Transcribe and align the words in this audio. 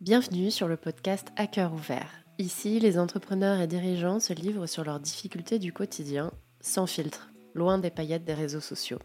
Bienvenue 0.00 0.52
sur 0.52 0.68
le 0.68 0.76
podcast 0.76 1.26
À 1.34 1.48
cœur 1.48 1.72
ouvert. 1.72 2.08
Ici, 2.38 2.78
les 2.78 3.00
entrepreneurs 3.00 3.58
et 3.58 3.66
dirigeants 3.66 4.20
se 4.20 4.32
livrent 4.32 4.68
sur 4.68 4.84
leurs 4.84 5.00
difficultés 5.00 5.58
du 5.58 5.72
quotidien, 5.72 6.30
sans 6.60 6.86
filtre, 6.86 7.32
loin 7.52 7.78
des 7.78 7.90
paillettes 7.90 8.24
des 8.24 8.32
réseaux 8.32 8.60
sociaux. 8.60 9.00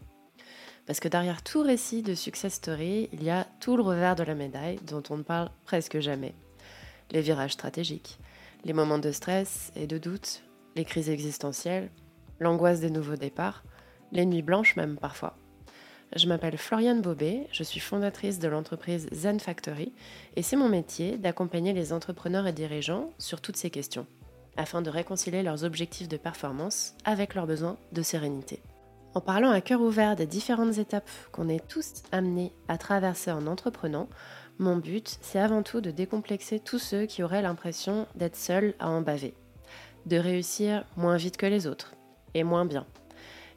Parce 0.86 1.00
que 1.00 1.08
derrière 1.08 1.42
tout 1.42 1.62
récit 1.62 2.02
de 2.02 2.14
success 2.14 2.54
story, 2.54 3.08
il 3.12 3.24
y 3.24 3.30
a 3.30 3.44
tout 3.58 3.76
le 3.76 3.82
revers 3.82 4.14
de 4.14 4.22
la 4.22 4.36
médaille 4.36 4.78
dont 4.86 5.02
on 5.10 5.16
ne 5.16 5.24
parle 5.24 5.50
presque 5.64 5.98
jamais. 5.98 6.36
Les 7.10 7.22
virages 7.22 7.54
stratégiques, 7.54 8.20
les 8.64 8.72
moments 8.72 8.98
de 8.98 9.10
stress 9.10 9.72
et 9.74 9.88
de 9.88 9.98
doute, 9.98 10.44
les 10.76 10.84
crises 10.84 11.10
existentielles, 11.10 11.90
l'angoisse 12.38 12.78
des 12.78 12.90
nouveaux 12.90 13.16
départs, 13.16 13.64
les 14.12 14.26
nuits 14.26 14.42
blanches 14.42 14.76
même 14.76 14.96
parfois. 14.96 15.36
Je 16.16 16.28
m'appelle 16.28 16.56
Floriane 16.56 17.02
Bobet, 17.02 17.48
je 17.50 17.64
suis 17.64 17.80
fondatrice 17.80 18.38
de 18.38 18.46
l'entreprise 18.46 19.08
Zen 19.12 19.40
Factory 19.40 19.92
et 20.36 20.42
c'est 20.42 20.54
mon 20.54 20.68
métier 20.68 21.18
d'accompagner 21.18 21.72
les 21.72 21.92
entrepreneurs 21.92 22.46
et 22.46 22.52
dirigeants 22.52 23.10
sur 23.18 23.40
toutes 23.40 23.56
ces 23.56 23.70
questions, 23.70 24.06
afin 24.56 24.80
de 24.80 24.90
réconcilier 24.90 25.42
leurs 25.42 25.64
objectifs 25.64 26.06
de 26.06 26.16
performance 26.16 26.94
avec 27.04 27.34
leurs 27.34 27.48
besoins 27.48 27.78
de 27.90 28.02
sérénité. 28.02 28.62
En 29.14 29.20
parlant 29.20 29.50
à 29.50 29.60
cœur 29.60 29.80
ouvert 29.80 30.14
des 30.14 30.26
différentes 30.26 30.78
étapes 30.78 31.10
qu'on 31.32 31.48
est 31.48 31.66
tous 31.66 32.04
amenés 32.12 32.52
à 32.68 32.78
traverser 32.78 33.32
en 33.32 33.48
entreprenant, 33.48 34.08
mon 34.60 34.76
but, 34.76 35.18
c'est 35.20 35.40
avant 35.40 35.64
tout 35.64 35.80
de 35.80 35.90
décomplexer 35.90 36.60
tous 36.60 36.78
ceux 36.78 37.06
qui 37.06 37.24
auraient 37.24 37.42
l'impression 37.42 38.06
d'être 38.14 38.36
seuls 38.36 38.74
à 38.78 38.88
en 38.88 39.00
baver, 39.00 39.34
de 40.06 40.16
réussir 40.16 40.84
moins 40.96 41.16
vite 41.16 41.36
que 41.36 41.46
les 41.46 41.66
autres, 41.66 41.94
et 42.34 42.44
moins 42.44 42.66
bien, 42.66 42.86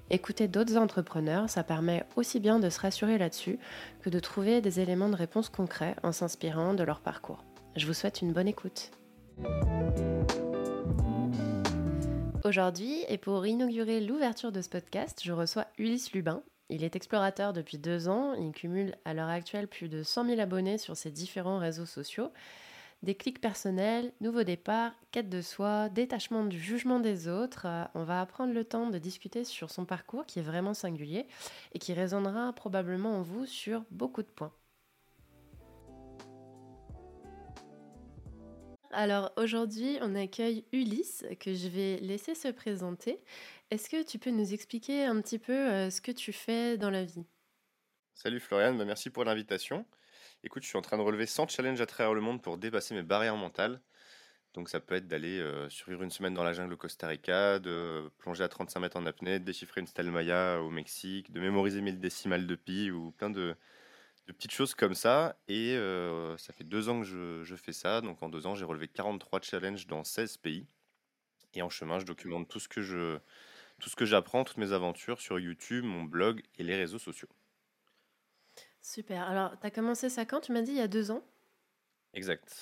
Écouter 0.09 0.47
d'autres 0.47 0.77
entrepreneurs, 0.77 1.49
ça 1.49 1.63
permet 1.63 2.05
aussi 2.15 2.39
bien 2.39 2.59
de 2.59 2.69
se 2.69 2.79
rassurer 2.79 3.17
là-dessus 3.17 3.59
que 4.01 4.09
de 4.09 4.19
trouver 4.19 4.61
des 4.61 4.79
éléments 4.79 5.09
de 5.09 5.15
réponse 5.15 5.49
concrets 5.49 5.95
en 6.01 6.13
s'inspirant 6.13 6.73
de 6.73 6.83
leur 6.83 7.01
parcours. 7.01 7.43
Je 7.75 7.85
vous 7.85 7.93
souhaite 7.93 8.21
une 8.21 8.31
bonne 8.31 8.47
écoute. 8.47 8.91
Aujourd'hui, 12.45 13.03
et 13.09 13.17
pour 13.17 13.45
inaugurer 13.45 13.99
l'ouverture 13.99 14.53
de 14.53 14.61
ce 14.61 14.69
podcast, 14.69 15.19
je 15.21 15.33
reçois 15.33 15.65
Ulysse 15.77 16.13
Lubin. 16.13 16.41
Il 16.69 16.85
est 16.85 16.95
explorateur 16.95 17.51
depuis 17.51 17.77
deux 17.77 18.07
ans, 18.07 18.33
il 18.33 18.53
cumule 18.53 18.95
à 19.03 19.13
l'heure 19.13 19.27
actuelle 19.27 19.67
plus 19.67 19.89
de 19.89 20.03
100 20.03 20.25
000 20.25 20.39
abonnés 20.39 20.77
sur 20.77 20.95
ses 20.95 21.11
différents 21.11 21.59
réseaux 21.59 21.85
sociaux 21.85 22.31
des 23.03 23.15
clics 23.15 23.39
personnels, 23.39 24.11
nouveau 24.21 24.43
départ, 24.43 24.93
quête 25.11 25.29
de 25.29 25.41
soi, 25.41 25.89
détachement 25.89 26.45
du 26.45 26.59
jugement 26.59 26.99
des 26.99 27.27
autres. 27.27 27.65
Euh, 27.65 27.83
on 27.93 28.03
va 28.03 28.25
prendre 28.25 28.53
le 28.53 28.63
temps 28.63 28.89
de 28.89 28.97
discuter 28.97 29.43
sur 29.43 29.69
son 29.69 29.85
parcours 29.85 30.25
qui 30.25 30.39
est 30.39 30.43
vraiment 30.43 30.73
singulier 30.73 31.27
et 31.73 31.79
qui 31.79 31.93
résonnera 31.93 32.53
probablement 32.53 33.17
en 33.17 33.21
vous 33.21 33.45
sur 33.45 33.83
beaucoup 33.91 34.23
de 34.23 34.27
points. 34.27 34.53
Alors 38.91 39.31
aujourd'hui, 39.37 39.97
on 40.01 40.15
accueille 40.15 40.63
Ulysse 40.71 41.25
que 41.39 41.53
je 41.53 41.67
vais 41.67 41.97
laisser 41.97 42.33
se 42.33 42.47
présenter. 42.47 43.19
Est-ce 43.69 43.89
que 43.89 44.01
tu 44.01 44.17
peux 44.17 44.31
nous 44.31 44.53
expliquer 44.53 45.05
un 45.05 45.21
petit 45.21 45.39
peu 45.39 45.53
euh, 45.53 45.89
ce 45.89 46.01
que 46.01 46.11
tu 46.11 46.31
fais 46.31 46.77
dans 46.77 46.89
la 46.89 47.03
vie? 47.03 47.25
Salut 48.15 48.39
Floriane, 48.39 48.77
bah, 48.77 48.85
merci 48.85 49.11
pour 49.11 49.25
l'invitation. 49.25 49.85
Écoute, 50.43 50.63
je 50.63 50.67
suis 50.67 50.77
en 50.77 50.81
train 50.81 50.97
de 50.97 51.01
relever 51.01 51.25
100 51.25 51.47
challenges 51.47 51.81
à 51.81 51.85
travers 51.85 52.13
le 52.13 52.21
monde 52.21 52.41
pour 52.41 52.57
dépasser 52.57 52.93
mes 52.93 53.01
barrières 53.01 53.35
mentales. 53.35 53.81
Donc 54.53 54.69
ça 54.69 54.79
peut 54.79 54.95
être 54.95 55.07
d'aller 55.07 55.39
euh, 55.39 55.69
survivre 55.69 56.03
une 56.03 56.11
semaine 56.11 56.33
dans 56.33 56.43
la 56.43 56.53
jungle 56.53 56.73
au 56.73 56.77
Costa 56.77 57.07
Rica, 57.07 57.59
de 57.59 58.09
plonger 58.17 58.43
à 58.43 58.47
35 58.47 58.79
mètres 58.79 58.97
en 58.97 59.05
apnée, 59.05 59.39
de 59.39 59.45
déchiffrer 59.45 59.81
une 59.81 59.87
stèle 59.87 60.09
Maya 60.11 60.61
au 60.61 60.69
Mexique, 60.69 61.31
de 61.31 61.39
mémoriser 61.39 61.81
1000 61.81 61.99
décimales 61.99 62.47
de 62.47 62.55
pi 62.55 62.91
ou 62.91 63.11
plein 63.11 63.29
de, 63.29 63.55
petites 64.25 64.51
choses 64.51 64.73
comme 64.73 64.95
ça. 64.95 65.37
Et 65.47 65.75
euh, 65.75 66.37
ça 66.37 66.53
fait 66.53 66.63
deux 66.63 66.89
ans 66.89 67.01
que 67.01 67.05
je, 67.43 67.55
fais 67.55 67.73
ça. 67.73 68.01
Donc 68.01 68.21
en 68.23 68.29
deux 68.29 68.47
ans, 68.47 68.55
j'ai 68.55 68.65
relevé 68.65 68.87
43 68.87 69.41
challenges 69.41 69.87
dans 69.87 70.03
16 70.03 70.37
pays. 70.37 70.65
Et 71.53 71.61
en 71.61 71.69
chemin, 71.69 71.99
je 71.99 72.05
documente 72.05 72.47
je 72.77 73.19
tout 73.79 73.89
ce 73.89 73.95
que 73.95 74.05
j'apprends, 74.05 74.43
toutes 74.43 74.57
mes 74.57 74.71
aventures 74.71 75.21
sur 75.21 75.39
YouTube, 75.39 75.83
mon 75.83 76.03
blog 76.03 76.41
et 76.57 76.63
les 76.63 76.75
réseaux 76.75 76.99
sociaux. 76.99 77.29
Super. 78.87 79.23
Alors, 79.23 79.59
tu 79.59 79.67
as 79.67 79.69
commencé 79.69 80.07
ça 80.07 80.25
quand? 80.25 80.39
Tu 80.39 80.53
m'as 80.53 80.61
dit 80.61 80.71
il 80.71 80.77
y 80.77 80.81
a 80.81 80.87
deux 80.87 81.11
ans? 81.11 81.21
Exact. 82.13 82.55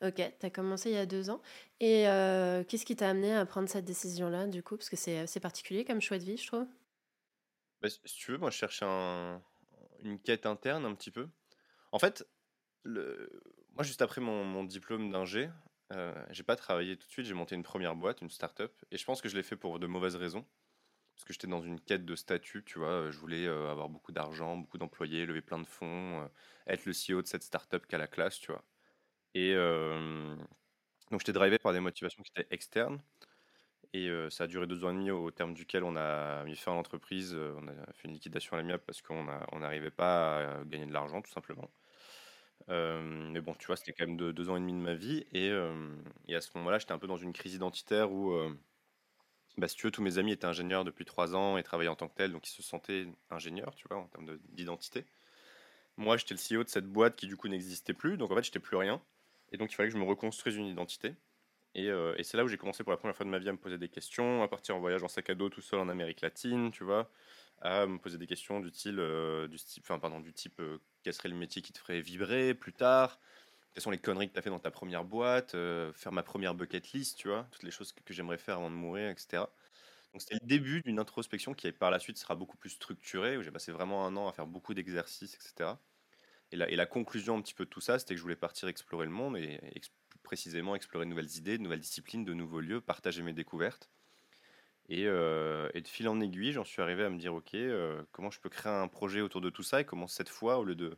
Ok, 0.00 0.14
tu 0.14 0.46
as 0.46 0.50
commencé 0.50 0.90
il 0.90 0.94
y 0.94 0.98
a 0.98 1.04
deux 1.04 1.30
ans. 1.30 1.42
Et 1.80 2.06
euh, 2.06 2.62
qu'est-ce 2.62 2.86
qui 2.86 2.94
t'a 2.94 3.10
amené 3.10 3.34
à 3.34 3.44
prendre 3.44 3.68
cette 3.68 3.86
décision-là, 3.86 4.46
du 4.46 4.62
coup? 4.62 4.76
Parce 4.76 4.88
que 4.88 4.94
c'est 4.94 5.18
assez 5.18 5.40
particulier 5.40 5.84
comme 5.84 6.00
choix 6.00 6.18
de 6.18 6.22
vie, 6.22 6.36
je 6.36 6.46
trouve. 6.46 6.68
Bah, 7.82 7.88
si 7.90 7.98
tu 8.04 8.30
veux, 8.30 8.38
moi, 8.38 8.50
je 8.50 8.56
cherche 8.56 8.84
un, 8.84 9.42
une 10.04 10.20
quête 10.20 10.46
interne 10.46 10.84
un 10.84 10.94
petit 10.94 11.10
peu. 11.10 11.28
En 11.90 11.98
fait, 11.98 12.24
le... 12.84 13.42
moi, 13.74 13.82
juste 13.82 14.00
après 14.00 14.20
mon, 14.20 14.62
diplôme 14.62 15.10
d'ingé, 15.10 15.50
euh, 15.92 16.14
j'ai 16.30 16.44
pas 16.44 16.54
travaillé 16.54 16.96
tout 16.96 17.08
de 17.08 17.12
suite. 17.12 17.26
J'ai 17.26 17.34
monté 17.34 17.56
une 17.56 17.64
première 17.64 17.96
boîte, 17.96 18.20
une 18.20 18.30
start-up. 18.30 18.72
Et 18.92 18.96
je 18.96 19.04
pense 19.04 19.20
que 19.20 19.28
je 19.28 19.34
l'ai 19.34 19.42
fait 19.42 19.56
pour 19.56 19.80
de 19.80 19.88
mauvaises 19.88 20.14
raisons 20.14 20.46
parce 21.14 21.24
que 21.24 21.32
j'étais 21.32 21.46
dans 21.46 21.62
une 21.62 21.80
quête 21.80 22.04
de 22.04 22.16
statut, 22.16 22.64
tu 22.64 22.78
vois. 22.78 23.10
Je 23.10 23.18
voulais 23.18 23.46
euh, 23.46 23.70
avoir 23.70 23.88
beaucoup 23.88 24.12
d'argent, 24.12 24.56
beaucoup 24.56 24.78
d'employés, 24.78 25.26
lever 25.26 25.42
plein 25.42 25.58
de 25.58 25.66
fonds, 25.66 26.22
euh, 26.22 26.26
être 26.66 26.86
le 26.86 26.92
CEO 26.92 27.22
de 27.22 27.26
cette 27.26 27.44
startup 27.44 27.86
qu'à 27.86 27.98
la 27.98 28.08
classe, 28.08 28.38
tu 28.40 28.50
vois. 28.50 28.64
Et 29.34 29.54
euh, 29.54 30.36
donc 31.10 31.20
j'étais 31.20 31.32
drivé 31.32 31.58
par 31.58 31.72
des 31.72 31.80
motivations 31.80 32.22
qui 32.22 32.32
étaient 32.36 32.48
externes. 32.54 33.02
Et 33.92 34.10
ça 34.30 34.44
a 34.44 34.46
duré 34.48 34.66
deux 34.66 34.84
ans 34.84 34.90
et 34.90 34.94
demi, 34.94 35.12
au 35.12 35.30
terme 35.30 35.54
duquel 35.54 35.84
on 35.84 35.94
a 35.94 36.42
mis 36.44 36.56
fin 36.56 36.72
à 36.72 36.74
l'entreprise. 36.74 37.32
on 37.34 37.68
a 37.68 37.92
fait 37.92 38.08
une 38.08 38.14
liquidation 38.14 38.54
à 38.54 38.56
l'amiable 38.56 38.82
parce 38.84 39.02
qu'on 39.02 39.24
n'arrivait 39.60 39.92
pas 39.92 40.58
à 40.60 40.64
gagner 40.64 40.86
de 40.86 40.92
l'argent, 40.92 41.22
tout 41.22 41.30
simplement. 41.30 41.70
mais 42.68 43.40
bon, 43.40 43.54
tu 43.54 43.66
vois, 43.68 43.76
c'était 43.76 43.92
quand 43.92 44.06
même 44.06 44.16
deux 44.16 44.50
ans 44.50 44.56
et 44.56 44.60
demi 44.60 44.72
de 44.72 44.78
ma 44.78 44.94
vie. 44.94 45.24
Et 45.32 45.50
à 46.34 46.40
ce 46.40 46.50
moment-là, 46.56 46.78
j'étais 46.80 46.92
un 46.92 46.98
peu 46.98 47.06
dans 47.06 47.16
une 47.18 47.32
crise 47.32 47.54
identitaire 47.54 48.10
où 48.10 48.34
bah, 49.56 49.68
si 49.68 49.76
tous 49.76 50.02
mes 50.02 50.18
amis 50.18 50.32
étaient 50.32 50.46
ingénieurs 50.46 50.84
depuis 50.84 51.04
trois 51.04 51.34
ans 51.34 51.56
et 51.56 51.62
travaillaient 51.62 51.90
en 51.90 51.96
tant 51.96 52.08
que 52.08 52.14
tels, 52.14 52.32
donc 52.32 52.48
ils 52.48 52.52
se 52.52 52.62
sentaient 52.62 53.06
ingénieurs, 53.30 53.74
tu 53.74 53.86
vois, 53.88 53.98
en 53.98 54.06
termes 54.06 54.38
d'identité. 54.50 55.04
Moi, 55.96 56.16
j'étais 56.16 56.34
le 56.34 56.58
CEO 56.58 56.64
de 56.64 56.68
cette 56.68 56.86
boîte 56.86 57.16
qui, 57.16 57.26
du 57.26 57.36
coup, 57.36 57.48
n'existait 57.48 57.92
plus, 57.94 58.16
donc 58.16 58.30
en 58.30 58.34
fait, 58.36 58.42
j'étais 58.42 58.58
plus 58.58 58.76
rien. 58.76 59.00
Et 59.52 59.56
donc, 59.56 59.70
il 59.70 59.76
fallait 59.76 59.88
que 59.88 59.94
je 59.94 59.98
me 59.98 60.04
reconstruise 60.04 60.56
une 60.56 60.66
identité. 60.66 61.14
Et, 61.76 61.88
euh, 61.88 62.14
et 62.18 62.24
c'est 62.24 62.36
là 62.36 62.44
où 62.44 62.48
j'ai 62.48 62.56
commencé 62.56 62.82
pour 62.82 62.92
la 62.92 62.96
première 62.96 63.16
fois 63.16 63.24
de 63.24 63.30
ma 63.30 63.38
vie 63.38 63.48
à 63.48 63.52
me 63.52 63.58
poser 63.58 63.78
des 63.78 63.88
questions, 63.88 64.42
à 64.42 64.48
partir 64.48 64.76
en 64.76 64.80
voyage 64.80 65.02
en 65.02 65.08
sac 65.08 65.30
à 65.30 65.34
dos 65.34 65.48
tout 65.48 65.60
seul 65.60 65.80
en 65.80 65.88
Amérique 65.88 66.20
latine, 66.20 66.70
tu 66.70 66.84
vois, 66.84 67.10
à 67.60 67.86
me 67.86 67.98
poser 67.98 68.18
des 68.18 68.26
questions 68.26 68.60
du, 68.60 68.70
style, 68.70 68.98
euh, 68.98 69.48
du 69.48 69.56
type, 69.56 69.86
pardon, 69.86 70.20
du 70.20 70.32
type, 70.32 70.60
euh, 70.60 70.78
quel 71.02 71.14
serait 71.14 71.28
le 71.28 71.36
métier 71.36 71.62
qui 71.62 71.72
te 71.72 71.78
ferait 71.78 72.00
vibrer 72.00 72.54
plus 72.54 72.72
tard, 72.72 73.18
quelles 73.74 73.82
sont 73.82 73.90
les 73.90 73.98
conneries 73.98 74.28
que 74.28 74.34
tu 74.34 74.38
as 74.38 74.42
fait 74.42 74.50
dans 74.50 74.60
ta 74.60 74.70
première 74.70 75.04
boîte, 75.04 75.56
euh, 75.56 75.92
faire 75.94 76.12
ma 76.12 76.22
première 76.22 76.54
bucket 76.54 76.92
list, 76.92 77.18
tu 77.18 77.28
vois, 77.28 77.48
toutes 77.50 77.64
les 77.64 77.72
choses 77.72 77.92
que, 77.92 78.14
j'aimerais 78.14 78.38
faire 78.38 78.56
avant 78.56 78.70
de 78.70 78.76
mourir, 78.76 79.10
etc. 79.10 79.42
Donc 80.12 80.22
c'était 80.22 80.38
le 80.40 80.46
début 80.46 80.80
d'une 80.82 81.00
introspection 81.00 81.54
qui 81.54 81.70
par 81.72 81.90
la 81.90 81.98
suite 81.98 82.16
sera 82.16 82.36
beaucoup 82.36 82.56
plus 82.56 82.70
structurée, 82.70 83.36
où 83.36 83.42
j'ai 83.42 83.50
passé 83.50 83.72
vraiment 83.72 84.06
un 84.06 84.16
an 84.16 84.28
à 84.28 84.32
faire 84.32 84.46
beaucoup 84.46 84.74
d'exercices, 84.74 85.34
etc. 85.34 85.72
Et 86.52 86.56
la, 86.56 86.86
conclusion 86.86 87.36
un 87.36 87.42
petit 87.42 87.54
peu 87.54 87.64
de 87.64 87.70
tout 87.70 87.80
ça, 87.80 87.98
c'était 87.98 88.14
que 88.14 88.18
je 88.18 88.22
voulais 88.22 88.36
partir 88.36 88.68
explorer 88.68 89.06
le 89.06 89.10
monde 89.10 89.36
et, 89.36 89.60
précisément 90.22 90.76
explorer 90.76 91.04
de 91.04 91.10
nouvelles 91.10 91.36
idées, 91.36 91.58
de 91.58 91.62
nouvelles 91.64 91.80
disciplines, 91.80 92.24
de 92.24 92.32
nouveaux 92.32 92.60
lieux, 92.60 92.80
partager 92.80 93.22
mes 93.22 93.32
découvertes. 93.32 93.90
Et, 94.88 95.06
euh, 95.06 95.68
de 95.72 95.88
fil 95.88 96.08
en 96.08 96.20
aiguille, 96.20 96.52
j'en 96.52 96.64
suis 96.64 96.80
arrivé 96.80 97.02
à 97.02 97.10
me 97.10 97.18
dire, 97.18 97.34
ok, 97.34 97.54
euh, 97.54 98.00
comment 98.12 98.30
je 98.30 98.38
peux 98.38 98.50
créer 98.50 98.72
un 98.72 98.86
projet 98.86 99.20
autour 99.20 99.40
de 99.40 99.50
tout 99.50 99.64
ça 99.64 99.80
et 99.80 99.84
comment 99.84 100.06
cette 100.06 100.28
fois, 100.28 100.58
au 100.58 100.64
lieu 100.64 100.76
de 100.76 100.96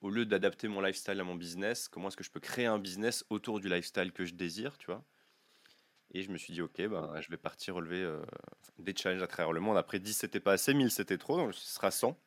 au 0.00 0.10
lieu 0.10 0.24
d'adapter 0.26 0.68
mon 0.68 0.80
lifestyle 0.80 1.20
à 1.20 1.24
mon 1.24 1.34
business, 1.34 1.88
comment 1.88 2.08
est-ce 2.08 2.16
que 2.16 2.24
je 2.24 2.30
peux 2.30 2.40
créer 2.40 2.66
un 2.66 2.78
business 2.78 3.24
autour 3.30 3.60
du 3.60 3.68
lifestyle 3.68 4.12
que 4.12 4.24
je 4.24 4.34
désire, 4.34 4.78
tu 4.78 4.86
vois? 4.86 5.04
Et 6.12 6.22
je 6.22 6.30
me 6.30 6.38
suis 6.38 6.52
dit, 6.52 6.62
ok, 6.62 6.80
ben, 6.88 7.20
je 7.20 7.28
vais 7.30 7.36
partir 7.36 7.76
relever 7.76 8.02
euh, 8.02 8.20
des 8.78 8.94
challenges 8.96 9.22
à 9.22 9.26
travers 9.28 9.52
le 9.52 9.60
monde. 9.60 9.76
Après 9.76 10.00
10, 10.00 10.14
c'était 10.14 10.40
pas 10.40 10.52
assez, 10.52 10.74
1000, 10.74 10.90
c'était 10.90 11.18
trop, 11.18 11.36
donc 11.36 11.54
ce 11.54 11.74
sera 11.74 11.90
100. 11.90 12.18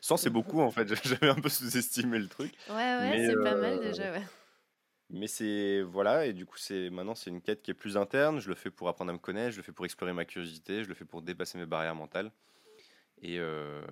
100, 0.00 0.16
c'est 0.16 0.30
beaucoup 0.30 0.60
en 0.60 0.70
fait, 0.70 0.88
j'avais 1.04 1.28
un 1.28 1.36
peu 1.36 1.48
sous-estimé 1.48 2.18
le 2.18 2.28
truc. 2.28 2.52
Ouais, 2.68 2.74
ouais, 2.74 3.26
c'est 3.26 3.36
pas 3.36 3.54
mal 3.54 3.74
euh, 3.74 3.80
déjà, 3.80 4.12
ouais. 4.12 4.24
Mais 5.08 5.28
c'est 5.28 5.82
voilà 5.82 6.26
et 6.26 6.32
du 6.32 6.46
coup 6.46 6.56
c'est 6.58 6.90
maintenant 6.90 7.14
c'est 7.14 7.30
une 7.30 7.40
quête 7.40 7.62
qui 7.62 7.70
est 7.70 7.74
plus 7.74 7.96
interne. 7.96 8.40
Je 8.40 8.48
le 8.48 8.56
fais 8.56 8.70
pour 8.70 8.88
apprendre 8.88 9.10
à 9.10 9.12
me 9.14 9.18
connaître, 9.20 9.52
je 9.52 9.58
le 9.58 9.62
fais 9.62 9.70
pour 9.70 9.84
explorer 9.84 10.12
ma 10.12 10.24
curiosité, 10.24 10.82
je 10.82 10.88
le 10.88 10.94
fais 10.94 11.04
pour 11.04 11.22
dépasser 11.22 11.58
mes 11.58 11.66
barrières 11.66 11.94
mentales. 11.94 12.32
Et, 13.22 13.38
euh, 13.38 13.82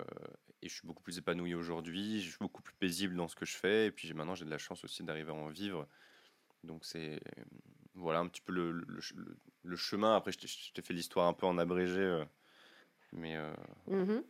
je 0.69 0.75
suis 0.75 0.87
beaucoup 0.87 1.03
plus 1.03 1.17
épanoui 1.17 1.55
aujourd'hui, 1.55 2.21
je 2.21 2.29
suis 2.29 2.39
beaucoup 2.39 2.61
plus 2.61 2.75
paisible 2.75 3.15
dans 3.15 3.27
ce 3.27 3.35
que 3.35 3.45
je 3.45 3.55
fais. 3.55 3.87
Et 3.87 3.91
puis 3.91 4.13
maintenant, 4.13 4.35
j'ai 4.35 4.45
de 4.45 4.49
la 4.49 4.57
chance 4.57 4.83
aussi 4.83 5.03
d'arriver 5.03 5.31
à 5.31 5.35
en 5.35 5.49
vivre. 5.49 5.87
Donc 6.63 6.85
c'est 6.85 7.19
voilà 7.95 8.19
un 8.19 8.27
petit 8.27 8.41
peu 8.41 8.51
le, 8.51 9.75
chemin. 9.75 10.15
Après, 10.15 10.31
je 10.31 10.71
t'ai 10.73 10.81
fait 10.81 10.93
l'histoire 10.93 11.27
un 11.27 11.33
peu 11.33 11.45
en 11.45 11.57
abrégé. 11.57 11.99
Euh, 11.99 12.25
mais 13.13 13.35
euh, 13.37 13.53
mmh 13.87 14.23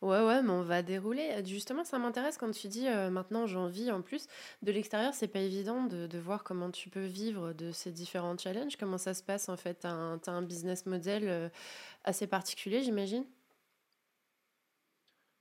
Ouais, 0.00 0.24
ouais, 0.24 0.42
mais 0.42 0.50
on 0.50 0.62
va 0.62 0.82
dérouler. 0.82 1.42
Justement, 1.44 1.82
ça 1.82 1.98
m'intéresse 1.98 2.38
quand 2.38 2.52
tu 2.52 2.68
dis 2.68 2.86
maintenant 3.10 3.48
j'en 3.48 3.66
vis 3.66 3.90
en 3.90 4.00
plus. 4.00 4.28
De 4.62 4.70
l'extérieur, 4.70 5.12
c'est 5.12 5.26
pas 5.26 5.40
évident 5.40 5.82
de, 5.82 6.18
voir 6.18 6.44
comment 6.44 6.70
tu 6.70 6.88
peux 6.88 7.04
vivre 7.04 7.52
de 7.52 7.72
ces 7.72 7.90
différents 7.90 8.38
challenges. 8.38 8.76
Comment 8.76 8.98
ça 8.98 9.12
se 9.12 9.24
passe 9.24 9.48
en 9.48 9.56
fait? 9.56 9.80
Tu 9.80 9.88
as, 9.88 10.20
as, 10.24 10.30
un 10.30 10.42
business 10.42 10.86
model 10.86 11.50
assez 12.04 12.28
particulier, 12.28 12.84
j'imagine? 12.84 13.24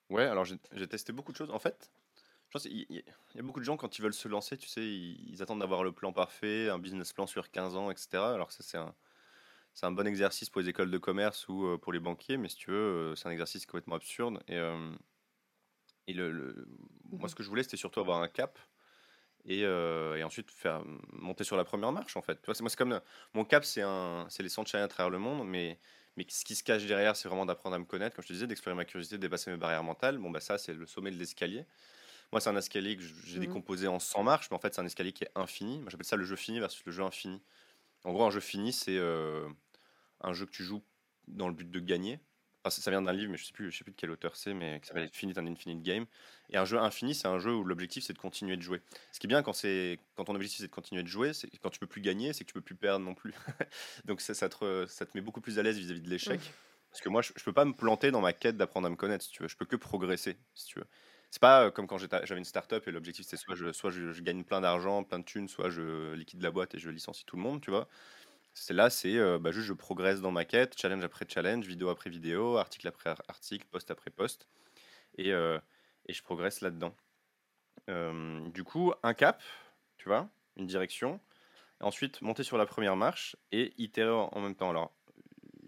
Ouais, 0.09 0.23
alors 0.23 0.45
j'ai 0.45 0.57
testé 0.87 1.11
beaucoup 1.11 1.31
de 1.31 1.37
choses. 1.37 1.51
En 1.51 1.59
fait, 1.59 1.91
Je 2.49 2.51
pense 2.53 2.63
qu'il 2.63 2.73
y, 2.91 3.03
y 3.35 3.39
a 3.39 3.43
beaucoup 3.43 3.59
de 3.61 3.65
gens, 3.65 3.77
quand 3.77 3.97
ils 3.99 4.03
veulent 4.03 4.13
se 4.13 4.27
lancer, 4.29 4.57
tu 4.57 4.67
sais, 4.69 4.81
ils, 4.83 5.29
ils 5.31 5.43
attendent 5.43 5.59
d'avoir 5.61 5.83
le 5.83 5.91
plan 5.93 6.13
parfait, 6.13 6.69
un 6.69 6.79
business 6.79 7.13
plan 7.13 7.27
sur 7.27 7.51
15 7.51 7.75
ans, 7.77 7.91
etc. 7.91 8.33
Alors 8.33 8.49
que 8.49 8.53
ça, 8.55 8.63
c'est 8.63 8.77
un, 8.79 8.95
c'est 9.73 9.85
un 9.87 9.91
bon 9.91 10.07
exercice 10.07 10.49
pour 10.49 10.61
les 10.61 10.69
écoles 10.69 10.91
de 10.91 10.97
commerce 10.99 11.47
ou 11.49 11.65
euh, 11.67 11.77
pour 11.79 11.93
les 11.93 11.99
banquiers, 12.01 12.37
mais 12.37 12.49
si 12.49 12.57
tu 12.57 12.71
veux, 12.71 12.77
euh, 13.13 13.15
c'est 13.15 13.27
un 13.29 13.31
exercice 13.31 13.65
complètement 13.67 13.95
absurde. 13.97 14.41
Et, 14.49 14.57
euh, 14.57 14.91
et 16.07 16.13
le, 16.13 16.31
le- 16.31 16.67
moi, 17.11 17.29
ce 17.29 17.35
que 17.35 17.43
je 17.43 17.49
voulais, 17.49 17.63
c'était 17.63 17.77
surtout 17.77 17.99
avoir 17.99 18.21
un 18.21 18.27
cap 18.27 18.57
et, 19.45 19.63
euh, 19.65 20.17
et 20.17 20.23
ensuite 20.23 20.51
faire 20.51 20.83
monter 21.13 21.43
sur 21.45 21.57
la 21.57 21.65
première 21.65 21.91
marche, 21.93 22.17
en 22.17 22.23
fait. 22.23 22.37
Tu 22.41 22.47
vois, 22.47 22.55
c'est- 22.55 22.63
moi, 22.63 22.69
c'est 22.71 22.77
comme 22.77 23.01
mon 23.33 23.45
cap, 23.45 23.65
c'est 23.65 23.83
un, 23.83 24.27
c'est 24.29 24.43
les 24.43 24.49
100 24.49 24.65
challenges 24.65 24.85
à 24.85 24.89
travers 24.89 25.11
le 25.11 25.19
monde, 25.19 25.47
mais 25.47 25.79
mais 26.17 26.25
ce 26.29 26.45
qui 26.45 26.55
se 26.55 26.63
cache 26.63 26.85
derrière, 26.85 27.15
c'est 27.15 27.29
vraiment 27.29 27.45
d'apprendre 27.45 27.75
à 27.75 27.79
me 27.79 27.85
connaître, 27.85 28.15
comme 28.15 28.23
je 28.23 28.29
te 28.29 28.33
disais, 28.33 28.47
d'explorer 28.47 28.75
ma 28.75 28.85
curiosité, 28.85 29.17
de 29.17 29.21
dépasser 29.21 29.51
mes 29.51 29.57
barrières 29.57 29.83
mentales. 29.83 30.17
Bon, 30.17 30.31
bah 30.31 30.39
ça, 30.41 30.57
c'est 30.57 30.73
le 30.73 30.85
sommet 30.87 31.11
de 31.11 31.17
l'escalier. 31.17 31.65
Moi, 32.31 32.41
c'est 32.41 32.49
un 32.49 32.57
escalier 32.57 32.97
que 32.97 33.03
j'ai 33.03 33.39
Mhm. 33.39 33.39
décomposé 33.39 33.87
en 33.87 33.99
100 33.99 34.23
marches, 34.23 34.49
mais 34.51 34.57
en 34.57 34.59
fait, 34.59 34.73
c'est 34.75 34.81
un 34.81 34.85
escalier 34.85 35.13
qui 35.13 35.25
est 35.25 35.31
infini. 35.35 35.79
Moi, 35.81 35.89
j'appelle 35.91 36.05
ça 36.07 36.17
le 36.17 36.25
jeu 36.25 36.35
fini 36.37 36.59
versus 36.59 36.83
le 36.85 36.91
jeu 36.91 37.03
infini. 37.03 37.43
En 38.05 38.13
gros, 38.13 38.25
un 38.25 38.31
jeu 38.31 38.41
fini, 38.41 38.73
c'est 38.73 38.97
euh, 38.97 39.49
un 40.21 40.33
jeu 40.33 40.45
que 40.45 40.51
tu 40.51 40.63
joues 40.63 40.83
dans 41.27 41.47
le 41.47 41.53
but 41.53 41.69
de 41.71 41.79
gagner. 41.79 42.19
Enfin, 42.63 42.81
ça 42.81 42.91
vient 42.91 43.01
d'un 43.01 43.13
livre, 43.13 43.31
mais 43.31 43.37
je 43.37 43.45
sais 43.45 43.53
plus, 43.53 43.71
je 43.71 43.77
sais 43.77 43.83
plus 43.83 43.91
de 43.91 43.97
quel 43.97 44.11
auteur 44.11 44.35
c'est, 44.35 44.53
mais 44.53 44.79
qui 44.81 44.87
s'appelle 44.87 45.03
Infinite 45.05 45.37
and 45.37 45.47
Infinite 45.47 45.81
Game. 45.83 46.05
Et 46.49 46.57
un 46.57 46.65
jeu 46.65 46.77
infini, 46.79 47.15
c'est 47.15 47.27
un 47.27 47.39
jeu 47.39 47.53
où 47.53 47.63
l'objectif 47.63 48.03
c'est 48.03 48.13
de 48.13 48.17
continuer 48.17 48.57
de 48.57 48.61
jouer. 48.61 48.81
Ce 49.11 49.19
qui 49.19 49.27
est 49.27 49.29
bien 49.29 49.43
quand 49.43 49.53
c'est 49.53 49.99
quand 50.15 50.25
ton 50.25 50.35
objectif 50.35 50.59
c'est 50.59 50.67
de 50.67 50.71
continuer 50.71 51.03
de 51.03 51.07
jouer, 51.07 51.33
c'est 51.33 51.49
quand 51.59 51.69
tu 51.69 51.79
peux 51.79 51.87
plus 51.87 52.01
gagner, 52.01 52.33
c'est 52.33 52.43
que 52.43 52.49
tu 52.49 52.53
peux 52.53 52.61
plus 52.61 52.75
perdre 52.75 53.05
non 53.05 53.15
plus. 53.15 53.33
Donc 54.05 54.21
ça, 54.21 54.33
ça 54.33 54.49
te, 54.49 54.85
ça 54.87 55.05
te 55.05 55.11
met 55.15 55.21
beaucoup 55.21 55.41
plus 55.41 55.59
à 55.59 55.63
l'aise 55.63 55.77
vis-à-vis 55.77 56.01
de 56.01 56.09
l'échec. 56.09 56.53
Parce 56.91 57.01
que 57.01 57.09
moi, 57.09 57.21
je, 57.21 57.31
je 57.35 57.43
peux 57.43 57.53
pas 57.53 57.65
me 57.65 57.73
planter 57.73 58.11
dans 58.11 58.21
ma 58.21 58.33
quête 58.33 58.57
d'apprendre 58.57 58.87
à 58.87 58.89
me 58.89 58.95
connaître, 58.95 59.23
si 59.25 59.31
tu 59.31 59.43
veux. 59.43 59.49
Je 59.49 59.57
peux 59.57 59.65
que 59.65 59.75
progresser, 59.75 60.37
si 60.55 60.65
tu 60.67 60.79
veux. 60.79 60.87
C'est 61.29 61.41
pas 61.41 61.65
euh, 61.65 61.71
comme 61.71 61.87
quand 61.87 61.97
j'avais 61.97 62.37
une 62.37 62.45
start-up 62.45 62.87
et 62.87 62.91
l'objectif 62.91 63.25
soit 63.27 63.55
je, 63.55 63.71
soit 63.73 63.91
je, 63.91 64.11
je 64.13 64.21
gagne 64.21 64.43
plein 64.45 64.61
d'argent, 64.61 65.03
plein 65.03 65.19
de 65.19 65.25
thunes, 65.25 65.47
soit 65.49 65.69
je 65.69 66.13
liquide 66.13 66.41
la 66.41 66.51
boîte 66.51 66.75
et 66.75 66.79
je 66.79 66.89
licencie 66.89 67.25
tout 67.25 67.35
le 67.35 67.41
monde, 67.41 67.61
tu 67.61 67.69
vois. 67.71 67.87
C'est 68.59 68.73
là, 68.73 68.89
c'est 68.89 69.15
euh, 69.17 69.37
bah, 69.37 69.51
juste 69.51 69.67
je 69.67 69.73
progresse 69.73 70.19
dans 70.19 70.31
ma 70.31 70.43
quête, 70.43 70.79
challenge 70.79 71.03
après 71.03 71.25
challenge, 71.29 71.65
vidéo 71.67 71.89
après 71.89 72.09
vidéo, 72.09 72.57
article 72.57 72.87
après 72.87 73.11
ar- 73.11 73.21
article, 73.27 73.67
post 73.69 73.91
après 73.91 74.09
post, 74.09 74.47
et, 75.17 75.33
euh, 75.33 75.59
et 76.07 76.13
je 76.13 76.23
progresse 76.23 76.61
là-dedans. 76.61 76.95
Euh, 77.89 78.49
du 78.49 78.63
coup, 78.63 78.93
un 79.03 79.13
cap, 79.13 79.43
tu 79.97 80.09
vois, 80.09 80.29
une 80.57 80.67
direction, 80.67 81.19
ensuite 81.81 82.21
monter 82.21 82.43
sur 82.43 82.57
la 82.57 82.65
première 82.67 82.95
marche 82.97 83.37
et 83.51 83.73
itérer 83.77 84.11
en 84.11 84.41
même 84.41 84.55
temps. 84.55 84.69
Alors, 84.71 84.93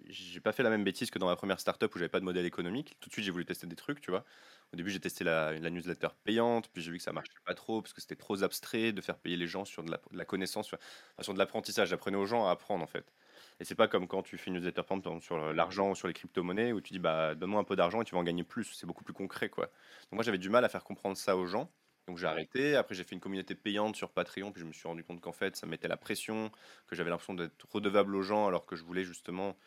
j'ai 0.07 0.41
pas 0.41 0.51
fait 0.53 0.63
la 0.63 0.69
même 0.71 0.83
bêtise 0.83 1.11
que 1.11 1.19
dans 1.19 1.27
ma 1.27 1.35
première 1.35 1.59
startup 1.59 1.93
où 1.95 1.99
j'avais 1.99 2.09
pas 2.09 2.19
de 2.19 2.25
modèle 2.25 2.45
économique. 2.45 2.97
Tout 2.99 3.09
de 3.09 3.13
suite, 3.13 3.25
j'ai 3.25 3.31
voulu 3.31 3.45
tester 3.45 3.67
des 3.67 3.75
trucs, 3.75 4.01
tu 4.01 4.11
vois. 4.11 4.25
Au 4.71 4.77
début, 4.77 4.91
j'ai 4.91 4.99
testé 4.99 5.23
la, 5.23 5.57
newsletter 5.59 6.09
payante, 6.23 6.69
puis 6.71 6.83
j'ai 6.83 6.91
vu 6.91 6.97
que 6.97 7.03
ça 7.03 7.11
marchait 7.11 7.33
pas 7.45 7.55
trop 7.55 7.81
parce 7.81 7.93
que 7.93 8.01
c'était 8.01 8.15
trop 8.15 8.43
abstrait 8.43 8.91
de 8.91 9.01
faire 9.01 9.17
payer 9.17 9.35
les 9.35 9.47
gens 9.47 9.65
sur 9.65 9.83
de 9.83 9.91
la, 10.11 10.25
connaissance, 10.25 10.67
sur, 10.67 11.33
de 11.33 11.39
l'apprentissage. 11.39 11.89
J'apprenais 11.89 12.17
aux 12.17 12.27
gens 12.27 12.47
à 12.47 12.51
apprendre 12.51 12.83
en 12.83 12.87
fait. 12.87 13.11
Et 13.59 13.65
c'est 13.65 13.75
pas 13.75 13.87
comme 13.87 14.07
quand 14.07 14.21
tu 14.21 14.37
fais 14.37 14.51
une 14.51 14.57
newsletter 14.57 14.83
payante 14.83 15.23
sur 15.23 15.53
l'argent 15.53 15.91
ou 15.91 15.95
sur 15.95 16.07
les 16.07 16.13
crypto-monnaies 16.13 16.71
où 16.71 16.81
tu 16.81 16.93
dis 16.93 16.99
bah 16.99 17.33
donne-moi 17.35 17.59
un 17.59 17.63
peu 17.63 17.75
d'argent 17.75 18.01
et 18.01 18.05
tu 18.05 18.13
vas 18.13 18.21
en 18.21 18.23
gagner 18.23 18.43
plus. 18.43 18.71
C'est 18.75 18.85
beaucoup 18.85 19.03
plus 19.03 19.13
concret 19.13 19.49
quoi. 19.49 19.65
Donc 19.65 20.13
moi 20.13 20.23
j'avais 20.23 20.37
du 20.37 20.49
mal 20.49 20.63
à 20.63 20.69
faire 20.69 20.83
comprendre 20.83 21.17
ça 21.17 21.35
aux 21.35 21.47
gens. 21.47 21.71
Donc 22.07 22.19
j'ai 22.19 22.27
arrêté. 22.27 22.75
Après 22.75 22.93
j'ai 22.93 23.03
fait 23.03 23.15
une 23.15 23.21
communauté 23.21 23.55
payante 23.55 23.95
sur 23.95 24.11
Patreon, 24.11 24.51
puis 24.51 24.61
je 24.61 24.67
me 24.67 24.71
suis 24.71 24.87
rendu 24.87 25.03
compte 25.03 25.19
qu'en 25.19 25.31
fait 25.31 25.55
ça 25.55 25.65
me 25.65 25.71
mettait 25.71 25.87
la 25.87 25.97
pression, 25.97 26.51
que 26.87 26.95
j'avais 26.95 27.09
l'impression 27.09 27.33
d'être 27.33 27.65
redevable 27.71 28.15
aux 28.15 28.21
gens 28.21 28.47
alors 28.47 28.67
que 28.67 28.75
je 28.75 28.83
voulais 28.83 29.03
justement 29.03 29.57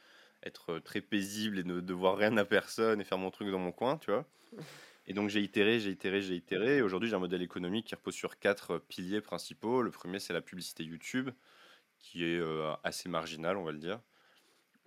être 0.45 0.79
très 0.79 1.01
paisible 1.01 1.59
et 1.59 1.65
ne 1.65 1.81
devoir 1.81 2.17
rien 2.17 2.37
à 2.37 2.45
personne 2.45 3.01
et 3.01 3.05
faire 3.05 3.19
mon 3.19 3.31
truc 3.31 3.51
dans 3.51 3.59
mon 3.59 3.73
coin, 3.73 3.99
tu 3.99 4.11
vois. 4.11 4.27
Et 5.07 5.15
donc 5.15 5.29
j'ai 5.31 5.41
itéré, 5.41 5.81
j'ai 5.81 5.91
itéré, 5.91 6.23
j'ai 6.23 6.35
itéré. 6.35 6.79
Et 6.79 6.83
aujourd'hui 6.83 7.09
j'ai 7.09 7.17
un 7.17 7.21
modèle 7.21 7.43
économique 7.43 7.87
qui 7.87 7.95
repose 7.95 8.15
sur 8.15 8.39
quatre 8.39 8.73
euh, 8.73 8.79
piliers 8.79 9.21
principaux. 9.21 9.83
Le 9.83 9.91
premier 9.91 10.19
c'est 10.19 10.33
la 10.33 10.41
publicité 10.43 10.85
YouTube, 10.85 11.31
qui 11.99 12.25
est 12.25 12.39
euh, 12.39 12.73
assez 12.85 13.09
marginal, 13.09 13.57
on 13.57 13.65
va 13.65 13.73
le 13.73 13.79
dire. 13.79 14.01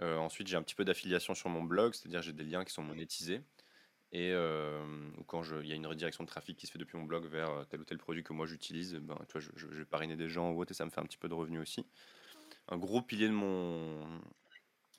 Euh, 0.01 0.17
ensuite 0.17 0.47
j'ai 0.47 0.57
un 0.57 0.63
petit 0.63 0.75
peu 0.75 0.85
d'affiliation 0.85 1.33
sur 1.33 1.49
mon 1.49 1.63
blog, 1.63 1.93
c'est-à-dire 1.93 2.21
j'ai 2.21 2.33
des 2.33 2.43
liens 2.43 2.63
qui 2.63 2.73
sont 2.73 2.83
monétisés. 2.83 3.41
Et 4.11 4.33
quand 5.27 5.43
il 5.61 5.67
y 5.67 5.73
a 5.73 5.75
une 5.75 5.87
redirection 5.87 6.23
de 6.23 6.29
trafic 6.29 6.55
qui 6.55 6.67
se 6.67 6.71
fait 6.71 6.79
depuis 6.79 6.97
mon 6.97 7.03
blog 7.03 7.25
vers 7.25 7.65
tel 7.67 7.81
ou 7.81 7.83
tel 7.83 7.97
produit 7.97 8.23
que 8.23 8.31
moi 8.31 8.45
j'utilise, 8.45 8.93
ben, 8.95 9.15
vois, 9.15 9.41
je, 9.41 9.49
je- 9.57 9.67
je 9.69 9.77
vais 9.79 9.83
parrainer 9.85 10.15
des 10.15 10.29
gens 10.29 10.51
ou 10.51 10.61
autre 10.61 10.71
et 10.71 10.73
ça 10.73 10.85
me 10.85 10.89
fait 10.89 11.01
un 11.01 11.05
petit 11.05 11.17
peu 11.17 11.27
de 11.27 11.33
revenus 11.33 11.59
aussi. 11.59 11.85
Un 12.69 12.77
gros 12.77 13.01
pilier 13.01 13.27
de 13.27 13.33
mon, 13.33 14.05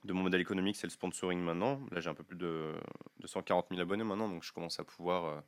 de 0.06 0.12
mon 0.12 0.22
modèle 0.22 0.40
économique, 0.40 0.76
c'est 0.76 0.86
le 0.86 0.92
sponsoring 0.92 1.40
maintenant. 1.40 1.80
Là, 1.90 2.00
j'ai 2.00 2.10
un 2.10 2.14
peu 2.14 2.24
plus 2.24 2.36
de, 2.36 2.74
de 3.18 3.26
140 3.26 3.70
000 3.70 3.80
abonnés 3.80 4.04
maintenant, 4.04 4.28
donc 4.28 4.44
je 4.44 4.52
commence 4.52 4.80
à 4.80 4.84
pouvoir, 4.84 5.24
euh, 5.26 5.40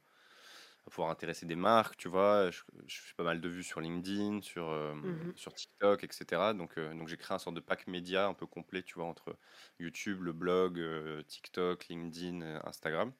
à 0.87 0.90
pouvoir 0.90 1.10
intéresser 1.10 1.46
des 1.46 1.56
marques, 1.56 1.96
tu 1.96 2.08
vois. 2.08 2.50
Je, 2.50 2.62
je 2.87 3.00
fais 3.00 3.14
pas 3.14 3.25
mal 3.25 3.40
de 3.40 3.49
vues 3.49 3.64
sur 3.64 3.81
LinkedIn, 3.81 4.43
sur, 4.43 4.69
euh, 4.70 4.94
Mhm. 5.02 5.37
sur 5.37 5.52
TikTok, 5.55 6.05
etc. 6.05 6.55
Donc, 6.55 6.78
euh, 6.78 6.94
donc 6.94 7.08
j'ai 7.08 7.16
créé 7.16 7.34
un 7.34 7.38
sorte 7.38 7.56
de 7.56 7.60
pack 7.60 7.87
média 7.88 8.26
un 8.28 8.34
peu 8.34 8.46
complet, 8.46 8.82
tu 8.82 8.94
vois, 8.94 9.06
entre 9.06 9.38
YouTube, 9.78 10.22
le 10.22 10.32
blog, 10.32 10.81
TikTok, 11.26 11.88
LinkedIn, 11.88 12.60
Instagram. 12.64 13.12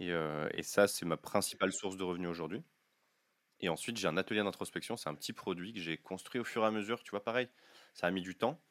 Et, 0.00 0.10
et 0.10 0.62
ça, 0.64 0.88
c'est 0.88 1.06
ma 1.06 1.16
principale 1.18 1.72
source 1.72 1.96
de 1.98 2.04
revenus 2.04 2.30
aujourd'hui. 2.30 2.62
Et 3.60 3.68
ensuite, 3.68 3.96
j'ai 3.96 4.08
un 4.08 4.16
atelier 4.16 4.42
d'introspection. 4.42 4.96
C'est 4.96 5.08
un 5.08 5.14
petit 5.14 5.32
produit 5.32 5.72
que 5.72 5.80
j'ai 5.80 5.96
construit 5.98 6.40
au 6.40 6.44
fur 6.44 6.62
et 6.64 6.66
à 6.66 6.70
mesure. 6.70 7.02
Tu 7.04 7.10
vois, 7.10 7.22
pareil, 7.24 7.48
ça 7.94 8.06
a 8.06 8.10
mis 8.10 8.22
du 8.22 8.36
temps. 8.36 8.64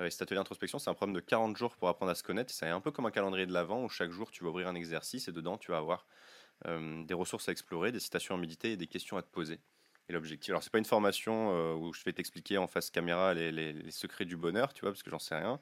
Et 0.00 0.10
cet 0.10 0.22
atelier 0.22 0.38
d'introspection, 0.38 0.78
c'est 0.78 0.90
un 0.90 0.94
programme 0.94 1.14
de 1.14 1.20
40 1.20 1.56
jours 1.56 1.76
pour 1.76 1.88
apprendre 1.88 2.12
à 2.12 2.14
se 2.14 2.22
connaître. 2.22 2.52
C'est 2.52 2.68
un 2.68 2.80
peu 2.80 2.90
comme 2.92 3.06
un 3.06 3.10
calendrier 3.10 3.46
de 3.46 3.52
l'avant 3.52 3.82
où 3.84 3.88
chaque 3.88 4.10
jour, 4.10 4.30
tu 4.30 4.44
vas 4.44 4.50
ouvrir 4.50 4.68
un 4.68 4.74
exercice 4.74 5.28
et 5.28 5.32
dedans, 5.32 5.58
tu 5.58 5.72
vas 5.72 5.78
avoir 5.78 6.06
euh, 6.66 7.04
des 7.04 7.14
ressources 7.14 7.48
à 7.48 7.52
explorer, 7.52 7.92
des 7.92 8.00
citations 8.00 8.34
à 8.34 8.38
méditer 8.38 8.72
et 8.72 8.76
des 8.76 8.86
questions 8.88 9.16
à 9.16 9.22
te 9.22 9.30
poser. 9.30 9.60
Et 10.08 10.14
l'objectif, 10.14 10.50
alors 10.50 10.62
c'est 10.62 10.72
pas 10.72 10.78
une 10.78 10.84
formation 10.86 11.52
euh, 11.54 11.74
où 11.74 11.92
je 11.92 12.02
vais 12.04 12.12
t'expliquer 12.14 12.58
en 12.58 12.66
face 12.66 12.90
caméra 12.90 13.34
les, 13.34 13.52
les- 13.52 13.72
les 13.74 13.90
secrets 13.90 14.24
du 14.24 14.36
bonheur, 14.38 14.72
tu 14.74 14.80
vois, 14.82 14.90
parce 14.90 15.02
que 15.02 15.10
j'en 15.10 15.18
sais 15.18 15.36
rien. 15.36 15.60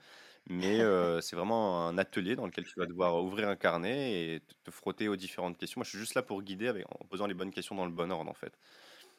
Mais 0.49 0.81
euh, 0.83 1.21
c'est 1.23 1.37
vraiment 1.37 1.89
un 1.89 1.99
atelier 1.99 2.37
dans 2.37 2.47
lequel 2.47 2.65
tu 2.65 2.75
vas 2.79 2.87
devoir 2.87 3.23
ouvrir 3.25 3.49
un 3.49 3.57
carnet 3.57 4.35
et 4.37 4.41
te, 4.41 4.55
te 4.65 4.71
frotter 4.71 5.09
aux 5.09 5.17
différentes 5.17 5.59
questions. 5.59 5.81
Moi, 5.81 5.85
je 5.85 5.91
suis 5.91 5.99
juste 5.99 6.15
là 6.15 6.23
pour 6.23 6.43
guider 6.43 6.69
avec, 6.69 6.85
en 6.89 7.05
posant 7.07 7.27
les 7.27 7.35
bonnes 7.35 7.51
questions 7.51 7.75
dans 7.75 7.87
le 7.87 7.93
bon 7.93 8.13
ordre, 8.13 8.31
en 8.31 8.35
fait. 8.35 8.57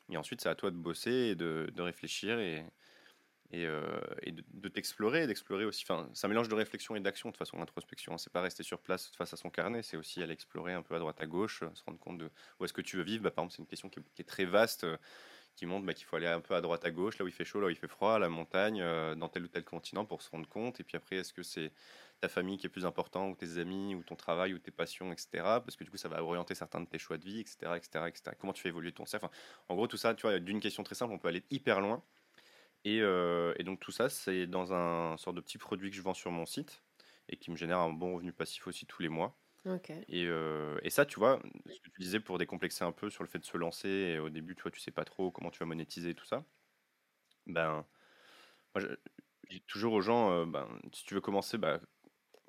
Et 0.09 0.17
ensuite, 0.17 0.41
c'est 0.41 0.49
à 0.49 0.55
toi 0.55 0.71
de 0.71 0.77
bosser 0.77 1.11
et 1.11 1.35
de, 1.35 1.69
de 1.73 1.81
réfléchir 1.81 2.39
et, 2.39 2.65
et, 3.51 3.65
euh, 3.65 3.99
et 4.23 4.31
de, 4.31 4.43
de 4.53 4.67
t'explorer 4.69 5.25
d'explorer 5.27 5.65
aussi. 5.65 5.83
Enfin, 5.87 6.09
c'est 6.13 6.25
un 6.25 6.29
mélange 6.29 6.49
de 6.49 6.55
réflexion 6.55 6.95
et 6.95 6.99
d'action 6.99 7.29
de 7.31 7.37
façon, 7.37 7.57
l'introspection. 7.57 8.13
hein. 8.13 8.17
C'est 8.17 8.31
pas 8.31 8.41
rester 8.41 8.63
sur 8.63 8.79
place 8.79 9.11
face 9.15 9.33
à 9.33 9.37
son 9.37 9.49
carnet, 9.49 9.83
c'est 9.83 9.97
aussi 9.97 10.21
aller 10.21 10.33
explorer 10.33 10.73
un 10.73 10.81
peu 10.81 10.95
à 10.95 10.99
droite 10.99 11.21
à 11.21 11.27
gauche, 11.27 11.63
euh, 11.63 11.69
se 11.73 11.83
rendre 11.83 11.99
compte 11.99 12.17
de 12.17 12.29
où 12.59 12.65
est-ce 12.65 12.73
que 12.73 12.81
tu 12.81 12.97
veux 12.97 13.03
vivre. 13.03 13.23
Bah, 13.23 13.31
par 13.31 13.43
exemple, 13.43 13.55
c'est 13.55 13.61
une 13.61 13.67
question 13.67 13.89
qui 13.89 13.99
est, 14.19 14.23
très 14.23 14.45
vaste, 14.45 14.83
euh, 14.83 14.97
qui 15.55 15.65
montre 15.65 15.85
bah, 15.85 15.93
qu'il 15.93 16.05
faut 16.05 16.17
aller 16.17 16.27
un 16.27 16.41
peu 16.41 16.55
à 16.55 16.61
droite 16.61 16.85
à 16.85 16.91
gauche, 16.91 17.17
là 17.17 17.25
où 17.25 17.27
il 17.27 17.33
fait 17.33 17.45
chaud, 17.45 17.61
là 17.61 17.67
où 17.67 17.69
il 17.69 17.75
fait 17.75 17.87
froid, 17.87 18.15
à 18.15 18.19
la 18.19 18.29
montagne, 18.29 18.83
dans 19.15 19.29
tel 19.29 19.43
ou 19.43 19.47
tel 19.47 19.63
continent 19.63 20.05
pour 20.05 20.21
se 20.21 20.29
rendre 20.29 20.47
compte. 20.47 20.79
Et 20.79 20.83
puis 20.83 20.97
après, 20.97 21.17
est-ce 21.17 21.33
que 21.33 21.43
c'est 21.43 21.71
ta 22.19 22.29
famille 22.29 22.57
qui 22.57 22.65
est 22.65 22.69
plus 22.69 22.85
important, 22.85 23.29
ou 23.29 23.35
tes 23.35 23.57
amis, 23.57 23.95
ou 23.95 24.03
ton 24.03 24.15
travail, 24.15 24.53
ou 24.53 24.59
tes 24.59 24.71
passions, 24.71 25.11
etc. 25.11 25.27
Parce 25.61 25.75
que 25.75 25.83
du 25.83 25.91
coup, 25.91 25.97
ça 25.97 26.09
va 26.09 26.23
orienter 26.23 26.55
certains 26.55 26.81
de 26.81 26.87
tes 26.87 26.97
choix 26.99 27.17
de 27.17 27.25
vie, 27.25 27.39
etc. 27.39 27.77
etc., 27.77 28.07
etc. 28.07 28.35
Comment 28.39 28.53
tu 28.53 28.61
fais 28.61 28.69
évoluer 28.69 28.91
ton 28.91 29.05
cerf? 29.05 29.29
En 29.69 29.75
gros, 29.75 29.87
tout 29.87 29.97
ça, 29.97 30.13
tu 30.15 30.23
vois, 30.23 30.39
d'une 30.39 30.59
question 30.59 30.83
très 30.83 30.95
simple, 30.95 31.13
on 31.13 31.19
peut 31.19 31.27
aller 31.27 31.43
hyper 31.51 31.79
loin. 31.81 32.03
Et, 32.85 33.01
euh, 33.01 33.53
et 33.57 33.63
donc 33.63 33.79
tout 33.79 33.91
ça, 33.91 34.09
c'est 34.09 34.47
dans 34.47 34.73
un 34.73 35.17
sorte 35.17 35.35
de 35.35 35.41
petit 35.41 35.57
produit 35.57 35.89
que 35.89 35.95
je 35.95 36.01
vends 36.01 36.13
sur 36.13 36.31
mon 36.31 36.45
site 36.45 36.83
et 37.29 37.37
qui 37.37 37.51
me 37.51 37.55
génère 37.57 37.79
un 37.79 37.91
bon 37.91 38.15
revenu 38.15 38.31
passif 38.33 38.67
aussi 38.67 38.85
tous 38.85 39.01
les 39.01 39.09
mois. 39.09 39.37
Et, 40.09 40.25
euh, 40.27 40.79
et 40.83 40.89
ça, 40.91 41.05
tu 41.05 41.19
vois, 41.19 41.41
ce 41.69 41.81
que 41.81 41.89
tu 41.91 42.01
disais 42.01 42.19
pour 42.21 42.37
décomplexer 42.39 42.83
un 42.85 42.91
peu 42.93 43.09
sur 43.09 43.23
le 43.23 43.29
fait 43.29 43.39
de 43.39 43.45
se 43.45 43.57
lancer, 43.57 43.89
et 43.89 44.19
au 44.19 44.29
début, 44.29 44.55
tu 44.55 44.63
vois, 44.63 44.71
tu 44.71 44.79
sais 44.81 44.91
pas 44.91 45.05
trop 45.05 45.31
comment 45.31 45.51
tu 45.51 45.59
vas 45.59 45.65
monétiser 45.67 46.11
et 46.11 46.15
tout 46.15 46.25
ça. 46.25 46.45
Ben, 47.45 47.85
moi, 48.75 48.81
je- 48.81 48.95
j'ai 49.49 49.61
toujours 49.61 49.93
aux 49.93 50.01
gens, 50.01 50.31
euh, 50.31 50.45
ben, 50.45 50.67
si 50.93 51.05
tu 51.05 51.13
veux 51.15 51.21
commencer, 51.21 51.57
bah, 51.57 51.81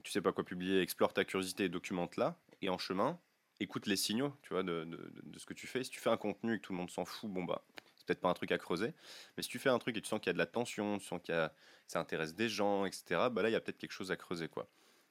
tu 0.04 0.12
sais 0.12 0.22
pas 0.22 0.32
quoi 0.32 0.44
publier, 0.44 0.80
explore 0.82 1.14
ta 1.14 1.24
curiosité 1.24 1.64
et 1.66 1.68
documente-la. 1.68 2.40
Et 2.62 2.70
en 2.70 2.78
chemin, 2.78 3.20
écoute 3.60 3.86
les 3.86 3.96
signaux, 3.96 4.34
tu 4.42 4.50
vois, 4.54 4.62
de, 4.64 4.84
de- 4.84 4.96
de- 4.96 5.22
de 5.24 5.38
ce 5.40 5.46
que 5.46 5.54
tu 5.54 5.66
fais. 5.68 5.84
Si 5.84 5.90
tu 5.90 6.00
fais 6.00 6.10
un 6.10 6.18
contenu 6.18 6.54
et 6.54 6.58
que 6.58 6.62
tout 6.66 6.72
le 6.74 6.78
monde 6.78 6.90
s'en 6.90 7.04
fout, 7.06 7.30
bon 7.32 7.44
bah, 7.44 7.64
peut-être 8.08 8.20
pas 8.20 8.28
un 8.30 8.34
truc 8.34 8.52
à 8.52 8.58
creuser. 8.58 8.92
Mais 9.36 9.42
si 9.42 9.48
tu 9.48 9.58
fais 9.58 9.68
un 9.68 9.78
truc 9.78 9.96
et 9.96 10.02
tu 10.02 10.08
sens 10.08 10.20
qu'il 10.20 10.28
y 10.28 10.30
a 10.30 10.34
de 10.34 10.38
la 10.38 10.46
tension, 10.46 10.98
tu 10.98 11.06
sens 11.06 11.20
qu'il 11.22 11.34
y 11.34 11.38
a, 11.38 11.52
ça 11.86 12.00
intéresse 12.00 12.34
des 12.34 12.48
gens, 12.48 12.84
etc. 12.84 13.30
Bah 13.30 13.42
là, 13.42 13.50
il 13.50 13.52
y 13.52 13.56
a 13.56 13.60
peut-être 13.60 13.78
quelque 13.78 13.92
chose 13.92 14.10
à 14.10 14.16
creuser, 14.16 14.48
quoi. 14.48 14.68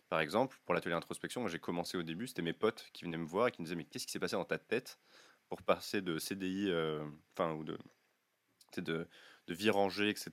Par 0.10 0.20
exemple, 0.20 0.58
pour 0.66 0.74
l'atelier 0.74 0.96
introspection, 0.96 1.42
moi 1.42 1.50
j'ai 1.50 1.60
commencé 1.60 1.98
au 1.98 2.04
début, 2.04 2.28
c'était 2.28 2.42
mes 2.42 2.54
potes 2.54 2.90
qui 2.94 3.06
venaient 3.06 3.18
me 3.18 3.26
voir 3.26 3.48
et 3.48 3.52
qui 3.52 3.62
me 3.62 3.66
disaient 3.66 3.76
mais 3.76 3.84
qu'est-ce 3.84 4.06
qui 4.06 4.14
s'est 4.14 4.20
passé 4.20 4.36
dans 4.38 4.46
ta 4.46 4.58
tête 4.58 5.00
pour 5.50 5.62
passer 5.64 6.02
de 6.02 6.18
CDI, 6.18 6.70
euh, 6.70 7.04
enfin 7.34 7.54
ou 7.54 7.64
de, 7.66 7.78
de, 8.78 9.08
de 9.48 9.54
vie 9.54 9.70
rangée, 9.70 10.10
etc. 10.10 10.32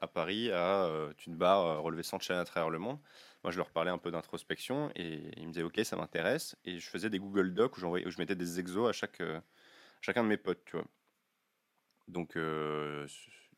à, 0.00 0.08
Paris 0.08 0.50
à 0.52 0.84
euh, 0.84 1.12
tu 1.16 1.30
te 1.30 1.34
barres, 1.36 1.64
euh, 1.66 1.80
relever 1.80 2.02
100 2.02 2.18
chaînes 2.20 2.38
à 2.38 2.44
travers 2.44 2.70
le 2.70 2.78
monde. 2.78 2.98
Moi 3.42 3.50
je 3.52 3.58
leur 3.58 3.70
parlais 3.70 3.90
un 3.90 3.98
peu 3.98 4.10
d'introspection 4.10 4.90
et 4.94 5.20
ils 5.36 5.46
me 5.46 5.52
disaient 5.52 5.64
ok 5.64 5.80
ça 5.84 5.96
m'intéresse 5.96 6.56
et 6.64 6.78
je 6.78 6.88
faisais 6.88 7.10
des 7.10 7.18
Google 7.18 7.54
Docs 7.54 7.78
où, 7.78 7.86
où 7.86 8.10
je 8.10 8.18
mettais 8.18 8.34
des 8.36 8.60
exos 8.60 8.88
à 8.88 8.92
chaque, 8.92 9.20
euh, 9.20 9.40
chacun 10.00 10.22
de 10.22 10.28
mes 10.28 10.36
potes, 10.36 10.64
tu 10.66 10.76
vois. 10.76 10.86
Donc 12.08 12.36
euh, 12.36 13.06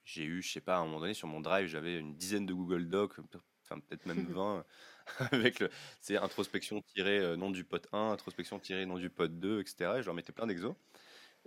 j'ai 0.04 0.24
eu, 0.24 0.42
je 0.42 0.52
sais 0.52 0.60
pas, 0.60 0.76
à 0.76 0.78
un 0.80 0.84
moment 0.86 1.00
donné 1.00 1.14
sur 1.14 1.28
mon 1.28 1.40
drive 1.40 1.66
j'avais 1.68 1.98
une 1.98 2.16
dizaine 2.16 2.46
de 2.46 2.54
Google 2.54 2.88
Docs, 2.88 3.18
enfin 3.64 3.80
peut-être 3.80 4.06
même 4.06 4.26
20 4.32 4.64
avec 5.32 5.60
le 5.60 5.70
c'est 6.00 6.16
introspection 6.16 6.82
tiré 6.82 7.18
euh, 7.18 7.36
nom 7.36 7.50
du 7.50 7.64
pote 7.64 7.88
1, 7.92 8.10
introspection 8.12 8.58
tiré 8.58 8.86
nom 8.86 8.98
du 8.98 9.10
pote 9.10 9.38
2, 9.38 9.60
etc. 9.60 9.98
Et 9.98 10.02
je 10.02 10.06
leur 10.06 10.14
mettais 10.14 10.32
plein 10.32 10.46
d'exos. 10.46 10.74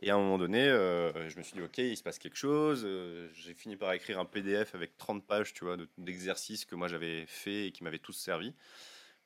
Et 0.01 0.11
à 0.11 0.15
un 0.15 0.19
moment 0.19 0.37
donné, 0.37 0.65
je 0.65 1.37
me 1.37 1.43
suis 1.43 1.55
dit, 1.55 1.61
OK, 1.61 1.77
il 1.79 1.97
se 1.97 2.03
passe 2.03 2.19
quelque 2.19 2.37
chose. 2.37 2.87
j'ai 3.33 3.53
fini 3.53 3.75
par 3.77 3.91
écrire 3.93 4.19
un 4.19 4.25
PDF 4.25 4.75
avec 4.75 4.97
30 4.97 5.25
pages, 5.27 5.53
tu 5.53 5.65
vois, 5.65 5.77
d'exercices 5.97 6.65
que 6.65 6.75
moi 6.75 6.87
j'avais 6.87 7.25
fait 7.27 7.67
et 7.67 7.71
qui 7.71 7.83
m'avaient 7.83 7.99
tous 7.99 8.13
servi. 8.13 8.55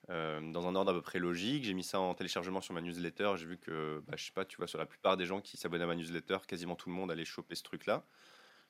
Dans 0.10 0.68
un 0.68 0.76
ordre 0.76 0.92
à 0.92 0.94
peu 0.94 1.02
près 1.02 1.20
logique. 1.20 1.64
J'ai 1.64 1.74
mis 1.74 1.84
ça 1.84 2.00
en 2.00 2.14
téléchargement 2.14 2.62
sur 2.62 2.74
ma 2.74 2.82
newsletter. 2.82 3.34
J'ai 3.38 3.46
vu 3.46 3.58
que, 3.58 4.02
bah, 4.08 4.16
je 4.18 4.26
sais 4.26 4.32
pas, 4.32 4.46
tu 4.46 4.58
vois, 4.58 4.68
sur 4.68 4.78
la 4.78 4.86
plupart 4.86 5.18
des 5.18 5.26
gens 5.26 5.42
qui 5.42 5.58
s'abonnent 5.58 5.82
à 5.82 5.88
ma 5.88 5.96
newsletter, 5.96 6.40
quasiment 6.48 6.76
tout 6.76 6.90
le 6.90 6.96
monde 6.96 7.12
allait 7.12 7.26
choper 7.26 7.56
ce 7.56 7.64
truc-là. 7.64 8.06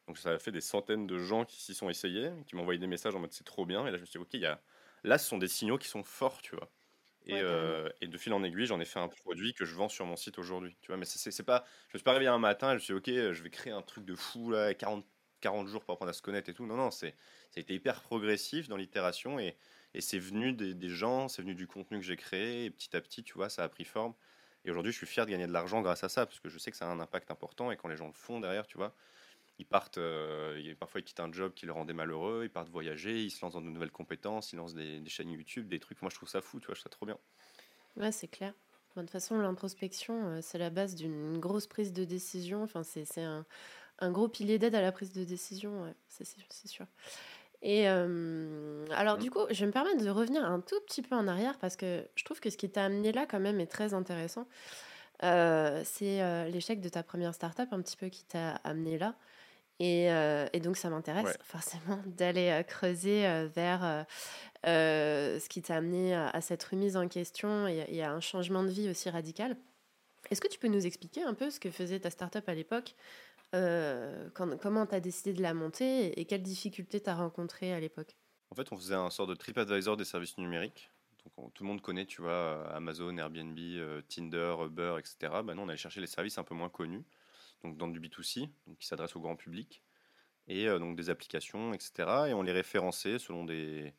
Donc 0.07 0.17
ça 0.17 0.31
a 0.31 0.39
fait 0.39 0.51
des 0.51 0.61
centaines 0.61 1.07
de 1.07 1.17
gens 1.17 1.45
qui 1.45 1.61
s'y 1.61 1.73
sont 1.73 1.89
essayés, 1.89 2.29
qui 2.45 2.55
m'ont 2.55 2.63
envoyé 2.63 2.79
des 2.79 2.87
messages 2.87 3.15
en 3.15 3.19
mode 3.19 3.31
c'est 3.31 3.45
trop 3.45 3.65
bien. 3.65 3.87
Et 3.87 3.91
là, 3.91 3.97
je 3.97 4.01
me 4.01 4.05
suis 4.05 4.19
dit, 4.19 4.23
ok, 4.23 4.33
y 4.33 4.45
a... 4.45 4.61
là, 5.03 5.17
ce 5.17 5.27
sont 5.27 5.37
des 5.37 5.47
signaux 5.47 5.77
qui 5.77 5.87
sont 5.87 6.03
forts, 6.03 6.41
tu 6.41 6.55
vois. 6.55 6.69
Et, 7.25 7.39
euh, 7.39 7.87
et, 8.01 8.07
de 8.07 8.17
fil 8.17 8.33
en 8.33 8.43
aiguille, 8.43 8.65
j'en 8.65 8.81
ai 8.81 8.85
fait 8.85 8.99
un 8.99 9.07
produit 9.07 9.53
que 9.53 9.63
je 9.63 9.75
vends 9.75 9.87
sur 9.87 10.05
mon 10.05 10.17
site 10.17 10.39
aujourd'hui. 10.39 10.75
Tu 10.81 10.87
vois, 10.87 10.97
mais 10.97 11.05
c'est 11.05 11.43
pas, 11.43 11.63
je 11.87 11.95
me 11.95 11.99
suis 11.99 12.03
pas 12.03 12.11
réveillé 12.11 12.29
un 12.29 12.37
matin 12.37 12.67
et 12.67 12.71
je 12.71 12.75
me 12.75 12.79
suis 12.79 12.93
dit, 12.93 13.27
ok, 13.29 13.33
je 13.33 13.43
vais 13.43 13.49
créer 13.49 13.71
un 13.71 13.81
truc 13.81 14.03
de 14.03 14.13
fou 14.13 14.51
là, 14.51 14.73
40, 14.73 15.05
40 15.39 15.67
jours 15.67 15.85
pour 15.85 15.93
apprendre 15.93 16.09
à 16.09 16.13
se 16.13 16.21
connaître 16.21 16.49
et 16.49 16.53
tout. 16.53 16.65
Non, 16.65 16.75
non, 16.75 16.91
c'est, 16.91 17.11
ça 17.51 17.57
a 17.57 17.59
été 17.61 17.73
hyper 17.73 18.01
progressif 18.01 18.67
dans 18.67 18.75
l'itération 18.75 19.39
et, 19.39 19.55
et 19.93 20.01
c'est 20.01 20.19
venu 20.19 20.53
des, 20.53 20.89
gens, 20.89 21.27
c'est 21.27 21.41
venu 21.41 21.55
du 21.55 21.67
contenu 21.67 22.00
que 22.00 22.05
j'ai 22.05 22.17
créé 22.17 22.65
et 22.65 22.71
petit 22.71 22.95
à 22.95 23.01
petit, 23.01 23.23
tu 23.23 23.33
vois, 23.33 23.50
ça 23.50 23.63
a 23.63 23.69
pris 23.69 23.85
forme. 23.85 24.13
Et 24.65 24.71
aujourd'hui, 24.71 24.91
je 24.91 24.97
suis 24.97 25.05
fier 25.07 25.25
de 25.25 25.31
gagner 25.31 25.47
de 25.47 25.51
l'argent 25.51 25.81
grâce 25.81 26.03
à 26.03 26.09
ça 26.09 26.25
parce 26.25 26.39
que 26.39 26.50
je 26.50 26.57
sais 26.57 26.71
que 26.71 26.77
ça 26.77 26.88
a 26.88 26.91
un 26.91 27.00
impact 27.00 27.29
important 27.31 27.71
et 27.71 27.77
quand 27.77 27.89
les 27.89 27.97
gens 27.97 28.07
le 28.07 28.13
font 28.13 28.39
derrière, 28.39 28.65
tu 28.65 28.77
vois, 28.77 28.95
ils 29.59 29.65
partent, 29.65 30.00
euh, 30.00 30.73
parfois 30.79 31.01
ils 31.01 31.03
quittent 31.03 31.19
un 31.19 31.31
job 31.31 31.53
qui 31.53 31.65
les 31.65 31.71
rendait 31.71 31.93
malheureux, 31.93 32.41
ils 32.43 32.50
partent 32.50 32.69
voyager, 32.69 33.23
ils 33.23 33.29
se 33.29 33.43
lancent 33.43 33.53
dans 33.53 33.62
de 33.62 33.69
nouvelles 33.69 33.91
compétences, 33.91 34.51
ils 34.53 34.55
lancent 34.55 34.73
des, 34.73 35.03
chaînes 35.07 35.29
YouTube, 35.29 35.67
des 35.67 35.79
trucs. 35.79 36.01
Moi, 36.01 36.09
je 36.09 36.15
trouve 36.15 36.29
ça 36.29 36.41
fou, 36.41 36.59
tu 36.59 36.67
vois, 36.67 36.75
je 36.75 36.79
trouve 36.79 36.91
ça 36.91 36.95
trop 36.95 37.05
bien. 37.05 37.19
Ouais, 37.97 38.12
c'est 38.12 38.27
clair. 38.27 38.53
de 38.95 39.01
toute 39.01 39.12
façon, 39.12 39.38
l'introspection, 39.38 40.27
euh, 40.27 40.39
c'est 40.41 40.57
la 40.57 40.71
base 40.71 40.95
d'une 40.95 41.38
grosse 41.38 41.67
prise 41.67 41.93
de 41.93 42.03
décision. 42.03 42.63
Enfin, 42.63 42.83
c'est 42.83 43.21
un, 43.21 43.45
gros 44.12 44.27
pilier 44.27 44.57
d'aide 44.57 44.75
à 44.75 44.81
la 44.81 44.91
prise 44.91 45.12
de 45.12 45.23
décision, 45.23 45.93
c'est 46.07 46.25
sûr. 46.67 46.88
Et 47.63 47.88
euh, 47.88 48.86
alors, 48.91 49.17
du 49.17 49.29
mmh. 49.29 49.32
coup, 49.32 49.39
je 49.50 49.62
vais 49.62 49.67
me 49.67 49.72
permettre 49.72 50.03
de 50.03 50.10
revenir 50.10 50.43
un 50.43 50.60
tout 50.60 50.79
petit 50.86 51.01
peu 51.01 51.15
en 51.15 51.29
arrière 51.29 51.58
parce 51.60 51.77
que 51.77 52.05
je 52.15 52.25
trouve 52.25 52.41
que 52.41 52.50
ce 52.50 52.58
qui 52.58 52.70
t'a 52.70 52.86
amené 52.86 53.13
là, 53.13 53.25
quand 53.25 53.39
même, 53.39 53.60
est 53.62 53.72
très 53.72 53.93
intéressant. 53.93 54.48
c'est 55.22 56.50
l'échec 56.51 56.82
de 56.82 56.89
ta 56.89 57.03
première 57.03 57.34
startup, 57.34 57.70
un 57.72 57.82
petit 57.82 57.96
peu 57.96 58.10
qui 58.10 58.25
t'a 58.25 58.55
amené 58.65 58.98
là. 58.98 59.15
Et, 59.79 60.10
donc, 60.62 60.75
ça 60.75 60.89
m'intéresse 60.89 61.38
forcément 61.41 62.00
d'aller 62.05 62.63
creuser 62.67 63.48
vers 63.55 64.05
ce 64.65 65.48
qui 65.48 65.62
t'a 65.62 65.77
amené 65.77 66.13
à, 66.15 66.41
cette 66.41 66.63
remise 66.65 66.98
en 66.98 67.08
question 67.08 67.65
et, 67.67 68.03
à 68.03 68.12
un 68.12 68.20
changement 68.20 68.63
de 68.63 68.70
vie 68.70 68.89
aussi 68.89 69.10
radical. 69.10 69.55
Est-ce 70.32 70.41
que 70.41 70.48
tu 70.48 70.60
peux 70.60 70.67
nous 70.67 70.86
expliquer 70.86 71.24
un 71.24 71.34
peu 71.34 71.50
ce 71.50 71.60
que 71.60 71.70
faisait 71.70 72.00
ta 72.00 72.10
startup 72.10 72.48
à 72.48 72.53
l'époque 72.53 72.96
Comment 73.53 74.86
tu 74.86 74.95
as 74.95 75.00
décidé 75.00 75.33
de 75.33 75.41
la 75.41 75.53
monter 75.53 76.19
et, 76.19 76.25
quelles 76.25 76.41
difficultés 76.41 77.01
tu 77.01 77.10
as 77.10 77.15
rencontrées 77.15 77.74
à 77.74 77.79
l'époque 77.79 78.17
En 78.51 78.55
fait, 78.55 78.72
on 78.72 78.77
faisait 78.77 78.95
un 78.95 79.10
sort 79.10 79.27
de 79.27 79.36
TripAdvisor 79.36 79.95
des 79.98 80.05
services 80.05 80.38
numériques. 80.38 80.89
Donc, 81.38 81.53
tout 81.53 81.63
le 81.63 81.69
monde 81.69 81.81
connaît, 81.81 82.05
tu 82.05 82.22
vois, 82.22 82.67
Amazon, 82.74 83.17
Airbnb, 83.17 83.57
Tinder, 84.10 84.55
Uber, 84.65 84.98
etc. 85.00 85.41
Bah, 85.43 85.55
nous, 85.55 85.62
on 85.62 85.69
allait 85.69 85.77
chercher 85.77 86.01
les 86.01 86.07
services 86.07 86.38
un 86.38 86.43
peu 86.43 86.53
moins 86.53 86.69
connus 86.69 87.05
donc 87.63 87.77
dans 87.77 87.88
du 87.88 88.00
B2C, 88.00 88.50
donc 88.67 88.77
qui 88.77 88.88
s'adresse 88.88 89.15
au 89.15 89.22
grand 89.22 89.36
public, 89.36 89.83
et 90.48 90.67
euh, 90.67 90.79
donc 90.79 90.95
des 90.95 91.10
applications, 91.10 91.74
etc. 91.74 91.93
Et 92.27 92.33
on 92.33 92.41
les 92.41 92.51
référençait 92.51 93.19
selon 93.19 93.45
des, 93.45 93.93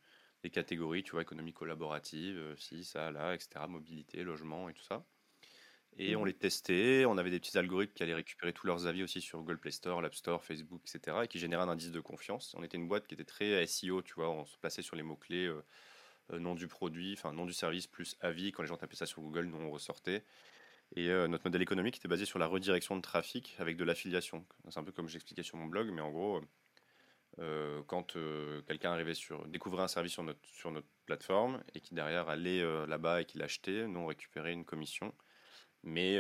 catégories, 0.53 1.03
tu 1.03 1.13
vois, 1.13 1.23
économie 1.23 1.55
collaborative, 1.55 2.37
euh, 2.37 2.57
si, 2.57 2.85
ça, 2.85 3.11
là, 3.11 3.35
etc., 3.35 3.65
mobilité, 3.67 4.23
logement 4.23 4.69
et 4.69 4.75
tout 4.75 4.83
ça. 4.83 5.05
Et 5.99 6.17
on 6.17 6.21
mhm. 6.21 6.27
les 6.27 6.35
testait, 6.35 7.05
on 7.07 7.17
avait 7.19 7.31
des 7.31 7.39
petits 7.39 7.57
algorithmes 7.57 7.93
qui 7.93 8.03
allaient 8.03 8.15
récupérer 8.15 8.53
tous 8.53 8.67
leurs 8.67 8.87
avis 8.87 9.03
aussi 9.03 9.21
sur 9.21 9.39
Google 9.39 9.59
Play 9.59 9.71
Store, 9.71 10.03
l'App 10.03 10.15
Store, 10.15 10.43
Facebook, 10.43 10.83
etc. 10.83 11.19
et 11.25 11.29
qui 11.29 11.39
généraient 11.39 11.63
un 11.63 11.69
indice 11.69 11.93
de 11.93 12.01
confiance. 12.01 12.55
On 12.59 12.63
était 12.65 12.77
une 12.77 12.89
boîte 12.89 13.07
qui 13.07 13.15
était 13.15 13.25
très 13.25 13.65
SEO, 13.67 14.03
tu 14.03 14.15
vois, 14.15 14.31
on 14.31 14.45
se 14.45 14.59
plaçait 14.59 14.83
sur 14.83 14.97
les 14.97 15.03
mots-clés, 15.03 15.47
euh, 15.47 16.39
nom 16.39 16.55
du 16.55 16.67
produit, 16.69 17.15
enfin 17.17 17.33
nom 17.33 17.45
du 17.47 17.53
service 17.53 17.87
plus 17.87 18.17
avis. 18.21 18.51
Quand 18.53 18.63
les 18.63 18.69
gens 18.69 18.77
tapaient 18.77 18.97
ça 18.97 19.07
sur 19.07 19.23
Google, 19.23 19.47
nous 19.47 19.59
on 19.59 19.71
ressortait. 19.71 20.25
Et 20.97 21.09
euh, 21.11 21.27
notre 21.29 21.45
modèle 21.45 21.63
économique 21.63 21.97
était 21.97 22.09
basé 22.09 22.25
sur 22.25 22.39
la 22.39 22.47
redirection 22.47 22.97
de 22.97 23.01
trafic 23.01 23.57
avec 23.59 23.77
de 23.77 23.85
l'affiliation. 23.85 24.45
C'est 24.69 24.79
un 24.79 24.85
peu 24.85 24.93
comme 24.93 25.09
j'expliquais 25.09 25.43
sur 25.43 25.57
mon 25.57 25.67
blog, 25.67 25.91
mais 25.91 26.01
en 26.01 26.11
gros, 26.11 26.41
euh, 27.41 27.83
quand 27.89 28.17
euh, 28.17 28.63
quelqu'un 28.63 28.93
arrivait 28.93 29.15
sur 29.15 29.47
découvrait 29.49 29.83
un 29.83 29.89
service 29.89 30.13
sur 30.13 30.23
notre, 30.23 30.45
sur 30.45 30.71
notre 30.71 30.87
plateforme 31.07 31.63
et 31.75 31.81
qui 31.81 31.95
derrière 31.95 32.29
allait 32.29 32.65
là-bas 32.87 33.23
et 33.23 33.25
qui 33.25 33.39
l'achetait, 33.39 33.87
nous 33.89 34.01
on 34.01 34.07
récupérait 34.07 34.53
une 34.53 34.65
commission. 34.65 35.13
Mais 35.85 36.19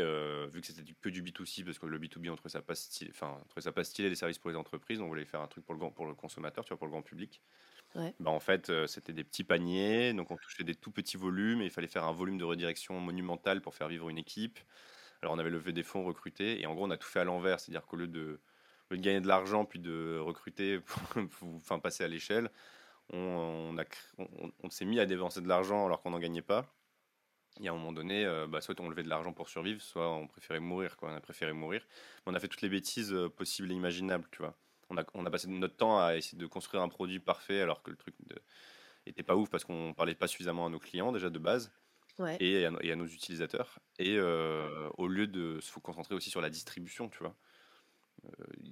vu 0.48 0.60
que 0.60 0.66
c'était 0.66 0.82
que 1.00 1.08
du 1.08 1.22
B2C, 1.22 1.64
parce 1.64 1.78
que 1.78 1.86
le 1.86 1.98
B2B 1.98 2.30
on 2.30 2.36
trouvait 2.36 2.50
ça 2.50 2.60
pas 2.60 2.74
stylé, 2.74 3.10
enfin 3.14 3.38
on 3.40 3.44
trouvait 3.48 3.62
ça 3.62 3.72
pas 3.72 3.82
stylé 3.82 4.10
les 4.10 4.14
services 4.14 4.38
pour 4.38 4.50
les 4.50 4.56
entreprises, 4.56 5.00
on 5.00 5.08
voulait 5.08 5.24
faire 5.24 5.40
un 5.40 5.48
truc 5.48 5.64
pour 5.64 5.74
le, 5.74 5.90
pour 5.90 6.04
le 6.04 6.14
consommateur, 6.14 6.64
tu 6.64 6.68
vois, 6.68 6.76
pour 6.76 6.86
le 6.86 6.90
grand 6.92 7.02
public. 7.02 7.40
Bah, 7.94 8.30
en 8.30 8.40
fait, 8.40 8.70
euh, 8.70 8.86
c'était 8.86 9.12
des 9.12 9.22
petits 9.22 9.44
paniers, 9.44 10.12
donc 10.12 10.30
on 10.30 10.36
touchait 10.36 10.64
des 10.64 10.74
tout 10.74 10.90
petits 10.90 11.16
volumes 11.16 11.62
et 11.62 11.66
il 11.66 11.70
fallait 11.70 11.86
faire 11.86 12.04
un 12.04 12.12
volume 12.12 12.38
de 12.38 12.44
redirection 12.44 12.98
monumental 12.98 13.60
pour 13.60 13.74
faire 13.74 13.88
vivre 13.88 14.08
une 14.08 14.18
équipe. 14.18 14.58
Alors 15.22 15.34
on 15.34 15.38
avait 15.38 15.50
levé 15.50 15.72
des 15.72 15.84
fonds, 15.84 16.04
recruté 16.04 16.60
et 16.60 16.66
en 16.66 16.74
gros 16.74 16.86
on 16.86 16.90
a 16.90 16.96
tout 16.96 17.08
fait 17.08 17.20
à 17.20 17.24
l'envers, 17.24 17.60
c'est-à-dire 17.60 17.86
qu'au 17.86 17.96
lieu 17.96 18.08
de, 18.08 18.40
gagner 18.90 19.20
de 19.20 19.28
l'argent 19.28 19.64
puis 19.64 19.78
de 19.78 20.18
recruter, 20.18 20.80
pour, 20.80 21.54
enfin 21.56 21.78
passer 21.78 22.02
à 22.04 22.08
l'échelle, 22.08 22.50
on, 23.12 23.76
on, 24.62 24.70
s'est 24.70 24.84
mis 24.84 24.98
à 24.98 25.06
dépenser 25.06 25.40
de 25.40 25.48
l'argent 25.48 25.86
alors 25.86 26.02
qu'on 26.02 26.10
n'en 26.10 26.18
gagnait 26.18 26.42
pas. 26.42 26.66
Et 27.62 27.68
à 27.68 27.72
un 27.72 27.74
moment 27.74 27.92
donné, 27.92 28.24
euh, 28.24 28.46
bah, 28.46 28.60
soit 28.60 28.78
on 28.80 28.88
levait 28.88 29.04
de 29.04 29.08
l'argent 29.08 29.32
pour 29.32 29.48
survivre, 29.48 29.80
soit 29.80 30.10
on 30.10 30.26
préférait 30.26 30.60
mourir. 30.60 30.96
Quoi. 30.96 31.10
On 31.10 31.16
a 31.16 31.20
préféré 31.20 31.52
mourir. 31.52 31.86
on 32.26 32.34
a 32.34 32.40
fait 32.40 32.48
toutes 32.48 32.62
les 32.62 32.68
bêtises 32.68 33.12
euh, 33.12 33.28
possibles 33.28 33.70
et 33.70 33.74
imaginables, 33.74 34.26
tu 34.30 34.38
vois 34.38 34.56
on 34.90 34.98
a, 34.98 35.04
on 35.14 35.24
a 35.24 35.30
passé 35.30 35.48
notre 35.48 35.76
temps 35.76 35.98
à 35.98 36.16
essayer 36.16 36.36
de 36.36 36.46
construire 36.46 36.82
un 36.82 36.88
produit 36.88 37.18
parfait 37.18 37.62
alors 37.62 37.82
que 37.82 37.90
le 37.90 37.96
truc 37.96 38.14
n'était 39.06 39.22
pas 39.22 39.34
ouf 39.34 39.48
parce 39.48 39.64
qu'on 39.64 39.94
parlait 39.94 40.14
pas 40.14 40.26
suffisamment 40.26 40.66
à 40.66 40.68
nos 40.68 40.78
clients 40.78 41.10
déjà 41.10 41.30
de 41.30 41.38
base 41.38 41.72
et, 42.38 42.66
à, 42.66 42.70
nos 42.70 43.06
utilisateurs. 43.06 43.78
Et 43.98 44.16
euh, 44.18 44.88
au 44.98 45.08
lieu 45.08 45.26
de 45.26 45.58
se 45.60 45.78
concentrer 45.78 46.14
aussi 46.14 46.28
sur 46.28 46.42
la 46.42 46.50
distribution, 46.50 47.08
tu 47.08 47.18
vois. 47.18 47.34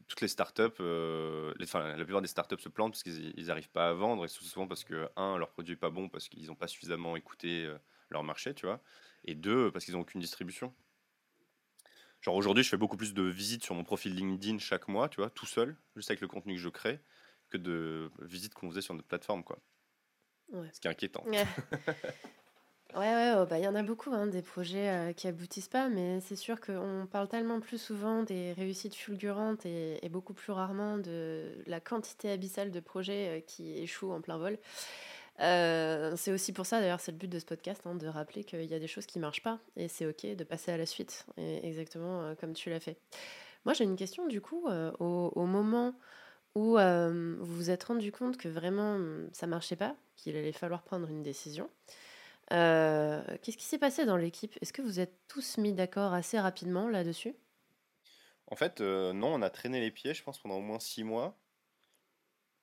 Toutes 0.09 0.21
les 0.23 0.29
startups, 0.29 0.81
les, 0.81 1.65
enfin, 1.65 1.97
la 1.97 2.05
plupart 2.05 2.23
des 2.23 2.29
startups 2.29 2.61
se 2.61 2.69
plantent 2.71 2.93
parce 2.93 3.03
qu'ils 3.03 3.47
n'arrivent 3.47 3.71
pas 3.71 3.89
à 3.89 3.93
vendre 3.93 4.25
et 4.25 4.29
souvent 4.29 4.67
parce 4.67 4.85
que, 4.85 5.09
un, 5.17 5.37
leur 5.37 5.51
produit 5.51 5.73
n'est 5.73 5.81
pas 5.81 5.91
bon 5.91 6.09
parce 6.09 6.29
qu'ils 6.29 6.47
n'ont 6.47 6.55
pas 6.55 6.69
suffisamment 6.69 7.17
écouté 7.17 7.71
leur 8.13 8.25
marché, 8.25 8.55
tu 8.55 8.67
vois, 8.67 8.81
et 9.25 9.35
deux, 9.35 9.71
parce 9.71 9.85
qu'ils 9.85 9.95
n'ont 9.95 10.01
aucune 10.01 10.21
distribution. 10.21 10.75
Genre 12.21 12.37
aujourd'hui, 12.37 12.63
je 12.63 12.69
fais 12.69 12.77
beaucoup 12.77 12.97
plus 12.97 13.15
de 13.15 13.23
visites 13.23 13.65
sur 13.65 13.75
mon 13.75 13.85
profil 13.85 14.15
LinkedIn 14.15 14.59
chaque 14.59 14.89
mois, 14.89 15.09
tu 15.09 15.21
vois, 15.21 15.31
tout 15.31 15.47
seul, 15.47 15.77
juste 15.97 16.11
avec 16.11 16.21
le 16.21 16.29
contenu 16.29 16.55
que 16.55 16.61
je 16.61 16.69
crée, 16.69 17.01
que 17.51 17.57
de 17.57 18.11
visites 18.21 18.55
qu'on 18.55 18.71
faisait 18.71 18.81
sur 18.81 18.95
notre 18.95 19.09
plateforme, 19.09 19.43
quoi. 19.43 19.59
Ce 20.73 20.81
qui 20.81 20.87
est 20.87 20.91
inquiétant. 20.91 21.25
Ouais. 22.95 23.07
Ouais, 23.07 23.33
oh, 23.39 23.47
bah, 23.47 23.59
il 23.59 23.65
y 23.65 23.69
en 23.69 23.75
a 23.75 23.83
beaucoup, 23.83 24.13
hein, 24.13 24.27
des 24.27 24.43
projets 24.43 24.91
euh, 24.91 25.13
qui 25.15 25.27
aboutissent 25.27 25.69
pas, 25.69 25.89
mais 25.89 26.21
c'est 26.21 26.37
sûr 26.37 26.61
qu'on 26.61 27.09
parle 27.11 27.27
tellement 27.27 27.59
plus 27.59 27.81
souvent 27.81 28.23
des 28.23 28.53
réussites 28.53 28.95
fulgurantes 28.95 29.65
et, 29.65 29.99
beaucoup 30.11 30.35
plus 30.35 30.53
rarement 30.53 30.99
de 30.99 31.57
la 31.67 31.81
quantité 31.81 32.31
abyssale 32.31 32.71
de 32.71 32.81
projets 32.81 33.39
euh, 33.39 33.41
qui 33.41 33.79
échouent 33.79 34.13
en 34.13 34.21
plein 34.21 34.37
vol. 34.37 34.59
Euh, 35.41 36.15
c'est 36.17 36.33
aussi 36.33 36.53
pour 36.53 36.67
ça, 36.67 36.81
d'ailleurs, 36.81 37.01
c'est 37.01 37.13
le 37.13 37.19
but 37.19 37.29
de 37.29 37.39
ce 37.39 37.45
podcast, 37.45 37.83
hein, 37.87 37.95
de 37.95 38.07
rappeler 38.07 38.45
qu'il 38.45 38.65
y 38.65 38.75
a 38.75 38.79
des 38.79 38.87
choses 38.87 39.07
qui 39.07 39.19
marchent 39.19 39.43
pas 39.43 39.59
et 39.77 39.89
c'est 39.89 40.07
ok 40.07 40.37
de 40.37 40.45
passer 40.45 40.73
à 40.73 40.77
la 40.77 40.87
suite, 40.87 41.27
exactement 41.37 42.23
euh, 42.23 42.35
comme 42.35 42.53
tu 42.53 42.71
l'as 42.71 42.81
fait. 42.81 42.99
Moi, 43.65 43.75
j'ai 43.75 43.85
une 43.85 43.97
question 43.97 44.27
du 44.27 44.41
coup, 44.41 44.69
euh, 44.69 44.93
au, 44.99 45.47
moment 45.47 45.95
où 46.55 46.77
vous 46.77 47.57
vous 47.57 47.71
êtes 47.71 47.85
rendu 47.85 48.13
compte 48.13 48.37
que 48.37 48.49
vraiment 48.49 48.99
ça 49.33 49.47
marchait 49.47 49.77
pas, 49.77 49.97
qu'il 50.17 50.37
allait 50.37 50.53
falloir 50.53 50.83
prendre 50.83 51.09
une 51.09 51.23
décision. 51.23 51.71
Qu'est-ce 52.51 53.57
qui 53.57 53.65
s'est 53.65 53.79
passé 53.79 54.05
dans 54.05 54.19
l'équipe? 54.19 54.57
Est-ce 54.61 54.73
que 54.73 54.83
vous 54.83 55.01
êtes 55.01 55.15
tous 55.29 55.57
mis 55.57 55.73
d'accord 55.73 56.13
assez 56.13 56.39
rapidement 56.39 56.89
là-dessus? 56.89 57.35
En 58.49 58.57
fait, 58.57 58.81
non, 58.81 59.33
on 59.33 59.41
a 59.41 59.49
traîné 59.49 59.81
les 59.81 59.91
pieds, 59.91 60.13
je 60.13 60.23
pense, 60.23 60.39
pendant 60.39 60.57
au 60.57 60.61
moins 60.61 60.81
six 60.81 61.05
mois. 61.05 61.35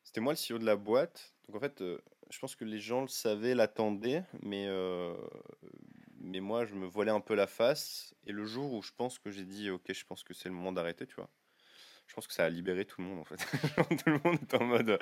C'était 0.04 0.22
moi 0.22 0.34
le 0.34 0.38
CEO 0.38 0.60
de 0.60 0.66
la 0.66 0.76
boîte. 0.76 1.34
Donc 1.48 1.56
en 1.56 1.60
fait, 1.60 1.82
je 2.30 2.40
pense 2.40 2.56
que 2.56 2.66
les 2.66 2.80
gens 2.80 3.02
le 3.02 3.08
savaient, 3.08 3.56
l'attendaient, 3.56 4.24
mais, 4.42 4.66
euh, 4.68 5.16
mais 6.20 6.40
moi, 6.40 6.66
je 6.66 6.76
me 6.76 6.86
voilais 6.86 7.12
un 7.12 7.22
peu 7.22 7.36
la 7.36 7.48
face. 7.48 8.14
Et 8.26 8.32
le 8.32 8.46
jour 8.46 8.74
où 8.74 8.82
je 8.82 8.92
pense 8.96 9.20
que 9.20 9.32
j'ai 9.32 9.46
dit, 9.46 9.70
ok, 9.70 9.92
je 9.94 10.06
pense 10.06 10.24
que 10.24 10.34
c'est 10.34 10.50
le 10.50 10.56
moment 10.56 10.72
d'arrêter, 10.72 11.08
tu 11.08 11.16
vois, 11.16 11.30
je 12.08 12.16
pense 12.16 12.28
que 12.28 12.34
ça 12.34 12.46
a 12.46 12.50
libéré 12.50 12.86
tout 12.86 13.02
le 13.02 13.08
monde, 13.08 13.20
en 13.20 13.26
fait. 13.26 13.38
tout 14.04 14.10
le 14.10 14.22
monde 14.24 14.40
est 14.42 14.54
en 14.56 14.66
mode, 14.66 15.00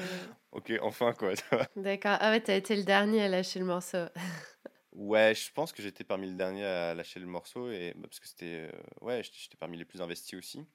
ok, 0.51 0.73
enfin, 0.81 1.13
quoi. 1.13 1.33
D'accord. 1.75 2.17
Ah 2.19 2.31
ouais, 2.31 2.41
t'as 2.41 2.55
été 2.57 2.75
le 2.75 2.83
dernier 2.83 3.21
à 3.23 3.29
lâcher 3.29 3.59
le 3.59 3.65
morceau. 3.65 4.05
ouais, 4.93 5.33
je 5.35 5.51
pense 5.51 5.71
que 5.71 5.81
j'étais 5.81 6.03
parmi 6.03 6.27
le 6.27 6.35
dernier 6.35 6.65
à 6.65 6.93
lâcher 6.93 7.19
le 7.19 7.25
morceau, 7.27 7.69
et, 7.71 7.93
bah, 7.95 8.07
parce 8.09 8.19
que 8.19 8.27
c'était, 8.27 8.69
euh, 8.73 8.81
ouais, 9.01 9.21
j'étais 9.23 9.57
parmi 9.57 9.77
les 9.77 9.85
plus 9.85 10.01
investis 10.01 10.37
aussi. 10.37 10.65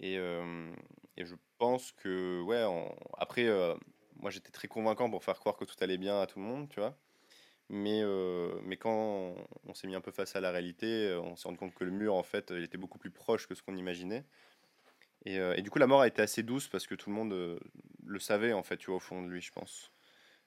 Et, 0.00 0.18
euh, 0.18 0.74
et 1.16 1.24
je 1.26 1.36
pense 1.58 1.92
que, 1.92 2.42
ouais, 2.42 2.64
après 3.18 3.48
moi 4.16 4.30
j'étais 4.30 4.50
très 4.50 4.68
convaincant 4.68 5.10
pour 5.10 5.24
faire 5.24 5.38
croire 5.38 5.56
que 5.56 5.64
tout 5.64 5.76
allait 5.80 5.98
bien 5.98 6.20
à 6.20 6.26
tout 6.26 6.38
le 6.38 6.44
monde, 6.44 6.68
tu 6.68 6.80
vois. 6.80 6.96
Mais, 7.70 8.02
euh, 8.02 8.60
mais 8.62 8.76
quand 8.76 9.34
on, 9.66 9.74
s'est 9.74 9.86
mis 9.86 9.94
un 9.94 10.00
peu 10.00 10.10
face 10.10 10.36
à 10.36 10.40
la 10.40 10.50
réalité, 10.50 10.86
euh, 11.06 11.20
on 11.20 11.34
s'est 11.34 11.48
rendu 11.48 11.58
compte 11.58 11.74
que 11.74 11.84
le 11.84 11.90
mur, 11.90 12.14
en 12.14 12.22
fait, 12.22 12.50
il 12.50 12.62
était 12.62 12.76
beaucoup 12.76 12.98
plus 12.98 13.10
proche 13.10 13.46
que 13.46 13.54
ce 13.54 13.62
qu'on 13.62 13.76
imaginait. 13.76 14.24
Et, 15.24 15.36
et, 15.36 15.62
du 15.62 15.70
coup, 15.70 15.78
la 15.78 15.86
mort 15.86 16.02
a 16.02 16.06
été 16.06 16.20
assez 16.20 16.42
douce 16.42 16.68
parce 16.68 16.86
que 16.86 16.94
tout 16.94 17.08
le 17.08 17.16
monde 17.16 17.58
le 18.04 18.18
savait, 18.18 18.52
en 18.52 18.62
fait, 18.62 18.76
tu 18.76 18.86
vois, 18.86 18.96
au 18.96 19.00
fond 19.00 19.22
de 19.22 19.28
lui, 19.28 19.40
je 19.40 19.52
pense. 19.52 19.90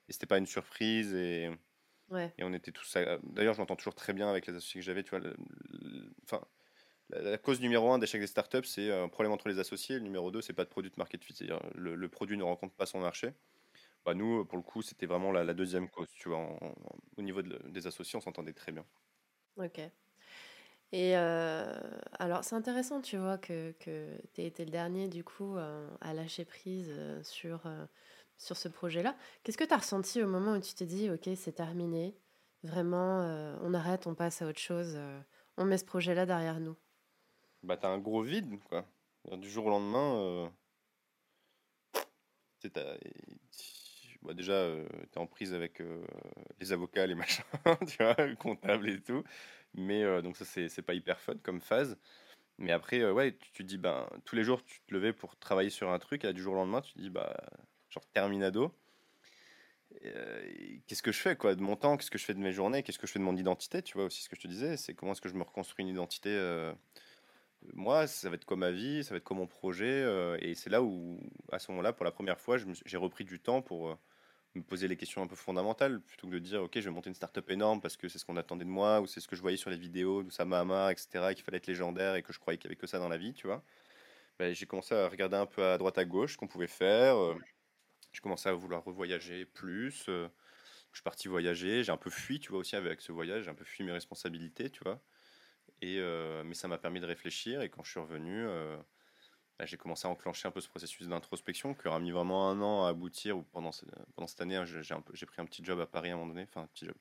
Et 0.08 0.14
c'était 0.14 0.28
pas 0.28 0.38
une 0.38 0.46
surprise. 0.46 1.16
Et, 1.16 1.50
ouais. 2.10 2.32
et 2.38 2.44
on 2.44 2.54
était 2.54 2.72
tous. 2.72 2.96
D'ailleurs, 3.24 3.56
je 3.56 3.60
m'entends 3.60 3.76
toujours 3.76 3.96
très 3.96 4.14
bien 4.14 4.30
avec 4.30 4.46
les 4.46 4.56
associés 4.56 4.82
que 4.82 4.86
j'avais, 4.86 5.02
tu 5.02 5.18
vois. 5.18 5.28
Enfin, 6.24 6.46
la, 7.10 7.38
cause 7.40 7.60
numéro 7.60 7.92
un 7.92 7.98
d'échec 7.98 8.22
des 8.22 8.28
startups, 8.28 8.66
c'est 8.66 8.92
un 8.92 9.10
problème 9.10 9.32
entre 9.32 9.48
les 9.50 9.58
associés. 9.58 9.96
Le 9.96 10.02
numéro 10.02 10.30
deux, 10.30 10.42
c'est 10.42 10.54
pas 10.54 10.64
de 10.64 10.70
produit 10.70 10.92
de 10.92 10.96
market 10.98 11.24
fit. 11.24 11.34
C'est-à-dire 11.34 11.60
le, 11.74 11.96
le, 11.96 12.10
produit 12.10 12.38
ne 12.38 12.44
rencontre 12.44 12.76
pas 12.76 12.86
son 12.86 13.00
marché. 13.00 13.34
Bah, 14.08 14.14
nous, 14.14 14.46
pour 14.46 14.58
le 14.58 14.64
coup, 14.64 14.82
c'était 14.82 15.06
vraiment 15.06 15.34
la, 15.34 15.54
deuxième 15.54 15.90
cause. 15.90 16.08
Tu 16.14 16.30
vois, 16.30 16.58
au 17.18 17.22
niveau 17.22 17.42
des 17.42 17.88
associés, 17.88 18.16
on 18.18 18.22
s'entendait 18.22 18.54
très 18.54 18.72
bien. 18.72 18.86
Ok. 19.58 19.80
Et 20.94 21.18
euh, 21.18 21.78
alors, 22.18 22.46
c'est 22.46 22.56
intéressant, 22.56 23.02
tu 23.02 23.18
vois, 23.18 23.38
que, 23.38 23.74
que 23.82 24.18
tu 24.34 24.42
aies 24.42 24.46
été 24.46 24.64
le 24.64 24.72
dernier, 24.72 25.10
du 25.10 25.26
coup, 25.26 25.58
euh, 25.58 25.90
à 26.00 26.14
lâcher 26.14 26.46
prise 26.46 26.88
euh, 26.90 27.22
sur, 27.22 27.64
sur 28.38 28.56
ce 28.56 28.70
projet-là. 28.70 29.14
Qu'est-ce 29.44 29.58
que 29.58 29.66
tu 29.66 29.74
as 29.74 29.78
ressenti 29.78 30.24
au 30.24 30.28
moment 30.28 30.54
où 30.54 30.62
tu 30.62 30.74
t'es 30.74 30.86
dit, 30.86 31.10
OK, 31.10 31.28
c'est 31.36 31.56
terminé, 31.56 32.16
vraiment, 32.64 33.20
on 33.62 33.74
arrête, 33.74 34.08
on 34.08 34.16
passe 34.16 34.42
à 34.42 34.48
autre 34.48 34.62
chose, 34.62 34.98
on 35.58 35.66
met 35.66 35.78
ce 35.78 35.84
projet-là 35.84 36.26
derrière 36.26 36.62
nous? 36.62 36.78
Bah, 37.62 37.76
t'as 37.76 37.90
un 37.90 38.00
gros 38.00 38.22
vide, 38.22 38.58
quoi. 38.70 38.86
Du 39.34 39.50
jour 39.50 39.66
au 39.66 39.70
lendemain, 39.70 40.50
tu 42.62 42.72
bah, 44.22 44.34
déjà, 44.34 44.54
euh, 44.54 44.86
tu 45.12 45.20
es 45.20 45.22
en 45.22 45.28
prise 45.28 45.54
avec 45.54 45.82
euh, 45.82 46.06
les 46.60 46.72
avocats, 46.72 47.06
les 47.08 47.16
machins, 47.16 47.44
tu 47.88 48.04
vois, 48.04 48.16
le 48.26 48.36
comptable 48.36 48.90
et 48.90 49.02
tout. 49.02 49.24
Mais 49.74 50.04
euh, 50.04 50.22
donc 50.22 50.38
ça, 50.38 50.46
c'est 50.46 50.82
pas 50.82 50.94
hyper 50.94 51.20
fun 51.20 51.36
comme 51.44 51.62
phase. 51.62 51.98
Mais 52.58 52.72
après, 52.72 53.10
ouais, 53.12 53.38
tu, 53.38 53.52
te 53.52 53.64
dis, 53.64 53.78
ben, 53.78 54.08
tous 54.26 54.36
les 54.36 54.44
jours, 54.44 54.64
tu 54.64 54.82
te 54.82 54.94
levais 54.94 55.14
pour 55.14 55.38
travailler 55.38 55.70
sur 55.70 55.92
un 55.92 56.00
truc, 56.00 56.26
et 56.26 56.34
du 56.34 56.42
jour 56.42 56.54
au 56.54 56.58
lendemain, 56.58 56.82
tu 56.82 56.94
te 56.94 57.00
dis, 57.00 57.10
bah, 57.12 57.36
genre 57.90 58.06
terminado. 58.14 58.74
qu'est-ce 60.88 61.04
que 61.04 61.12
je 61.12 61.20
fais 61.20 61.36
quoi 61.36 61.56
de 61.56 61.62
mon 61.62 61.76
temps? 61.76 61.98
Qu'est-ce 61.98 62.12
que 62.12 62.18
je 62.18 62.26
fais 62.26 62.34
de 62.34 62.40
mes 62.40 62.52
journées? 62.52 62.82
Qu'est-ce 62.82 63.00
que 63.00 63.08
je 63.08 63.12
fais 63.12 63.20
de 63.20 63.24
mon 63.24 63.36
identité? 63.36 63.84
Tu 63.84 63.94
vois 63.94 64.06
aussi 64.06 64.24
ce 64.24 64.30
que 64.30 64.36
je 64.36 64.42
te 64.42 64.48
disais, 64.48 64.78
c'est 64.78 64.96
comment 64.96 65.12
est-ce 65.12 65.22
que 65.22 65.30
je 65.30 65.36
me 65.36 65.44
reconstruis 65.44 65.84
une 65.84 65.90
identité 65.92 66.32
moi, 67.74 68.08
ça 68.08 68.30
va 68.30 68.36
être 68.36 68.46
comme 68.46 68.60
ma 68.60 68.72
vie, 68.72 69.04
ça 69.04 69.12
va 69.12 69.18
être 69.18 69.24
comme 69.24 69.38
mon 69.38 69.48
projet. 69.48 70.06
et 70.42 70.56
c'est 70.56 70.70
là 70.70 70.82
où, 70.82 71.20
à 71.52 71.60
ce 71.60 71.72
moment-là, 71.72 71.94
pour 71.94 72.06
la 72.06 72.12
première 72.12 72.40
fois, 72.40 72.58
j'ai 72.86 72.98
repris 72.98 73.26
du 73.26 73.40
temps 73.40 73.62
pour 73.62 73.98
me 74.58 74.64
poser 74.64 74.88
les 74.88 74.98
questions 74.98 75.22
un 75.22 75.28
peu 75.28 75.36
fondamentales, 75.36 76.02
plutôt 76.02 76.28
que 76.28 76.34
de 76.34 76.40
dire, 76.40 76.64
ok, 76.64 76.72
je 76.76 76.82
vais 76.82 76.92
monter 76.92 77.10
une 77.10 77.16
startup 77.16 77.50
énorme 77.50 77.82
parce 77.82 77.98
que 77.98 78.08
c'est 78.10 78.20
ce 78.20 78.26
qu'on 78.26 78.38
attendait 78.38 78.66
de 78.66 78.70
moi, 78.70 79.02
ou 79.02 79.08
c'est 79.08 79.20
ce 79.20 79.28
que 79.28 79.36
je 79.36 79.42
voyais 79.42 79.58
sur 79.58 79.70
les 79.70 79.78
vidéos 79.78 80.24
d'Oussama 80.24 80.60
Hamar, 80.60 80.90
etc., 80.90 81.34
qu'il 81.36 81.44
fallait 81.44 81.58
être 81.58 81.68
légendaire 81.68 82.16
et 82.16 82.24
que 82.24 82.34
je 82.34 82.40
croyais 82.40 82.58
qu'il 82.58 82.68
n'y 82.70 82.74
avait 82.74 82.80
que 82.80 82.88
ça 82.88 83.00
dans 83.00 83.10
la 83.10 83.18
vie, 83.18 83.34
tu 83.34 83.48
vois. 83.48 83.64
Ben, 84.40 84.54
j'ai 84.54 84.66
commencé 84.66 84.94
à 84.94 85.08
regarder 85.08 85.38
un 85.38 85.46
peu 85.46 85.64
à 85.64 85.78
droite 85.78 85.98
à 85.98 86.06
gauche 86.06 86.34
ce 86.34 86.38
qu'on 86.38 86.48
pouvait 86.48 86.68
faire. 86.68 87.18
Euh, 87.18 87.36
j'ai 88.14 88.22
commencé 88.22 88.50
à 88.50 88.54
vouloir 88.54 88.84
revoyager 88.84 89.46
plus. 89.46 90.06
Euh, 90.10 90.28
je 90.92 90.98
suis 90.98 91.04
parti 91.04 91.28
voyager. 91.28 91.84
J'ai 91.84 91.92
un 91.92 91.98
peu 91.98 92.10
fui, 92.10 92.40
tu 92.40 92.50
vois, 92.52 92.60
aussi 92.60 92.76
avec 92.76 93.02
ce 93.02 93.12
voyage. 93.12 93.46
J'ai 93.46 93.50
un 93.50 93.56
peu 93.56 93.66
fui 93.66 93.84
mes 93.84 93.92
responsabilités, 93.92 94.70
tu 94.70 94.84
vois. 94.84 95.02
Et, 95.82 96.00
euh, 96.00 96.44
mais 96.44 96.56
ça 96.56 96.68
m'a 96.68 96.78
permis 96.78 97.00
de 97.00 97.06
réfléchir. 97.06 97.62
Et 97.62 97.70
quand 97.70 97.84
je 97.84 97.92
suis 97.92 98.00
revenu, 98.00 98.48
j'ai 99.66 99.78
commencé 99.78 100.08
à 100.08 100.12
enclencher 100.12 100.48
un 100.48 100.52
peu 100.52 100.62
ce 100.62 100.70
processus 100.70 101.08
d'introspection 101.08 101.74
qui 101.74 101.88
aura 101.88 102.00
mis 102.00 102.12
vraiment 102.12 102.50
un 102.50 102.62
an 102.62 102.86
à 102.86 102.90
aboutir. 102.90 103.44
pendant, 103.52 103.72
pendant 104.16 104.28
cette 104.28 104.42
année, 104.42 104.62
j'ai 104.66 105.26
pris 105.26 105.42
un 105.42 105.46
petit 105.46 105.64
job 105.64 105.80
à 105.80 105.88
Paris 105.88 106.10
à 106.10 106.14
un 106.14 106.18
moment 106.18 106.30
donné. 106.30 106.44
Enfin, 106.44 106.62
un 106.62 106.68
petit 106.68 106.86
job. 106.86 106.96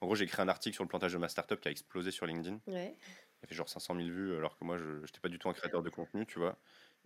En 0.00 0.06
gros, 0.06 0.14
j'ai 0.14 0.24
écrit 0.24 0.42
un 0.42 0.48
article 0.48 0.74
sur 0.74 0.84
le 0.84 0.88
plantage 0.88 1.14
de 1.14 1.18
ma 1.18 1.28
startup 1.28 1.60
qui 1.60 1.68
a 1.68 1.70
explosé 1.70 2.10
sur 2.10 2.26
LinkedIn. 2.26 2.60
Ouais. 2.66 2.96
Il 3.40 3.44
a 3.44 3.46
fait 3.48 3.54
genre 3.54 3.68
500 3.68 3.96
000 3.96 4.08
vues, 4.08 4.36
alors 4.36 4.58
que 4.58 4.64
moi, 4.64 4.76
je 4.76 5.00
n'étais 5.00 5.20
pas 5.20 5.28
du 5.28 5.38
tout 5.38 5.48
un 5.48 5.54
créateur 5.54 5.82
de 5.82 5.90
contenu, 5.90 6.26
tu 6.26 6.38
vois. 6.38 6.58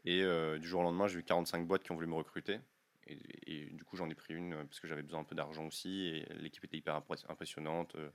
Et 0.04 0.22
euh, 0.22 0.58
du 0.58 0.66
jour 0.66 0.80
au 0.80 0.84
lendemain, 0.84 1.06
j'ai 1.06 1.18
eu 1.18 1.24
45 1.24 1.66
boîtes 1.66 1.84
qui 1.84 1.92
ont 1.92 1.94
voulu 1.94 2.06
me 2.06 2.14
recruter. 2.14 2.58
Et, 3.06 3.66
du 3.73 3.82
coup, 3.82 3.96
j'en 3.96 4.08
ai 4.08 4.14
pris 4.14 4.34
une 4.34 4.54
parce 4.66 4.78
que 4.78 4.86
j'avais 4.86 5.02
besoin 5.02 5.20
un 5.20 5.25
peu 5.25 5.34
d'argent 5.34 5.66
aussi. 5.66 6.06
Et 6.06 6.26
l'équipe 6.34 6.64
était 6.64 6.76
hyper 6.76 6.94
impressionnante. 7.28 7.94
Euh, 7.96 8.10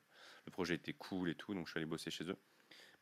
le 0.46 0.52
projet 0.52 0.76
était 0.76 0.94
cool 0.94 1.30
et 1.30 1.36
tout. 1.36 1.54
Donc, 1.54 1.68
je 1.68 1.72
suis 1.72 1.78
allé 1.78 1.86
bosser 1.86 2.12
chez 2.12 2.24
eux 2.26 2.38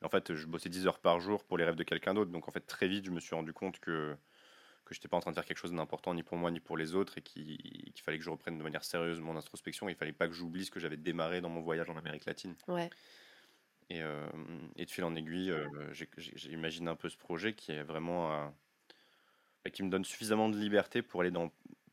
en 0.02 0.08
fait, 0.08 0.34
je 0.34 0.46
bossais 0.46 0.68
10 0.68 0.86
heures 0.86 0.98
par 1.00 1.20
jour 1.20 1.44
pour 1.44 1.58
les 1.58 1.64
rêves 1.64 1.76
de 1.76 1.82
quelqu'un 1.82 2.14
d'autre. 2.14 2.30
Donc 2.30 2.48
en 2.48 2.52
fait, 2.52 2.60
très 2.60 2.88
vite, 2.88 3.04
je 3.06 3.10
me 3.10 3.20
suis 3.20 3.34
rendu 3.34 3.52
compte 3.52 3.80
que 3.80 4.16
que 4.84 4.94
je 4.94 5.00
n'étais 5.00 5.08
pas 5.08 5.16
en 5.16 5.20
train 5.20 5.30
de 5.30 5.34
faire 5.34 5.46
quelque 5.46 5.58
chose 5.58 5.72
d'important 5.72 6.12
ni 6.12 6.22
pour 6.22 6.36
moi 6.36 6.50
ni 6.50 6.60
pour 6.60 6.76
les 6.76 6.94
autres 6.94 7.16
et 7.16 7.22
qu'il 7.22 7.92
fallait 8.02 8.18
que 8.18 8.24
je 8.24 8.28
reprenne 8.28 8.58
de 8.58 8.62
manière 8.62 8.84
sérieuse 8.84 9.18
mon 9.18 9.34
introspection. 9.36 9.88
Il 9.88 9.94
fallait 9.94 10.12
pas 10.12 10.28
que 10.28 10.34
j'oublie 10.34 10.66
ce 10.66 10.70
que 10.70 10.78
j'avais 10.78 10.98
démarré 10.98 11.40
dans 11.40 11.48
mon 11.48 11.62
voyage 11.62 11.88
en 11.88 11.96
Amérique 11.96 12.26
latine. 12.26 12.54
Ouais. 12.68 12.90
Et, 13.90 14.02
euh, 14.02 14.26
et 14.76 14.84
de 14.84 14.90
fil 14.90 15.04
en 15.04 15.14
aiguille, 15.14 15.50
euh, 15.50 15.66
j'ai 15.92 16.50
imaginé 16.50 16.90
un 16.90 16.96
peu 16.96 17.08
ce 17.08 17.16
projet 17.16 17.54
qui 17.54 17.72
est 17.72 17.82
vraiment 17.82 18.52
bah, 19.64 19.70
qui 19.70 19.82
me 19.82 19.90
donne 19.90 20.04
suffisamment 20.04 20.48
de 20.48 20.58
liberté 20.58 21.02
pour 21.02 21.22
aller 21.22 21.30
dans 21.30 21.50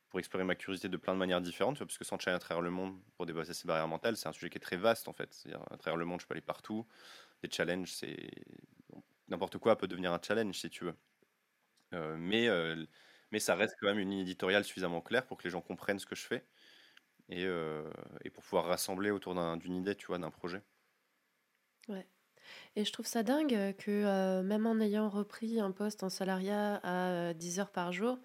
pour 0.09 0.19
explorer 0.19 0.43
ma 0.43 0.55
curiosité 0.55 0.89
de 0.89 0.97
plein 0.97 1.13
de 1.13 1.19
manières 1.19 1.39
différentes, 1.39 1.79
parce 1.79 1.97
que 1.97 2.03
sans 2.03 2.17
à 2.17 2.37
travers 2.37 2.61
le 2.61 2.69
monde 2.69 2.99
pour 3.15 3.25
dépasser 3.25 3.53
ces 3.53 3.65
barrières 3.65 3.87
mentales, 3.87 4.17
c'est 4.17 4.27
un 4.27 4.33
sujet 4.33 4.49
qui 4.49 4.57
est 4.57 4.61
très 4.61 4.75
vaste 4.75 5.07
en 5.07 5.13
fait. 5.13 5.47
À 5.69 5.77
travers 5.77 5.95
le 5.95 6.03
monde, 6.03 6.19
je 6.19 6.27
peux 6.27 6.33
aller 6.33 6.41
partout 6.41 6.85
des 7.43 7.49
challenges, 7.51 7.91
c'est 7.93 8.29
n'importe 9.27 9.57
quoi 9.57 9.77
peut 9.77 9.87
devenir 9.87 10.13
un 10.13 10.19
challenge 10.21 10.57
si 10.59 10.69
tu 10.69 10.85
veux. 10.85 10.95
Euh, 11.93 12.15
mais, 12.17 12.47
euh, 12.47 12.85
mais 13.31 13.39
ça 13.39 13.55
reste 13.55 13.75
quand 13.79 13.87
même 13.87 13.99
une 13.99 14.09
ligne 14.11 14.19
éditoriale 14.21 14.63
suffisamment 14.63 15.01
claire 15.01 15.27
pour 15.27 15.37
que 15.37 15.43
les 15.43 15.49
gens 15.49 15.61
comprennent 15.61 15.99
ce 15.99 16.05
que 16.05 16.15
je 16.15 16.25
fais 16.25 16.47
et, 17.29 17.45
euh, 17.45 17.91
et 18.25 18.31
pour 18.31 18.43
pouvoir 18.43 18.65
rassembler 18.67 19.11
autour 19.11 19.35
d'une 19.57 19.75
idée, 19.75 19.95
tu 19.95 20.07
vois, 20.07 20.19
d'un 20.19 20.31
projet. 20.31 20.63
Ouais. 21.87 22.07
Et 22.75 22.85
je 22.85 22.93
trouve 22.93 23.07
ça 23.07 23.23
dingue 23.23 23.75
que 23.77 24.41
même 24.43 24.67
en 24.67 24.79
ayant 24.81 25.09
repris 25.09 25.59
un 25.59 25.71
poste 25.71 26.03
en 26.03 26.09
salariat 26.09 26.77
à 26.83 27.33
10 27.33 27.59
heures 27.59 27.71
par 27.71 27.91
jour, 27.93 28.19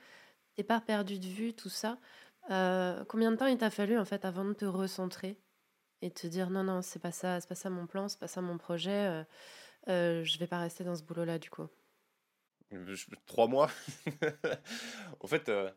t'es 0.57 0.65
pas 0.65 0.81
perdu 0.81 1.19
de 1.21 1.27
vue 1.29 1.55
tout 1.55 1.71
ça. 1.71 2.01
combien 2.49 3.33
de 3.33 3.37
temps 3.37 3.47
il 3.49 3.59
t'a 3.59 3.71
fallu 3.71 3.99
en 3.99 4.05
fait 4.07 4.25
avant 4.27 4.45
de 4.47 4.55
te 4.55 4.67
recentrer? 4.67 5.43
Et 6.03 6.11
te 6.11 6.27
dire 6.27 6.51
non, 6.51 6.65
non, 6.65 6.83
c'est 6.83 6.99
pas 6.99 7.13
ça, 7.13 7.41
c'est 7.41 7.49
pas 7.49 7.55
ça 7.55 7.71
mon 7.71 7.87
plan, 7.87 8.09
c'est 8.09 8.19
pas 8.19 8.29
ça 8.29 8.41
mon 8.41 8.59
projet, 8.59 9.07
euh, 9.07 9.25
euh, 9.89 10.25
je 10.25 10.39
vais 10.39 10.47
pas 10.47 10.61
rester 10.61 10.85
dans 10.85 10.95
ce 10.95 11.03
boulot-là 11.03 11.39
du 11.39 11.51
coup. 11.51 11.69
Trois 13.27 13.47
mois. 13.47 13.71
en 15.21 15.27
fait, 15.27 15.49
euh, 15.49 15.71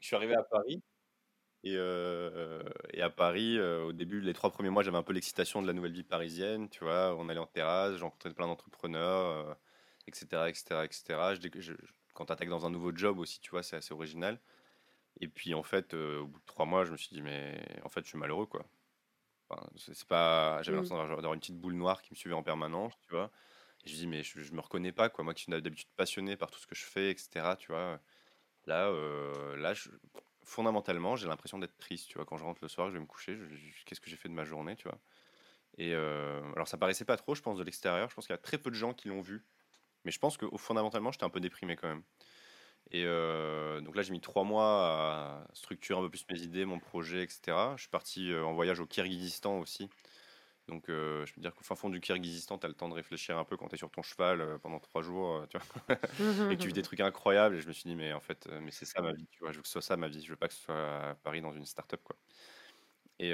je 0.00 0.06
suis 0.08 0.16
arrivé 0.16 0.34
à 0.34 0.42
Paris. 0.42 0.82
Et, 1.64 1.74
et 1.74 3.02
à 3.02 3.10
Paris, 3.10 3.60
au 3.60 3.92
début, 3.92 4.20
les 4.20 4.32
trois 4.32 4.50
premiers 4.50 4.70
mois, 4.70 4.82
j'avais 4.82 4.96
un 4.96 5.04
peu 5.04 5.12
l'excitation 5.12 5.62
de 5.62 5.68
la 5.68 5.72
nouvelle 5.72 5.92
vie 5.92 6.02
parisienne. 6.02 6.68
Tu 6.68 6.82
vois, 6.82 7.14
on 7.16 7.28
allait 7.28 7.38
en 7.38 7.46
terrasse, 7.46 7.94
j'ai 7.94 8.02
rencontré 8.02 8.34
plein 8.34 8.48
d'entrepreneurs, 8.48 9.56
etc., 10.08 10.48
etc., 10.48 10.82
etc. 10.84 11.38
quand 12.14 12.26
tu 12.26 12.32
attaques 12.32 12.48
dans 12.48 12.66
un 12.66 12.70
nouveau 12.70 12.90
job 12.92 13.20
aussi, 13.20 13.40
tu 13.40 13.52
vois, 13.52 13.62
c'est 13.62 13.76
assez 13.76 13.94
original. 13.94 14.40
Et 15.20 15.28
puis 15.28 15.54
en 15.54 15.62
fait, 15.62 15.94
au 15.94 16.26
bout 16.26 16.40
de 16.40 16.46
trois 16.46 16.66
mois, 16.66 16.84
je 16.84 16.90
me 16.90 16.96
suis 16.96 17.10
dit, 17.14 17.22
mais 17.22 17.64
en 17.84 17.88
fait, 17.88 18.00
je 18.02 18.08
suis 18.08 18.18
malheureux, 18.18 18.46
quoi 18.46 18.66
c'est 19.76 20.04
pas, 20.04 20.62
j'avais 20.62 20.76
mmh. 20.76 20.82
l'impression 20.82 21.16
d'avoir 21.16 21.34
une 21.34 21.40
petite 21.40 21.60
boule 21.60 21.74
noire 21.74 22.02
qui 22.02 22.12
me 22.12 22.16
suivait 22.16 22.34
en 22.34 22.42
permanence, 22.42 22.94
tu 23.02 23.10
vois. 23.10 23.30
Et 23.84 23.88
je 23.88 23.94
dis, 23.94 24.06
mais 24.06 24.22
je, 24.22 24.52
me 24.52 24.60
reconnais 24.60 24.92
pas, 24.92 25.08
quoi. 25.08 25.24
Moi 25.24 25.34
qui 25.34 25.42
suis 25.42 25.52
d'habitude 25.52 25.88
passionné 25.96 26.36
par 26.36 26.50
tout 26.50 26.58
ce 26.60 26.66
que 26.66 26.74
je 26.74 26.84
fais, 26.84 27.10
etc., 27.10 27.54
tu 27.58 27.72
vois. 27.72 28.00
Là, 28.66 28.88
euh, 28.88 29.56
là 29.56 29.74
fondamentalement, 30.44 31.16
j'ai 31.16 31.26
l'impression 31.26 31.58
d'être 31.58 31.76
triste, 31.78 32.08
tu 32.08 32.14
vois. 32.18 32.24
Quand 32.24 32.36
je 32.36 32.44
rentre 32.44 32.60
le 32.62 32.68
soir, 32.68 32.88
je 32.88 32.94
vais 32.94 33.00
me 33.00 33.06
coucher, 33.06 33.38
qu'est-ce 33.86 34.00
que 34.00 34.10
j'ai 34.10 34.16
fait 34.16 34.28
de 34.28 34.34
ma 34.34 34.44
journée, 34.44 34.76
tu 34.76 34.88
vois. 34.88 34.98
Et 35.78 35.94
euh, 35.94 36.40
alors, 36.54 36.68
ça 36.68 36.76
paraissait 36.76 37.04
pas 37.04 37.16
trop, 37.16 37.34
je 37.34 37.42
pense, 37.42 37.58
de 37.58 37.64
l'extérieur. 37.64 38.08
Je 38.10 38.14
pense 38.14 38.26
qu'il 38.26 38.34
y 38.34 38.38
a 38.38 38.42
très 38.42 38.58
peu 38.58 38.70
de 38.70 38.76
gens 38.76 38.92
qui 38.94 39.08
l'ont 39.08 39.22
vu. 39.22 39.44
Mais 40.04 40.10
je 40.10 40.18
pense 40.18 40.36
que 40.36 40.46
fondamentalement, 40.56 41.12
j'étais 41.12 41.24
un 41.24 41.30
peu 41.30 41.40
déprimé 41.40 41.76
quand 41.76 41.88
même. 41.88 42.02
Et 42.90 43.04
euh, 43.06 43.80
donc 43.80 43.96
là, 43.96 44.02
j'ai 44.02 44.12
mis 44.12 44.20
trois 44.20 44.44
mois 44.44 45.44
à 45.44 45.46
structurer 45.54 45.98
un 45.98 46.02
peu 46.02 46.10
plus 46.10 46.26
mes 46.30 46.40
idées, 46.40 46.64
mon 46.64 46.78
projet, 46.78 47.22
etc. 47.22 47.56
Je 47.76 47.82
suis 47.82 47.90
parti 47.90 48.32
euh, 48.32 48.44
en 48.44 48.52
voyage 48.52 48.80
au 48.80 48.86
Kyrgyzstan 48.86 49.58
aussi. 49.58 49.88
Donc 50.68 50.88
euh, 50.88 51.26
je 51.26 51.34
peux 51.34 51.40
dire 51.40 51.54
qu'au 51.54 51.64
fin 51.64 51.74
fond 51.74 51.90
du 51.90 52.00
Kyrgyzstan, 52.00 52.58
tu 52.58 52.66
as 52.66 52.68
le 52.68 52.74
temps 52.74 52.88
de 52.88 52.94
réfléchir 52.94 53.38
un 53.38 53.44
peu 53.44 53.56
quand 53.56 53.68
tu 53.68 53.74
es 53.74 53.78
sur 53.78 53.90
ton 53.90 54.02
cheval 54.02 54.58
pendant 54.62 54.78
trois 54.80 55.02
jours, 55.02 55.46
tu 55.48 55.58
vois, 55.58 55.96
et 56.50 56.56
que 56.56 56.62
tu 56.62 56.68
vis 56.68 56.74
des 56.74 56.82
trucs 56.82 57.00
incroyables. 57.00 57.56
Et 57.56 57.60
je 57.60 57.68
me 57.68 57.72
suis 57.72 57.88
dit, 57.88 57.96
mais 57.96 58.12
en 58.12 58.20
fait, 58.20 58.48
mais 58.60 58.70
c'est 58.70 58.86
ça 58.86 59.02
ma 59.02 59.12
vie, 59.12 59.26
tu 59.30 59.40
vois, 59.40 59.52
je 59.52 59.56
veux 59.56 59.62
que 59.62 59.68
ce 59.68 59.72
soit 59.72 59.82
ça 59.82 59.96
ma 59.96 60.08
vie, 60.08 60.22
je 60.22 60.30
veux 60.30 60.36
pas 60.36 60.48
que 60.48 60.54
ce 60.54 60.62
soit 60.62 61.10
à 61.10 61.14
Paris 61.16 61.40
dans 61.40 61.52
une 61.52 61.66
start-up, 61.66 62.00
quoi. 62.04 62.16
Et, 63.18 63.32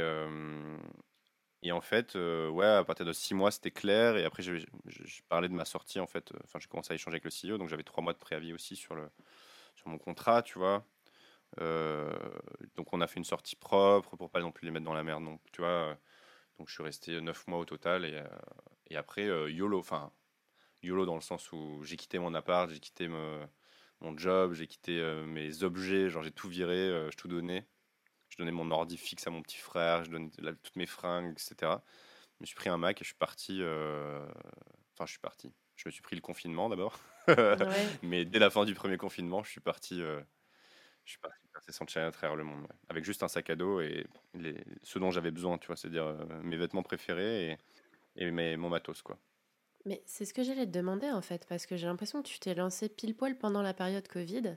et 1.63 1.73
en 1.73 1.81
fait, 1.81 2.15
ouais, 2.15 2.67
à 2.67 2.85
partir 2.85 3.05
de 3.07 3.13
six 3.13 3.35
mois, 3.35 3.51
c'était 3.51 3.71
clair. 3.71 4.17
Et 4.17 4.25
après, 4.25 4.43
j'ai 4.43 4.65
parlé 5.29 5.49
de 5.49 5.55
ma 5.55 5.65
sortie, 5.65 6.01
en 6.01 6.07
fait. 6.07 6.33
Enfin, 6.45 6.59
j'ai 6.61 6.69
commencé 6.69 6.93
à 6.93 6.95
échanger 6.95 7.15
avec 7.17 7.25
le 7.25 7.31
CEO, 7.31 7.59
donc 7.59 7.69
j'avais 7.69 7.83
trois 7.83 8.03
mois 8.03 8.13
de 8.13 8.19
préavis 8.19 8.53
aussi 8.53 8.77
sur 8.77 8.95
le, 8.95 9.09
sur 9.75 9.89
mon 9.89 9.99
contrat, 9.99 10.43
tu 10.43 10.59
vois. 10.59 10.85
Euh, 11.61 12.13
donc 12.77 12.93
on 12.93 13.01
a 13.01 13.07
fait 13.07 13.19
une 13.19 13.25
sortie 13.25 13.57
propre 13.57 14.17
pour 14.17 14.31
pas 14.31 14.41
non 14.41 14.53
plus 14.53 14.67
les 14.67 14.71
mettre 14.71 14.85
dans 14.85 14.95
la 14.95 15.05
merde. 15.05 15.25
Donc 15.25 15.41
tu 15.53 15.63
vois, 15.63 15.99
donc 16.59 16.69
je 16.69 16.75
suis 16.75 16.83
resté 16.83 17.21
neuf 17.21 17.47
mois 17.49 17.59
au 17.61 17.65
total 17.65 18.05
et, 18.05 18.15
euh, 18.15 18.25
et 18.89 18.97
après 18.97 19.27
euh, 19.29 19.51
YOLO, 19.51 19.79
enfin 19.79 20.13
YOLO 20.83 21.07
dans 21.07 21.17
le 21.17 21.21
sens 21.23 21.53
où 21.53 21.83
j'ai 21.85 21.97
quitté 21.97 22.19
mon 22.19 22.35
appart, 22.35 22.71
j'ai 22.71 22.81
quitté 22.81 23.09
mon 23.09 24.17
job, 24.19 24.55
j'ai 24.55 24.67
quitté 24.67 25.01
mes 25.27 25.63
objets, 25.65 26.11
genre 26.11 26.23
j'ai 26.23 26.33
tout 26.33 26.49
viré, 26.49 27.09
je 27.11 27.17
tout 27.17 27.29
donné. 27.29 27.67
Je 28.39 28.45
donnais 28.45 28.53
mon 28.53 28.71
ordi 28.71 28.97
fixe 28.97 29.27
à 29.27 29.31
mon 29.31 29.43
petit 29.43 29.57
frère, 29.59 30.05
je 30.05 30.11
donnais 30.11 30.31
toutes 30.63 30.77
mes 30.77 30.87
fringues, 30.87 31.33
etc. 31.33 31.83
Je 32.39 32.43
me 32.43 32.47
suis 32.47 32.55
pris 32.55 32.69
un 32.69 32.77
Mac 32.79 33.01
et 33.01 33.05
je 33.05 33.09
suis 33.09 33.17
parti. 33.19 33.59
euh, 33.63 34.25
Enfin, 34.95 35.07
je 35.07 35.11
suis 35.13 35.21
parti. 35.21 35.53
Je 35.77 35.89
me 35.89 35.93
suis 35.93 36.03
pris 36.03 36.17
le 36.17 36.23
confinement 36.23 36.69
d'abord. 36.69 36.99
Ouais. 37.61 37.99
Mais 38.03 38.25
dès 38.25 38.39
la 38.39 38.51
fin 38.51 38.65
du 38.65 38.75
premier 38.75 38.97
confinement, 38.97 39.43
je 39.43 39.51
suis 39.51 39.61
parti. 39.61 40.01
euh, 40.03 40.21
Je 41.05 41.13
suis 41.13 41.21
parti 41.21 41.39
passer 41.53 41.73
sans 41.73 41.87
Challenge 41.89 42.11
à 42.11 42.13
travers 42.13 42.37
le 42.37 42.45
monde. 42.45 42.63
ouais. 42.63 42.77
Avec 42.89 43.05
juste 43.05 43.23
un 43.25 43.29
sac 43.29 43.51
à 43.51 43.57
dos 43.57 43.81
et 43.81 44.07
les... 44.35 44.65
ce 44.85 44.99
dont 45.01 45.11
j'avais 45.11 45.31
besoin, 45.33 45.59
tu 45.59 45.67
vois, 45.69 45.77
c'est-à-dire 45.77 46.07
euh, 46.07 46.43
mes 46.43 46.57
vêtements 46.57 46.83
préférés 46.85 47.53
et, 47.53 47.59
et 48.27 48.31
mes... 48.31 48.57
mon 48.57 48.69
matos, 48.71 49.03
quoi. 49.03 49.19
Mais 49.85 50.03
c'est 50.07 50.25
ce 50.25 50.35
que 50.35 50.43
j'allais 50.45 50.67
te 50.67 50.71
demander 50.71 51.11
en 51.11 51.23
fait, 51.23 51.47
parce 51.49 51.67
que 51.67 51.77
j'ai 51.77 51.87
l'impression 51.87 52.23
que 52.23 52.29
tu 52.29 52.39
t'es 52.39 52.55
lancé 52.55 52.89
pile 52.89 53.17
poil 53.17 53.37
pendant 53.39 53.63
la 53.63 53.75
période 53.75 54.07
Covid. 54.07 54.57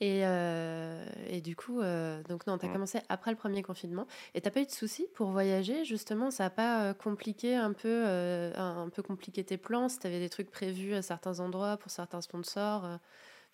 Et, 0.00 0.26
euh, 0.26 1.06
et 1.26 1.40
du 1.40 1.56
coup, 1.56 1.80
euh, 1.80 2.22
donc 2.24 2.46
non, 2.46 2.58
tu 2.58 2.66
as 2.66 2.68
Mm. 2.68 2.72
commencé 2.72 3.00
après 3.08 3.30
le 3.30 3.36
premier 3.36 3.62
confinement. 3.62 4.06
Et 4.34 4.40
t'as 4.42 4.50
pas 4.50 4.60
eu 4.60 4.66
de 4.66 4.70
soucis 4.70 5.06
pour 5.14 5.30
voyager, 5.30 5.84
justement? 5.84 6.30
Ça 6.30 6.44
a 6.46 6.50
pas 6.50 6.84
euh, 6.90 6.94
compliqué 6.94 7.54
un 7.56 7.72
peu, 7.72 8.04
un, 8.56 8.88
peu 8.90 9.02
compliqué 9.02 9.42
tes 9.44 9.56
plans? 9.56 9.88
Si 9.88 9.98
tu 9.98 10.06
avais 10.06 10.18
des 10.20 10.28
trucs 10.28 10.50
prévus 10.50 10.94
à 10.94 11.02
certains 11.02 11.40
endroits 11.40 11.76
pour 11.78 11.90
certains 11.90 12.20
sponsors 12.20 12.84
enfin, 12.84 13.00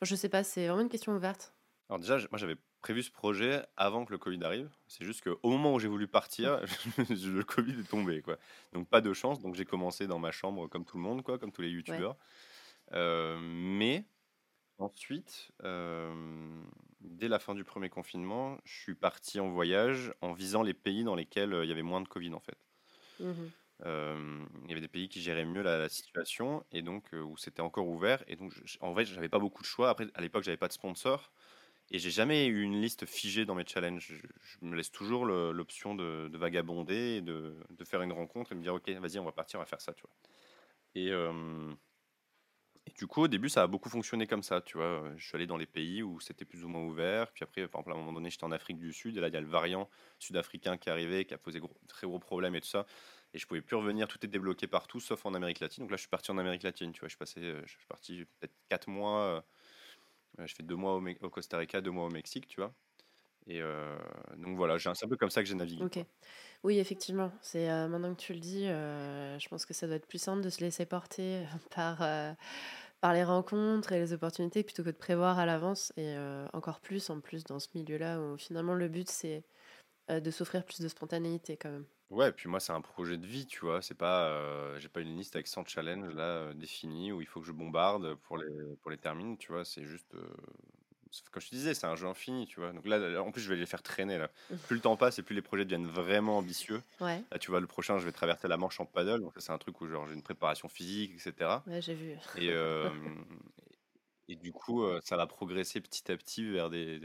Je 0.03 0.17
sais 0.17 0.29
pas, 0.29 0.45
c'est 0.45 0.67
vraiment 0.67 0.83
une 0.83 0.89
question 0.89 1.15
ouverte. 1.15 1.55
Alors 1.89 2.01
déjà, 2.01 2.17
moi 2.31 2.39
j'avais 2.39 2.57
prévu 2.81 3.03
ce 3.03 3.11
projet 3.11 3.63
avant 3.77 4.05
que 4.05 4.13
le 4.13 4.19
Covid 4.19 4.43
arrive. 4.45 4.71
C'est 4.87 5.05
juste 5.05 5.23
qu'au 5.23 5.49
moment 5.51 5.75
où 5.75 5.79
j'ai 5.79 5.89
voulu 5.89 6.09
partir, 6.09 6.61
le 7.09 7.43
Covid 7.43 7.79
est 7.81 7.89
tombé, 7.89 8.23
quoi. 8.23 8.39
Donc 8.73 8.89
pas 8.89 9.01
de 9.01 9.13
chance. 9.13 9.41
Donc 9.41 9.55
j'ai 9.55 9.65
commencé 9.65 10.07
dans 10.07 10.19
ma 10.19 10.33
chambre 10.33 10.69
comme 10.69 10.85
tout 10.85 10.97
le 10.97 11.03
monde, 11.03 11.23
quoi, 11.23 11.39
comme 11.39 11.53
tous 11.53 11.63
les 11.63 11.69
youtubeurs. 11.71 12.17
Euh, 12.93 13.39
mais 13.41 14.05
ensuite, 14.79 15.53
euh, 15.65 16.63
dès 17.01 17.29
la 17.29 17.39
fin 17.39 17.55
du 17.55 17.65
premier 17.65 17.89
confinement, 17.91 18.59
je 18.65 18.75
suis 18.81 18.95
parti 18.95 19.41
en 19.41 19.51
voyage 19.51 20.13
en 20.21 20.33
visant 20.33 20.63
les 20.63 20.75
pays 20.75 21.05
dans 21.05 21.15
lesquels 21.15 21.53
euh, 21.55 21.65
il 21.65 21.69
y 21.69 21.73
avait 21.73 21.83
moins 21.83 22.01
de 22.01 22.09
Covid, 22.09 22.35
en 22.35 22.41
fait. 22.41 22.59
Mhm. 23.19 23.53
Euh, 23.85 24.45
il 24.65 24.69
y 24.69 24.73
avait 24.73 24.81
des 24.81 24.89
pays 24.89 25.09
qui 25.09 25.21
géraient 25.21 25.45
mieux 25.45 25.63
la, 25.63 25.77
la 25.79 25.89
situation 25.89 26.65
et 26.71 26.83
donc 26.83 27.11
où 27.13 27.37
c'était 27.37 27.63
encore 27.63 27.89
ouvert. 27.89 28.23
Et 28.29 28.37
donc, 28.37 28.53
je- 28.65 28.79
en 28.81 28.93
vrai, 28.93 29.05
j'avais 29.05 29.29
pas 29.29 29.39
beaucoup 29.41 29.63
de 29.63 29.67
choix. 29.67 29.91
Après, 29.91 30.07
à 30.15 30.21
l'époque, 30.21 30.45
j'avais 30.45 30.57
pas 30.57 30.69
de 30.69 30.73
sponsor 30.73 31.33
et 31.91 31.99
j'ai 32.01 32.11
jamais 32.11 32.47
eu 32.47 32.63
une 32.63 32.81
liste 32.83 33.07
figée 33.07 33.47
dans 33.47 33.55
mes 33.57 33.67
challenges. 33.67 34.07
Je, 34.23 34.27
je 34.41 34.67
me 34.67 34.77
laisse 34.77 34.93
toujours 34.93 35.27
le- 35.27 35.53
l'option 35.53 35.95
de, 35.97 36.29
de 36.29 36.39
vagabonder 36.39 37.17
et 37.19 37.23
de, 37.23 37.57
de 37.71 37.85
faire 37.85 38.03
une 38.03 38.13
rencontre 38.13 38.53
et 38.53 38.57
me 38.57 38.63
dire, 38.63 38.75
ok, 38.75 38.89
vas-y, 38.91 39.19
on 39.21 39.25
va 39.25 39.33
partir, 39.33 39.61
on 39.61 39.63
va 39.63 39.67
faire 39.67 39.81
ça, 39.83 39.95
tu 39.95 40.03
vois. 40.03 40.17
Et, 40.97 41.13
et 42.87 42.91
du 42.93 43.07
coup, 43.07 43.23
au 43.23 43.29
début, 43.29 43.49
ça 43.49 43.63
a 43.63 43.67
beaucoup 43.69 43.89
fonctionné 43.89 44.27
comme 44.27 44.43
ça, 44.43 44.61
tu 44.61 44.77
vois. 44.77 45.13
Je 45.17 45.25
suis 45.25 45.37
allé 45.37 45.47
dans 45.47 45.57
les 45.57 45.67
pays 45.67 46.03
où 46.03 46.19
c'était 46.21 46.45
plus 46.45 46.65
ou 46.65 46.69
moins 46.69 46.83
ouvert. 46.83 47.31
Puis 47.33 47.45
après, 47.45 47.69
par 47.69 47.81
exemple, 47.81 47.93
à 47.93 47.95
un 47.95 47.99
moment 47.99 48.13
donné, 48.13 48.31
j'étais 48.31 48.45
en 48.45 48.51
Afrique 48.53 48.79
du 48.79 48.93
Sud 48.93 49.17
et 49.17 49.21
là, 49.21 49.29
il 49.29 49.35
y 49.35 49.37
a 49.37 49.41
le 49.41 49.47
variant 49.47 49.89
sud-africain 50.19 50.77
qui 50.79 50.89
est 50.89 50.93
arrivé, 50.93 51.25
qui 51.25 51.33
a 51.35 51.39
posé 51.39 51.61
très 51.89 52.07
gros 52.09 52.19
problèmes 52.19 52.57
et 52.57 52.61
tout 52.61 52.69
ça 52.69 52.87
et 53.35 53.39
je 53.39 53.47
pouvais 53.47 53.63
plus 53.63 53.77
revenir, 53.77 54.09
tout 54.09 54.19
est 54.25 54.29
débloqué 54.29 54.67
partout, 54.67 55.01
sauf 55.01 55.25
en 55.25 55.35
Amérique 55.35 55.61
latine. 55.61 55.85
Donc 55.85 55.91
là, 55.91 55.97
je 55.97 56.03
suis 56.03 56.11
parti 56.11 56.31
en 56.31 56.39
Amérique 56.39 56.63
latine, 56.63 56.93
tu 56.93 57.01
vois, 57.01 57.09
je 57.09 57.17
suis 57.67 57.87
parti 57.89 58.25
peut-être 58.41 58.55
4 58.69 58.89
mois, 58.89 59.45
je 60.39 60.55
fais 60.55 60.63
deux 60.63 60.77
mois 60.77 60.97
au, 60.97 61.03
au 61.23 61.31
Costa 61.31 61.59
Rica, 61.59 61.81
deux 61.81 61.91
mois 61.91 62.07
au 62.07 62.11
Mexique, 62.11 62.47
tu 62.47 62.61
vois. 62.61 62.75
Et 63.47 63.61
euh, 63.63 63.99
donc 64.37 64.57
voilà, 64.57 64.79
j'ai 64.79 64.93
c'est 64.95 65.07
un 65.07 65.09
peu 65.09 65.17
comme 65.17 65.31
ça 65.31 65.43
que 65.43 65.49
j'ai 65.49 65.55
navigué. 65.55 65.87
Ok. 65.87 65.99
quoi. 65.99 66.07
Oui, 66.65 66.79
effectivement. 66.79 67.33
C'est 67.43 67.71
euh, 67.71 67.89
maintenant 67.89 68.15
que 68.15 68.21
tu 68.21 68.35
le 68.35 68.41
dis, 68.41 68.67
euh, 68.69 69.39
je 69.39 69.49
pense 69.49 69.67
que 69.67 69.75
ça 69.75 69.87
doit 69.87 69.97
être 69.97 70.07
plus 70.09 70.19
simple 70.23 70.43
de 70.43 70.51
se 70.51 70.61
laisser 70.61 70.87
porter 70.87 71.45
par, 71.75 72.03
euh, 72.03 72.33
par 73.01 73.15
les 73.15 73.25
rencontres 73.25 73.93
et 73.93 74.01
les 74.01 74.13
opportunités 74.13 74.65
plutôt 74.65 74.85
que 74.85 74.91
de 74.91 74.97
prévoir 74.97 75.39
à 75.39 75.47
l'avance. 75.47 75.93
Et 75.97 76.17
euh, 76.17 76.47
encore 76.55 76.81
plus, 76.81 77.11
en 77.11 77.21
plus, 77.21 77.45
dans 77.45 77.59
ce 77.61 77.69
milieu-là 77.75 78.21
où 78.21 78.39
finalement 78.39 78.75
le 78.75 78.89
but 78.89 79.11
c'est 79.11 79.45
euh, 80.11 80.21
de 80.21 80.31
s'offrir 80.33 80.65
plus 80.67 80.81
de 80.81 80.89
spontanéité 80.89 81.57
quand 81.59 81.71
même. 81.73 81.87
Ouais, 82.11 82.29
et 82.29 82.33
puis 82.33 82.49
moi, 82.49 82.61
c'est 82.61 82.73
un 82.73 82.83
projet 82.83 83.17
de 83.17 83.27
vie, 83.27 83.47
tu 83.47 83.61
vois. 83.61 83.81
C'est 83.81 83.95
pas, 83.95 84.29
euh, 84.29 84.79
j'ai 84.79 84.89
pas 84.91 85.01
une 85.01 85.17
liste 85.17 85.35
avec 85.35 85.47
100 85.47 85.65
challenges 85.65 86.13
là 86.15 86.23
euh, 86.51 86.55
définis 86.55 87.11
où 87.11 87.23
il 87.23 87.27
faut 87.27 87.41
que 87.41 87.47
je 87.47 87.53
bombarde 87.53 88.17
pour 88.17 88.37
les, 88.37 88.77
pour 88.83 88.91
les 88.91 88.99
terminer, 88.99 89.39
tu 89.39 89.51
vois. 89.51 89.65
C'est 89.65 89.85
juste, 89.87 90.15
euh, 90.15 90.29
comme 91.31 91.43
je 91.43 91.49
te 91.49 91.55
disais, 91.55 91.75
c'est 91.75 91.87
un 91.87 91.97
jeu 91.97 92.07
infini, 92.07 92.47
tu 92.47 92.61
vois. 92.61 92.73
Donc 92.73 92.87
là, 92.87 92.99
là, 92.99 93.23
en 93.23 93.31
plus, 93.33 93.43
je 93.43 93.49
vais 93.49 93.57
les 93.57 93.67
faire 93.67 93.83
traîner 93.83 94.19
là. 94.19 94.31
Plus 94.67 94.77
le 94.77 94.81
temps 94.83 94.97
passe 94.97 95.19
et 95.19 95.23
plus 95.23 95.35
les 95.35 95.43
projets 95.43 95.65
deviennent 95.65 95.87
vraiment 95.87 96.39
ambitieux. 96.39 96.83
Ouais, 97.01 97.23
Là, 97.31 97.39
tu 97.39 97.51
vois, 97.51 97.61
le 97.61 97.67
prochain, 97.67 97.99
je 97.99 98.05
vais 98.05 98.13
traverser 98.13 98.49
la 98.49 98.57
Manche 98.57 98.81
en 98.81 98.87
paddle. 98.87 99.21
Donc, 99.21 99.33
c'est 99.37 99.53
un 99.53 99.59
truc 99.59 99.81
où 99.81 99.89
genre, 99.89 100.07
j'ai 100.09 100.15
une 100.15 100.23
préparation 100.23 100.69
physique, 100.69 101.13
etc. 101.15 101.63
ouais, 101.67 101.83
j'ai 101.83 101.95
vu. 101.95 102.17
Et, 102.37 102.51
euh, 102.51 102.89
et 104.29 104.37
du 104.37 104.53
coup, 104.53 104.85
euh, 104.85 105.01
ça 105.03 105.17
va 105.17 105.27
progresser 105.27 105.81
petit 105.81 106.11
à 106.11 106.17
petit 106.17 106.45
vers 106.51 106.71
des, 106.71 107.01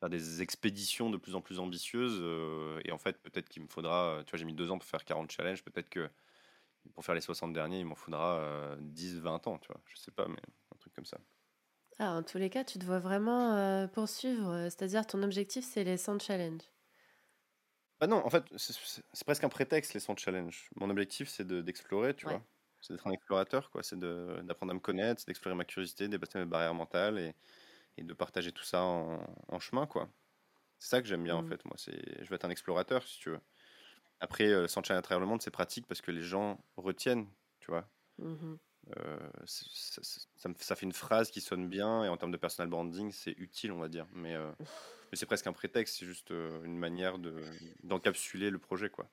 vers 0.00 0.10
des 0.10 0.42
expéditions 0.42 1.10
de 1.10 1.16
plus 1.16 1.34
en 1.34 1.40
plus 1.40 1.58
ambitieuses. 1.58 2.18
euh, 2.22 2.80
et 2.84 2.92
en 2.92 2.98
fait, 2.98 3.20
peut-être 3.22 3.48
qu'il 3.48 3.62
me 3.62 3.68
faudra, 3.68 4.22
tu 4.26 4.30
vois, 4.30 4.38
j'ai 4.38 4.44
mis 4.44 4.54
deux 4.54 4.70
ans 4.70 4.78
pour 4.78 4.88
faire 4.88 5.04
40 5.04 5.30
challenges. 5.30 5.62
Peut-être 5.64 5.88
que 5.88 6.08
pour 6.94 7.04
faire 7.04 7.14
les 7.14 7.20
60 7.20 7.52
derniers, 7.52 7.80
il 7.80 7.86
m'en 7.86 7.94
faudra 7.94 8.38
euh, 8.38 8.76
10, 8.80 9.18
20 9.20 9.46
ans, 9.46 9.58
tu 9.58 9.68
vois. 9.68 9.80
Je 9.86 9.96
sais 9.96 10.10
pas, 10.12 10.26
mais 10.28 10.40
un 10.74 10.78
truc 10.78 10.94
comme 10.94 11.04
ça. 11.06 11.18
Ah, 12.00 12.12
en 12.16 12.22
tous 12.24 12.38
les 12.38 12.50
cas, 12.50 12.64
tu 12.64 12.78
te 12.80 12.84
vois 12.84 12.98
vraiment 12.98 13.54
euh, 13.54 13.86
poursuivre, 13.86 14.48
euh, 14.50 14.64
c'est-à-dire 14.64 15.06
ton 15.06 15.22
objectif 15.22 15.64
c'est 15.64 15.84
les 15.84 15.96
100 15.96 16.18
challenges. 16.18 16.62
Bah 18.00 18.06
non, 18.06 18.24
en 18.24 18.30
fait, 18.30 18.44
c'est 18.56 19.24
presque 19.24 19.42
un 19.44 19.48
prétexte, 19.48 19.92
les 19.94 20.00
100 20.00 20.16
challenges. 20.16 20.70
Mon 20.76 20.88
objectif, 20.88 21.28
c'est 21.28 21.44
de- 21.44 21.62
d'explorer, 21.62 22.14
tu 22.14 22.26
Ouais. 22.26 22.28
vois. 22.28 22.46
C'est 22.80 22.92
d'être 22.92 23.06
un 23.08 23.10
explorateur, 23.10 23.70
quoi. 23.70 23.82
C'est 23.82 23.98
d'apprendre 23.98 24.70
à 24.70 24.74
me 24.74 24.78
connaître, 24.80 25.20
c'est 25.20 25.26
d'explorer 25.26 25.56
ma 25.56 25.64
curiosité, 25.64 26.06
dépasser 26.08 26.38
mes 26.38 26.44
barrières 26.46 26.74
mentales 26.74 27.18
et, 27.18 27.34
et 27.98 28.04
de 28.04 28.14
partager 28.14 28.52
tout 28.52 28.64
ça 28.64 28.82
en, 28.84 29.24
en 29.48 29.60
chemin, 29.60 29.86
quoi. 29.86 30.10
C'est 30.78 30.90
ça 30.90 31.02
que 31.02 31.08
j'aime 31.08 31.24
bien, 31.24 31.36
en 31.36 31.42
Mhm. 31.42 31.44
fait. 31.44 31.64
Moi, 31.66 31.76
je 31.78 32.28
veux 32.28 32.34
être 32.36 32.44
un 32.46 32.50
explorateur, 32.50 33.04
si 33.06 33.20
tu 33.20 33.30
veux. 33.30 33.40
Après, 34.20 34.46
euh, 34.48 34.68
100 34.68 34.82
challenges 34.84 35.00
à 35.00 35.02
travers 35.02 35.20
le 35.20 35.26
monde, 35.26 35.42
c'est 35.42 35.50
pratique 35.52 35.86
parce 35.88 36.02
que 36.02 36.12
les 36.12 36.22
gens 36.22 36.64
retiennent, 36.76 37.28
tu 37.60 37.70
vois. 37.70 37.90
Mhm. 38.18 38.58
Euh, 38.96 39.18
ça, 39.44 40.74
fait 40.76 40.86
une 40.86 40.92
phrase 40.92 41.30
qui 41.30 41.40
sonne 41.40 41.68
bien 41.68 42.04
et 42.04 42.08
en 42.08 42.16
termes 42.16 42.32
de 42.32 42.36
personal 42.36 42.68
branding, 42.68 43.12
c'est 43.12 43.32
utile, 43.32 43.72
on 43.72 43.78
va 43.78 43.88
dire. 43.88 44.06
Mais, 44.12 44.34
euh, 44.34 44.50
mais 44.60 45.18
c'est 45.18 45.26
presque 45.26 45.46
un 45.46 45.52
prétexte, 45.52 45.98
c'est 45.98 46.06
juste 46.06 46.30
euh, 46.30 46.62
une 46.64 46.78
manière 46.78 47.18
de, 47.18 47.42
d'encapsuler 47.82 48.50
le 48.50 48.58
projet, 48.58 48.88
quoi. 48.88 49.08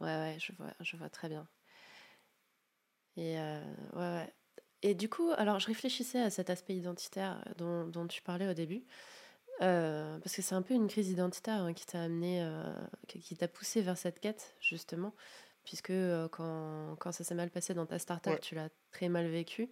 Ouais, 0.00 0.06
ouais, 0.06 0.36
je 0.38 0.52
vois, 0.52 0.72
je 0.80 0.96
vois 0.96 1.10
très 1.10 1.28
bien. 1.28 1.46
Et 3.16 3.38
euh, 3.38 3.60
ouais, 3.92 3.98
ouais. 3.98 4.32
Et 4.82 4.94
du 4.94 5.08
coup, 5.08 5.30
alors 5.36 5.60
je 5.60 5.68
réfléchissais 5.68 6.20
à 6.20 6.30
cet 6.30 6.50
aspect 6.50 6.74
identitaire 6.74 7.44
dont, 7.56 7.86
dont 7.86 8.08
tu 8.08 8.20
parlais 8.22 8.48
au 8.48 8.54
début, 8.54 8.84
parce 9.60 10.34
que 10.34 10.42
c'est 10.42 10.56
un 10.56 10.62
peu 10.62 10.74
une 10.74 10.88
crise 10.88 11.08
identitaire 11.08 11.62
hein, 11.62 11.72
qui 11.72 11.86
t'a 11.86 12.02
amené, 12.02 12.44
qui 13.06 13.36
t'a 13.36 13.46
poussé 13.46 13.80
vers 13.80 13.96
cette 13.96 14.18
quête, 14.18 14.56
justement, 14.60 15.14
puisque 15.64 15.90
euh, 15.90 16.28
quand, 16.28 16.96
quand 16.98 17.12
ça 17.12 17.24
s'est 17.24 17.34
mal 17.34 17.50
passé 17.50 17.74
dans 17.74 17.86
ta 17.86 17.98
startup, 17.98 18.32
Ouais. 18.32 18.40
tu 18.40 18.54
l'as 18.54 18.68
très 18.90 19.08
mal 19.08 19.28
vécu. 19.28 19.68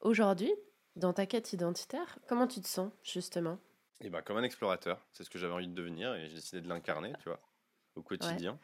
Aujourd'hui, 0.00 0.52
dans 0.96 1.12
ta 1.12 1.26
quête 1.26 1.52
identitaire, 1.52 2.18
comment 2.28 2.46
tu 2.46 2.60
te 2.60 2.66
sens, 2.68 2.92
justement? 3.02 3.58
Et 4.00 4.10
ben, 4.10 4.20
comme 4.22 4.36
un 4.36 4.42
explorateur, 4.42 5.04
c'est 5.12 5.22
ce 5.24 5.30
que 5.30 5.38
j'avais 5.38 5.52
envie 5.52 5.68
de 5.68 5.74
devenir 5.74 6.14
et 6.14 6.28
j'ai 6.28 6.34
décidé 6.34 6.60
de 6.60 6.68
l'incarner, 6.68 7.12
tu 7.20 7.24
vois, 7.28 7.40
au 7.94 8.02
quotidien. 8.02 8.58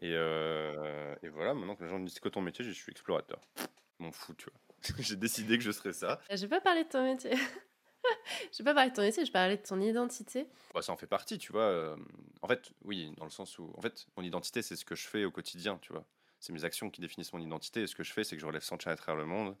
Et, 0.00 0.12
euh, 0.14 1.14
et 1.22 1.28
voilà, 1.28 1.54
maintenant 1.54 1.74
que 1.74 1.82
les 1.82 1.90
gens 1.90 1.98
me 1.98 2.04
disent 2.04 2.14
c'est 2.14 2.20
quoi 2.20 2.30
ton 2.30 2.40
métier, 2.42 2.64
je 2.64 2.70
suis 2.70 2.92
explorateur. 2.92 3.40
Je 3.56 4.04
M'en 4.04 4.12
fous, 4.12 4.34
tu 4.34 4.48
vois. 4.50 4.60
j'ai 5.02 5.16
décidé 5.16 5.56
que 5.58 5.64
je 5.64 5.70
serais 5.72 5.92
ça. 5.92 6.20
Je 6.30 6.36
vais 6.42 6.48
pas 6.48 6.60
parler 6.60 6.84
de 6.84 6.88
ton 6.88 7.02
métier. 7.02 7.32
Je 8.52 8.58
vais 8.58 8.64
pas 8.64 8.74
parler 8.74 8.90
de 8.90 8.94
ton 8.96 9.02
métier, 9.02 9.24
je 9.24 9.32
parlais 9.32 9.56
de 9.56 9.62
ton 9.62 9.80
identité. 9.80 10.46
Bah, 10.74 10.82
ça 10.82 10.92
en 10.92 10.96
fait 10.96 11.06
partie, 11.06 11.38
tu 11.38 11.52
vois. 11.52 11.62
euh, 11.62 11.96
En 12.42 12.48
fait, 12.48 12.70
oui, 12.84 13.12
dans 13.16 13.24
le 13.24 13.30
sens 13.30 13.58
où, 13.58 13.72
en 13.76 13.80
fait, 13.80 14.06
mon 14.16 14.22
identité, 14.22 14.62
c'est 14.62 14.76
ce 14.76 14.84
que 14.84 14.94
je 14.94 15.06
fais 15.06 15.24
au 15.24 15.30
quotidien, 15.30 15.78
tu 15.78 15.92
vois. 15.92 16.06
C'est 16.40 16.52
mes 16.52 16.64
actions 16.64 16.90
qui 16.90 17.00
définissent 17.00 17.32
mon 17.32 17.40
identité. 17.40 17.82
Et 17.82 17.86
ce 17.86 17.94
que 17.94 18.02
je 18.02 18.12
fais, 18.12 18.24
c'est 18.24 18.36
que 18.36 18.42
je 18.42 18.46
relève 18.46 18.62
100 18.62 18.78
challenges 18.78 18.98
à 19.00 19.02
travers 19.02 19.16
le 19.20 19.26
monde 19.26 19.56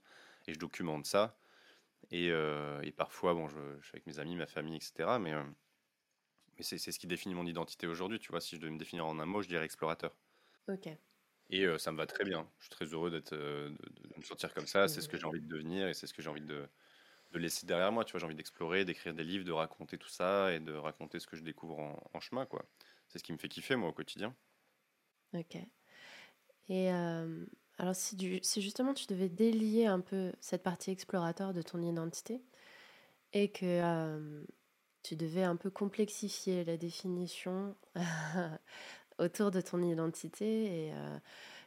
et 0.46 0.52
je 0.54 0.58
documente 0.58 1.06
ça. 1.06 1.38
Et, 2.10 2.30
euh, 2.30 2.80
et 2.82 2.92
parfois, 2.92 3.34
bon, 3.34 3.48
je, 3.48 3.58
je 3.80 3.86
suis 3.86 3.96
avec 3.96 4.06
mes 4.06 4.18
amis, 4.20 4.36
ma 4.36 4.46
famille, 4.46 4.76
etc. 4.76 5.18
Mais, 5.18 5.34
euh, 5.34 5.44
mais 6.58 6.64
c'est 6.64 6.76
ce 6.78 6.98
qui 6.98 7.06
définit 7.06 7.34
mon 7.34 7.46
identité 7.46 7.86
aujourd'hui, 7.86 8.18
tu 8.18 8.30
vois. 8.30 8.40
Si 8.42 8.56
je 8.56 8.60
devais 8.60 8.70
me 8.72 8.78
définir 8.78 9.06
en 9.06 9.18
un 9.20 9.26
mot, 9.26 9.40
je 9.42 9.48
dirais 9.48 9.64
explorateur. 9.64 10.14
Ok. 10.68 10.86
Et 11.50 11.64
euh, 11.64 11.78
ça 11.78 11.92
me 11.92 11.96
va 11.96 12.06
très 12.06 12.24
bien. 12.24 12.48
Je 12.58 12.64
suis 12.64 12.70
très 12.70 12.86
heureux 12.86 13.10
d'être, 13.10 13.34
de, 13.34 13.68
de- 13.68 14.08
de 14.08 14.14
me 14.18 14.22
sentir 14.22 14.52
comme 14.54 14.66
ça. 14.66 14.88
C'est 14.88 15.00
ce 15.00 15.08
que 15.08 15.16
j'ai 15.16 15.26
envie 15.26 15.40
de 15.40 15.46
devenir 15.48 15.88
et 15.88 15.94
c'est 15.94 16.06
ce 16.06 16.14
que 16.14 16.22
j'ai 16.22 16.28
envie 16.30 16.40
de, 16.40 16.68
de 17.32 17.38
laisser 17.38 17.66
derrière 17.66 17.92
moi. 17.92 18.04
Tu 18.04 18.12
vois, 18.12 18.20
j'ai 18.20 18.26
envie 18.26 18.34
d'explorer, 18.34 18.84
d'écrire 18.84 19.14
des 19.14 19.24
livres, 19.24 19.44
de 19.44 19.52
raconter 19.52 19.98
tout 19.98 20.08
ça 20.08 20.52
et 20.52 20.60
de 20.60 20.72
raconter 20.72 21.18
ce 21.18 21.26
que 21.26 21.36
je 21.36 21.42
découvre 21.42 21.78
en, 22.12 22.20
chemin, 22.20 22.46
quoi. 22.46 22.64
C'est 23.08 23.18
ce 23.18 23.24
qui 23.24 23.32
me 23.32 23.38
fait 23.38 23.48
kiffer, 23.48 23.76
moi, 23.76 23.88
au 23.88 23.92
quotidien. 23.92 24.34
Ok. 25.34 25.56
Et 26.68 26.92
euh, 26.92 27.46
alors, 27.78 27.94
si, 27.94 28.16
justement 28.56 28.94
tu 28.94 29.06
devais 29.06 29.28
délier 29.28 29.86
un 29.86 30.00
peu 30.00 30.32
cette 30.40 30.62
partie 30.62 30.90
explorateur 30.90 31.52
de 31.52 31.62
ton 31.62 31.80
identité 31.82 32.42
et 33.32 33.50
que 33.50 33.64
euh, 33.64 34.44
tu 35.02 35.14
devais 35.14 35.44
un 35.44 35.56
peu 35.56 35.70
complexifier 35.70 36.64
la 36.64 36.76
définition 36.76 37.76
autour 39.18 39.50
de 39.50 39.60
ton 39.60 39.82
identité 39.82 40.86
et, 40.86 40.92
euh, 40.94 41.18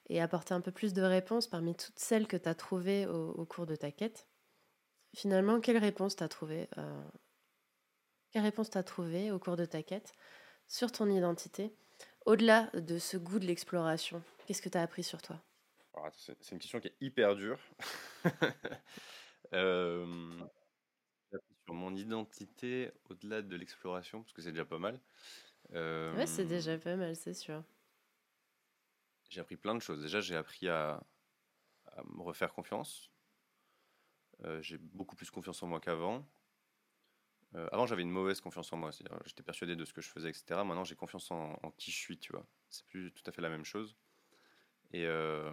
et 0.10 0.22
apporter 0.22 0.54
un 0.54 0.62
peu 0.62 0.72
plus 0.72 0.94
de 0.94 1.02
réponses 1.02 1.48
parmi 1.48 1.76
toutes 1.76 2.00
celles 2.00 2.28
que 2.28 2.38
tu 2.38 2.50
as 2.50 2.56
trouvées 2.56 3.06
au 3.06 3.46
cours 3.46 3.66
de 3.66 3.76
ta 3.76 3.92
quête, 3.92 4.29
finalement, 5.16 5.60
quelle 5.60 5.78
réponse 5.78 6.16
tu 6.16 6.24
as 6.24 6.30
trouvé 6.30 6.68
Quelle 8.32 8.44
réponse 8.44 8.70
tu 8.70 8.78
as 8.78 8.84
trouvé 8.84 9.32
au 9.32 9.40
cours 9.40 9.56
de 9.56 9.66
ta 9.66 9.84
quête 9.84 10.14
sur 10.68 10.92
ton 10.92 11.10
identité, 11.10 11.74
au-delà 12.26 12.70
de 12.74 13.00
ce 13.00 13.18
goût 13.18 13.40
de 13.40 13.46
l'exploration? 13.46 14.22
Qu'est-ce 14.46 14.62
que 14.62 14.70
tu 14.70 14.78
as 14.78 14.82
appris 14.82 15.04
sur 15.04 15.22
toi? 15.22 15.40
C'est 16.14 16.52
une 16.52 16.60
question 16.60 16.80
qui 16.80 16.88
est 16.88 16.96
hyper 17.02 17.36
dure. 17.36 17.60
euh, 19.54 20.40
sur 21.66 21.74
mon 21.74 21.96
identité 21.96 22.92
au-delà 23.10 23.42
de 23.42 23.56
l'exploration, 23.56 24.22
parce 24.22 24.34
que 24.34 24.42
c'est 24.42 24.52
déjà 24.52 24.66
pas 24.66 24.80
mal. 24.80 25.00
ouais, 25.74 26.26
c'est 26.26 26.46
déjà 26.46 26.78
pas 26.78 26.96
mal, 26.96 27.16
c'est 27.16 27.34
sûr. 27.34 27.64
J'ai 29.30 29.42
appris 29.42 29.58
plein 29.58 29.76
de 29.76 29.80
choses. 29.80 30.02
Déjà, 30.02 30.22
j'ai 30.22 30.36
appris 30.36 30.68
à, 30.68 31.04
me 32.06 32.24
refaire 32.24 32.54
confiance. 32.54 33.12
Euh, 34.46 34.62
j'ai 34.62 34.78
beaucoup 34.78 35.16
plus 35.16 35.30
confiance 35.30 35.62
en 35.64 35.68
moi 35.68 35.80
qu'avant. 35.80 36.26
Euh, 37.56 37.68
avant, 37.72 37.88
j'avais 37.88 38.04
une 38.04 38.12
mauvaise 38.12 38.42
confiance 38.42 38.72
en 38.74 38.78
moi. 38.78 38.92
J'étais 39.26 39.44
persuadé 39.44 39.76
de 39.76 39.86
ce 39.86 39.94
que 39.94 40.02
je 40.02 40.10
faisais, 40.10 40.30
etc. 40.30 40.46
Maintenant, 40.64 40.84
j'ai 40.84 40.96
confiance 40.96 41.32
en, 41.32 41.56
qui 41.78 41.92
je 41.92 41.98
suis, 41.98 42.18
tu 42.18 42.32
vois. 42.32 42.46
C'est 42.70 42.86
plus 42.86 43.12
tout 43.12 43.24
à 43.26 43.32
fait 43.32 43.42
la 43.42 43.50
même 43.50 43.66
chose. 43.66 43.96
Et, 44.92 45.06
euh, 45.06 45.52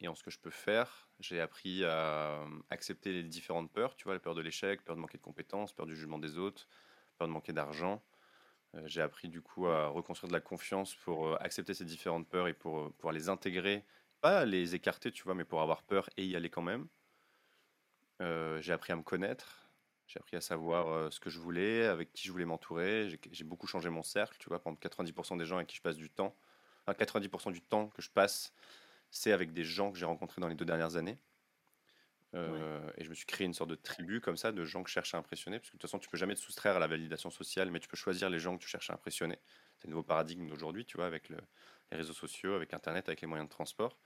et 0.00 0.08
en 0.08 0.14
ce 0.14 0.22
que 0.22 0.30
je 0.30 0.38
peux 0.38 0.50
faire, 0.50 1.08
j'ai 1.20 1.40
appris 1.40 1.84
à 1.84 2.44
accepter 2.70 3.12
les 3.12 3.22
différentes 3.22 3.70
peurs, 3.72 3.94
tu 3.96 4.04
vois, 4.04 4.14
la 4.14 4.20
peur 4.20 4.34
de 4.34 4.40
l'échec, 4.40 4.82
peur 4.82 4.96
de 4.96 5.00
manquer 5.00 5.18
de 5.18 5.22
compétences, 5.22 5.72
peur 5.72 5.86
du 5.86 5.96
jugement 5.96 6.18
des 6.18 6.38
autres, 6.38 6.68
peur 7.18 7.28
de 7.28 7.32
manquer 7.32 7.52
d'argent. 7.52 8.02
Euh, 8.74 8.82
j'ai 8.86 9.00
appris 9.02 9.28
du 9.28 9.42
coup 9.42 9.66
à 9.66 9.88
reconstruire 9.88 10.28
de 10.28 10.34
la 10.34 10.40
confiance 10.40 10.94
pour 10.94 11.40
accepter 11.42 11.74
ces 11.74 11.84
différentes 11.84 12.28
peurs 12.28 12.48
et 12.48 12.54
pour 12.54 12.92
pouvoir 12.94 13.12
les 13.12 13.28
intégrer, 13.28 13.84
pas 14.20 14.44
les 14.44 14.74
écarter, 14.74 15.12
tu 15.12 15.24
vois, 15.24 15.34
mais 15.34 15.44
pour 15.44 15.60
avoir 15.62 15.82
peur 15.82 16.08
et 16.16 16.24
y 16.24 16.36
aller 16.36 16.50
quand 16.50 16.62
même. 16.62 16.88
J'ai 18.20 18.72
appris 18.72 18.92
à 18.92 18.96
me 18.96 19.02
connaître, 19.02 19.64
j'ai 20.06 20.18
appris 20.18 20.36
à 20.36 20.40
savoir 20.40 20.88
euh, 20.88 21.10
ce 21.10 21.18
que 21.18 21.30
je 21.30 21.38
voulais, 21.38 21.86
avec 21.86 22.12
qui 22.12 22.26
je 22.26 22.32
voulais 22.32 22.44
m'entourer. 22.44 23.08
J'ai 23.32 23.44
beaucoup 23.44 23.66
changé 23.66 23.88
mon 23.88 24.02
cercle, 24.02 24.36
tu 24.38 24.48
vois. 24.48 24.62
Par 24.62 24.72
90% 24.74 25.38
des 25.38 25.46
gens 25.46 25.56
avec 25.56 25.68
qui 25.68 25.76
je 25.76 25.82
passe 25.82 25.96
du 25.96 26.10
temps, 26.10 26.36
enfin, 26.86 26.92
90% 26.92 27.52
du 27.52 27.62
temps 27.62 27.88
que 27.88 28.02
je 28.02 28.10
passe, 28.10 28.52
c'est 29.10 29.32
avec 29.32 29.52
des 29.52 29.64
gens 29.64 29.92
que 29.92 29.98
j'ai 29.98 30.04
rencontrés 30.04 30.40
dans 30.40 30.48
les 30.48 30.54
deux 30.54 30.64
dernières 30.64 30.96
années. 30.96 31.18
Euh, 32.34 32.90
et 32.98 33.04
je 33.04 33.10
me 33.10 33.14
suis 33.14 33.26
créé 33.26 33.46
une 33.46 33.54
sorte 33.54 33.70
de 33.70 33.76
tribu 33.76 34.20
comme 34.20 34.36
ça, 34.36 34.50
de 34.50 34.64
gens 34.64 34.82
que 34.82 34.88
je 34.90 34.94
cherche 34.94 35.14
à 35.14 35.18
impressionner. 35.18 35.58
Parce 35.58 35.70
que 35.70 35.76
de 35.76 35.80
toute 35.80 35.88
façon, 35.88 36.00
tu 36.00 36.08
peux 36.08 36.16
jamais 36.16 36.34
te 36.34 36.40
soustraire 36.40 36.76
à 36.76 36.80
la 36.80 36.88
validation 36.88 37.30
sociale, 37.30 37.70
mais 37.70 37.80
tu 37.80 37.88
peux 37.88 37.96
choisir 37.96 38.28
les 38.28 38.40
gens 38.40 38.56
que 38.56 38.62
tu 38.62 38.68
cherches 38.68 38.90
à 38.90 38.94
impressionner. 38.94 39.38
C'est 39.78 39.86
le 39.86 39.92
nouveau 39.92 40.02
paradigme 40.02 40.48
d'aujourd'hui, 40.48 40.84
tu 40.84 40.96
vois, 40.96 41.06
avec 41.06 41.28
les 41.28 41.36
réseaux 41.92 42.12
sociaux, 42.12 42.54
avec 42.54 42.74
Internet, 42.74 43.08
avec 43.08 43.20
les 43.20 43.28
moyens 43.28 43.48
de 43.48 43.52
transport. 43.52 43.96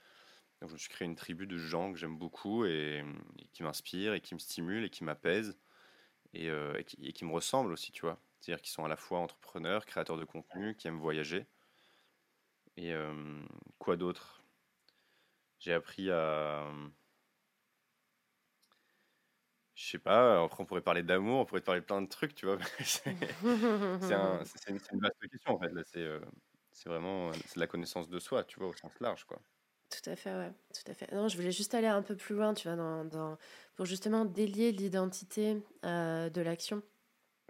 Donc 0.61 0.69
je 0.69 0.73
me 0.73 0.77
suis 0.79 0.89
créé 0.89 1.07
une 1.07 1.15
tribu 1.15 1.47
de 1.47 1.57
gens 1.57 1.93
que 1.93 1.97
j'aime 1.97 2.17
beaucoup 2.17 2.65
et, 2.65 3.03
qui 3.53 3.63
m'inspirent 3.63 4.13
et 4.13 4.21
qui 4.21 4.33
me 4.33 4.39
stimulent 4.39 4.83
et 4.83 4.89
qui 4.89 5.03
m'apaisent 5.03 5.57
euh, 6.35 6.77
et, 6.77 7.13
qui, 7.13 7.25
me 7.25 7.31
ressemblent 7.31 7.71
aussi, 7.73 7.91
tu 7.91 8.01
vois. 8.01 8.19
C'est-à-dire 8.39 8.61
qu'ils 8.61 8.71
sont 8.71 8.85
à 8.85 8.87
la 8.87 8.95
fois 8.95 9.19
entrepreneurs, 9.19 9.85
créateurs 9.85 10.17
de 10.17 10.25
contenu, 10.25 10.75
qui 10.75 10.87
aiment 10.87 10.99
voyager. 10.99 11.47
Et 12.77 12.93
euh, 12.93 13.43
quoi 13.77 13.97
d'autre? 13.97 14.43
J'ai 15.59 15.73
appris 15.73 16.09
à. 16.11 16.67
Je 19.75 19.85
sais 19.85 19.99
pas, 19.99 20.43
après 20.43 20.61
on 20.61 20.65
pourrait 20.65 20.81
parler 20.81 21.03
d'amour, 21.03 21.39
on 21.39 21.45
pourrait 21.45 21.61
parler 21.61 21.81
plein 21.81 22.01
de 22.01 22.07
trucs, 22.07 22.35
tu 22.35 22.45
vois. 22.45 22.57
c'est 22.79 23.05
une, 23.05 24.77
vaste 24.99 25.27
question 25.31 25.53
en 25.55 25.59
fait. 25.59 25.71
Euh, 25.97 26.19
c'est 26.73 26.89
vraiment 26.89 27.31
la 27.55 27.67
connaissance 27.67 28.09
de 28.09 28.19
soi, 28.19 28.43
tu 28.43 28.59
vois, 28.59 28.67
au 28.69 28.73
sens 28.73 28.91
large, 28.99 29.23
quoi. 29.23 29.41
Tout 29.89 30.07
à 30.09 30.15
fait, 30.15 30.29
ouais, 30.29 30.51
tout 30.73 30.91
à 30.91 30.93
fait. 30.93 31.11
Non, 31.11 31.27
je 31.27 31.35
voulais 31.35 31.51
juste 31.51 31.73
aller 31.73 31.87
un 31.87 32.03
peu 32.03 32.15
plus 32.15 32.35
loin, 32.35 32.53
tu 32.53 32.67
vois, 32.67 32.77
dans, 32.77 33.05
dans 33.05 33.37
pour 33.75 33.85
justement 33.85 34.25
délier 34.25 34.71
l'identité 34.71 35.57
euh, 35.83 36.29
de 36.29 36.41
l'action. 36.41 36.83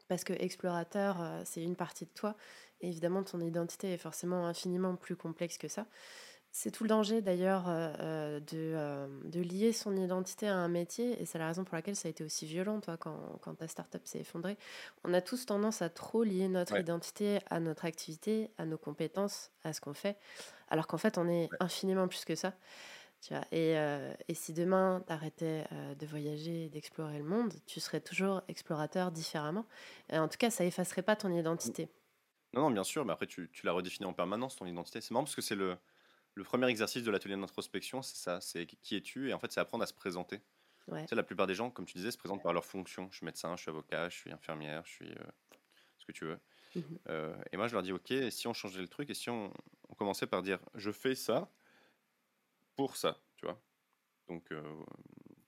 Parce 0.07 0.23
que 0.23 0.33
explorateur, 0.33 1.21
euh, 1.21 1.41
c'est 1.43 1.61
une 1.61 1.75
partie 1.75 2.05
de 2.05 2.11
toi. 2.11 2.35
Et 2.81 2.87
évidemment, 2.87 3.23
ton 3.23 3.41
identité 3.41 3.93
est 3.93 3.97
forcément 3.97 4.47
infiniment 4.47 4.95
plus 4.95 5.17
complexe 5.17 5.57
que 5.57 5.67
ça. 5.67 5.85
C'est 6.51 6.71
tout 6.71 6.83
le 6.83 6.89
danger 6.89 7.21
d'ailleurs 7.21 7.65
euh, 7.67 8.39
de, 8.39 9.29
de, 9.29 9.39
lier 9.41 9.71
son 9.71 9.95
identité 9.95 10.47
à 10.47 10.55
un 10.55 10.67
métier, 10.67 11.21
et 11.21 11.25
c'est 11.25 11.37
la 11.37 11.45
raison 11.45 11.63
pour 11.63 11.75
laquelle 11.75 11.95
ça 11.95 12.07
a 12.07 12.09
été 12.09 12.23
aussi 12.23 12.47
violent, 12.47 12.79
toi, 12.79 12.97
quand, 12.97 13.37
quand 13.41 13.53
ta 13.53 13.67
startup 13.67 14.01
s'est 14.07 14.21
effondrée. 14.21 14.57
On 15.03 15.13
a 15.13 15.21
tous 15.21 15.45
tendance 15.45 15.83
à 15.83 15.89
trop 15.89 16.23
lier 16.23 16.47
notre 16.47 16.79
identité 16.79 17.39
à 17.51 17.59
notre 17.59 17.85
activité, 17.85 18.49
à 18.57 18.65
nos 18.65 18.79
compétences, 18.79 19.51
à 19.63 19.73
ce 19.73 19.81
qu'on 19.81 19.93
fait 19.93 20.17
alors 20.69 20.87
qu'en 20.87 20.97
fait, 20.97 21.17
on 21.17 21.27
est 21.27 21.49
infiniment 21.59 22.07
plus 22.07 22.25
que 22.25 22.35
ça. 22.35 22.53
Tu 23.21 23.33
vois 23.33 23.43
et, 23.51 23.77
euh, 23.77 24.13
et, 24.29 24.33
si 24.33 24.53
demain, 24.53 25.03
tu 25.05 25.11
arrêtais 25.11 25.65
euh, 25.71 25.95
de 25.95 26.05
voyager 26.05 26.69
d'explorer 26.69 27.17
le 27.17 27.25
monde, 27.25 27.53
tu 27.65 27.79
serais 27.81 27.99
toujours 27.99 28.41
explorateur 28.47 29.11
différemment. 29.11 29.65
Et 30.09 30.17
en 30.17 30.29
tout 30.29 30.37
cas, 30.37 30.49
ça 30.49 30.63
effacerait 30.63 31.01
pas 31.01 31.17
ton 31.17 31.29
identité. 31.31 31.89
Non, 32.53 32.61
non, 32.61 32.71
bien 32.71 32.83
sûr, 32.83 33.03
mais 33.05 33.11
après, 33.11 33.27
tu, 33.27 33.49
tu 33.51 33.65
la 33.65 33.73
redéfinis 33.73 34.07
en 34.07 34.13
permanence, 34.13 34.55
ton 34.55 34.65
identité. 34.65 35.01
C'est 35.01 35.11
marrant 35.11 35.25
parce 35.25 35.35
que 35.35 35.41
c'est 35.41 35.55
le, 35.55 35.77
le 36.33 36.43
premier 36.43 36.67
exercice 36.67 37.03
de 37.03 37.11
l'atelier 37.11 37.35
d'introspection, 37.35 38.01
c'est 38.01 38.15
ça, 38.15 38.39
c'est 38.39 38.65
qui 38.65 38.95
es-tu 38.95 39.29
Et 39.29 39.33
en 39.33 39.39
fait, 39.39 39.51
c'est 39.51 39.59
apprendre 39.59 39.83
à 39.83 39.87
se 39.87 39.93
présenter. 39.93 40.41
Ouais. 40.87 41.01
Tu 41.03 41.09
sais, 41.09 41.15
la 41.15 41.23
plupart 41.23 41.45
des 41.45 41.55
gens, 41.55 41.69
comme 41.69 41.85
tu 41.85 41.97
disais, 41.97 42.11
se 42.11 42.17
présentent 42.17 42.41
par 42.41 42.53
leur 42.53 42.65
fonction. 42.65 43.09
Je 43.11 43.17
suis 43.17 43.25
médecin, 43.25 43.55
je 43.55 43.61
suis 43.61 43.69
avocat, 43.69 44.09
je 44.09 44.15
suis 44.15 44.31
infirmière, 44.31 44.83
je 44.85 44.91
suis 44.91 45.11
euh, 45.11 45.23
ce 45.99 46.05
que 46.05 46.11
tu 46.11 46.25
veux. 46.25 46.39
Mmh 46.75 46.81
et 47.51 47.57
moi, 47.57 47.67
je 47.67 47.73
leur 47.73 47.81
dis, 47.81 47.91
OK, 47.91 48.13
si 48.29 48.47
on 48.47 48.53
changeait 48.53 48.81
le 48.81 48.87
truc, 48.87 49.09
et 49.09 49.15
si 49.15 49.29
on, 49.29 49.51
on 49.89 49.95
commençait 49.95 50.27
par 50.27 50.43
dire 50.43 50.59
je 50.75 50.91
fais 50.91 51.15
ça 51.15 51.51
pour 52.75 52.95
ça, 52.95 53.19
tu 53.35 53.45
vois. 53.45 53.61
Donc 54.29 54.51
euh, 54.51 54.61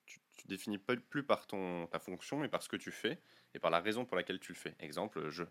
tu, 0.05 0.19
tu, 0.35 0.47
définis 0.47 0.77
plus 0.77 1.23
par 1.23 1.47
ton, 1.47 1.87
ta 1.87 1.99
fonction, 1.99 2.39
mais 2.39 2.49
par 2.49 2.61
ce 2.61 2.67
que 2.67 2.75
tu 2.75 2.91
fais 2.91 3.21
et 3.53 3.59
par 3.59 3.71
la 3.71 3.79
raison 3.79 4.05
pour 4.05 4.17
laquelle 4.17 4.39
tu 4.39 4.51
le 4.51 4.57
fais. 4.57 4.75
Exemple, 4.79 5.29
je, 5.29 5.43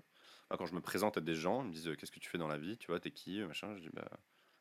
quand 0.50 0.66
je 0.66 0.74
me 0.74 0.80
présente 0.80 1.16
à 1.16 1.20
des 1.20 1.35
gens, 1.35 1.62
ils 1.62 1.68
me 1.68 1.72
disent 1.72 1.96
qu'est-ce 1.96 2.12
que 2.12 2.18
tu 2.18 2.28
fais 2.28 2.38
dans 2.38 2.48
la 2.48 2.59
vie, 2.59 2.76
tu 2.76 2.88
vois, 2.88 3.00
t'es 3.00 3.12
qui, 3.12 3.40
machin, 3.40 3.74
je 3.76 3.80
dis 3.80 3.90
bah, 3.92 4.11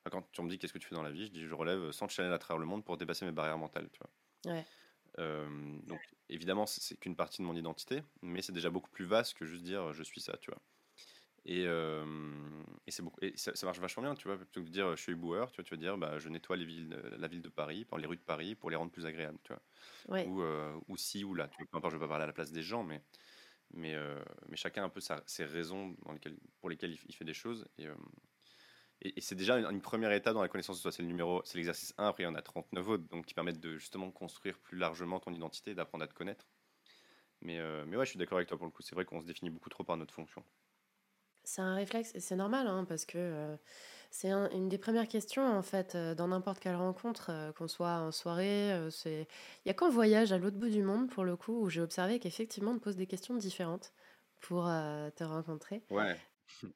quand 0.10 0.22
tu 0.32 0.42
me 0.42 0.50
dis 0.50 0.60
qu'est-ce 0.60 0.74
que 0.74 0.78
tu 0.78 0.88
fais 0.88 0.96
dans 0.96 1.04
la 1.04 1.12
vie, 1.12 1.26
je 1.26 1.32
dis 1.32 1.46
je 1.46 1.54
relève 1.54 1.92
100 1.92 2.08
channels 2.08 2.34
à 2.34 2.40
travers 2.40 2.60
le 2.60 2.66
monde 2.66 2.86
pour 2.86 2.98
dépasser 2.98 3.26
mes 3.26 3.32
barrières 3.32 3.58
mentales, 3.58 3.90
tu 3.92 4.00
vois. 4.00 4.54
Ouais. 4.54 4.66
Euh, 5.18 5.80
donc 5.88 6.00
évidemment 6.30 6.68
c'est 6.68 6.98
qu'une 7.00 7.16
partie 7.16 7.42
de 7.42 7.48
mon 7.48 7.56
identité, 7.56 8.04
mais 8.22 8.42
c'est 8.42 8.54
déjà 8.54 8.70
beaucoup 8.70 8.92
plus 8.92 9.06
vaste 9.06 9.34
que 9.34 9.46
juste 9.46 9.64
dire 9.64 9.92
je 9.94 10.04
suis 10.04 10.22
ça, 10.22 10.38
tu 10.38 10.52
vois. 10.52 10.62
Et, 11.50 11.66
euh, 11.66 12.06
et, 12.86 12.92
c'est 12.92 13.02
beaucoup, 13.02 13.18
et 13.24 13.34
ça, 13.36 13.52
marche 13.66 13.80
vachement 13.80 14.04
bien, 14.04 14.14
tu 14.14 14.28
vois. 14.28 14.38
Plutôt 14.38 14.62
que 14.62 14.68
de 14.68 14.72
dire 14.72 14.96
je 14.96 15.02
suis 15.02 15.14
éboueur, 15.14 15.52
tu, 15.52 15.56
vois, 15.56 15.64
tu 15.64 15.74
vas 15.74 15.82
dire 15.82 15.98
bah, 15.98 16.20
je 16.20 16.30
nettoie 16.30 16.56
les 16.56 16.64
villes, 16.64 16.96
la 17.18 17.28
ville 17.28 17.42
de 17.42 17.50
Paris, 17.50 17.88
les 17.98 18.06
rues 18.06 18.18
de 18.18 18.22
Paris 18.22 18.54
pour 18.54 18.70
les 18.70 18.76
rendre 18.76 18.92
plus 18.92 19.08
agréables, 19.08 19.40
tu 19.44 19.52
vois. 19.52 20.22
Ou, 20.26 20.44
euh, 20.44 20.80
ou 20.88 20.96
si 20.96 21.24
ou 21.24 21.34
là. 21.34 21.48
Tu 21.48 21.58
vois, 21.58 21.66
peu 21.66 21.78
importe, 21.78 21.94
je 21.94 21.98
vais 21.98 22.06
pas 22.06 22.08
parler 22.08 22.26
à 22.26 22.28
la 22.28 22.34
place 22.34 22.52
des 22.52 22.62
gens, 22.62 22.84
mais, 22.84 23.02
mais, 23.74 23.96
euh, 23.96 24.24
mais 24.48 24.58
chacun 24.58 24.84
a 24.84 24.86
un 24.86 24.90
peu 24.90 25.00
sa, 25.00 25.24
ses 25.26 25.44
raisons 25.44 25.96
dans 26.06 26.12
lesquelles, 26.12 26.38
pour 26.60 26.70
lesquelles 26.70 26.96
il, 27.08 27.16
fait 27.16 27.26
des 27.26 27.34
choses. 27.34 27.68
Et, 27.80 27.88
et, 29.02 29.20
c'est 29.20 29.34
déjà 29.34 29.58
une, 29.58 29.82
première 29.82 30.12
étape 30.12 30.36
dans 30.36 30.44
la 30.44 30.50
connaissance 30.50 30.78
de 30.78 30.82
soi. 30.84 30.92
C'est 30.92 31.02
le 31.02 31.08
numéro, 31.08 31.42
c'est 31.46 31.58
l'exercice 31.58 31.96
1, 31.98 32.10
après 32.10 32.22
il 32.22 32.28
y 32.28 32.30
en 32.30 32.36
a 32.36 32.44
39 32.44 32.88
autres, 32.88 33.08
donc 33.08 33.26
qui 33.26 33.34
permettent 33.34 33.60
de 33.60 33.76
justement 33.76 34.12
construire 34.12 34.60
plus 34.60 34.78
largement 34.78 35.20
ton 35.20 35.34
identité, 35.34 35.74
d'apprendre 35.74 36.04
à 36.04 36.08
te 36.08 36.14
connaître. 36.14 36.46
Mais, 37.42 37.60
mais 37.88 37.98
ouais, 37.98 38.06
je 38.06 38.12
suis 38.12 38.20
d'accord 38.20 38.38
avec 38.38 38.50
toi 38.50 38.58
pour 38.60 38.68
le 38.68 38.72
coup. 38.72 38.84
C'est 38.84 38.94
vrai 38.94 39.06
qu'on 39.06 39.20
se 39.20 39.26
définit 39.26 39.50
beaucoup 39.50 39.70
trop 39.70 39.84
par 39.84 39.98
notre 39.98 40.14
fonction. 40.14 40.46
C'est 41.50 41.62
un 41.62 41.74
réflexe, 41.74 42.12
et 42.14 42.20
c'est 42.20 42.36
normal, 42.36 42.68
hein, 42.68 42.86
parce 42.88 43.06
que 43.06 43.18
euh, 43.18 43.56
c'est 44.12 44.30
une 44.30 44.70
des 44.70 44.78
premières 44.78 45.08
questions, 45.08 45.44
en 45.44 45.64
fait, 45.64 45.96
euh, 45.96 46.14
dans 46.14 46.28
n'importe 46.28 46.60
quelle 46.60 46.76
rencontre, 46.76 47.32
euh, 47.32 47.52
qu'on 47.54 47.68
soit 47.68 48.02
en 48.02 48.12
soirée. 48.12 48.72
c'est... 48.92 49.28
Il 49.66 49.68
y 49.68 49.72
a 49.72 49.74
qu'en 49.74 49.90
voyage 49.90 50.32
à 50.32 50.38
l'autre 50.38 50.58
bout 50.58 50.70
du 50.70 50.84
monde, 50.84 51.10
pour 51.10 51.24
le 51.24 51.36
coup, 51.36 51.64
où 51.64 51.68
j'ai 51.68 51.82
observé 51.82 52.20
qu'effectivement, 52.20 52.70
on 52.70 52.78
te 52.78 52.84
pose 52.84 52.98
des 52.98 53.08
questions 53.08 53.36
différentes 53.36 53.94
pour 54.42 54.66
te 54.66 55.24
rencontrer. 55.24 55.82
Ouais. 55.90 56.16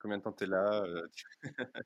Combien 0.00 0.18
de 0.18 0.24
temps 0.24 0.32
t'es 0.32 0.46
là 0.46 0.82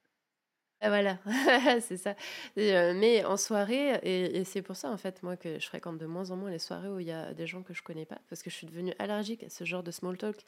ah, 0.80 0.88
voilà, 0.88 1.18
c'est 1.82 1.98
ça. 1.98 2.16
mais 2.56 3.22
en 3.26 3.36
soirée, 3.36 3.96
et, 4.02 4.38
et 4.38 4.44
c'est 4.44 4.62
pour 4.62 4.76
ça, 4.76 4.88
en 4.88 4.96
fait, 4.96 5.22
moi, 5.22 5.36
que 5.36 5.58
je 5.58 5.66
fréquente 5.66 5.98
de 5.98 6.06
moins 6.06 6.30
en 6.30 6.36
moins 6.36 6.50
les 6.50 6.58
soirées 6.58 6.88
où 6.88 7.00
il 7.00 7.06
y 7.06 7.12
a 7.12 7.34
des 7.34 7.46
gens 7.46 7.62
que 7.62 7.74
je 7.74 7.82
connais 7.82 8.06
pas, 8.06 8.18
parce 8.30 8.42
que 8.42 8.48
je 8.48 8.54
suis 8.56 8.66
devenue 8.66 8.94
allergique 8.98 9.42
à 9.42 9.50
ce 9.50 9.64
genre 9.64 9.82
de 9.82 9.90
small 9.90 10.16
talk 10.16 10.42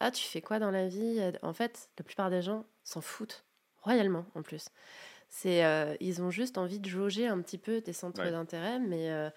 ah, 0.00 0.10
tu 0.10 0.24
fais 0.24 0.40
quoi 0.40 0.58
dans 0.58 0.70
la 0.70 0.88
vie? 0.88 1.20
En 1.42 1.52
fait, 1.52 1.90
la 1.98 2.04
plupart 2.04 2.30
des 2.30 2.40
gens 2.40 2.64
s'en 2.84 3.02
foutent, 3.02 3.44
royalement 3.82 4.24
en 4.34 4.42
plus. 4.42 4.70
C'est, 5.28 5.64
euh, 5.64 5.94
ils 6.00 6.22
ont 6.22 6.30
juste 6.30 6.58
envie 6.58 6.80
de 6.80 6.88
jauger 6.88 7.28
un 7.28 7.40
petit 7.40 7.58
peu 7.58 7.80
tes 7.80 7.92
centres 7.92 8.22
d'intérêt, 8.22 8.80
mais, 8.80 9.12
euh, 9.12 9.30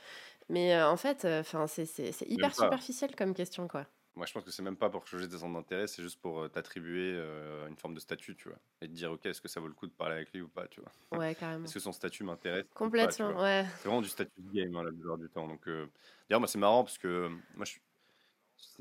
mais 0.49 0.73
euh, 0.73 0.89
en 0.89 0.97
fait, 0.97 1.25
enfin, 1.25 1.67
c'est, 1.67 1.85
c'est, 1.85 2.15
hyper 2.27 2.55
superficiel 2.55 3.15
comme 3.15 3.33
question, 3.33 3.67
quoi. 3.67 3.85
Moi, 4.15 4.25
je 4.25 4.33
pense 4.33 4.43
que 4.43 4.51
c'est 4.51 4.61
même 4.61 4.77
pas 4.77 4.89
pour 4.89 5.05
jauger 5.05 5.27
tes 5.27 5.37
centres 5.37 5.53
d'intérêt, 5.53 5.87
c'est 5.87 6.01
juste 6.01 6.21
pour 6.21 6.49
t'attribuer 6.51 7.19
une 7.67 7.75
forme 7.75 7.95
de 7.95 7.99
statut, 7.99 8.35
tu 8.35 8.47
vois. 8.47 8.59
Et 8.81 8.87
te 8.87 8.91
dire, 8.91 9.11
ok, 9.11 9.25
est-ce 9.25 9.41
que 9.41 9.47
ça 9.47 9.59
vaut 9.59 9.67
le 9.67 9.73
coup 9.73 9.87
de 9.87 9.91
parler 9.91 10.15
avec 10.15 10.31
lui 10.33 10.41
ou 10.41 10.47
pas, 10.47 10.67
tu 10.67 10.81
vois? 10.81 11.19
Ouais, 11.19 11.35
carrément. 11.35 11.65
Est-ce 11.65 11.73
que 11.73 11.79
son 11.79 11.91
statut 11.91 12.23
m'intéresse 12.23 12.65
Complètement, 12.75 13.41
ouais. 13.41 13.65
C'est 13.77 13.87
vraiment 13.87 14.01
du 14.01 14.09
statut 14.09 14.39
de 14.39 14.51
game, 14.51 14.75
hein, 14.75 14.83
la 14.83 14.91
plupart 14.91 15.17
du 15.17 15.29
temps. 15.29 15.47
Donc, 15.47 15.65
d'ailleurs, 15.65 16.39
moi, 16.39 16.47
c'est 16.47 16.59
marrant 16.59 16.83
parce 16.83 16.99
que 16.99 17.27
moi, 17.55 17.65
je 17.65 17.71
suis 17.71 17.81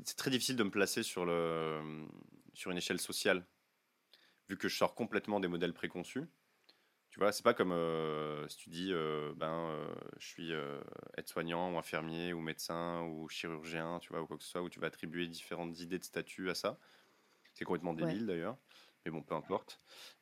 c'est 0.03 0.17
très 0.17 0.31
difficile 0.31 0.55
de 0.55 0.63
me 0.63 0.71
placer 0.71 1.03
sur, 1.03 1.25
le, 1.25 2.07
sur 2.53 2.71
une 2.71 2.77
échelle 2.77 2.99
sociale, 2.99 3.45
vu 4.49 4.57
que 4.57 4.67
je 4.67 4.75
sors 4.75 4.95
complètement 4.95 5.39
des 5.39 5.47
modèles 5.47 5.73
préconçus. 5.73 6.27
Tu 7.13 7.19
vois, 7.19 7.31
c'est 7.31 7.43
pas 7.43 7.53
comme 7.53 7.71
euh, 7.71 8.47
si 8.47 8.57
tu 8.57 8.69
dis, 8.71 8.89
euh, 8.91 9.33
ben, 9.35 9.69
euh, 9.69 9.93
je 10.17 10.25
suis 10.25 10.51
aide-soignant 11.15 11.71
ou 11.71 11.77
infirmier 11.77 12.33
ou 12.33 12.39
médecin 12.39 13.03
ou 13.03 13.29
chirurgien, 13.29 13.99
tu 13.99 14.09
vois, 14.09 14.23
ou 14.23 14.25
quoi 14.25 14.35
que 14.35 14.43
ce 14.43 14.49
soit, 14.49 14.63
où 14.63 14.69
tu 14.69 14.79
vas 14.79 14.87
attribuer 14.87 15.27
différentes 15.27 15.79
idées 15.79 15.99
de 15.99 16.03
statut 16.03 16.49
à 16.49 16.55
ça. 16.55 16.79
C'est 17.53 17.65
complètement 17.65 17.93
débile 17.93 18.25
d'ailleurs, 18.25 18.57
mais 19.05 19.11
bon, 19.11 19.21
peu 19.21 19.35
importe. 19.35 19.79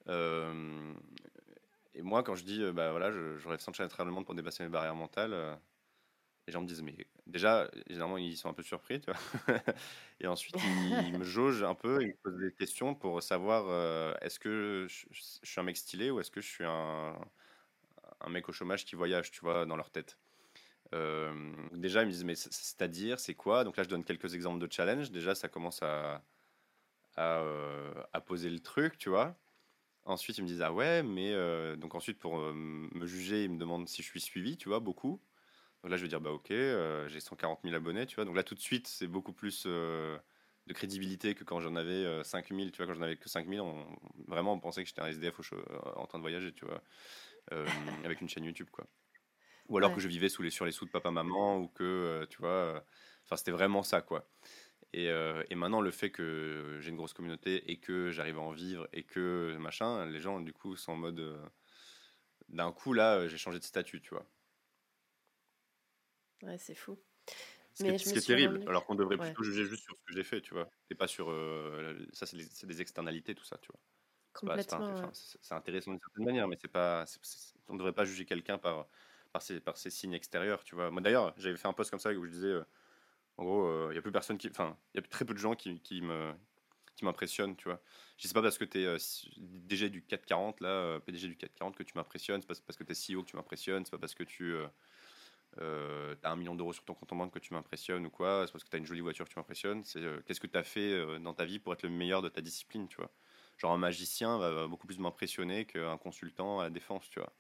et 0.10 2.02
moi, 2.02 2.24
quand 2.24 2.36
je 2.36 2.44
dis, 2.44 2.62
bah 2.74 2.92
voilà, 2.92 3.10
je, 3.10 3.38
je 3.38 3.48
rêve 3.48 3.62
sans 3.62 3.72
le 3.72 4.12
monde 4.12 4.26
pour 4.26 4.36
dépasser 4.36 4.64
mes 4.64 4.70
barrières 4.70 4.96
mentales, 4.96 5.58
les 6.48 6.54
gens 6.54 6.62
me 6.62 6.68
disent, 6.68 6.82
mais 6.82 6.96
déjà, 7.28 7.70
généralement, 7.88 8.18
ils 8.18 8.36
sont 8.36 8.50
un 8.50 8.54
peu 8.54 8.64
surpris, 8.64 9.00
tu 9.00 9.12
vois. 9.12 9.20
et 10.20 10.28
ensuite, 10.28 10.56
ils, 11.14 11.18
me 11.18 11.24
jaugent 11.24 11.64
un 11.64 11.76
peu, 11.76 12.02
ils 12.02 12.10
me 12.10 12.18
posent 12.24 12.40
des 12.40 12.52
questions 12.54 12.96
pour 12.96 13.22
savoir 13.22 13.66
euh, 13.68 14.14
est-ce 14.22 14.40
que 14.40 14.88
je, 14.90 15.06
suis 15.12 15.60
un 15.60 15.64
mec 15.64 15.78
stylé 15.78 16.10
ou 16.10 16.20
est-ce 16.20 16.32
que 16.32 16.42
je 16.42 16.48
suis 16.48 16.66
un, 16.66 17.16
un, 18.22 18.30
mec 18.30 18.50
au 18.50 18.52
chômage 18.52 18.86
qui 18.86 18.96
voyage, 18.96 19.32
tu 19.32 19.42
vois, 19.42 19.66
dans 19.66 19.76
leur 19.76 19.92
tête. 19.92 20.18
Euh, 20.94 21.54
déjà, 21.74 22.02
ils 22.02 22.08
me 22.08 22.12
disent, 22.12 22.26
mais 22.26 22.36
c'est-à-dire, 22.36 23.20
c'est 23.20 23.36
quoi? 23.36 23.64
Donc 23.64 23.78
là, 23.78 23.84
je 23.84 23.90
donne 23.90 24.04
quelques 24.04 24.34
exemples 24.34 24.60
de 24.60 24.72
challenge. 24.72 25.12
Déjà, 25.12 25.36
ça 25.36 25.48
commence 25.48 25.82
à, 25.84 26.24
à, 27.16 27.40
euh, 27.42 27.94
à 28.14 28.20
poser 28.20 28.50
le 28.50 28.60
truc, 28.60 28.98
tu 28.98 29.10
vois. 29.10 29.38
Ensuite, 30.04 30.40
ils 30.40 30.42
me 30.42 30.48
disent, 30.48 30.64
ah 30.64 30.74
ouais, 30.74 31.04
mais. 31.04 31.34
donc 31.78 31.94
ensuite, 31.94 32.18
pour 32.18 32.40
me 32.40 33.06
juger, 33.06 33.44
ils 33.44 33.52
me 33.52 33.60
demandent 33.60 33.88
si 33.88 34.02
je 34.02 34.08
suis 34.08 34.20
suivi, 34.20 34.58
tu 34.58 34.68
vois, 34.68 34.80
beaucoup. 34.80 35.22
Là, 35.84 35.98
je 35.98 36.04
vais 36.04 36.08
dire, 36.08 36.22
bah 36.22 36.30
ok, 36.30 36.52
euh, 36.52 37.08
j'ai 37.08 37.20
140 37.20 37.62
000 37.64 37.76
abonnés, 37.76 38.06
tu 38.06 38.16
vois. 38.16 38.26
Donc 38.26 38.36
là, 38.36 38.44
tout 38.44 38.54
de 38.54 38.60
suite, 38.60 38.88
c'est 38.88 39.08
beaucoup 39.08 39.34
plus 39.34 39.64
euh, 39.66 40.16
de 40.68 40.74
crédibilité 40.74 41.34
que 41.34 41.44
quand 41.44 41.60
j'en 41.60 41.76
avais 41.76 42.24
5 42.24 42.52
euh, 42.52 42.56
000, 42.56 42.70
tu 42.70 42.78
vois. 42.78 42.86
Quand 42.86 42.94
j'en 42.94 43.02
avais 43.02 43.18
que 43.18 43.28
5 43.28 43.48
000, 43.50 43.66
on, 43.66 43.86
vraiment, 44.28 44.54
on 44.54 44.60
pensait 44.60 44.84
que 44.84 44.88
j'étais 44.88 45.02
un 45.02 45.08
SDF 45.08 45.40
en 45.96 46.06
train 46.06 46.20
de 46.20 46.24
voyager, 46.24 46.54
tu 46.54 46.66
vois, 46.66 46.84
avec 48.04 48.22
une 48.22 48.30
chaîne 48.30 48.44
YouTube, 48.44 48.70
quoi. 48.72 48.86
Ou 49.70 49.78
alors 49.78 49.94
que 49.96 50.02
je 50.02 50.08
vivais 50.08 50.28
sous 50.30 50.42
les, 50.44 50.50
sur 50.50 50.66
les 50.66 50.72
sous 50.72 50.86
de 50.86 50.92
papa-maman, 50.92 51.58
ou 51.58 51.68
que, 51.68 52.28
tu 52.30 52.38
vois, 52.40 52.84
enfin, 53.26 53.38
c'était 53.38 53.52
vraiment 53.52 53.82
ça, 53.84 54.02
quoi. 54.02 54.30
Et, 54.94 55.06
et, 55.50 55.56
maintenant, 55.56 55.82
le 55.82 55.92
fait 55.92 56.12
que 56.12 56.78
j'ai 56.80 56.90
une 56.90 56.98
grosse 56.98 57.14
communauté 57.14 57.72
et 57.72 57.78
que 57.78 58.12
j'arrive 58.12 58.38
à 58.38 58.42
en 58.42 58.52
vivre 58.52 58.88
et 58.94 59.04
que 59.04 59.56
machin, 59.58 60.06
les 60.06 60.20
gens, 60.20 60.42
du 60.42 60.54
coup, 60.54 60.76
sont 60.76 60.92
en 60.92 60.98
mode. 60.98 61.40
D'un 62.50 62.72
coup, 62.72 62.94
là, 62.94 63.28
j'ai 63.28 63.38
changé 63.38 63.58
de 63.60 63.64
statut, 63.64 64.02
tu 64.02 64.10
vois. 64.10 64.26
Ouais, 66.44 66.58
c'est 66.58 66.76
fou. 66.76 66.98
Ce 67.74 67.84
qui 67.84 68.18
est, 68.18 68.26
terrible, 68.26 68.64
alors 68.68 68.86
qu'on 68.86 68.96
devrait 68.96 69.18
plutôt 69.18 69.44
juger 69.44 69.66
juste 69.66 69.84
sur 69.84 69.96
ce 69.96 70.04
que 70.04 70.14
j'ai 70.14 70.24
fait, 70.24 70.42
tu 70.42 70.54
vois. 70.54 70.70
Et 70.90 70.96
pas 70.96 71.08
sur. 71.08 71.32
Euh, 71.32 72.06
ça, 72.12 72.26
c'est 72.26 72.66
des 72.66 72.82
externalités, 72.82 73.34
tout 73.34 73.46
ça, 73.46 73.58
tu 73.62 73.70
vois. 73.72 73.80
Complètement. 74.34 75.12
C'est 75.14 75.54
intéressant 75.54 75.92
d'une 75.92 76.00
certaine 76.00 76.26
manière, 76.26 76.48
mais 76.48 76.58
c'est 76.60 76.68
pas. 76.68 77.06
on 77.68 77.74
ne 77.74 77.78
devrait 77.78 77.94
pas 77.94 78.06
juger 78.06 78.26
quelqu'un 78.26 78.58
par, 78.58 78.88
par, 79.32 79.42
ses, 79.42 79.60
par 79.62 79.78
ses 79.78 79.90
signes 79.90 80.14
extérieurs, 80.14 80.64
tu 80.64 80.76
vois. 80.76 80.92
Moi, 80.92 81.02
d'ailleurs, 81.02 81.34
j'avais 81.38 81.58
fait 81.58 81.68
un 81.68 81.74
post 81.74 81.90
comme 81.92 82.00
ça 82.00 82.12
où 82.12 82.26
je 82.26 82.32
disais. 82.32 82.48
Euh, 82.48 82.64
en 83.38 83.46
gros, 83.46 83.66
euh, 83.66 83.88
il 83.92 83.96
y 83.96 83.98
a 83.98 84.02
plus 84.02 84.12
personne 84.12 84.38
qui. 84.38 84.50
Enfin, 84.50 84.78
il 84.94 85.02
y 85.02 85.04
a 85.04 85.08
très 85.08 85.24
peu 85.24 85.34
de 85.34 85.40
gens 85.40 85.56
qui, 85.56 85.80
qui 85.80 86.02
me 86.02 86.34
qui 86.96 87.06
m'impressionnent, 87.06 87.56
tu 87.56 87.66
vois. 87.66 87.82
Je 88.18 88.28
sais 88.28 88.34
pas 88.34 88.42
parce 88.42 88.58
que 88.58 88.66
tu 88.66 88.84
es 88.84 88.98
DG 89.38 89.90
du 89.90 90.04
440, 90.04 90.62
là, 90.62 91.00
PDG 91.00 91.28
du 91.30 91.38
440 91.38 91.76
que 91.76 91.84
tu 91.84 91.94
m'impressionnes, 91.96 92.42
c'est 92.42 92.48
pas 92.48 92.56
parce 92.68 92.78
que 92.78 92.84
tu 92.84 92.92
es 92.92 93.16
CEO 93.16 93.24
que 93.24 93.30
tu 93.30 93.36
m'impressionnes, 93.36 93.86
c'est 93.86 93.92
pas 93.92 93.98
parce 93.98 94.14
que 94.14 94.24
tu 94.24 94.54
euh, 94.54 94.68
tu 95.58 95.64
as 96.24 96.32
un 96.32 96.36
million 96.36 96.56
d'euros 96.56 96.74
sur 96.74 96.84
ton 96.84 96.94
compte 96.94 97.12
en 97.14 97.16
banque 97.16 97.34
que 97.34 97.40
tu 97.40 97.54
m'impressionnes 97.54 98.06
ou 98.06 98.10
quoi, 98.10 98.46
c'est 98.46 98.52
parce 98.52 98.64
que 98.64 98.70
tu 98.70 98.76
as 98.76 98.80
une 98.80 98.86
jolie 98.86 99.02
voiture 99.02 99.26
que 99.26 99.34
tu 99.34 99.40
m'impressionnes, 99.40 99.84
c'est 99.84 100.00
euh, 100.00 100.22
qu'est-ce 100.26 100.40
que 100.40 100.48
tu 100.48 100.58
as 100.58 100.64
fait 100.64 100.94
euh, 100.94 101.20
dans 101.20 101.34
ta 101.34 101.46
vie 101.46 101.60
pour 101.60 101.74
être 101.74 101.84
le 101.84 101.90
meilleur 101.90 102.22
de 102.22 102.30
ta 102.30 102.42
discipline, 102.42 102.88
tu 102.88 102.98
vois? 102.98 103.12
Genre 103.58 103.72
un 103.72 103.78
magicien 103.78 104.38
va, 104.38 104.68
beaucoup 104.68 104.88
plus 104.88 105.00
m'impressionner 105.00 105.66
qu'un 105.66 105.98
consultant 105.98 106.60
à 106.60 106.64
la 106.64 106.70
défense, 106.70 107.10
tu 107.10 107.20
vois. 107.20 107.34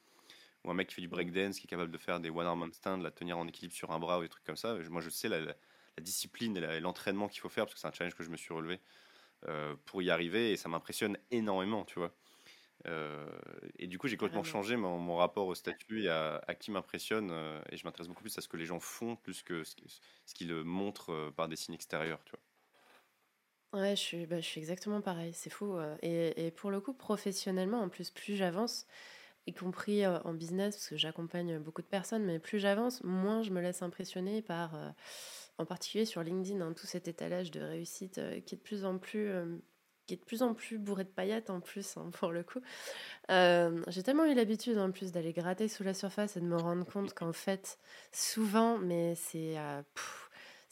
Ou 0.63 0.71
un 0.71 0.73
mec 0.75 0.89
qui 0.89 0.95
fait 0.95 1.01
du 1.01 1.07
breakdance, 1.07 1.57
qui 1.59 1.65
est 1.65 1.69
capable 1.69 1.91
de 1.91 1.97
faire 1.97 2.19
des 2.19 2.29
one-arm 2.29 2.71
stands, 2.73 2.97
la 2.97 3.11
tenir 3.11 3.37
en 3.37 3.47
équilibre 3.47 3.73
sur 3.73 3.91
un 3.91 3.99
bras 3.99 4.19
ou 4.19 4.21
des 4.21 4.29
trucs 4.29 4.43
comme 4.43 4.57
ça. 4.57 4.75
Moi, 4.89 5.01
je 5.01 5.09
sais 5.09 5.29
la, 5.29 5.55
discipline 5.99 6.57
et 6.57 6.79
l'entraînement 6.79 7.27
qu'il 7.27 7.41
faut 7.41 7.49
faire, 7.49 7.65
parce 7.65 7.73
que 7.73 7.79
c'est 7.79 7.87
un 7.87 7.91
challenge 7.91 8.15
que 8.15 8.23
je 8.23 8.29
me 8.29 8.37
suis 8.37 8.53
relevé 8.53 8.79
pour 9.85 10.01
y 10.03 10.11
arriver, 10.11 10.51
et 10.51 10.57
ça 10.57 10.69
m'impressionne 10.69 11.17
énormément, 11.31 11.85
tu 11.85 11.97
vois. 11.97 12.13
Euh, 12.87 13.27
et 13.77 13.87
du 13.87 13.97
coup, 13.97 14.07
j'ai 14.07 14.17
complètement 14.17 14.43
changé 14.43 14.75
mon, 14.75 14.97
mon, 14.97 15.15
rapport 15.15 15.47
au 15.47 15.55
statut 15.55 16.03
et 16.03 16.09
à, 16.09 16.41
qui 16.59 16.71
m'impressionne. 16.71 17.29
Euh, 17.31 17.61
et 17.69 17.77
je 17.77 17.85
m'intéresse 17.85 18.07
beaucoup 18.07 18.21
plus 18.21 18.37
à 18.37 18.41
ce 18.41 18.47
que 18.47 18.57
les 18.57 18.65
gens 18.65 18.79
font, 18.79 19.15
plus 19.15 19.43
que 19.43 19.63
ce, 19.63 19.75
qu'ils 20.33 20.53
montrent 20.53 21.11
euh, 21.11 21.31
par 21.31 21.47
des 21.47 21.55
signes 21.55 21.75
extérieurs. 21.75 22.23
Tu 22.25 22.31
vois. 22.31 23.81
Ouais, 23.81 23.95
je 23.95 24.01
suis, 24.01 24.25
bah, 24.25 24.41
je 24.41 24.45
suis 24.45 24.59
exactement 24.59 25.01
pareil. 25.01 25.31
C'est 25.33 25.49
fou. 25.49 25.77
Et, 26.01 26.47
et, 26.47 26.51
pour 26.51 26.71
le 26.71 26.81
coup, 26.81 26.93
professionnellement, 26.93 27.81
en 27.81 27.89
plus, 27.89 28.09
plus 28.09 28.35
j'avance, 28.35 28.85
y 29.47 29.53
compris 29.53 30.05
en 30.05 30.33
business, 30.33 30.75
parce 30.75 30.89
que 30.89 30.97
j'accompagne 30.97 31.57
beaucoup 31.57 31.81
de 31.81 31.87
personnes, 31.87 32.25
mais 32.25 32.37
plus 32.37 32.59
j'avance, 32.59 33.01
moins 33.03 33.43
je 33.43 33.51
me 33.51 33.61
laisse 33.61 33.81
impressionner 33.81 34.41
par, 34.41 34.75
en 35.57 35.65
particulier 35.65 36.03
sur 36.03 36.21
LinkedIn, 36.21 36.59
hein, 36.59 36.73
tout 36.73 36.85
cet 36.85 37.07
étalage 37.07 37.49
de 37.49 37.61
réussite 37.61 38.19
qui 38.45 38.55
est 38.55 38.57
de 38.57 38.61
plus 38.61 38.83
en 38.83 38.97
plus 38.97 39.31
qui 40.07 40.15
est 40.15 40.17
de 40.17 40.25
plus 40.25 40.41
en 40.41 40.53
plus 40.53 40.77
bourré 40.77 41.03
de 41.03 41.09
paillettes 41.09 41.49
en 41.49 41.59
plus, 41.59 41.97
hein, 41.97 42.09
pour 42.13 42.31
le 42.31 42.43
coup. 42.43 42.61
Euh, 43.29 43.81
j'ai 43.87 44.03
tellement 44.03 44.25
eu 44.25 44.33
l'habitude 44.33 44.77
en 44.77 44.91
plus 44.91 45.11
d'aller 45.11 45.33
gratter 45.33 45.67
sous 45.67 45.83
la 45.83 45.93
surface 45.93 46.37
et 46.37 46.41
de 46.41 46.45
me 46.45 46.57
rendre 46.57 46.85
compte 46.85 47.13
qu'en 47.13 47.33
fait, 47.33 47.79
souvent, 48.11 48.77
mais 48.77 49.15
c'est... 49.15 49.57
Euh, 49.57 49.81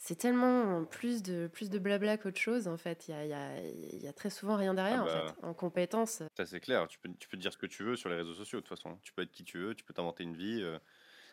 c'est 0.02 0.16
tellement 0.16 0.86
plus 0.86 1.22
de, 1.22 1.46
plus 1.52 1.68
de 1.68 1.78
blabla 1.78 2.16
qu'autre 2.16 2.40
chose, 2.40 2.68
en 2.68 2.78
fait. 2.78 3.06
Il 3.06 3.10
y 3.10 3.14
a, 3.14 3.26
y, 3.26 3.32
a, 3.34 3.60
y 3.60 4.08
a, 4.08 4.12
très 4.14 4.30
souvent 4.30 4.56
rien 4.56 4.72
derrière, 4.72 5.00
ah 5.00 5.02
en 5.02 5.04
bah, 5.04 5.26
fait, 5.26 5.46
en 5.46 5.52
compétences. 5.52 6.22
Ça, 6.38 6.46
c'est 6.46 6.60
clair. 6.60 6.88
Tu 6.88 6.98
peux, 6.98 7.10
tu 7.18 7.28
peux 7.28 7.36
dire 7.36 7.52
ce 7.52 7.58
que 7.58 7.66
tu 7.66 7.82
veux 7.82 7.96
sur 7.96 8.08
les 8.08 8.16
réseaux 8.16 8.32
sociaux, 8.32 8.60
de 8.60 8.66
toute 8.66 8.74
façon. 8.74 8.98
Tu 9.02 9.12
peux 9.12 9.20
être 9.20 9.30
qui 9.30 9.44
tu 9.44 9.58
veux, 9.58 9.74
tu 9.74 9.84
peux 9.84 9.92
t'inventer 9.92 10.24
une 10.24 10.34
vie. 10.34 10.62
Euh. 10.62 10.78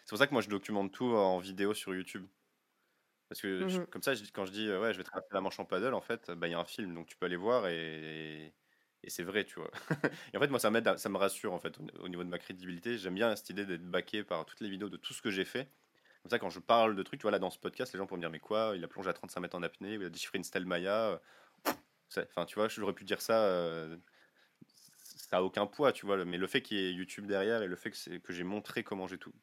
C'est 0.03 0.09
pour 0.09 0.17
ça 0.17 0.27
que 0.27 0.33
moi, 0.33 0.41
je 0.41 0.49
documente 0.49 0.91
tout 0.91 1.05
en 1.05 1.39
vidéo 1.39 1.73
sur 1.73 1.95
YouTube. 1.95 2.27
Parce 3.29 3.41
que 3.41 3.63
mmh 3.63 3.87
comme 3.87 4.01
ça, 4.01 4.13
quand 4.33 4.45
je 4.45 4.51
dis 4.51 4.71
ouais, 4.71 4.93
je 4.93 4.97
vais 4.97 5.03
traverser 5.03 5.33
la 5.33 5.41
Manche 5.41 5.59
en 5.59 5.65
paddle, 5.65 5.93
en 5.93 6.01
fait, 6.01 6.31
bah, 6.31 6.47
il 6.47 6.51
y 6.51 6.53
a 6.53 6.59
un 6.59 6.65
film, 6.65 6.93
donc 6.93 7.07
tu 7.07 7.17
peux 7.17 7.25
aller 7.25 7.35
voir 7.35 7.67
et, 7.67 8.53
et 9.03 9.09
c'est 9.09 9.23
vrai, 9.23 9.43
tu 9.43 9.59
vois. 9.59 9.71
et 10.33 10.37
en 10.37 10.39
fait, 10.39 10.47
moi, 10.47 10.59
ça 10.59 10.69
m'aide, 10.69 10.97
ça 10.97 11.09
me 11.09 11.17
rassure 11.17 11.53
en 11.53 11.59
fait 11.59 11.77
au, 11.99 12.09
niveau 12.09 12.23
de 12.23 12.29
ma 12.29 12.39
crédibilité. 12.39 12.97
J'aime 12.97 13.15
bien 13.15 13.35
cette 13.35 13.49
idée 13.49 13.65
d'être 13.65 13.85
backé 13.89 14.23
par 14.23 14.45
toutes 14.45 14.61
les 14.61 14.69
vidéos 14.69 14.89
de 14.89 14.97
tout 14.97 15.13
ce 15.13 15.21
que 15.21 15.29
j'ai 15.29 15.45
fait. 15.45 15.71
Comme 16.23 16.29
ça, 16.31 16.39
quand 16.39 16.49
je 16.49 16.59
parle 16.59 16.95
de 16.95 17.03
trucs, 17.03 17.19
tu 17.19 17.23
vois, 17.23 17.31
là 17.31 17.39
dans 17.39 17.49
ce 17.49 17.59
podcast, 17.59 17.93
les 17.93 17.99
gens 17.99 18.07
pourraient 18.07 18.17
me 18.17 18.23
dire 18.23 18.31
mais 18.31 18.39
quoi? 18.39 18.73
Il 18.75 18.83
a 18.83 18.87
plongé 18.87 19.09
à 19.09 19.13
35 19.13 19.39
mètres 19.39 19.55
en 19.55 19.63
apnée, 19.63 19.93
il 19.93 20.05
a 20.05 20.09
déchiffré 20.09 20.37
une 20.37 20.43
stèle 20.43 20.65
Maya. 20.65 21.21
Enfin, 22.17 22.45
tu 22.45 22.55
vois, 22.55 22.67
j'aurais 22.69 22.93
pu 22.93 23.03
dire 23.03 23.21
ça. 23.21 23.43
Euh, 23.43 23.97
ça 25.27 25.37
a 25.37 25.41
aucun 25.41 25.67
poids, 25.67 25.91
tu 25.91 26.05
vois. 26.05 26.23
Mais 26.25 26.37
le 26.37 26.47
fait 26.47 26.61
qu'il 26.61 26.77
y 26.77 26.85
ait 26.85 26.93
YouTube 26.93 27.27
derrière 27.27 27.61
et 27.61 27.67
le 27.67 27.75
fait 27.75 27.91
que, 27.91 28.17
que 28.17 28.33
j'ai 28.33 28.43
montré 28.43 28.83
comment 28.83 29.07
j'ai 29.07 29.17
tout, 29.17 29.33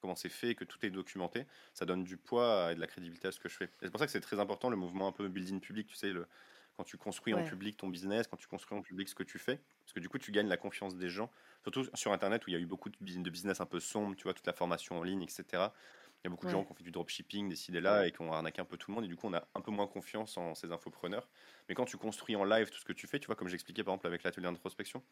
comment 0.00 0.16
c'est 0.16 0.28
fait, 0.28 0.54
que 0.54 0.64
tout 0.64 0.84
est 0.84 0.90
documenté, 0.90 1.46
ça 1.74 1.86
donne 1.86 2.04
du 2.04 2.16
poids 2.16 2.72
et 2.72 2.74
de 2.74 2.80
la 2.80 2.86
crédibilité 2.86 3.28
à 3.28 3.32
ce 3.32 3.40
que 3.40 3.48
je 3.48 3.56
fais. 3.56 3.70
C'est 3.80 3.90
pour 3.90 4.00
ça 4.00 4.06
que 4.06 4.12
c'est 4.12 4.20
très 4.20 4.40
important 4.40 4.68
le 4.68 4.76
mouvement 4.76 5.08
un 5.08 5.12
peu 5.12 5.28
building 5.28 5.60
public, 5.60 5.86
tu 5.86 5.96
sais, 5.96 6.10
le, 6.10 6.26
quand 6.76 6.84
tu 6.84 6.96
construis 6.96 7.34
en 7.34 7.42
public 7.42 7.76
ton 7.76 7.88
business, 7.88 8.28
quand 8.28 8.36
tu 8.36 8.46
construis 8.46 8.78
en 8.78 8.82
public 8.82 9.08
ce 9.08 9.14
que 9.14 9.24
tu 9.24 9.38
fais, 9.38 9.60
parce 9.80 9.92
que 9.92 10.00
du 10.00 10.08
coup 10.08 10.18
tu 10.18 10.30
gagnes 10.30 10.48
la 10.48 10.56
confiance 10.56 10.96
des 10.96 11.08
gens, 11.08 11.30
surtout 11.62 11.84
sur 11.94 12.12
Internet 12.12 12.46
où 12.46 12.50
il 12.50 12.52
y 12.52 12.56
a 12.56 12.60
eu 12.60 12.66
beaucoup 12.66 12.88
de 12.88 13.30
business 13.30 13.60
un 13.60 13.66
peu 13.66 13.80
sombre, 13.80 14.14
tu 14.14 14.22
vois, 14.22 14.32
toute 14.32 14.46
la 14.46 14.52
formation 14.52 14.96
en 14.96 15.02
ligne, 15.02 15.22
etc. 15.22 15.72
Il 16.24 16.26
y 16.26 16.26
a 16.26 16.30
beaucoup 16.30 16.46
de 16.46 16.50
gens 16.50 16.64
qui 16.64 16.72
ont 16.72 16.74
fait 16.74 16.82
du 16.82 16.90
dropshipping, 16.90 17.48
décidé 17.48 17.80
là, 17.80 18.06
et 18.06 18.10
qui 18.10 18.20
ont 18.22 18.32
arnaqué 18.32 18.60
un 18.60 18.64
peu 18.64 18.76
tout 18.76 18.90
le 18.90 18.96
monde. 18.96 19.04
Et 19.04 19.08
du 19.08 19.14
coup, 19.14 19.28
on 19.28 19.34
a 19.34 19.46
un 19.54 19.60
peu 19.60 19.70
moins 19.70 19.86
confiance 19.86 20.36
en 20.36 20.54
ces 20.56 20.72
infopreneurs. 20.72 21.28
Mais 21.68 21.76
quand 21.76 21.84
tu 21.84 21.96
construis 21.96 22.34
en 22.34 22.44
live 22.44 22.70
tout 22.70 22.78
ce 22.78 22.84
que 22.84 22.92
tu 22.92 23.06
fais, 23.06 23.20
tu 23.20 23.26
vois, 23.26 23.36
comme 23.36 23.46
j'expliquais 23.46 23.84
par 23.84 23.94
exemple 23.94 24.08
avec 24.08 24.24
l'atelier 24.24 24.46
d'introspection, 24.46 25.02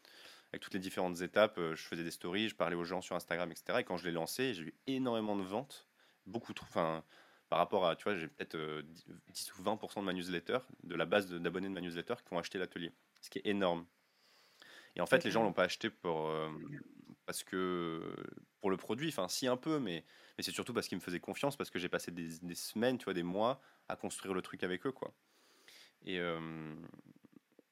avec 0.52 0.62
toutes 0.62 0.74
les 0.74 0.80
différentes 0.80 1.20
étapes, 1.20 1.58
euh, 1.58 1.76
je 1.76 1.82
faisais 1.82 2.02
des 2.02 2.10
stories, 2.10 2.48
je 2.48 2.56
parlais 2.56 2.74
aux 2.74 2.84
gens 2.84 3.00
sur 3.02 3.14
Instagram, 3.14 3.50
etc. 3.52 3.78
Et 3.80 3.84
quand 3.84 3.96
je 3.96 4.04
l'ai 4.04 4.12
lancé, 4.12 4.52
j'ai 4.52 4.62
eu 4.64 4.74
énormément 4.88 5.36
de 5.36 5.42
ventes, 5.42 5.86
beaucoup 6.26 6.52
trop. 6.52 6.66
Enfin, 6.68 7.04
par 7.48 7.60
rapport 7.60 7.86
à, 7.86 7.94
tu 7.94 8.02
vois, 8.02 8.16
j'ai 8.16 8.26
peut-être 8.26 8.56
10 8.56 9.50
euh, 9.50 9.60
ou 9.60 9.62
20% 9.62 10.00
de 10.00 10.04
ma 10.04 10.12
newsletter, 10.12 10.58
de 10.82 10.94
la 10.96 11.06
base 11.06 11.30
d'abonnés 11.30 11.68
de, 11.68 11.74
ma 11.74 11.80
newsletter 11.80 12.14
qui 12.26 12.34
ont 12.34 12.38
acheté 12.38 12.58
l'atelier. 12.58 12.92
Ce 13.20 13.30
qui 13.30 13.38
est 13.38 13.46
énorme. 13.46 13.86
Et 14.96 15.00
en 15.00 15.06
fait, 15.06 15.24
les 15.24 15.30
gens 15.30 15.42
l'ont 15.42 15.52
pas 15.52 15.64
acheté 15.64 15.90
pour, 15.90 16.28
euh, 16.28 16.48
parce 17.26 17.44
que 17.44 18.14
pour 18.60 18.70
le 18.70 18.76
produit, 18.76 19.08
enfin 19.08 19.28
si 19.28 19.46
un 19.46 19.56
peu, 19.56 19.78
mais, 19.78 20.04
mais 20.36 20.44
c'est 20.44 20.52
surtout 20.52 20.72
parce 20.72 20.88
qu'ils 20.88 20.96
me 20.96 21.02
faisaient 21.02 21.20
confiance, 21.20 21.56
parce 21.56 21.70
que 21.70 21.78
j'ai 21.78 21.88
passé 21.88 22.10
des, 22.10 22.38
des, 22.40 22.54
semaines, 22.54 22.98
tu 22.98 23.04
vois, 23.04 23.14
des 23.14 23.22
mois 23.22 23.60
à 23.88 23.96
construire 23.96 24.34
le 24.34 24.42
truc 24.42 24.62
avec 24.62 24.86
eux, 24.86 24.92
quoi. 24.92 25.12
Et, 26.04 26.18
euh, 26.18 26.74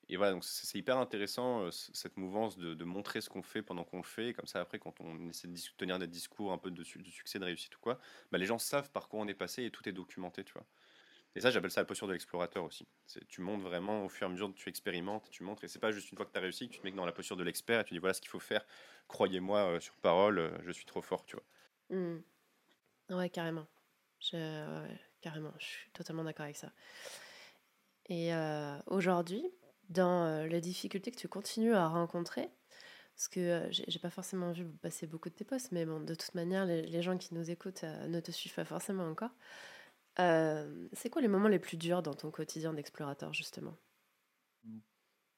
et 0.09 0.17
voilà, 0.17 0.33
donc 0.33 0.45
c'est 0.45 0.79
hyper 0.79 0.99
intéressant 0.99 1.71
cette 1.71 2.17
mouvance 2.17 2.59
de, 2.59 2.75
de 2.75 2.85
montrer 2.85 3.21
ce 3.21 3.31
qu'on 3.31 3.43
fait 3.43 3.63
pendant 3.63 3.85
qu'on 3.85 3.99
le 3.99 4.03
fait, 4.03 4.35
comme 4.35 4.47
ça 4.47 4.61
après 4.61 4.79
quand 4.79 5.01
on 5.01 5.29
essaie 5.29 5.48
de 5.48 5.59
tenir 5.79 5.98
des 5.98 6.07
discours 6.07 6.53
un 6.53 6.59
peu 6.59 6.71
de, 6.71 6.77
de 6.77 7.11
succès, 7.11 7.38
de 7.38 7.44
réussite 7.44 7.75
ou 7.77 7.81
quoi, 7.81 7.98
bah, 8.31 8.38
les 8.38 8.46
gens 8.46 8.59
savent 8.59 8.90
par 8.90 9.09
quoi 9.09 9.21
on 9.21 9.29
est 9.29 9.35
passé 9.35 9.65
et 9.65 9.71
tout 9.71 9.88
est 9.88 9.92
documenté, 9.92 10.44
tu 10.44 10.53
vois. 10.53 10.67
Et 11.37 11.41
ça, 11.41 11.51
j'appelle 11.51 11.71
ça 11.71 11.81
la 11.81 11.85
posture 11.85 12.07
de 12.07 12.13
l'explorateur 12.13 12.63
aussi. 12.65 12.87
Tu 13.29 13.41
montes 13.41 13.63
vraiment 13.63 14.05
au 14.05 14.09
fur 14.09 14.27
et 14.27 14.31
à 14.31 14.33
mesure 14.33 14.53
que 14.53 14.59
tu 14.59 14.69
expérimentes, 14.69 15.29
tu 15.31 15.43
montres. 15.43 15.65
Et 15.65 15.69
c'est 15.69 15.81
pas 15.81 15.91
juste 15.91 16.11
une 16.13 16.17
fois 16.17 16.27
que 16.27 16.33
tu 16.33 16.39
as 16.39 16.43
réussi 16.43 16.69
que 16.69 16.75
tu 16.75 16.81
te 16.81 16.85
mets 16.85 16.93
dans 16.93 17.05
la 17.05 17.13
posture 17.13 17.37
de 17.37 17.43
l'expert 17.43 17.81
et 17.81 17.85
tu 17.85 17.95
dis 17.95 17.99
voilà 17.99 18.15
ce 18.15 18.21
qu'il 18.21 18.31
faut 18.31 18.39
faire. 18.39 18.65
Croyez-moi 19.09 19.59
euh, 19.59 19.81
sur 19.81 19.95
parole, 19.97 20.39
euh, 20.39 20.57
je 20.63 20.71
suis 20.71 20.85
trop 20.85 21.03
fort, 21.03 21.25
tu 21.25 21.37
vois. 21.37 21.99
Mmh. 21.99 22.23
Ouais, 23.11 23.29
carrément. 23.31 23.67
Je, 24.21 24.87
carrément, 25.21 25.53
je 25.59 25.65
suis 25.65 25.91
totalement 25.91 26.23
d'accord 26.23 26.45
avec 26.45 26.57
ça. 26.57 26.73
Et 28.07 28.33
euh, 28.33 28.79
aujourd'hui, 28.87 29.45
dans 29.89 30.47
les 30.47 30.61
difficultés 30.61 31.11
que 31.11 31.19
tu 31.19 31.29
continues 31.29 31.75
à 31.75 31.89
rencontrer, 31.89 32.49
parce 33.17 33.29
que 33.29 33.69
j'ai 33.71 33.99
pas 33.99 34.11
forcément 34.11 34.53
vu 34.53 34.65
passer 34.65 35.07
beaucoup 35.07 35.29
de 35.29 35.35
tes 35.35 35.45
posts, 35.45 35.73
mais 35.73 35.85
bon, 35.85 36.01
de 36.01 36.15
toute 36.15 36.35
manière, 36.35 36.65
les, 36.65 36.83
les 36.83 37.03
gens 37.03 37.19
qui 37.19 37.35
nous 37.35 37.51
écoutent 37.51 37.83
ne 37.83 38.21
te 38.21 38.31
suivent 38.31 38.55
pas 38.55 38.65
forcément 38.65 39.07
encore. 39.07 39.31
Euh, 40.19 40.88
c'est 40.92 41.10
quoi 41.10 41.23
les 41.23 41.29
moments 41.29 41.48
les 41.48 41.58
plus 41.58 41.77
durs 41.77 42.02
dans 42.02 42.15
ton 42.15 42.31
quotidien 42.31 42.73
d'explorateur, 42.73 43.33
justement? 43.33 43.77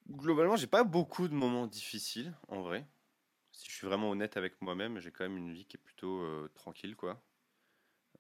Globalement, 0.09 0.57
j'ai 0.57 0.69
pas 0.69 0.85
beaucoup 0.85 1.27
de 1.29 1.35
moments 1.35 1.67
difficiles, 1.67 2.35
en 2.49 2.63
vrai. 2.63 2.87
Si 3.53 3.69
je 3.69 3.75
suis 3.75 3.87
vraiment 3.87 4.11
honnête 4.11 4.37
avec 4.37 4.61
moi-même, 4.63 5.01
j'ai 5.01 5.11
quand 5.13 5.25
même 5.25 5.37
une 5.37 5.53
vie 5.53 5.67
qui 5.67 5.77
est 5.77 5.81
plutôt 5.81 6.21
euh, 6.21 6.49
tranquille, 6.55 6.97
quoi. 6.97 7.23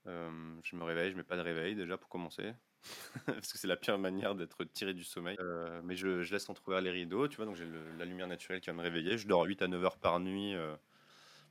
Euh, 0.07 0.57
je 0.63 0.77
me 0.77 0.85
réveille, 0.85 1.11
je 1.11 1.17
mets 1.17 1.25
pas 1.25 1.37
de 1.37 1.43
réveil 1.43 1.75
déjà 1.75 1.99
pour 1.99 2.09
commencer. 2.09 2.55
Parce 3.27 3.53
que 3.53 3.59
c'est 3.59 3.67
la 3.67 3.77
pire 3.77 3.99
manière 3.99 4.35
d'être 4.35 4.65
tiré 4.65 4.95
du 4.95 5.05
sommeil. 5.05 5.37
Mais 5.85 5.97
je, 5.97 6.23
je 6.23 6.33
laisse 6.33 6.49
entrouvert 6.49 6.81
les 6.81 6.91
rideaux, 6.91 7.29
tu 7.29 7.37
vois, 7.37 7.47
donc 7.47 7.57
j'ai 7.57 7.67
la 7.99 8.05
lumière 8.05 8.29
naturelle 8.29 8.61
qui 8.61 8.69
va 8.71 8.73
me 8.75 8.83
réveiller. 8.83 9.19
Je 9.19 9.27
dors 9.29 9.45
8 9.45 9.63
à 9.63 9.69
9 9.69 9.85
heures 9.85 9.99
par 9.99 10.21
nuit 10.21 10.55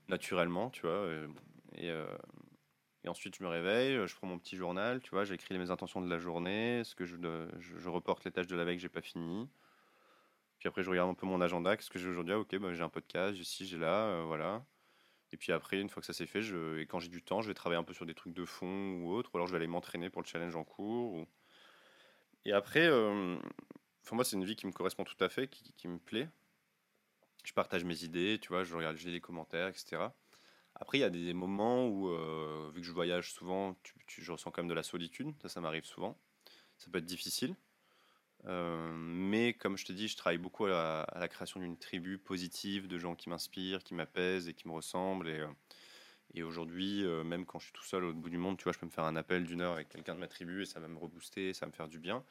naturellement, 0.08 0.70
tu 0.70 0.82
vois. 0.82 1.08
Et 1.78 1.92
ensuite, 3.10 3.36
je 3.38 3.44
me 3.44 3.50
réveille, 3.50 4.08
je 4.08 4.16
prends 4.16 4.28
mon 4.28 4.40
petit 4.40 4.56
journal, 4.56 5.02
tu 5.02 5.12
vois, 5.12 5.26
j'écris 5.26 5.58
mes 5.58 5.72
intentions 5.72 6.02
de 6.02 6.10
la 6.10 6.18
journée, 6.18 6.84
ce 6.84 6.96
que 6.96 7.06
je, 7.06 7.16
je, 7.60 7.90
reporte 7.90 8.26
les 8.26 8.32
tâches 8.32 8.48
de 8.48 8.56
la 8.56 8.66
veille 8.66 8.78
que 8.78 8.82
j'ai 8.82 8.90
pas 8.90 9.02
fini. 9.02 9.48
Puis 10.60 10.68
après, 10.68 10.84
je 10.84 10.90
regarde 10.90 11.10
un 11.10 11.14
peu 11.14 11.26
mon 11.26 11.42
agenda, 11.42 11.76
qu'est-ce 11.76 11.90
que 11.90 12.00
j'ai 12.00 12.10
aujourd'hui? 12.10 12.34
Ah, 12.34 12.40
Ok, 12.40 12.56
bah, 12.58 12.74
j'ai 12.74 12.84
un 12.84 12.90
podcast, 12.90 13.36
j'ai 13.36 13.44
ci, 13.44 13.68
j'ai 13.68 13.78
là, 13.78 14.08
euh, 14.08 14.24
voilà. 14.26 14.66
Et 15.32 15.38
puis 15.38 15.52
après, 15.52 15.80
une 15.80 15.90
fois 15.90 16.02
que 16.02 16.08
ça 16.08 16.14
s'est 16.14 16.26
fait, 16.26 16.42
et 16.80 16.86
quand 16.88 17.00
j'ai 17.00 17.10
du 17.10 17.22
temps, 17.22 17.42
je 17.42 17.48
vais 17.48 17.54
travailler 17.54 17.80
un 17.80 17.84
peu 17.84 17.94
sur 17.94 18.06
des 18.06 18.14
trucs 18.14 18.34
de 18.34 18.46
fond 18.46 18.94
ou 19.02 19.12
autre, 19.12 19.32
ou 19.34 19.38
alors 19.38 19.48
je 19.48 19.52
vais 19.52 19.58
aller 19.58 19.68
m'entraîner 19.68 20.10
pour 20.10 20.22
le 20.22 20.28
challenge 20.28 20.56
en 20.56 20.64
cours. 20.64 21.26
Et 22.46 22.54
après, 22.54 22.88
euh, 22.88 23.38
moi, 24.12 24.24
c'est 24.24 24.36
une 24.36 24.46
vie 24.46 24.56
qui 24.56 24.68
me 24.68 24.72
correspond 24.72 25.04
tout 25.04 25.22
à 25.24 25.30
fait, 25.30 25.48
qui, 25.48 25.74
qui, 25.74 25.88
me 25.88 25.98
plaît. 25.98 26.30
Je 27.44 27.54
partage 27.54 27.84
mes 27.84 28.04
idées, 28.04 28.40
tu 28.42 28.50
vois, 28.50 28.64
je 28.64 28.76
regarde, 28.76 28.98
je 28.98 29.06
lis 29.08 29.14
les 29.14 29.22
commentaires, 29.22 29.68
etc. 29.68 30.10
Après, 30.76 30.98
il 30.98 31.02
y 31.02 31.06
a 31.06 31.10
des 31.10 31.34
moments 31.34 31.88
où, 31.88 32.10
euh, 32.10 32.70
vu 32.74 32.82
que 32.82 32.88
je 32.88 32.92
voyage 32.92 33.32
souvent, 33.32 33.78
je 34.08 34.32
ressens 34.32 34.52
quand 34.52 34.62
même 34.62 34.70
de 34.70 34.74
la 34.74 34.84
solitude, 34.84 35.34
ça, 35.42 35.48
ça 35.48 35.62
m'arrive 35.62 35.86
souvent. 35.86 36.18
Ça 36.78 36.92
peut 36.92 36.98
être 36.98 37.06
difficile. 37.06 37.56
Euh, 38.46 38.92
mais 38.94 39.54
comme 39.54 39.78
je 39.78 39.86
te 39.86 39.94
dis, 39.94 40.08
je 40.08 40.18
travaille 40.18 40.38
beaucoup 40.38 40.66
à 40.66 41.08
la, 41.16 41.28
création 41.30 41.60
d'une 41.62 41.78
tribu 41.78 42.18
positive, 42.18 42.88
de 42.88 43.00
gens 43.00 43.16
qui 43.16 43.30
m'inspirent, 43.30 43.84
qui 43.84 43.94
m'apaisent 43.94 44.50
et 44.50 44.54
qui 44.54 44.68
me 44.68 44.74
ressemblent. 44.74 45.30
Et, 45.30 45.40
euh, 45.40 46.46
aujourd'hui, 46.46 47.06
même 47.24 47.46
quand 47.46 47.60
je 47.60 47.66
suis 47.66 47.74
tout 47.74 47.86
seul 47.86 48.04
au 48.04 48.14
bout 48.14 48.30
du 48.30 48.38
monde, 48.38 48.58
tu 48.58 48.66
vois, 48.66 48.74
je 48.74 48.80
peux 48.80 48.86
me 48.86 48.92
faire 48.92 49.06
un 49.06 49.16
appel 49.16 49.46
d'une 49.46 49.62
heure 49.62 49.74
avec 49.74 49.88
quelqu'un 49.88 50.16
de 50.16 50.20
ma 50.20 50.28
tribu 50.28 50.64
et 50.64 50.66
ça 50.66 50.82
va 50.82 50.90
me 50.90 50.98
rebooster, 50.98 51.54
ça 51.54 51.66
va 51.66 51.70
me 51.70 51.76
faire 51.76 51.88
du 51.88 51.98
bien. 51.98 52.26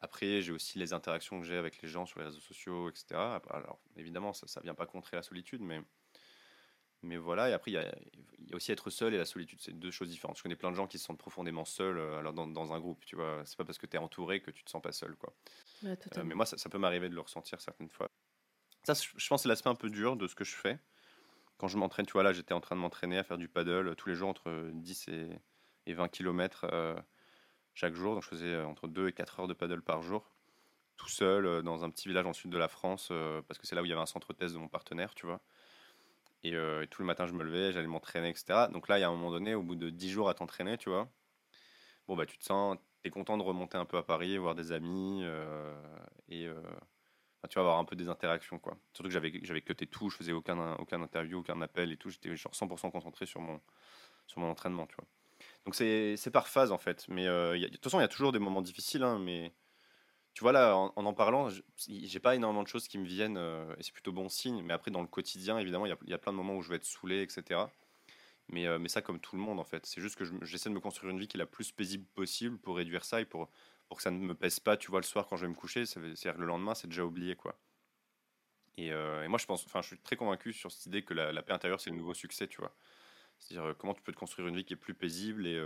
Après, 0.00 0.40
j'ai 0.40 0.52
aussi 0.52 0.78
les 0.78 0.94
interactions 0.94 1.40
que 1.40 1.46
j'ai 1.46 1.56
avec 1.56 1.82
les 1.82 1.88
gens 1.88 2.06
sur 2.06 2.20
les 2.20 2.26
réseaux 2.26 2.40
sociaux, 2.40 2.88
etc. 2.88 3.40
Alors, 3.50 3.78
évidemment, 3.96 4.32
ça 4.32 4.60
ne 4.60 4.62
vient 4.62 4.74
pas 4.74 4.86
contrer 4.86 5.16
la 5.16 5.22
solitude, 5.22 5.60
mais 5.60 5.82
mais 7.06 7.16
voilà, 7.16 7.48
et 7.48 7.52
après, 7.52 7.70
il 7.70 7.74
y, 7.74 7.78
a, 7.78 7.94
aussi 8.54 8.72
être 8.72 8.90
seul 8.90 9.14
et 9.14 9.18
la 9.18 9.24
solitude, 9.24 9.58
c'est 9.60 9.72
deux 9.72 9.90
choses 9.90 10.08
différentes. 10.08 10.36
Je 10.36 10.42
connais 10.42 10.56
plein 10.56 10.70
de 10.70 10.76
gens 10.76 10.86
qui 10.86 10.98
se 10.98 11.04
sentent 11.04 11.18
profondément 11.18 11.64
seuls 11.64 11.98
euh, 11.98 12.18
alors 12.18 12.32
dans, 12.32 12.72
un 12.72 12.80
groupe, 12.80 13.04
tu 13.04 13.16
vois. 13.16 13.42
C'est 13.44 13.56
pas 13.56 13.64
parce 13.64 13.78
que 13.78 13.86
tu 13.86 13.96
es 13.96 13.98
entouré 13.98 14.40
que 14.40 14.50
tu 14.50 14.64
te 14.64 14.70
sens 14.70 14.82
pas 14.82 14.92
seul, 14.92 15.16
quoi. 15.16 15.32
Euh, 15.84 15.96
mais 16.24 16.34
moi, 16.34 16.46
ça, 16.46 16.68
peut 16.68 16.78
m'arriver 16.78 17.08
de 17.08 17.14
le 17.14 17.20
ressentir 17.20 17.60
certaines 17.60 17.88
fois. 17.88 18.10
Ça, 18.84 18.94
je 18.94 19.28
pense, 19.28 19.42
c'est 19.42 19.48
l'aspect 19.48 19.70
un 19.70 19.74
peu 19.74 19.90
dur 19.90 20.16
de 20.16 20.26
ce 20.26 20.34
que 20.34 20.44
je 20.44 20.54
fais. 20.54 20.78
Quand 21.58 21.68
je 21.68 21.78
m'entraîne, 21.78 22.06
tu 22.06 22.12
vois, 22.12 22.22
là, 22.22 22.32
j'étais 22.32 22.54
en 22.54 22.60
train 22.60 22.76
de 22.76 22.80
m'entraîner 22.80 23.18
à 23.18 23.24
faire 23.24 23.38
du 23.38 23.48
paddle 23.48 23.94
tous 23.96 24.08
les 24.08 24.14
jours 24.14 24.28
entre 24.28 24.70
10 24.74 25.08
et, 25.08 25.28
et 25.86 25.94
20 25.94 26.08
km 26.08 26.66
chaque 27.74 27.94
jour. 27.94 28.14
Donc, 28.14 28.22
je 28.22 28.28
faisais 28.28 28.60
entre 28.62 28.88
2 28.88 29.08
et 29.08 29.12
4 29.12 29.40
heures 29.40 29.48
de 29.48 29.54
paddle 29.54 29.82
par 29.82 30.02
jour, 30.02 30.30
tout 30.96 31.08
seul, 31.08 31.62
dans 31.62 31.84
un 31.84 31.90
petit 31.90 32.08
village 32.08 32.26
en 32.26 32.32
sud 32.32 32.50
de 32.50 32.58
la 32.58 32.68
France, 32.68 33.10
parce 33.48 33.58
que 33.58 33.66
c'est 33.66 33.74
là 33.74 33.82
où 33.82 33.86
il 33.86 33.88
y 33.88 33.92
avait 33.92 34.02
un 34.02 34.06
centre 34.06 34.32
test 34.34 34.54
de 34.54 34.58
mon 34.58 34.68
partenaire, 34.68 35.14
tu 35.14 35.26
vois. 35.26 35.40
Euh, 36.44 36.82
et, 36.82 36.86
tout 36.86 37.02
le 37.02 37.06
matin, 37.06 37.26
je 37.26 37.32
me 37.32 37.42
levais, 37.42 37.72
j'allais 37.72 37.86
m'entraîner, 37.86 38.28
etc. 38.28 38.68
Donc 38.72 38.88
là, 38.88 38.98
il 38.98 39.00
y 39.00 39.04
a 39.04 39.08
un 39.08 39.12
moment 39.12 39.30
donné, 39.30 39.54
au 39.54 39.62
bout 39.62 39.74
de 39.74 39.90
10 39.90 40.10
jours 40.10 40.28
à 40.28 40.34
t'entraîner, 40.34 40.78
tu 40.78 40.90
vois, 40.90 41.08
bon, 42.08 42.16
bah, 42.16 42.26
tu 42.26 42.38
te 42.38 42.44
sens, 42.44 42.76
tu 43.02 43.08
es 43.08 43.10
content 43.10 43.36
de 43.36 43.42
remonter 43.42 43.78
un 43.78 43.84
peu 43.84 43.96
à 43.96 44.02
Paris, 44.02 44.36
voir 44.38 44.54
des 44.54 44.72
amis, 44.72 45.20
euh, 45.24 45.74
et 46.28 46.46
euh, 46.46 46.60
tu 47.48 47.56
vas 47.56 47.62
avoir 47.62 47.78
un 47.78 47.84
peu 47.84 47.96
des 47.96 48.08
interactions, 48.08 48.58
quoi. 48.58 48.76
Surtout 48.92 49.08
que 49.08 49.14
j'avais, 49.14 49.32
j'avais 49.42 49.62
cuté 49.62 49.86
tout, 49.86 50.10
je 50.10 50.16
faisais 50.16 50.32
aucun, 50.32 50.74
aucun 50.74 51.00
interview, 51.02 51.38
aucun 51.40 51.60
appel 51.62 51.92
et 51.92 51.96
tout, 51.96 52.10
j'étais 52.10 52.36
genre 52.36 52.52
100% 52.52 52.90
concentré 52.90 53.26
sur 53.26 53.40
mon, 53.40 53.60
sur 54.26 54.40
mon 54.40 54.50
entraînement, 54.50 54.86
tu 54.86 54.96
vois. 54.96 55.06
Donc 55.64 55.74
c'est, 55.74 56.16
c'est 56.16 56.30
par 56.30 56.48
phase, 56.48 56.72
en 56.72 56.78
fait. 56.78 57.06
Mais 57.08 57.26
de 57.26 57.68
toute 57.68 57.84
façon, 57.84 57.98
il 57.98 58.02
y 58.02 58.04
a 58.04 58.08
toujours 58.08 58.32
des 58.32 58.38
moments 58.38 58.62
difficiles, 58.62 59.02
hein, 59.02 59.18
mais 59.18 59.52
tu 60.36 60.42
vois, 60.42 60.52
là, 60.52 60.76
en 60.76 60.92
en, 60.94 61.14
parlant, 61.14 61.48
j'ai 61.88 62.20
pas 62.20 62.34
énormément 62.34 62.62
de 62.62 62.68
choses 62.68 62.88
qui 62.88 62.98
me 62.98 63.06
viennent, 63.06 63.38
euh, 63.38 63.74
et 63.78 63.82
c'est 63.82 63.94
plutôt 63.94 64.12
bon 64.12 64.28
signe. 64.28 64.62
Mais 64.62 64.74
après, 64.74 64.90
dans 64.90 65.00
le 65.00 65.06
quotidien, 65.06 65.58
évidemment, 65.58 65.86
il 65.86 65.96
y, 66.10 66.12
a 66.12 66.18
plein 66.18 66.32
de 66.32 66.36
moments 66.36 66.56
où 66.56 66.60
je 66.60 66.68
vais 66.68 66.76
être 66.76 66.84
saoulé, 66.84 67.22
etc. 67.22 67.58
Mais, 68.48 68.66
euh, 68.66 68.78
mais 68.78 68.90
ça, 68.90 69.00
comme 69.00 69.18
tout 69.18 69.34
le 69.36 69.40
monde, 69.40 69.58
en 69.58 69.64
fait. 69.64 69.86
C'est 69.86 70.02
juste 70.02 70.16
que 70.16 70.26
j'essaie 70.44 70.68
de 70.68 70.74
me 70.74 70.80
construire 70.80 71.10
une 71.10 71.18
vie 71.18 71.26
qui 71.26 71.38
est 71.38 71.40
la 71.40 71.46
plus 71.46 71.72
paisible 71.72 72.04
possible 72.14 72.58
pour 72.58 72.76
réduire 72.76 73.06
ça 73.06 73.22
et 73.22 73.24
pour, 73.24 73.48
que 73.96 74.02
ça 74.02 74.10
ne 74.10 74.18
me 74.18 74.34
pèse 74.34 74.60
pas, 74.60 74.76
tu 74.76 74.90
vois, 74.90 75.00
le 75.00 75.06
soir 75.06 75.26
quand 75.26 75.38
je 75.38 75.46
vais 75.46 75.50
me 75.50 75.54
coucher. 75.54 75.86
C'est-à-dire 75.86 76.36
le 76.36 76.44
lendemain, 76.44 76.74
c'est 76.74 76.88
déjà 76.88 77.06
oublié, 77.06 77.34
quoi. 77.34 77.58
Et, 78.76 78.92
euh, 78.92 79.24
et, 79.24 79.28
moi, 79.28 79.38
je 79.38 79.46
pense, 79.46 79.64
enfin, 79.64 79.80
je 79.80 79.86
suis 79.86 79.98
très 80.00 80.16
convaincu 80.16 80.52
sur 80.52 80.70
cette 80.70 80.84
idée 80.84 81.02
que 81.02 81.14
la, 81.14 81.32
la 81.32 81.42
paix 81.42 81.54
intérieure, 81.54 81.80
c'est 81.80 81.88
le 81.88 81.96
nouveau 81.96 82.12
succès, 82.12 82.46
tu 82.46 82.60
vois. 82.60 82.76
C'est-à-dire 83.38 83.74
comment 83.78 83.94
tu 83.94 84.02
peux 84.02 84.12
te 84.12 84.18
construire 84.18 84.48
une 84.48 84.56
vie 84.56 84.66
qui 84.66 84.74
est 84.74 84.76
plus 84.76 84.92
paisible 84.92 85.46
et 85.46 85.58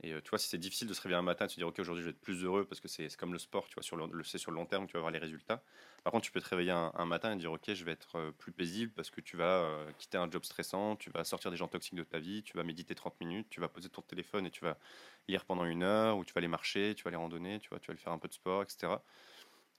et 0.00 0.12
euh, 0.12 0.20
tu 0.22 0.30
vois, 0.30 0.38
si 0.38 0.48
c'est 0.48 0.58
difficile 0.58 0.86
de 0.86 0.94
se 0.94 1.00
réveiller 1.00 1.18
un 1.18 1.22
matin 1.22 1.44
et 1.44 1.48
de 1.48 1.52
se 1.52 1.56
dire, 1.56 1.66
OK, 1.66 1.78
aujourd'hui, 1.80 2.02
je 2.02 2.08
vais 2.08 2.14
être 2.14 2.20
plus 2.20 2.44
heureux 2.44 2.64
parce 2.64 2.80
que 2.80 2.86
c'est 2.86 3.14
comme 3.16 3.32
le 3.32 3.38
sport, 3.38 3.68
tu 3.68 3.74
vois, 3.74 3.82
sur 3.82 3.96
le, 3.96 4.22
c'est 4.22 4.38
sur 4.38 4.52
le 4.52 4.56
long 4.56 4.66
terme 4.66 4.86
tu 4.86 4.92
vas 4.92 5.00
voir 5.00 5.10
les 5.10 5.18
résultats. 5.18 5.60
Par 6.04 6.12
contre, 6.12 6.24
tu 6.24 6.30
peux 6.30 6.40
te 6.40 6.48
réveiller 6.48 6.70
un, 6.70 7.04
matin 7.04 7.32
et 7.32 7.36
dire, 7.36 7.50
OK, 7.50 7.72
je 7.72 7.84
vais 7.84 7.92
être 7.92 8.16
euh, 8.16 8.30
plus 8.30 8.52
paisible 8.52 8.92
parce 8.92 9.10
que 9.10 9.20
tu 9.20 9.36
vas 9.36 9.64
euh, 9.64 9.90
quitter 9.98 10.16
un 10.16 10.30
job 10.30 10.44
stressant, 10.44 10.94
tu 10.94 11.10
vas 11.10 11.24
sortir 11.24 11.50
des 11.50 11.56
gens 11.56 11.66
toxiques 11.66 11.96
de 11.96 12.04
ta 12.04 12.20
vie, 12.20 12.44
tu 12.44 12.56
vas 12.56 12.62
méditer 12.62 12.94
30 12.94 13.18
minutes, 13.20 13.48
tu 13.50 13.60
vas 13.60 13.68
poser 13.68 13.88
ton 13.88 14.02
téléphone 14.02 14.46
et 14.46 14.52
tu 14.52 14.62
vas 14.64 14.78
lire 15.26 15.44
pendant 15.44 15.64
une 15.64 15.82
heure, 15.82 16.16
ou 16.16 16.24
tu 16.24 16.32
vas 16.32 16.38
aller 16.38 16.48
marcher, 16.48 16.94
tu 16.94 17.02
vas 17.02 17.08
aller 17.08 17.16
randonner, 17.16 17.58
tu 17.58 17.68
vois, 17.68 17.80
tu 17.80 17.88
vas 17.88 17.92
aller 17.92 18.00
faire 18.00 18.12
un 18.12 18.18
peu 18.18 18.28
de 18.28 18.34
sport, 18.34 18.62
etc. 18.62 18.92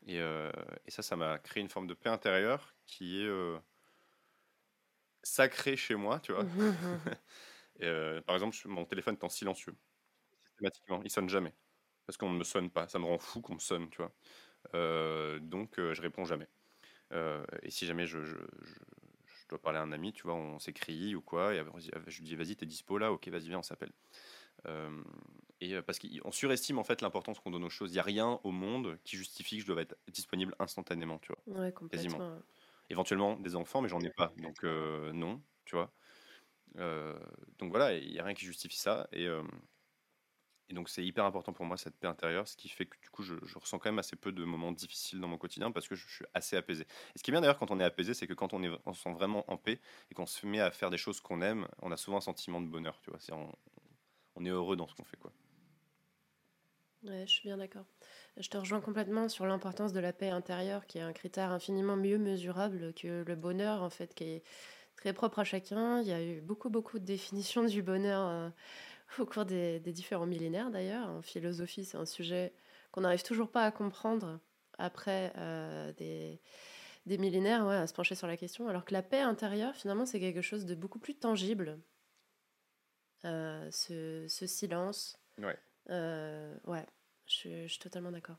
Et, 0.06 0.18
et 0.18 0.92
ça, 0.92 1.02
ça 1.02 1.16
m'a 1.16 1.40
créé 1.40 1.62
une 1.62 1.70
forme 1.70 1.88
de 1.88 1.94
paix 1.94 2.10
intérieure 2.10 2.74
qui 2.86 3.22
est 3.22 3.30
sacrée 5.24 5.76
chez 5.76 5.96
moi, 5.96 6.20
tu 6.20 6.34
vois. 6.34 6.46
Par 8.26 8.36
exemple, 8.36 8.56
mon 8.66 8.86
téléphone 8.86 9.16
est 9.16 9.24
en 9.24 9.30
silencieux 9.30 9.76
systématiquement. 10.60 11.02
Il 11.04 11.10
sonne 11.10 11.30
jamais. 11.30 11.54
Parce 12.06 12.18
qu'on 12.18 12.30
ne 12.30 12.38
me 12.38 12.44
sonne 12.44 12.70
pas. 12.70 12.88
Ça 12.88 13.00
me 13.00 13.06
rend 13.06 13.20
fou 13.20 13.42
qu'on 13.42 13.56
me 13.56 13.60
sonne, 13.60 13.90
tu 13.90 13.98
vois. 13.98 14.12
Euh, 14.76 15.40
donc, 15.40 15.80
euh, 15.80 15.94
je 15.94 16.02
réponds 16.02 16.26
jamais. 16.26 16.48
Euh, 17.12 17.44
et 17.64 17.72
si 17.72 17.86
jamais 17.86 18.06
je, 18.06 18.24
je, 18.24 18.36
dois 19.50 19.60
parler 19.60 19.80
à 19.80 19.82
un 19.82 19.92
ami, 19.92 20.14
tu 20.14 20.24
vois, 20.24 20.36
on 20.36 20.60
s'écrit 20.60 21.16
ou 21.16 21.22
quoi, 21.22 21.56
et 21.56 21.64
je 22.08 22.18
lui 22.20 22.24
dis, 22.26 22.36
vas-y, 22.36 22.56
t'es 22.56 22.68
dispo 22.68 23.00
là, 23.00 23.12
ok, 23.12 23.28
vas-y, 23.30 23.48
viens, 23.48 23.58
on 23.58 23.64
s'appelle. 23.64 23.92
et 25.60 25.82
parce 25.82 25.98
qu'on 25.98 26.32
surestime 26.32 26.78
en 26.78 26.84
fait 26.84 27.02
l'importance 27.02 27.40
qu'on 27.40 27.50
donne 27.50 27.64
aux 27.64 27.70
choses. 27.70 27.90
Il 27.90 27.94
n'y 27.94 28.00
a 28.00 28.04
rien 28.04 28.40
au 28.44 28.52
monde 28.52 29.00
qui 29.04 29.18
justifie 29.18 29.58
que 29.58 29.64
je 29.64 29.68
dois 29.68 29.82
être 29.82 29.98
disponible 30.08 30.54
instantanément, 30.60 31.18
tu 31.18 31.34
vois. 31.34 31.62
Ouais, 31.62 31.72
complètement. 31.72 32.18
Quasiment. 32.18 32.42
Éventuellement 32.92 33.36
des 33.38 33.56
enfants, 33.56 33.82
mais 33.82 33.90
j'en 33.90 34.02
ai 34.02 34.12
pas. 34.12 34.32
Donc, 34.38 34.62
non, 34.64 35.42
tu 35.66 35.76
vois. 35.76 35.92
donc 36.76 37.72
voilà, 37.72 37.98
il 37.98 38.12
n'y 38.12 38.20
a 38.20 38.24
rien 38.24 38.36
qui 38.36 38.46
justifie 38.46 38.78
ça. 38.78 39.08
Et, 39.14 39.28
et 40.70 40.74
donc 40.74 40.88
c'est 40.88 41.04
hyper 41.04 41.26
important 41.26 41.52
pour 41.52 41.66
moi 41.66 41.78
cette 41.78 41.96
paix 41.96 42.08
intérieure, 42.08 42.48
ce 42.48 42.56
qui 42.56 42.70
fait 42.70 42.86
que 42.86 42.98
du 43.02 43.10
coup 43.10 43.24
je, 43.24 43.34
ressens 43.56 43.80
quand 43.80 43.90
même 43.90 44.00
assez 44.00 44.16
peu 44.16 44.32
de 44.32 44.44
moments 44.44 44.72
difficiles 44.72 45.20
dans 45.20 45.28
mon 45.28 45.38
quotidien 45.38 45.72
parce 45.72 45.88
que 45.88 45.96
je, 45.96 46.08
suis 46.08 46.26
assez 46.34 46.56
apaisé. 46.56 46.84
Et 46.84 47.18
ce 47.18 47.24
qui 47.24 47.32
est 47.32 47.34
bien 47.34 47.42
d'ailleurs 47.42 47.58
quand 47.58 47.72
on 47.72 47.80
est 47.80 47.84
apaisé, 47.84 48.14
c'est 48.14 48.28
que 48.28 48.34
quand 48.34 48.54
on, 48.54 48.64
est, 48.64 48.70
on 48.86 48.94
se 48.94 49.02
sent 49.02 49.14
vraiment 49.14 49.50
en 49.52 49.58
paix 49.58 49.80
et 50.12 50.14
qu'on 50.14 50.28
se 50.28 50.46
met 50.46 50.60
à 50.60 50.70
faire 50.70 50.92
des 50.92 50.98
choses 50.98 51.22
qu'on 51.22 51.42
aime, 51.42 51.68
on 51.82 51.92
a 51.92 51.98
souvent 51.98 52.18
un 52.18 52.22
sentiment 52.22 52.62
de 52.62 52.68
bonheur, 52.68 53.00
tu 53.02 53.10
vois. 53.10 53.20
On, 53.32 53.52
on, 54.36 54.46
est 54.46 54.50
heureux 54.50 54.76
dans 54.76 54.88
ce 54.88 54.94
qu'on 54.94 55.04
fait, 55.04 55.18
quoi. 55.18 55.32
Ouais, 57.04 57.26
je 57.26 57.32
suis 57.32 57.44
bien 57.44 57.58
d'accord. 57.58 57.86
Je 58.38 58.50
te 58.50 58.58
rejoins 58.58 58.82
complètement 58.82 59.30
sur 59.30 59.46
l'importance 59.46 59.94
de 59.94 60.00
la 60.00 60.14
paix 60.14 60.30
intérieure, 60.30 60.86
qui 60.86 60.98
est 60.98 61.02
un 61.02 61.14
critère 61.14 61.52
infiniment 61.52 61.96
mieux 61.96 62.18
mesurable 62.18 62.94
que 62.94 63.24
le 63.26 63.36
bonheur, 63.36 63.82
en 63.82 63.90
fait, 63.90 64.14
qui 64.14 64.26
est 64.26 64.44
très 64.98 65.14
propre 65.14 65.40
à 65.40 65.44
chacun. 65.46 66.02
Il 66.02 66.08
y 66.08 66.12
a 66.12 66.22
eu 66.22 66.42
beaucoup, 66.42 66.70
beaucoup 66.70 67.00
de 67.00 67.06
définitions 67.06 67.64
du 67.64 67.82
bonheur. 67.82 68.28
Euh, 68.28 68.50
au 69.18 69.26
cours 69.26 69.46
des, 69.46 69.80
différents 69.80 70.26
millénaires 70.26 70.70
d'ailleurs. 70.70 71.10
En 71.10 71.22
philosophie, 71.22 71.86
c'est 71.86 71.98
un 71.98 72.06
sujet 72.06 72.54
qu'on 72.92 73.02
n'arrive 73.02 73.24
toujours 73.24 73.50
pas 73.50 73.66
à 73.66 73.72
comprendre 73.72 74.40
après 74.78 75.34
euh, 75.38 75.92
des, 75.94 76.40
des, 77.06 77.18
millénaires 77.18 77.66
ouais, 77.66 77.76
à 77.76 77.88
se 77.88 77.94
pencher 77.94 78.16
sur 78.16 78.28
la 78.28 78.38
question, 78.38 78.68
alors 78.68 78.86
que 78.86 78.94
la 78.94 79.04
paix 79.04 79.22
intérieure, 79.22 79.76
finalement, 79.76 80.06
c'est 80.06 80.20
quelque 80.20 80.42
chose 80.42 80.66
de 80.66 80.76
beaucoup 80.76 81.00
plus 81.00 81.16
tangible. 81.16 81.80
Euh, 83.26 83.70
ce, 83.72 84.26
ce, 84.30 84.48
silence. 84.48 85.18
Ouais. 85.38 85.58
Euh, 85.90 86.56
ouais, 86.66 86.86
je, 87.26 87.64
je 87.64 87.68
suis 87.68 87.80
totalement 87.80 88.12
d'accord. 88.12 88.38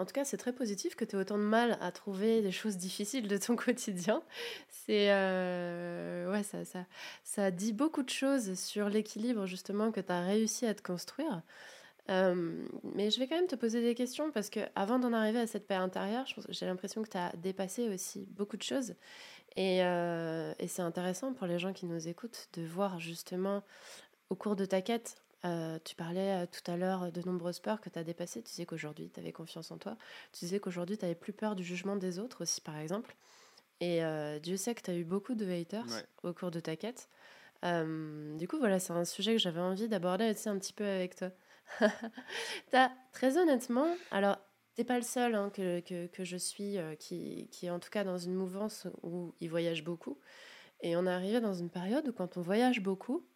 En 0.00 0.06
tout 0.06 0.14
cas, 0.14 0.24
c'est 0.24 0.38
très 0.38 0.54
positif 0.54 0.96
que 0.96 1.04
tu 1.04 1.14
aies 1.14 1.18
autant 1.18 1.36
de 1.36 1.42
mal 1.42 1.76
à 1.82 1.92
trouver 1.92 2.40
des 2.40 2.52
choses 2.52 2.78
difficiles 2.78 3.28
de 3.28 3.36
ton 3.36 3.54
quotidien. 3.66 4.22
C'est 4.70 5.10
euh, 5.10 6.32
ouais, 6.32 6.42
ça, 6.42 6.64
ça, 6.64 6.86
ça 7.22 7.50
dit 7.50 7.74
beaucoup 7.74 8.02
de 8.02 8.08
choses 8.08 8.58
sur 8.58 8.88
l'équilibre 8.88 9.44
justement 9.44 9.92
que 9.92 10.00
tu 10.00 10.10
as 10.10 10.22
réussi 10.22 10.64
à 10.64 10.74
te 10.74 10.80
construire. 10.80 11.42
Euh, 12.08 12.64
mais 12.94 13.10
je 13.10 13.18
vais 13.20 13.28
quand 13.28 13.36
même 13.36 13.46
te 13.46 13.56
poser 13.56 13.82
des 13.82 13.94
questions 13.94 14.30
parce 14.32 14.48
que 14.48 14.60
avant 14.74 14.98
d'en 14.98 15.12
arriver 15.12 15.38
à 15.38 15.46
cette 15.46 15.66
paix 15.66 15.74
intérieure, 15.74 16.24
j'ai 16.48 16.64
l'impression 16.64 17.02
que 17.02 17.10
tu 17.10 17.18
as 17.18 17.32
dépassé 17.36 17.88
aussi 17.90 18.26
beaucoup 18.30 18.56
de 18.56 18.62
choses. 18.62 18.94
Euh, 19.58 20.54
et 20.58 20.66
c'est 20.66 20.82
intéressant 20.82 21.34
pour 21.34 21.46
les 21.46 21.58
gens 21.58 21.74
qui 21.74 21.84
nous 21.84 22.08
écoutent 22.08 22.48
de 22.54 22.62
voir 22.62 22.98
justement 23.00 23.62
au 24.30 24.34
cours 24.34 24.56
de 24.56 24.64
ta 24.64 24.80
quête 24.80 25.16
tu 25.42 25.94
parlais 25.94 26.46
tout 26.48 26.70
à 26.70 26.76
l'heure 26.76 27.12
de 27.12 27.22
nombreuses 27.22 27.60
peurs 27.60 27.80
que 27.80 27.88
tu 27.88 27.98
as 27.98 28.04
dépassées. 28.04 28.42
Tu 28.42 28.50
disais 28.50 28.66
qu'aujourd'hui, 28.66 29.10
tu 29.12 29.20
avais 29.20 29.32
confiance 29.32 29.70
en 29.70 29.78
toi. 29.78 29.96
Tu 30.32 30.44
disais 30.44 30.60
qu'aujourd'hui, 30.60 30.98
tu 30.98 31.04
n'avais 31.04 31.14
plus 31.14 31.32
peur 31.32 31.56
du 31.56 31.64
jugement 31.64 31.96
des 31.96 32.18
autres 32.18 32.42
aussi, 32.42 32.60
par 32.60 32.76
exemple. 32.78 33.16
Et 33.80 34.02
Dieu 34.42 34.56
sait 34.56 34.74
que 34.74 34.82
tu 34.82 34.90
as 34.90 34.94
eu 34.94 35.04
beaucoup 35.04 35.34
de 35.34 35.50
haters 35.50 36.04
au 36.22 36.32
cours 36.32 36.50
de 36.50 36.60
ta 36.60 36.76
quête. 36.76 37.08
du 37.62 38.48
coup, 38.48 38.58
voilà, 38.58 38.78
c'est 38.78 38.92
un 38.92 39.04
sujet 39.04 39.32
que 39.32 39.38
j'avais 39.38 39.60
envie 39.60 39.88
d'aborder 39.88 40.30
aussi 40.30 40.48
un 40.48 40.58
petit 40.58 40.72
peu 40.72 40.84
avec 40.84 41.16
toi. 41.16 41.30
as, 42.72 42.90
très 43.12 43.38
honnêtement, 43.38 43.96
alors, 44.10 44.38
t'es 44.74 44.84
pas 44.84 44.96
le 44.96 45.04
seul 45.04 45.34
hein, 45.34 45.50
que, 45.54 45.80
que, 45.80 46.06
que, 46.08 46.24
je 46.24 46.36
suis 46.36 46.76
qui, 46.98 47.48
qui 47.50 47.66
est 47.66 47.70
en 47.70 47.78
tout 47.78 47.90
cas 47.90 48.04
dans 48.04 48.18
une 48.18 48.34
mouvance 48.34 48.86
où 49.02 49.34
il 49.40 49.48
voyage 49.48 49.84
beaucoup. 49.84 50.18
Et 50.82 50.96
on 50.96 51.06
est 51.06 51.10
arrivé 51.10 51.40
dans 51.40 51.54
une 51.54 51.70
période 51.70 52.08
où 52.08 52.12
quand 52.12 52.36
on 52.36 52.40
voyage 52.40 52.80
beaucoup, 52.80 53.26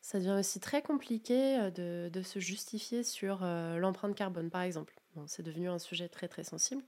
ça 0.00 0.18
devient 0.18 0.36
aussi 0.38 0.60
très 0.60 0.82
compliqué 0.82 1.70
de, 1.74 2.08
de 2.12 2.22
se 2.22 2.38
justifier 2.38 3.02
sur 3.02 3.40
l'empreinte 3.40 4.14
carbone, 4.14 4.50
par 4.50 4.62
exemple. 4.62 4.94
Bon, 5.14 5.26
c'est 5.26 5.42
devenu 5.42 5.68
un 5.68 5.78
sujet 5.78 6.08
très 6.08 6.28
très 6.28 6.44
sensible. 6.44 6.82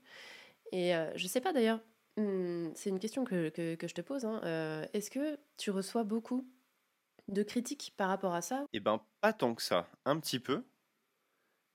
Et 0.71 0.93
je 1.15 1.27
sais 1.27 1.41
pas 1.41 1.53
d'ailleurs, 1.53 1.81
Mmh, 2.17 2.71
c'est 2.75 2.89
une 2.89 2.99
question 2.99 3.23
que, 3.23 3.49
que, 3.49 3.87
je 3.87 3.93
te 3.93 4.01
pose. 4.01 4.25
Hein. 4.25 4.41
Euh, 4.43 4.85
est-ce 4.93 5.09
que 5.09 5.39
tu 5.57 5.71
reçois 5.71 6.03
beaucoup 6.03 6.47
de 7.27 7.43
critiques 7.43 7.93
par 7.97 8.09
rapport 8.09 8.33
à 8.33 8.41
ça? 8.41 8.65
Eh 8.73 8.79
ben, 8.79 9.01
pas 9.21 9.33
tant 9.33 9.55
que 9.55 9.61
ça. 9.61 9.87
Un 10.05 10.19
petit 10.19 10.39
peu. 10.39 10.63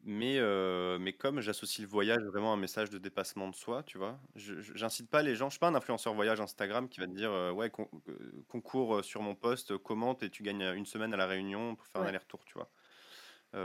Mais, 0.09 0.39
euh, 0.39 0.99
mais 1.01 1.13
comme 1.13 1.41
j'associe 1.41 1.85
le 1.85 1.91
voyage 1.91 2.23
vraiment 2.23 2.53
à 2.53 2.55
un 2.55 2.59
message 2.59 2.91
de 2.91 2.99
dépassement 2.99 3.49
de 3.49 3.57
soi, 3.57 3.83
tu 3.83 3.99
vois, 3.99 4.21
j'incite 4.37 5.11
pas 5.11 5.21
les 5.21 5.35
gens, 5.35 5.49
je 5.49 5.55
suis 5.55 5.59
pas 5.59 5.67
un 5.67 5.75
influenceur 5.75 6.15
voyage 6.15 6.41
Instagram 6.41 6.89
qui 6.89 7.01
va 7.01 7.07
te 7.07 7.13
dire 7.13 7.33
euh, 7.33 7.51
ouais 7.51 7.73
concours 8.47 9.03
sur 9.03 9.23
mon 9.23 9.35
poste, 9.35 9.77
commente 9.79 10.23
et 10.23 10.31
tu 10.31 10.45
gagnes 10.45 10.63
une 10.77 10.87
semaine 10.87 11.13
à 11.13 11.17
la 11.17 11.27
Réunion 11.27 11.75
pour 11.75 11.87
faire 11.89 12.03
un 12.03 12.07
aller-retour, 12.07 12.45
tu 12.45 12.55
vois. 12.55 12.71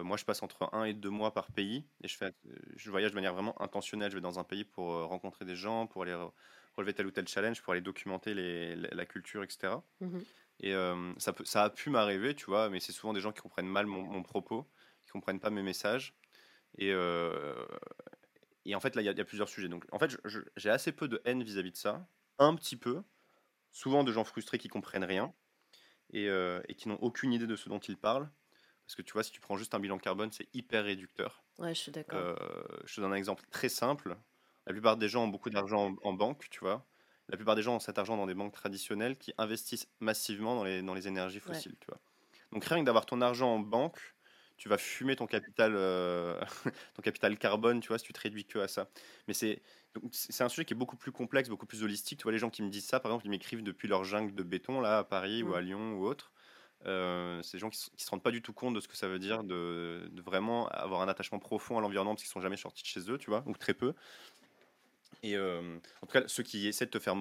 moi, 0.03 0.17
je 0.17 0.25
passe 0.25 0.41
entre 0.41 0.67
un 0.73 0.85
et 0.85 0.93
deux 0.95 1.11
mois 1.11 1.31
par 1.31 1.51
pays 1.51 1.85
et 2.03 2.07
je 2.07 2.17
fais, 2.17 2.33
je 2.75 2.89
voyage 2.89 3.11
de 3.11 3.15
manière 3.15 3.33
vraiment 3.33 3.61
intentionnelle. 3.61 4.09
Je 4.09 4.15
vais 4.15 4.21
dans 4.21 4.39
un 4.39 4.43
pays 4.43 4.63
pour 4.63 4.87
rencontrer 4.87 5.45
des 5.45 5.55
gens, 5.55 5.85
pour 5.85 6.01
aller 6.01 6.17
relever 6.75 6.93
tel 6.93 7.05
ou 7.05 7.11
tel 7.11 7.27
challenge 7.27 7.61
pour 7.61 7.73
aller 7.73 7.81
documenter 7.81 8.33
les, 8.33 8.75
la, 8.75 9.05
culture, 9.05 9.43
etc. 9.43 9.73
Et 10.59 10.73
euh, 10.73 11.13
ça, 11.17 11.33
peut, 11.33 11.45
ça 11.45 11.63
a 11.63 11.69
pu 11.69 11.89
m'arriver, 11.89 12.35
tu 12.35 12.45
vois, 12.45 12.69
mais 12.69 12.79
c'est 12.79 12.91
souvent 12.91 13.13
des 13.13 13.21
gens 13.21 13.31
qui 13.31 13.41
comprennent 13.41 13.67
mal 13.67 13.85
mon, 13.85 14.23
propos, 14.23 14.65
qui 15.01 15.09
comprennent 15.09 15.39
pas 15.39 15.49
mes 15.49 15.63
messages. 15.63 16.13
Et, 16.77 16.91
euh, 16.91 17.65
et 18.65 18.75
en 18.75 18.79
fait, 18.79 18.95
là, 18.95 19.01
il 19.01 19.05
y, 19.05 19.21
a 19.21 19.25
plusieurs 19.25 19.49
sujets. 19.49 19.67
Donc, 19.67 19.85
en 19.91 19.99
fait, 19.99 20.17
j'ai 20.55 20.69
assez 20.69 20.91
peu 20.91 21.07
de 21.07 21.21
haine 21.25 21.43
vis-à-vis 21.43 21.71
de 21.71 21.77
ça, 21.77 22.07
un 22.39 22.55
petit 22.55 22.77
peu, 22.77 23.01
souvent 23.71 24.03
de 24.03 24.11
gens 24.11 24.23
frustrés 24.23 24.57
qui 24.57 24.67
comprennent 24.67 25.03
rien 25.03 25.33
et, 26.11 26.27
euh, 26.27 26.61
et 26.67 26.75
qui 26.75 26.87
n'ont 26.87 26.99
aucune 27.01 27.33
idée 27.33 27.47
de 27.47 27.55
ce 27.55 27.69
dont 27.69 27.79
ils 27.79 27.97
parlent. 27.97 28.29
Parce 28.85 28.95
que 28.95 29.01
tu 29.01 29.13
vois, 29.13 29.23
si 29.23 29.31
tu 29.31 29.39
prends 29.39 29.57
juste 29.57 29.73
un 29.73 29.79
bilan 29.79 29.97
carbone, 29.99 30.31
c'est 30.31 30.47
hyper 30.53 30.83
réducteur. 30.83 31.43
Ouais, 31.59 31.73
je 31.73 31.79
suis 31.79 31.91
d'accord. 31.91 32.35
je 32.85 32.95
te 32.95 33.01
donne 33.01 33.13
un 33.13 33.15
exemple 33.15 33.43
très 33.49 33.69
simple. 33.69 34.17
La 34.67 34.73
plupart 34.73 34.97
des 34.97 35.07
gens 35.07 35.23
ont 35.23 35.27
beaucoup 35.27 35.49
d'argent 35.49 35.95
en, 36.03 36.13
banque, 36.13 36.47
tu 36.49 36.59
vois. 36.59 36.85
La 37.29 37.37
plupart 37.37 37.55
des 37.55 37.61
gens 37.61 37.75
ont 37.75 37.79
cet 37.79 37.97
argent 37.97 38.17
dans 38.17 38.25
des 38.25 38.33
banques 38.33 38.53
traditionnelles 38.53 39.17
qui 39.17 39.33
investissent 39.37 39.87
massivement 39.99 40.55
dans 40.55 40.63
les, 40.63 40.81
dans 40.81 40.93
les 40.93 41.07
énergies 41.07 41.39
fossiles, 41.39 41.77
tu 41.79 41.87
vois. 41.87 41.99
Donc 42.51 42.65
rien 42.65 42.81
que 42.81 42.85
d'avoir 42.85 43.05
ton 43.05 43.21
argent 43.21 43.55
en 43.55 43.59
banque, 43.59 44.15
tu 44.61 44.69
vas 44.69 44.77
fumer 44.77 45.15
ton 45.15 45.25
capital, 45.25 45.73
euh, 45.75 46.39
ton 46.93 47.01
capital 47.01 47.35
carbone, 47.39 47.79
tu 47.79 47.87
vois, 47.87 47.97
si 47.97 48.05
tu 48.05 48.13
te 48.13 48.19
réduis 48.19 48.45
que 48.45 48.59
à 48.59 48.67
ça. 48.67 48.89
Mais 49.27 49.33
c'est 49.33 49.63
c'est 50.11 50.43
un 50.43 50.49
sujet 50.49 50.65
qui 50.65 50.73
est 50.73 50.77
beaucoup 50.77 50.97
plus 50.97 51.11
complexe, 51.11 51.49
beaucoup 51.49 51.65
plus 51.65 51.81
holistique. 51.81 52.19
Tu 52.19 52.23
vois, 52.23 52.31
les 52.31 52.37
gens 52.37 52.51
qui 52.51 52.61
me 52.61 52.69
disent 52.69 52.85
ça, 52.85 52.99
par 52.99 53.11
exemple, 53.11 53.25
ils 53.25 53.31
m'écrivent 53.31 53.63
depuis 53.63 53.87
leur 53.87 54.03
jungle 54.03 54.35
de 54.35 54.43
béton, 54.43 54.79
là, 54.79 54.99
à 54.99 55.03
Paris 55.03 55.41
ou 55.41 55.49
mmh. 55.49 55.55
à 55.55 55.61
Lyon 55.61 55.93
ou 55.93 56.05
autre. 56.05 56.31
Euh, 56.85 57.41
c'est 57.41 57.57
des 57.57 57.59
gens 57.59 57.71
qui, 57.71 57.89
ne 57.91 57.99
se 57.99 58.09
rendent 58.11 58.21
pas 58.21 58.29
du 58.29 58.43
tout 58.43 58.53
compte 58.53 58.75
de 58.75 58.79
ce 58.79 58.87
que 58.87 58.95
ça 58.95 59.07
veut 59.07 59.19
dire 59.19 59.43
de, 59.43 60.07
de 60.11 60.21
vraiment 60.21 60.67
avoir 60.69 61.01
un 61.01 61.07
attachement 61.07 61.39
profond 61.39 61.79
à 61.79 61.81
l'environnement 61.81 62.13
parce 62.13 62.23
qu'ils 62.23 62.31
sont 62.31 62.41
jamais 62.41 62.57
sortis 62.57 62.83
de 62.83 62.87
chez 62.87 63.11
eux, 63.11 63.17
tu 63.17 63.31
vois, 63.31 63.43
ou 63.47 63.53
très 63.53 63.73
peu. 63.73 63.95
Et 65.23 65.35
euh, 65.35 65.77
en 66.01 66.07
tout 66.07 66.13
cas, 66.13 66.23
ceux 66.27 66.41
qui 66.41 66.67
essaient 66.67 66.87
de 66.87 66.91
te 66.91 66.97
faire 66.97 67.15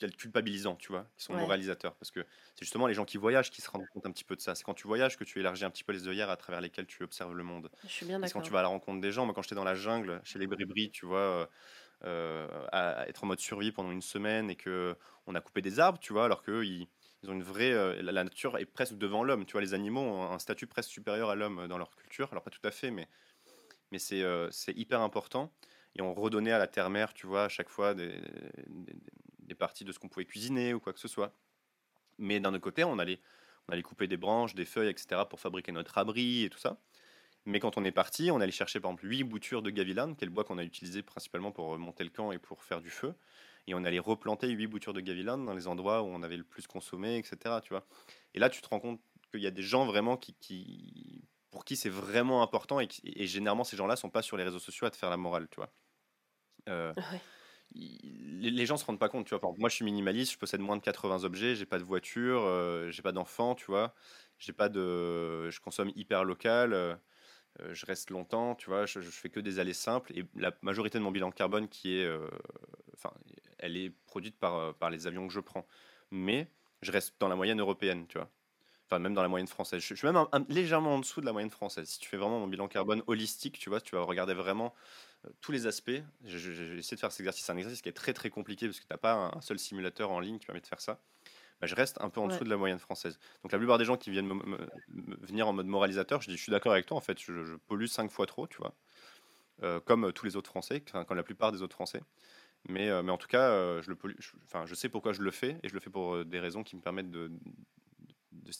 être 0.00 0.16
culpabilisant, 0.16 0.76
tu 0.76 0.88
vois, 0.88 1.06
qui 1.18 1.24
sont 1.24 1.34
moralisateurs. 1.34 1.94
Parce 1.96 2.10
que 2.10 2.20
c'est 2.54 2.64
justement 2.64 2.86
les 2.86 2.94
gens 2.94 3.04
qui 3.04 3.18
voyagent 3.18 3.50
qui 3.50 3.60
se 3.60 3.70
rendent 3.70 3.86
compte 3.92 4.06
un 4.06 4.10
petit 4.10 4.24
peu 4.24 4.34
de 4.34 4.40
ça. 4.40 4.54
C'est 4.54 4.64
quand 4.64 4.74
tu 4.74 4.86
voyages 4.86 5.18
que 5.18 5.24
tu 5.24 5.38
élargis 5.38 5.66
un 5.66 5.70
petit 5.70 5.84
peu 5.84 5.92
les 5.92 6.08
œillères 6.08 6.30
à 6.30 6.36
travers 6.36 6.62
lesquelles 6.62 6.86
tu 6.86 7.02
observes 7.02 7.34
le 7.34 7.44
monde. 7.44 7.70
Je 7.84 7.88
suis 7.88 8.06
bien 8.06 8.18
d'accord. 8.18 8.40
quand 8.40 8.46
tu 8.46 8.52
vas 8.52 8.60
à 8.60 8.62
la 8.62 8.68
rencontre 8.68 9.02
des 9.02 9.12
gens, 9.12 9.26
moi 9.26 9.34
quand 9.34 9.42
j'étais 9.42 9.54
dans 9.54 9.64
la 9.64 9.74
jungle, 9.74 10.22
chez 10.24 10.38
les 10.38 10.46
bribris, 10.46 10.90
tu 10.90 11.04
vois, 11.04 11.18
euh, 11.18 11.46
euh, 12.04 12.66
à 12.72 13.06
être 13.08 13.24
en 13.24 13.26
mode 13.26 13.40
survie 13.40 13.72
pendant 13.72 13.90
une 13.90 14.02
semaine 14.02 14.48
et 14.48 14.56
que 14.56 14.96
on 15.26 15.34
a 15.34 15.42
coupé 15.42 15.60
des 15.60 15.80
arbres, 15.80 15.98
tu 15.98 16.14
vois, 16.14 16.24
alors 16.24 16.42
qu'eux, 16.42 16.64
ils, 16.64 16.88
ils 17.22 17.30
ont 17.30 17.34
une 17.34 17.42
vraie. 17.42 18.02
la, 18.02 18.24
nature 18.24 18.56
est 18.56 18.64
presque 18.64 18.96
devant 18.96 19.22
l'homme, 19.22 19.44
tu 19.44 19.52
vois, 19.52 19.60
les 19.60 19.74
animaux 19.74 20.00
ont 20.00 20.32
un 20.32 20.38
statut 20.38 20.66
presque 20.66 20.88
supérieur 20.88 21.28
à 21.28 21.34
l'homme 21.34 21.68
dans 21.68 21.76
leur 21.76 21.94
culture. 21.94 22.28
Alors 22.30 22.42
pas 22.42 22.50
tout 22.50 22.64
à 22.66 22.70
fait, 22.70 22.90
mais, 22.90 23.06
mais 23.92 23.98
c'est 23.98 24.72
hyper 24.74 25.02
important 25.02 25.52
et 25.98 26.02
on 26.02 26.14
redonnait 26.14 26.52
à 26.52 26.58
la 26.58 26.68
terre-mère, 26.68 27.12
tu 27.12 27.26
vois, 27.26 27.44
à 27.44 27.48
chaque 27.48 27.68
fois 27.68 27.94
des, 27.94 28.14
parties 29.58 29.84
de 29.84 29.90
ce 29.90 29.98
qu'on 29.98 30.08
pouvait 30.08 30.24
cuisiner 30.24 30.72
ou 30.72 30.78
quoi 30.78 30.92
que 30.92 31.00
ce 31.00 31.08
soit. 31.08 31.32
Mais 32.18 32.38
d'un 32.38 32.54
autre 32.54 32.62
côté, 32.62 32.84
on 32.84 32.98
allait, 32.98 33.20
on 33.66 33.72
allait 33.72 33.82
couper 33.82 34.06
des 34.06 34.16
branches, 34.16 34.54
des 34.54 34.64
feuilles, 34.64 34.90
etc. 34.90 35.22
pour 35.28 35.40
fabriquer 35.40 35.72
notre 35.72 35.98
abri 35.98 36.44
et 36.44 36.50
tout 36.50 36.58
ça. 36.58 36.78
Mais 37.44 37.58
quand 37.58 37.76
on 37.76 37.84
est 37.84 37.92
parti, 37.92 38.30
on 38.30 38.40
allait 38.40 38.52
chercher 38.52 38.78
par 38.78 38.92
exemple 38.92 39.08
8 39.08 39.24
boutures 39.24 39.62
de 39.62 39.70
gavilan, 39.70 40.14
qui 40.14 40.24
est 40.24 40.26
le 40.26 40.32
bois 40.32 40.44
qu'on 40.44 40.58
a 40.58 40.64
utilisé 40.64 41.02
principalement 41.02 41.50
pour 41.50 41.76
monter 41.78 42.04
le 42.04 42.10
camp 42.10 42.30
et 42.30 42.38
pour 42.38 42.62
faire 42.62 42.80
du 42.80 42.90
feu. 42.90 43.14
Et 43.66 43.74
on 43.74 43.82
allait 43.84 43.98
replanter 43.98 44.48
8 44.48 44.66
boutures 44.68 44.94
de 44.94 45.00
gavilan 45.00 45.38
dans 45.38 45.54
les 45.54 45.66
endroits 45.66 46.02
où 46.02 46.06
on 46.06 46.22
avait 46.22 46.36
le 46.36 46.44
plus 46.44 46.68
consommé, 46.68 47.18
etc. 47.18 47.56
Tu 47.62 47.70
vois. 47.70 47.84
Et 48.34 48.38
là, 48.38 48.50
tu 48.50 48.62
te 48.62 48.68
rends 48.68 48.80
compte 48.80 49.00
qu'il 49.32 49.40
y 49.40 49.46
a 49.46 49.50
des 49.50 49.62
gens 49.62 49.84
vraiment 49.86 50.16
qui, 50.16 51.24
pour 51.50 51.64
qui 51.64 51.74
c'est 51.74 51.88
vraiment 51.88 52.42
important 52.42 52.80
et, 52.80 52.88
et 53.02 53.26
généralement 53.26 53.64
ces 53.64 53.76
gens-là 53.76 53.96
sont 53.96 54.10
pas 54.10 54.22
sur 54.22 54.36
les 54.36 54.44
réseaux 54.44 54.58
sociaux 54.58 54.86
à 54.86 54.90
te 54.90 54.96
faire 54.96 55.10
la 55.10 55.16
morale, 55.16 55.48
tu 55.50 55.56
vois. 55.56 55.72
Euh, 56.68 56.92
les, 57.74 58.66
gens 58.66 58.76
se 58.76 58.84
rendent 58.84 58.98
pas 58.98 59.08
compte, 59.08 59.26
tu 59.26 59.34
vois. 59.34 59.54
moi, 59.58 59.68
je 59.68 59.74
suis 59.74 59.84
minimaliste, 59.84 60.32
je 60.32 60.38
possède 60.38 60.60
moins 60.60 60.76
de 60.76 60.82
80 60.82 61.24
objets, 61.24 61.54
j'ai 61.54 61.66
pas 61.66 61.78
de 61.78 61.84
voiture, 61.84 62.42
euh, 62.44 62.90
j'ai 62.90 63.02
pas 63.02 63.12
d'enfant, 63.12 63.54
tu 63.54 63.66
vois. 63.66 63.94
J'ai 64.38 64.52
pas 64.52 64.68
de, 64.68 65.50
je 65.50 65.60
consomme 65.60 65.90
hyper 65.96 66.24
local, 66.24 66.72
euh, 66.72 66.94
je 67.72 67.86
reste 67.86 68.10
longtemps, 68.10 68.54
tu 68.54 68.70
vois. 68.70 68.86
Je, 68.86 69.00
fais 69.00 69.28
que 69.28 69.40
des 69.40 69.58
allées 69.58 69.74
simples 69.74 70.16
et 70.16 70.24
la 70.36 70.52
majorité 70.62 70.98
de 70.98 71.04
mon 71.04 71.10
bilan 71.10 71.30
carbone 71.30 71.68
qui 71.68 71.98
est, 71.98 72.10
enfin, 72.94 73.12
elle 73.58 73.76
est 73.76 73.90
produite 74.06 74.38
par 74.38 74.74
par 74.74 74.90
les 74.90 75.06
avions 75.06 75.26
que 75.26 75.32
je 75.34 75.40
prends. 75.40 75.66
Mais 76.10 76.48
je 76.82 76.92
reste 76.92 77.14
dans 77.20 77.28
la 77.28 77.36
moyenne 77.36 77.60
européenne, 77.60 78.06
tu 78.08 78.18
vois. 78.18 78.30
Enfin, 78.86 79.00
même 79.00 79.12
dans 79.12 79.22
la 79.22 79.28
moyenne 79.28 79.48
française. 79.48 79.82
Je, 79.82 79.94
suis 79.94 80.06
même 80.06 80.24
légèrement 80.48 80.94
en 80.94 80.98
dessous 80.98 81.20
de 81.20 81.26
la 81.26 81.32
moyenne 81.32 81.50
française. 81.50 81.88
Si 81.88 81.98
tu 81.98 82.08
fais 82.08 82.16
vraiment 82.16 82.40
mon 82.40 82.46
bilan 82.46 82.68
carbone 82.68 83.02
holistique, 83.06 83.58
tu 83.58 83.68
vois, 83.68 83.82
tu 83.82 83.94
vas 83.94 84.02
regarder 84.02 84.32
vraiment 84.32 84.66
euh, 84.68 85.07
tous 85.40 85.52
les 85.52 85.66
aspects. 85.66 85.90
J'ai 86.24 86.78
essayé 86.78 86.96
de 86.96 87.00
faire 87.00 87.12
cet 87.12 87.20
exercice. 87.20 87.44
C'est 87.44 87.52
un 87.52 87.56
exercice 87.56 87.82
qui 87.82 87.88
est 87.88 87.92
très 87.92 88.12
très 88.12 88.30
compliqué 88.30 88.66
parce 88.66 88.80
que 88.80 88.86
tu 88.86 88.92
n'as 88.92 88.98
pas 88.98 89.32
un 89.34 89.40
seul 89.40 89.58
simulateur 89.58 90.10
en 90.10 90.20
ligne 90.20 90.38
qui 90.38 90.46
permet 90.46 90.60
de 90.60 90.66
faire 90.66 90.80
ça. 90.80 91.00
Bah, 91.60 91.66
je 91.66 91.74
reste 91.74 92.00
un 92.00 92.08
peu 92.08 92.20
en 92.20 92.28
dessous 92.28 92.44
de 92.44 92.50
la 92.50 92.56
moyenne 92.56 92.78
française. 92.78 93.18
Donc 93.42 93.52
la 93.52 93.58
plupart 93.58 93.78
des 93.78 93.84
gens 93.84 93.96
qui 93.96 94.10
viennent 94.10 94.30
venir 95.20 95.48
en 95.48 95.52
mode 95.52 95.66
moralisateur, 95.66 96.22
je 96.22 96.30
dis 96.30 96.36
je 96.36 96.42
suis 96.42 96.52
d'accord 96.52 96.72
avec 96.72 96.86
toi, 96.86 96.96
en 96.96 97.00
fait, 97.00 97.18
je, 97.20 97.56
pollue 97.66 97.86
cinq 97.86 98.10
fois 98.10 98.26
trop, 98.26 98.46
tu 98.46 98.58
vois, 98.58 98.74
euh, 99.62 99.80
comme 99.80 100.12
tous 100.12 100.24
les 100.24 100.36
autres 100.36 100.50
Français, 100.50 100.80
comme 100.80 101.16
la 101.16 101.22
plupart 101.24 101.50
des 101.50 101.62
autres 101.62 101.74
Français. 101.74 102.00
Mais, 102.68 102.88
euh, 102.88 103.02
mais 103.02 103.10
en 103.10 103.18
tout 103.18 103.28
cas, 103.28 103.80
je, 103.80 103.88
le 103.88 103.96
pollue, 103.96 104.14
enfin, 104.44 104.66
je 104.66 104.74
sais 104.74 104.88
pourquoi 104.88 105.12
je 105.12 105.22
le 105.22 105.30
fais 105.30 105.58
et 105.62 105.68
je 105.68 105.74
le 105.74 105.80
fais 105.80 105.90
pour 105.90 106.24
des 106.24 106.38
raisons 106.38 106.62
qui 106.62 106.76
me 106.76 106.80
permettent 106.80 107.10
de, 107.10 107.32
de, 108.32 108.52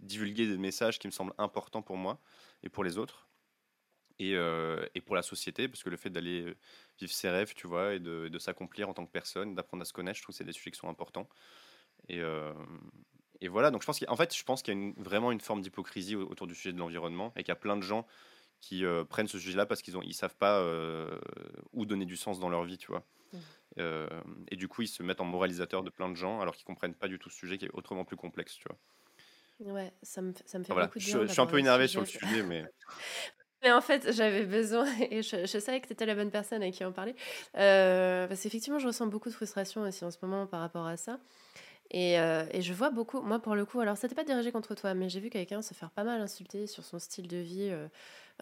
divulguer 0.00 0.46
des 0.46 0.58
messages 0.58 0.98
qui 0.98 1.08
me 1.08 1.12
semblent 1.12 1.34
importants 1.38 1.82
pour 1.82 1.96
moi 1.96 2.20
et 2.62 2.70
pour 2.70 2.84
les 2.84 2.96
autres. 2.96 3.28
Et, 4.18 4.34
euh, 4.34 4.86
et, 4.94 5.00
pour 5.02 5.14
la 5.14 5.22
société, 5.22 5.68
parce 5.68 5.82
que 5.82 5.90
le 5.90 5.98
fait 5.98 6.08
d'aller 6.08 6.42
euh, 6.42 6.56
vivre 6.98 7.12
ses 7.12 7.28
rêves, 7.28 7.52
tu 7.54 7.66
vois, 7.66 7.94
et 7.94 8.00
de, 8.00 8.28
de 8.28 8.38
s'accomplir 8.38 8.88
en 8.88 8.94
tant 8.94 9.04
que 9.04 9.10
personne, 9.12 9.54
d'apprendre 9.54 9.82
à 9.82 9.84
se 9.84 9.92
connaître, 9.92 10.16
je 10.16 10.22
trouve 10.22 10.34
que 10.34 10.38
c'est 10.38 10.44
des 10.44 10.52
sujets 10.52 10.70
qui 10.70 10.78
sont 10.78 10.88
importants. 10.88 11.28
Et, 12.08 12.20
euh, 12.20 12.54
et 13.42 13.48
voilà, 13.48 13.70
donc 13.70 13.82
je 13.82 13.86
pense 13.86 14.00
qu'en 14.00 14.16
fait, 14.16 14.34
je 14.34 14.42
pense 14.44 14.62
qu'il 14.62 14.72
y 14.72 14.76
a 14.76 14.80
une, 14.80 14.94
vraiment 14.94 15.32
une 15.32 15.40
forme 15.40 15.60
d'hypocrisie 15.60 16.16
autour 16.16 16.46
du 16.46 16.54
sujet 16.54 16.72
de 16.72 16.78
l'environnement, 16.78 17.32
et 17.36 17.40
qu'il 17.42 17.48
y 17.48 17.52
a 17.52 17.56
plein 17.56 17.76
de 17.76 17.82
gens 17.82 18.06
qui 18.62 18.84
prennent 19.10 19.28
ce 19.28 19.38
sujet-là 19.38 19.66
parce 19.66 19.82
qu'ils 19.82 19.94
ne 19.96 20.02
ils 20.02 20.14
savent 20.14 20.34
pas 20.34 20.64
où 21.72 21.84
donner 21.84 22.06
du 22.06 22.16
sens 22.16 22.40
dans 22.40 22.48
leur 22.48 22.64
vie, 22.64 22.78
tu 22.78 22.86
vois. 22.88 23.04
Mmh. 23.32 23.82
et 24.50 24.56
du 24.56 24.66
coup, 24.66 24.80
ils 24.80 24.88
se 24.88 25.02
mettent 25.02 25.20
en 25.20 25.26
moralisateur 25.26 25.82
de 25.82 25.90
plein 25.90 26.08
de 26.08 26.16
gens, 26.16 26.40
alors 26.40 26.56
qu'ils 26.56 26.64
comprennent 26.64 26.94
pas 26.94 27.06
du 27.06 27.18
tout 27.18 27.28
ce 27.28 27.36
sujet 27.36 27.58
qui 27.58 27.66
est 27.66 27.70
autrement 27.74 28.06
plus 28.06 28.16
complexe, 28.16 28.54
tu 28.56 28.66
vois. 28.66 28.78
Ouais, 29.72 29.92
ça 30.02 30.22
me, 30.22 30.32
ça 30.44 30.58
me 30.58 30.64
fait 30.64 30.74
beaucoup 30.74 30.98
de 30.98 31.04
bien. 31.04 31.20
Je, 31.22 31.26
je 31.26 31.32
suis 31.32 31.40
un 31.40 31.46
peu 31.46 31.58
énervé 31.58 31.86
sur 31.86 32.00
le 32.00 32.06
sujet, 32.06 32.42
mais. 32.42 32.64
Mais 33.66 33.72
en 33.72 33.80
fait, 33.80 34.12
j'avais 34.12 34.44
besoin, 34.44 34.86
et 35.10 35.22
je, 35.22 35.44
savais 35.44 35.80
que 35.80 35.88
tu 35.88 35.92
étais 35.92 36.06
la 36.06 36.14
bonne 36.14 36.30
personne 36.30 36.62
à 36.62 36.70
qui 36.70 36.84
en 36.84 36.92
parler. 36.92 37.16
Euh, 37.56 38.28
parce 38.28 38.40
qu'effectivement, 38.40 38.78
je 38.78 38.86
ressens 38.86 39.08
beaucoup 39.08 39.28
de 39.28 39.34
frustration 39.34 39.82
aussi 39.82 40.04
en 40.04 40.12
ce 40.12 40.18
moment 40.22 40.46
par 40.46 40.60
rapport 40.60 40.86
à 40.86 40.96
ça. 40.96 41.18
Et, 41.90 42.20
euh, 42.20 42.44
et 42.52 42.62
je 42.62 42.72
vois 42.72 42.90
beaucoup, 42.90 43.20
moi 43.22 43.40
pour 43.40 43.56
le 43.56 43.64
coup, 43.64 43.80
alors 43.80 43.96
c'était 43.96 44.14
pas 44.14 44.22
dirigé 44.22 44.52
contre 44.52 44.76
toi, 44.76 44.94
mais 44.94 45.08
j'ai 45.08 45.18
vu 45.18 45.30
quelqu'un 45.30 45.62
se 45.62 45.74
faire 45.74 45.90
pas 45.90 46.04
mal 46.04 46.20
insulter 46.20 46.68
sur 46.68 46.84
son 46.84 47.00
style 47.00 47.26
de 47.26 47.38
vie. 47.38 47.70
Euh, 47.72 47.88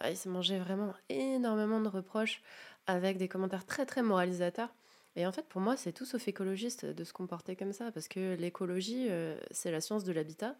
il 0.07 0.15
s'est 0.15 0.29
mangé 0.29 0.59
vraiment 0.59 0.93
énormément 1.09 1.79
de 1.79 1.87
reproches 1.87 2.43
avec 2.85 3.17
des 3.17 3.27
commentaires 3.27 3.65
très 3.65 3.87
très 3.87 4.03
moralisateurs. 4.03 4.75
Et 5.15 5.25
en 5.25 5.31
fait, 5.31 5.47
pour 5.47 5.59
moi, 5.59 5.75
c'est 5.75 5.91
tout 5.91 6.05
sauf 6.05 6.27
écologiste 6.27 6.85
de 6.85 7.03
se 7.03 7.13
comporter 7.13 7.55
comme 7.55 7.73
ça, 7.73 7.91
parce 7.91 8.07
que 8.07 8.35
l'écologie, 8.35 9.07
c'est 9.49 9.71
la 9.71 9.81
science 9.81 10.03
de 10.03 10.11
l'habitat. 10.11 10.55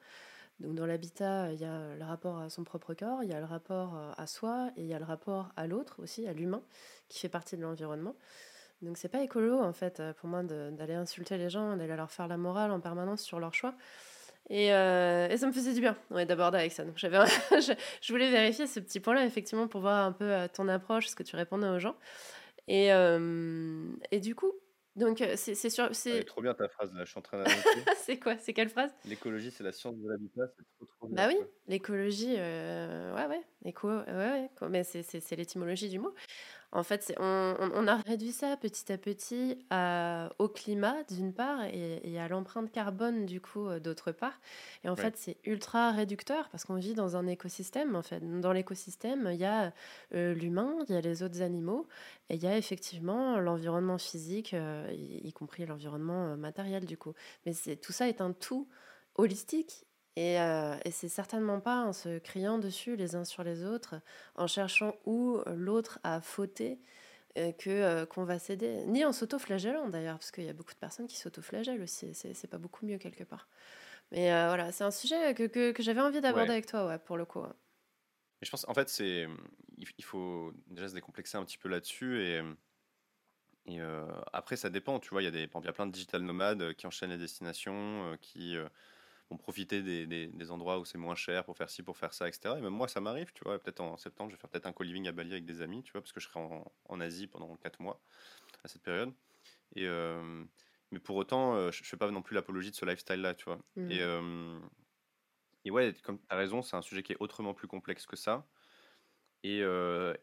Donc 0.59 0.75
dans 0.75 0.85
l'habitat, 0.85 1.51
il 1.51 1.59
y 1.59 1.65
a 1.65 1.95
le 1.95 2.05
rapport 2.05 2.39
à 2.39 2.49
son 2.49 2.63
propre 2.63 2.93
corps, 2.93 3.23
il 3.23 3.29
y 3.29 3.33
a 3.33 3.39
le 3.39 3.45
rapport 3.45 4.13
à 4.17 4.25
soi 4.25 4.71
et 4.77 4.81
il 4.81 4.87
y 4.87 4.93
a 4.93 4.99
le 4.99 5.05
rapport 5.05 5.49
à 5.57 5.67
l'autre 5.67 6.01
aussi, 6.01 6.27
à 6.27 6.33
l'humain, 6.33 6.61
qui 7.09 7.19
fait 7.19 7.29
partie 7.29 7.57
de 7.57 7.61
l'environnement. 7.61 8.15
Donc 8.81 8.97
c'est 8.97 9.09
pas 9.09 9.21
écolo 9.21 9.59
en 9.59 9.73
fait 9.73 10.01
pour 10.17 10.29
moi 10.29 10.43
d'aller 10.43 10.93
insulter 10.93 11.37
les 11.37 11.49
gens, 11.49 11.75
d'aller 11.75 11.95
leur 11.95 12.09
faire 12.09 12.27
la 12.27 12.37
morale 12.37 12.71
en 12.71 12.79
permanence 12.79 13.21
sur 13.21 13.39
leurs 13.39 13.53
choix. 13.53 13.75
Et, 14.49 14.71
euh, 14.73 15.35
ça 15.35 15.47
me 15.47 15.51
faisait 15.51 15.73
du 15.73 15.81
bien 15.81 15.97
d'aborder 16.25 16.59
avec 16.59 16.71
ça. 16.71 16.83
Donc 16.83 16.97
j'avais, 16.97 17.17
je, 18.01 18.13
voulais 18.13 18.29
vérifier 18.29 18.67
ce 18.67 18.79
petit 18.79 18.99
point-là, 18.99 19.25
effectivement, 19.25 19.67
pour 19.67 19.81
voir 19.81 20.05
un 20.05 20.11
peu 20.11 20.25
euh, 20.25 20.47
ton 20.47 20.67
approche, 20.67 21.07
ce 21.07 21.15
que 21.15 21.23
tu 21.23 21.35
répondais 21.35 21.67
aux 21.67 21.79
gens. 21.79 21.95
Euh, 22.69 23.83
et 24.11 24.19
du 24.19 24.35
coup, 24.35 24.51
donc 24.95 25.23
c'est, 25.35 25.55
c'est 25.55 25.69
sûr. 25.69 25.89
C'est 25.93 26.23
trop 26.23 26.41
bien 26.41 26.53
ta 26.53 26.67
phrase 26.69 26.93
là, 26.93 27.03
je 27.05 27.09
suis 27.09 27.17
en 27.17 27.21
train 27.21 27.43
c'est 27.97 28.19
quoi? 28.19 28.37
C'est 28.37 28.53
quelle 28.53 28.69
phrase? 28.69 28.91
L'écologie, 29.05 29.51
c'est 29.51 29.63
la 29.63 29.71
science 29.71 29.97
de 29.97 30.09
l'habitat, 30.09 30.47
c'est 30.57 30.63
trop 30.77 30.85
trop 30.85 31.07
bien. 31.07 31.15
Bah 31.15 31.33
oui, 31.33 31.39
l'écologie, 31.67 32.35
ouais, 32.35 33.25
ouais, 33.27 33.41
éco, 33.65 33.89
ouais, 33.89 34.49
ouais, 34.61 34.69
mais 34.69 34.83
c'est 34.83 35.35
l'étymologie 35.35 35.89
du 35.89 35.99
mot. 35.99 36.13
En 36.75 36.83
fait, 36.83 37.15
on, 37.19 37.87
a 37.87 37.95
réduit 38.05 38.33
ça 38.33 38.57
petit 38.57 38.91
à 38.91 38.97
petit 38.97 39.57
au 40.39 40.49
climat, 40.49 41.03
d'une 41.09 41.33
part, 41.33 41.63
et, 41.63 42.19
à 42.19 42.27
l'empreinte 42.27 42.69
carbone, 42.69 43.25
du 43.25 43.39
coup, 43.39 43.67
euh, 43.67 43.79
d'autre 43.79 44.11
part. 44.11 44.41
Et 44.83 44.89
en 44.89 44.95
fait, 44.97 45.15
c'est 45.15 45.37
ultra 45.45 45.91
réducteur 45.91 46.49
parce 46.49 46.65
qu'on 46.65 46.75
vit 46.75 46.93
dans 46.93 47.15
un 47.15 47.27
écosystème. 47.27 47.95
En 47.95 48.01
fait, 48.01 48.19
dans 48.41 48.51
l'écosystème, 48.51 49.29
il 49.31 49.39
y 49.39 49.45
a 49.45 49.71
euh, 50.13 50.33
l'humain, 50.33 50.75
il 50.89 50.95
y 50.95 50.97
a 50.97 51.01
les 51.01 51.23
autres 51.23 51.41
animaux, 51.41 51.87
et 52.29 52.35
il 52.35 52.43
y 52.43 52.47
a 52.47 52.57
effectivement 52.57 53.39
l'environnement 53.39 53.97
physique, 53.97 54.53
euh, 54.53 54.91
y, 54.91 55.29
y, 55.29 55.31
compris 55.31 55.65
l'environnement 55.65 56.35
matériel, 56.35 56.85
du 56.85 56.97
coup. 56.97 57.13
Mais 57.45 57.53
tout 57.77 57.93
ça 57.93 58.09
est 58.09 58.19
un 58.19 58.33
tout 58.33 58.67
holistique 59.15 59.85
euh, 60.17 60.77
et, 60.85 60.91
c'est 60.91 61.09
certainement 61.09 61.59
pas 61.59 61.83
en 61.83 61.93
se 61.93 62.19
criant 62.19 62.57
dessus 62.57 62.95
les 62.95 63.15
uns 63.15 63.25
sur 63.25 63.43
les 63.43 63.65
autres, 63.65 63.95
en 64.35 64.47
cherchant 64.47 64.95
où 65.05 65.39
l'autre 65.47 65.99
a 66.03 66.21
fauté, 66.21 66.79
euh, 67.37 67.51
que 67.51 67.69
euh, 67.69 68.05
qu'on 68.05 68.23
va 68.23 68.39
céder. 68.39 68.85
Ni 68.87 69.03
en 69.03 69.11
s'auto-flagellant 69.11 69.89
d'ailleurs, 69.89 70.17
parce 70.17 70.31
qu'il 70.31 70.45
y 70.45 70.49
a 70.49 70.53
beaucoup 70.53 70.73
de 70.73 70.79
personnes 70.79 71.07
qui 71.07 71.17
s'auto-flagellent 71.17 71.81
aussi. 71.81 72.13
C'est 72.13 72.47
pas 72.47 72.57
beaucoup 72.57 72.85
mieux 72.85 72.97
quelque 72.97 73.25
part. 73.25 73.49
Mais 74.11 74.29
voilà, 74.29 74.71
c'est 74.71 74.83
un 74.83 74.91
sujet 74.91 75.33
que, 75.33 75.43
que, 75.47 75.71
que 75.71 75.83
j'avais 75.83 76.01
envie 76.01 76.21
d'aborder 76.21 76.51
avec 76.51 76.67
toi, 76.67 76.87
ouais, 76.87 76.99
pour 76.99 77.17
le 77.17 77.25
coup. 77.25 77.43
je 78.41 78.49
pense, 78.49 78.65
en 78.69 78.73
fait, 78.73 78.87
c'est 78.87 79.27
il 79.77 80.05
faut 80.05 80.53
déjà 80.67 80.87
se 80.87 80.93
décomplexer 80.93 81.37
un 81.37 81.43
petit 81.43 81.57
peu 81.57 81.69
là-dessus 81.69 82.21
et. 82.21 82.41
Et 83.67 83.79
après, 84.31 84.57
ça 84.57 84.69
dépend, 84.69 84.99
tu 84.99 85.09
vois, 85.09 85.23
il 85.23 85.25
y, 85.25 85.27
a 85.27 85.31
des, 85.31 85.49
il 85.51 85.65
y 85.65 85.67
a 85.67 85.73
plein 85.73 85.87
de 85.87 85.91
digital 85.91 86.21
nomades 86.21 86.75
qui 86.75 86.85
enchaînent 86.85 87.09
les 87.09 87.17
destinations, 87.17 88.15
qui, 88.21 88.55
vont 89.29 89.37
profiter 89.37 89.81
des, 89.81 90.05
des, 90.27 90.51
endroits 90.51 90.79
où 90.79 90.85
c'est 90.85 90.97
moins 90.97 91.15
cher 91.15 91.43
pour 91.45 91.57
faire 91.57 91.69
ci, 91.69 91.81
pour 91.81 91.97
faire 91.97 92.13
ça, 92.13 92.27
etc. 92.27 92.55
Et 92.57 92.61
même 92.61 92.73
moi, 92.73 92.87
ça 92.87 92.99
m'arrive, 93.01 93.31
tu 93.33 93.43
vois. 93.43 93.57
Peut-être 93.59 93.81
en 93.81 93.97
septembre, 93.97 94.29
je 94.29 94.35
vais 94.35 94.39
faire 94.39 94.49
peut-être 94.49 94.67
un 94.67 94.73
co-living 94.73 95.07
à 95.07 95.11
Bali 95.11 95.31
avec 95.31 95.45
des 95.45 95.61
amis, 95.61 95.83
tu 95.83 95.91
vois, 95.91 96.01
parce 96.01 96.13
que 96.13 96.19
je 96.19 96.27
serai 96.27 96.39
en, 96.39 96.71
en 96.89 96.99
Asie 97.01 97.27
pendant 97.27 97.55
4 97.57 97.79
mois 97.81 97.99
à 98.63 98.67
cette 98.67 98.83
période. 98.83 99.13
Et, 99.75 99.87
euh, 99.87 100.43
mais 100.91 100.99
pour 100.99 101.15
autant, 101.15 101.55
euh, 101.55 101.71
je 101.71 101.81
ne 101.81 101.85
fais 101.85 101.97
pas 101.97 102.09
non 102.11 102.21
plus 102.21 102.35
l'apologie 102.35 102.71
de 102.71 102.75
ce 102.75 102.85
lifestyle-là, 102.85 103.33
tu 103.33 103.45
vois. 103.45 103.59
Mmh. 103.75 103.91
Et, 103.91 104.01
euh, 104.01 104.59
et 105.65 105.71
ouais, 105.71 105.93
comme 106.03 106.19
tu 106.19 106.25
as 106.29 106.35
raison, 106.35 106.61
c'est 106.61 106.75
un 106.75 106.81
sujet 106.81 107.01
qui 107.01 107.13
est 107.13 107.17
autrement 107.19 107.53
plus 107.53 107.67
complexe 107.67 108.05
que 108.05 108.15
ça. 108.15 108.45
Et, 109.45 109.61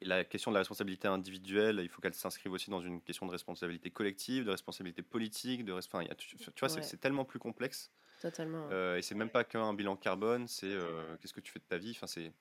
la 0.03 0.25
question 0.25 0.51
de 0.51 0.55
la 0.55 0.61
responsabilité 0.61 1.09
individuelle, 1.09 1.81
il 1.83 1.89
faut 1.89 2.01
qu'elle 2.01 2.15
s'inscrive 2.15 2.53
aussi 2.53 2.71
dans 2.71 2.81
une 2.81 3.01
question 3.01 3.27
de 3.27 3.31
responsabilité 3.31 3.91
collective, 3.91 4.45
de 4.45 4.51
responsabilité 4.51 5.03
politique, 5.03 5.65
de 5.65 5.73
enfin, 5.73 6.05
tu, 6.19 6.37
tu, 6.37 6.51
vois, 6.59 6.69
c'est 6.69 7.01
tellement 7.01 7.25
plus 7.25 7.39
complexe. 7.39 7.91
Totalement. 8.23 8.69
Euh, 8.71 8.97
et 8.97 9.03
c'est 9.03 9.17
même 9.17 9.31
pas 9.31 9.43
qu'un 9.43 9.75
bilan 9.75 9.97
carbone, 9.97 10.47
c'est 10.47 10.71
euh, 10.71 11.17
qu'est-ce 11.21 11.33
que 11.33 11.41
tu 11.41 11.51
fais 11.51 11.59
de 11.59 11.65
ta 11.65 11.77
vie. 11.77 11.91
Enfin, 11.91 12.07
c'est 12.07 12.33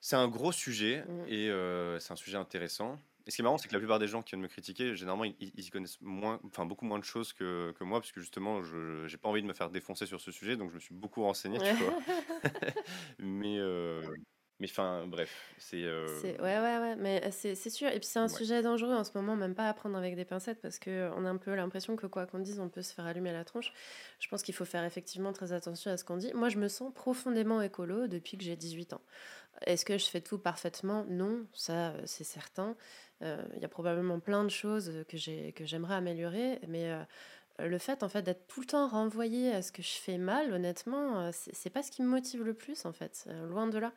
c'est 0.00 0.14
un 0.14 0.28
gros 0.28 0.52
sujet 0.52 1.04
mmh. 1.08 1.24
et 1.26 1.50
euh, 1.50 1.98
c'est 1.98 2.12
un 2.12 2.16
sujet 2.16 2.36
intéressant. 2.36 3.00
Et 3.26 3.32
ce 3.32 3.36
qui 3.36 3.42
est 3.42 3.44
marrant, 3.44 3.58
c'est 3.58 3.66
que 3.66 3.72
la 3.72 3.80
plupart 3.80 3.98
des 3.98 4.06
gens 4.06 4.22
qui 4.22 4.30
viennent 4.30 4.42
me 4.42 4.48
critiquer, 4.48 4.94
généralement, 4.94 5.24
ils, 5.24 5.34
ils 5.40 5.70
connaissent 5.70 6.00
moins, 6.00 6.40
enfin 6.46 6.66
beaucoup 6.66 6.84
moins 6.84 7.00
de 7.00 7.04
choses 7.04 7.32
que, 7.32 7.72
que 7.72 7.82
moi, 7.82 8.00
parce 8.00 8.12
que 8.12 8.20
justement, 8.20 8.62
je 8.62 9.10
n'ai 9.10 9.16
pas 9.16 9.28
envie 9.28 9.42
de 9.42 9.46
me 9.48 9.54
faire 9.54 9.70
défoncer 9.70 10.06
sur 10.06 10.20
ce 10.20 10.30
sujet, 10.30 10.56
donc 10.56 10.70
je 10.70 10.76
me 10.76 10.80
suis 10.80 10.94
beaucoup 10.94 11.22
renseigné, 11.24 11.58
tu 11.58 11.84
vois. 11.84 11.98
Mais 13.18 13.58
mais 14.60 14.68
enfin, 14.68 15.06
bref, 15.06 15.52
c'est. 15.58 15.84
Ouais, 15.86 16.38
ouais, 16.40 16.78
ouais, 16.78 16.96
mais 16.96 17.30
c'est 17.30 17.54
sûr. 17.70 17.88
Et 17.88 17.98
puis 18.00 18.08
c'est 18.08 18.18
un 18.18 18.28
sujet 18.28 18.62
dangereux 18.62 18.94
en 18.94 19.04
ce 19.04 19.12
moment, 19.14 19.36
même 19.36 19.54
pas 19.54 19.68
à 19.68 19.74
prendre 19.74 19.96
avec 19.96 20.16
des 20.16 20.24
pincettes, 20.24 20.60
parce 20.60 20.78
qu'on 20.78 21.24
a 21.24 21.28
un 21.28 21.36
peu 21.36 21.54
l'impression 21.54 21.96
que 21.96 22.06
quoi 22.06 22.26
qu'on 22.26 22.40
dise, 22.40 22.58
on 22.58 22.68
peut 22.68 22.82
se 22.82 22.92
faire 22.92 23.06
allumer 23.06 23.32
la 23.32 23.44
tronche. 23.44 23.72
Je 24.18 24.28
pense 24.28 24.42
qu'il 24.42 24.54
faut 24.54 24.64
faire 24.64 24.84
effectivement 24.84 25.32
très 25.32 25.52
attention 25.52 25.90
à 25.90 25.96
ce 25.96 26.04
qu'on 26.04 26.16
dit. 26.16 26.32
Moi, 26.34 26.48
je 26.48 26.58
me 26.58 26.68
sens 26.68 26.92
profondément 26.92 27.62
écolo 27.62 28.08
depuis 28.08 28.36
que 28.36 28.44
j'ai 28.44 28.56
18 28.56 28.94
ans. 28.94 29.02
Est-ce 29.66 29.84
que 29.84 29.98
je 29.98 30.06
fais 30.06 30.20
tout 30.20 30.38
parfaitement? 30.38 31.04
Non, 31.08 31.46
ça, 31.52 31.94
c'est 32.04 32.24
certain. 32.24 32.76
Il 33.20 33.60
y 33.60 33.64
a 33.64 33.68
probablement 33.68 34.20
plein 34.20 34.44
de 34.44 34.50
choses 34.50 34.92
que 35.08 35.16
j'aimerais 35.66 35.94
améliorer, 35.94 36.60
mais 36.68 36.92
le 37.58 37.78
fait 37.78 38.04
en 38.04 38.08
fait 38.08 38.22
d'être 38.22 38.46
tout 38.46 38.60
le 38.60 38.66
temps 38.66 38.86
renvoyé 38.86 39.52
à 39.52 39.62
ce 39.62 39.72
que 39.72 39.82
je 39.82 39.96
fais 39.96 40.16
mal, 40.16 40.52
honnêtement, 40.52 41.30
c'est 41.32 41.70
pas 41.70 41.82
ce 41.82 41.90
qui 41.90 42.02
me 42.02 42.08
motive 42.08 42.44
le 42.44 42.54
plus 42.54 42.84
en 42.84 42.92
fait, 42.92 43.28
loin 43.48 43.66
de 43.66 43.78
là. 43.78 43.92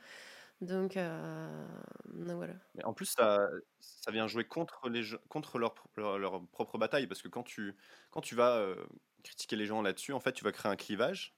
Donc, 0.62 0.96
euh, 0.96 1.68
voilà. 2.06 2.54
Mais 2.76 2.84
en 2.86 2.94
plus, 2.94 3.08
ça, 3.08 3.50
ça 3.80 4.12
vient 4.12 4.28
jouer 4.28 4.46
contre, 4.46 4.90
les, 4.90 5.04
contre 5.28 5.58
leur, 5.58 5.74
leur, 5.98 6.46
propre 6.48 6.78
bataille, 6.78 7.08
parce 7.08 7.22
que 7.22 7.28
quand 7.28 7.44
tu, 7.44 7.76
quand 8.12 8.22
tu 8.22 8.36
vas 8.36 8.58
euh, 8.58 8.76
critiquer 9.24 9.56
les 9.56 9.66
gens 9.66 9.82
là-dessus, 9.82 10.14
en 10.14 10.20
fait, 10.20 10.34
tu 10.34 10.44
vas 10.44 10.52
créer 10.52 10.72
un 10.72 10.76
clivage. 10.76 11.36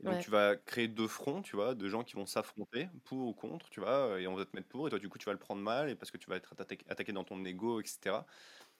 Et 0.00 0.06
donc, 0.06 0.20
tu 0.20 0.30
vas 0.30 0.56
créer 0.56 0.88
deux 0.88 1.06
fronts, 1.06 1.40
tu 1.40 1.54
vois, 1.54 1.76
de 1.76 1.88
gens 1.88 2.02
qui 2.02 2.16
vont 2.16 2.26
s'affronter, 2.26 2.88
pour 3.04 3.28
ou 3.28 3.32
contre, 3.32 3.70
tu 3.70 3.78
vois, 3.78 4.20
et 4.20 4.26
on 4.26 4.34
va 4.34 4.44
te 4.44 4.54
mettre 4.56 4.68
pour, 4.68 4.88
et 4.88 4.90
toi, 4.90 4.98
du 4.98 5.08
coup, 5.08 5.18
tu 5.18 5.26
vas 5.26 5.32
le 5.32 5.38
prendre 5.38 5.62
mal, 5.62 5.88
et 5.88 5.94
parce 5.94 6.10
que 6.10 6.18
tu 6.18 6.28
vas 6.28 6.36
être 6.36 6.52
attaqué 6.88 7.12
dans 7.12 7.22
ton 7.22 7.42
ego, 7.44 7.80
etc. 7.80 8.16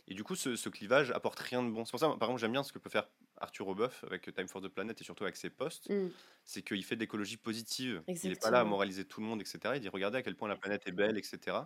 Et 0.07 0.15
du 0.15 0.25
coup, 0.25 0.35
ce, 0.35 0.69
clivage 0.69 1.11
apporte 1.13 1.39
rien 1.39 1.63
de 1.63 1.71
bon. 1.71 1.85
C'est 1.85 1.93
pour 1.93 2.01
ça, 2.01 2.09
par 2.09 2.29
exemple, 2.29 2.41
j'aime 2.41 2.53
bien 2.53 2.63
ce 2.63 2.73
que 2.73 2.79
peut 2.79 2.91
faire 2.91 3.09
Arthur 3.39 3.69
Obeuf 3.69 4.05
avec 4.05 4.33
Time 4.35 4.49
for 4.49 4.63
the 4.63 4.69
Planet 4.69 5.01
et 5.01 5.05
surtout 5.05 5.25
avec 5.25 5.37
ses 5.37 5.51
posts. 5.51 5.91
Mm. 5.91 6.11
C'est 6.45 6.63
qu'il 6.63 6.85
fait 6.85 6.97
d'écologie 6.97 7.37
positive. 7.37 8.03
Il 8.09 8.31
n'est 8.31 8.37
pas 8.37 8.51
là 8.51 8.61
à 8.61 8.65
moraliser 8.65 9.05
tout 9.05 9.21
le 9.21 9.27
monde, 9.27 9.41
etc. 9.41 9.59
Il 9.75 9.81
dit 9.81 9.89
regardez 9.89 10.19
à 10.19 10.23
quel 10.23 10.37
point 10.37 10.49
la 10.49 10.57
planète 10.57 10.87
est 10.87 10.93
belle, 10.93 11.19
etc. 11.19 11.57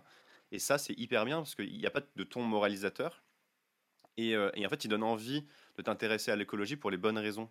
Et 0.51 0.59
ça, 0.59 0.77
c'est 0.77 0.93
hyper 0.93 1.25
bien 1.25 1.37
parce 1.37 1.55
qu'il 1.55 1.77
n'y 1.77 1.85
a 1.85 1.91
pas 1.91 2.01
de 2.15 2.23
ton 2.23 2.41
moralisateur. 2.43 3.23
Et, 4.17 4.35
euh, 4.35 4.49
et, 4.55 4.65
en 4.65 4.69
fait, 4.69 4.83
il 4.83 4.89
donne 4.89 5.03
envie 5.03 5.45
de 5.77 5.81
t'intéresser 5.81 6.31
à 6.31 6.35
l'écologie 6.35 6.75
pour 6.75 6.91
les 6.91 6.97
bonnes 6.97 7.17
raisons. 7.17 7.49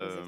Euh, 0.00 0.24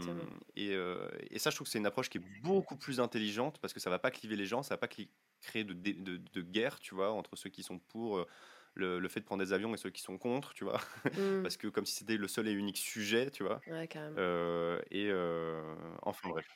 et, 0.56 0.70
euh, 0.72 1.08
et, 1.30 1.38
ça, 1.38 1.50
je 1.50 1.54
trouve 1.54 1.66
que 1.66 1.70
c'est 1.70 1.78
une 1.78 1.86
approche 1.86 2.10
qui 2.10 2.18
est 2.18 2.42
beaucoup 2.42 2.76
plus 2.76 3.00
intelligente 3.00 3.58
parce 3.60 3.72
que 3.72 3.80
ça 3.80 3.88
va 3.88 3.98
pas 3.98 4.10
cliver 4.10 4.36
les 4.36 4.44
gens, 4.44 4.62
ça 4.62 4.74
va 4.74 4.78
pas 4.78 4.88
créer 4.88 5.64
de, 5.64 5.72
de, 5.72 6.16
de, 6.16 6.42
guerre, 6.42 6.80
tu 6.80 6.94
vois, 6.94 7.12
entre 7.12 7.36
ceux 7.36 7.48
qui 7.48 7.62
sont 7.62 7.78
pour 7.78 8.26
le, 8.74 9.08
fait 9.08 9.20
de 9.20 9.24
prendre 9.24 9.44
des 9.44 9.52
avions 9.52 9.74
et 9.74 9.76
ceux 9.76 9.90
qui 9.90 10.02
sont 10.02 10.18
contre, 10.18 10.54
tu 10.54 10.64
vois. 10.64 10.80
Mm. 11.12 11.42
Parce 11.42 11.56
que 11.56 11.66
comme 11.66 11.84
si 11.84 11.94
c'était 11.94 12.16
le 12.16 12.28
seul 12.28 12.48
et 12.48 12.52
unique 12.52 12.78
sujet, 12.78 13.30
tu 13.30 13.42
vois. 13.42 13.60
Ouais. 13.66 13.88
Euh, 13.96 14.80
et 14.90 15.08
euh, 15.10 15.74
enfin 16.02 16.28
bref. 16.28 16.46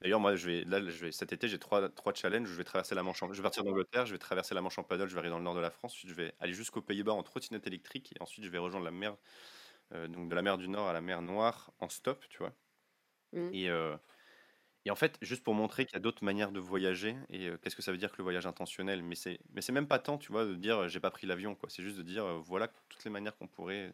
D'ailleurs, 0.00 0.20
moi, 0.20 0.34
je 0.36 0.46
vais, 0.46 0.64
là, 0.64 0.80
je 0.80 1.04
vais, 1.04 1.12
cet 1.12 1.32
été, 1.32 1.48
j'ai 1.48 1.58
trois, 1.58 1.88
trois 1.88 2.14
challenges. 2.14 2.48
Je 2.48 2.54
vais 2.54 2.64
traverser 2.64 2.94
la 2.94 3.02
Manche 3.02 3.22
en, 3.22 3.32
je 3.32 3.36
vais 3.36 3.42
partir 3.42 3.64
d'Angleterre, 3.64 4.06
je 4.06 4.12
vais 4.12 4.18
traverser 4.18 4.54
la 4.54 4.60
Manche 4.60 4.78
en 4.78 4.84
paddle, 4.84 5.08
je 5.08 5.14
vais 5.14 5.20
aller 5.20 5.30
dans 5.30 5.38
le 5.38 5.44
nord 5.44 5.54
de 5.54 5.60
la 5.60 5.70
France, 5.70 5.92
ensuite 5.92 6.10
je 6.10 6.14
vais 6.14 6.34
aller 6.40 6.52
jusqu'aux 6.52 6.82
Pays-Bas 6.82 7.12
en 7.12 7.22
trottinette 7.22 7.66
électrique, 7.66 8.12
et 8.16 8.22
ensuite 8.22 8.44
je 8.44 8.50
vais 8.50 8.58
rejoindre 8.58 8.84
la 8.84 8.92
mer, 8.92 9.16
euh, 9.92 10.06
donc 10.06 10.28
de 10.28 10.34
la 10.34 10.42
mer 10.42 10.56
du 10.56 10.68
Nord 10.68 10.88
à 10.88 10.92
la 10.92 11.00
mer 11.00 11.20
Noire 11.22 11.72
en 11.80 11.88
stop, 11.88 12.24
tu 12.28 12.38
vois. 12.38 12.54
Mm. 13.32 13.54
Et, 13.54 13.70
et 14.88 14.90
en 14.90 14.94
fait, 14.94 15.18
juste 15.20 15.44
pour 15.44 15.52
montrer 15.52 15.84
qu'il 15.84 15.96
y 15.96 15.98
a 15.98 16.00
d'autres 16.00 16.24
manières 16.24 16.50
de 16.50 16.60
voyager, 16.60 17.14
et 17.28 17.50
qu'est-ce 17.62 17.76
que 17.76 17.82
ça 17.82 17.92
veut 17.92 17.98
dire 17.98 18.10
que 18.10 18.16
le 18.16 18.22
voyage 18.22 18.46
intentionnel? 18.46 19.02
Mais 19.02 19.16
c'est, 19.16 19.38
mais 19.52 19.60
c'est 19.60 19.70
même 19.70 19.86
pas 19.86 19.98
tant, 19.98 20.16
tu 20.16 20.32
vois, 20.32 20.46
de 20.46 20.54
dire 20.54 20.88
j'ai 20.88 20.98
pas 20.98 21.10
pris 21.10 21.26
l'avion, 21.26 21.54
quoi. 21.54 21.68
C'est 21.68 21.82
juste 21.82 21.98
de 21.98 22.02
dire 22.02 22.24
voilà 22.38 22.68
toutes 22.88 23.04
les 23.04 23.10
manières 23.10 23.36
qu'on 23.36 23.48
pourrait 23.48 23.92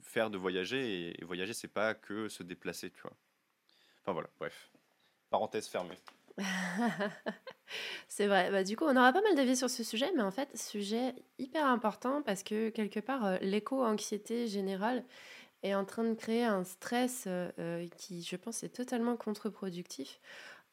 faire 0.00 0.30
de 0.30 0.38
voyager, 0.38 1.20
et, 1.20 1.24
voyager, 1.26 1.52
c'est 1.52 1.68
pas 1.68 1.92
que 1.92 2.30
se 2.30 2.42
déplacer, 2.42 2.90
tu 2.90 3.02
vois. 3.02 3.12
Enfin 4.00 4.12
voilà, 4.12 4.30
bref. 4.38 4.70
Parenthèse 5.28 5.68
fermée. 5.68 5.98
c'est 8.08 8.26
vrai. 8.26 8.50
Bah, 8.50 8.64
du 8.64 8.74
coup, 8.74 8.84
on 8.84 8.96
aura 8.96 9.12
pas 9.12 9.20
mal 9.20 9.34
d'avis 9.34 9.56
sur 9.58 9.68
ce 9.68 9.84
sujet, 9.84 10.10
mais 10.16 10.22
en 10.22 10.30
fait, 10.30 10.48
sujet 10.56 11.14
hyper 11.38 11.66
important 11.66 12.22
parce 12.22 12.42
que 12.42 12.70
quelque 12.70 13.00
part, 13.00 13.38
l'éco-anxiété 13.42 14.46
générale 14.48 15.04
est 15.68 15.74
en 15.74 15.84
train 15.84 16.04
de 16.04 16.14
créer 16.14 16.44
un 16.44 16.64
stress 16.64 17.24
euh, 17.26 17.50
euh, 17.58 17.86
qui, 17.96 18.22
je 18.22 18.36
pense, 18.36 18.62
est 18.62 18.68
totalement 18.70 19.16
contre-productif. 19.16 20.20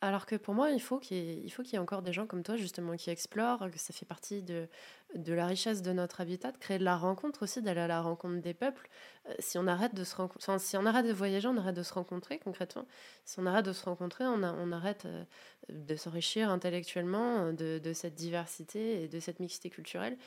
Alors 0.02 0.26
que 0.26 0.36
pour 0.36 0.54
moi, 0.54 0.72
il 0.72 0.82
faut 0.82 1.00
qu'il 1.00 1.18
y, 1.18 1.20
ait- 1.32 1.42
il 1.44 1.50
faut 1.52 1.64
qu'il 1.64 1.74
y 1.74 1.76
ait 1.78 1.80
encore 1.80 2.02
des 2.04 2.14
gens 2.14 2.28
comme 2.28 2.44
toi, 2.44 2.58
justement, 2.58 2.96
qui 2.98 3.10
explorent, 3.10 3.72
que 3.72 3.80
ça 3.80 3.94
fait 3.94 4.06
partie 4.06 4.44
de, 4.44 4.68
de 5.16 5.34
la 5.34 5.46
richesse 5.46 5.82
de 5.82 5.92
notre 5.94 6.22
habitat, 6.22 6.52
de 6.52 6.58
créer 6.58 6.80
de 6.80 6.84
la 6.84 6.96
rencontre 6.96 7.44
aussi, 7.44 7.62
d'aller 7.62 7.82
à 7.82 7.88
la 7.88 8.02
rencontre 8.02 8.42
des 8.42 8.54
peuples. 8.54 8.90
Euh, 9.30 9.34
si 9.40 9.58
on 9.58 9.68
arrête 9.68 9.94
de 9.96 10.04
se 10.04 10.16
renco- 10.16 10.38
enfin, 10.38 10.58
si 10.58 10.76
on 10.76 10.86
arrête 10.86 11.06
de 11.06 11.14
voyager, 11.14 11.48
on 11.48 11.58
arrête 11.58 11.76
de 11.76 11.84
se 11.84 11.94
rencontrer 11.94 12.40
concrètement. 12.40 12.86
Si 13.26 13.40
on 13.40 13.46
arrête 13.46 13.66
de 13.66 13.74
se 13.74 13.86
rencontrer, 13.86 14.26
on, 14.26 14.44
a- 14.44 14.54
on 14.54 14.72
arrête 14.72 15.06
euh, 15.06 15.24
de 15.70 15.96
s'enrichir 15.96 16.50
intellectuellement 16.50 17.46
euh, 17.46 17.52
de, 17.52 17.80
de 17.80 17.94
cette 17.94 18.16
diversité 18.16 19.04
et 19.04 19.08
de 19.08 19.20
cette 19.20 19.40
mixité 19.40 19.70
culturelle. 19.70 20.18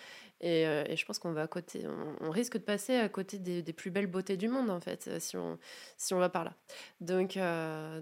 Et, 0.40 0.66
euh, 0.66 0.84
et 0.86 0.96
je 0.96 1.04
pense 1.04 1.18
qu'on 1.18 1.32
va 1.32 1.42
à 1.42 1.46
côté, 1.46 1.86
on, 1.86 2.26
on 2.26 2.30
risque 2.30 2.54
de 2.54 2.62
passer 2.62 2.96
à 2.96 3.08
côté 3.08 3.38
des, 3.38 3.62
des 3.62 3.72
plus 3.72 3.90
belles 3.90 4.06
beautés 4.06 4.36
du 4.36 4.48
monde, 4.48 4.70
en 4.70 4.80
fait, 4.80 5.10
si 5.18 5.36
on, 5.36 5.58
si 5.96 6.14
on 6.14 6.18
va 6.18 6.28
par 6.28 6.44
là. 6.44 6.54
Donc, 7.00 7.38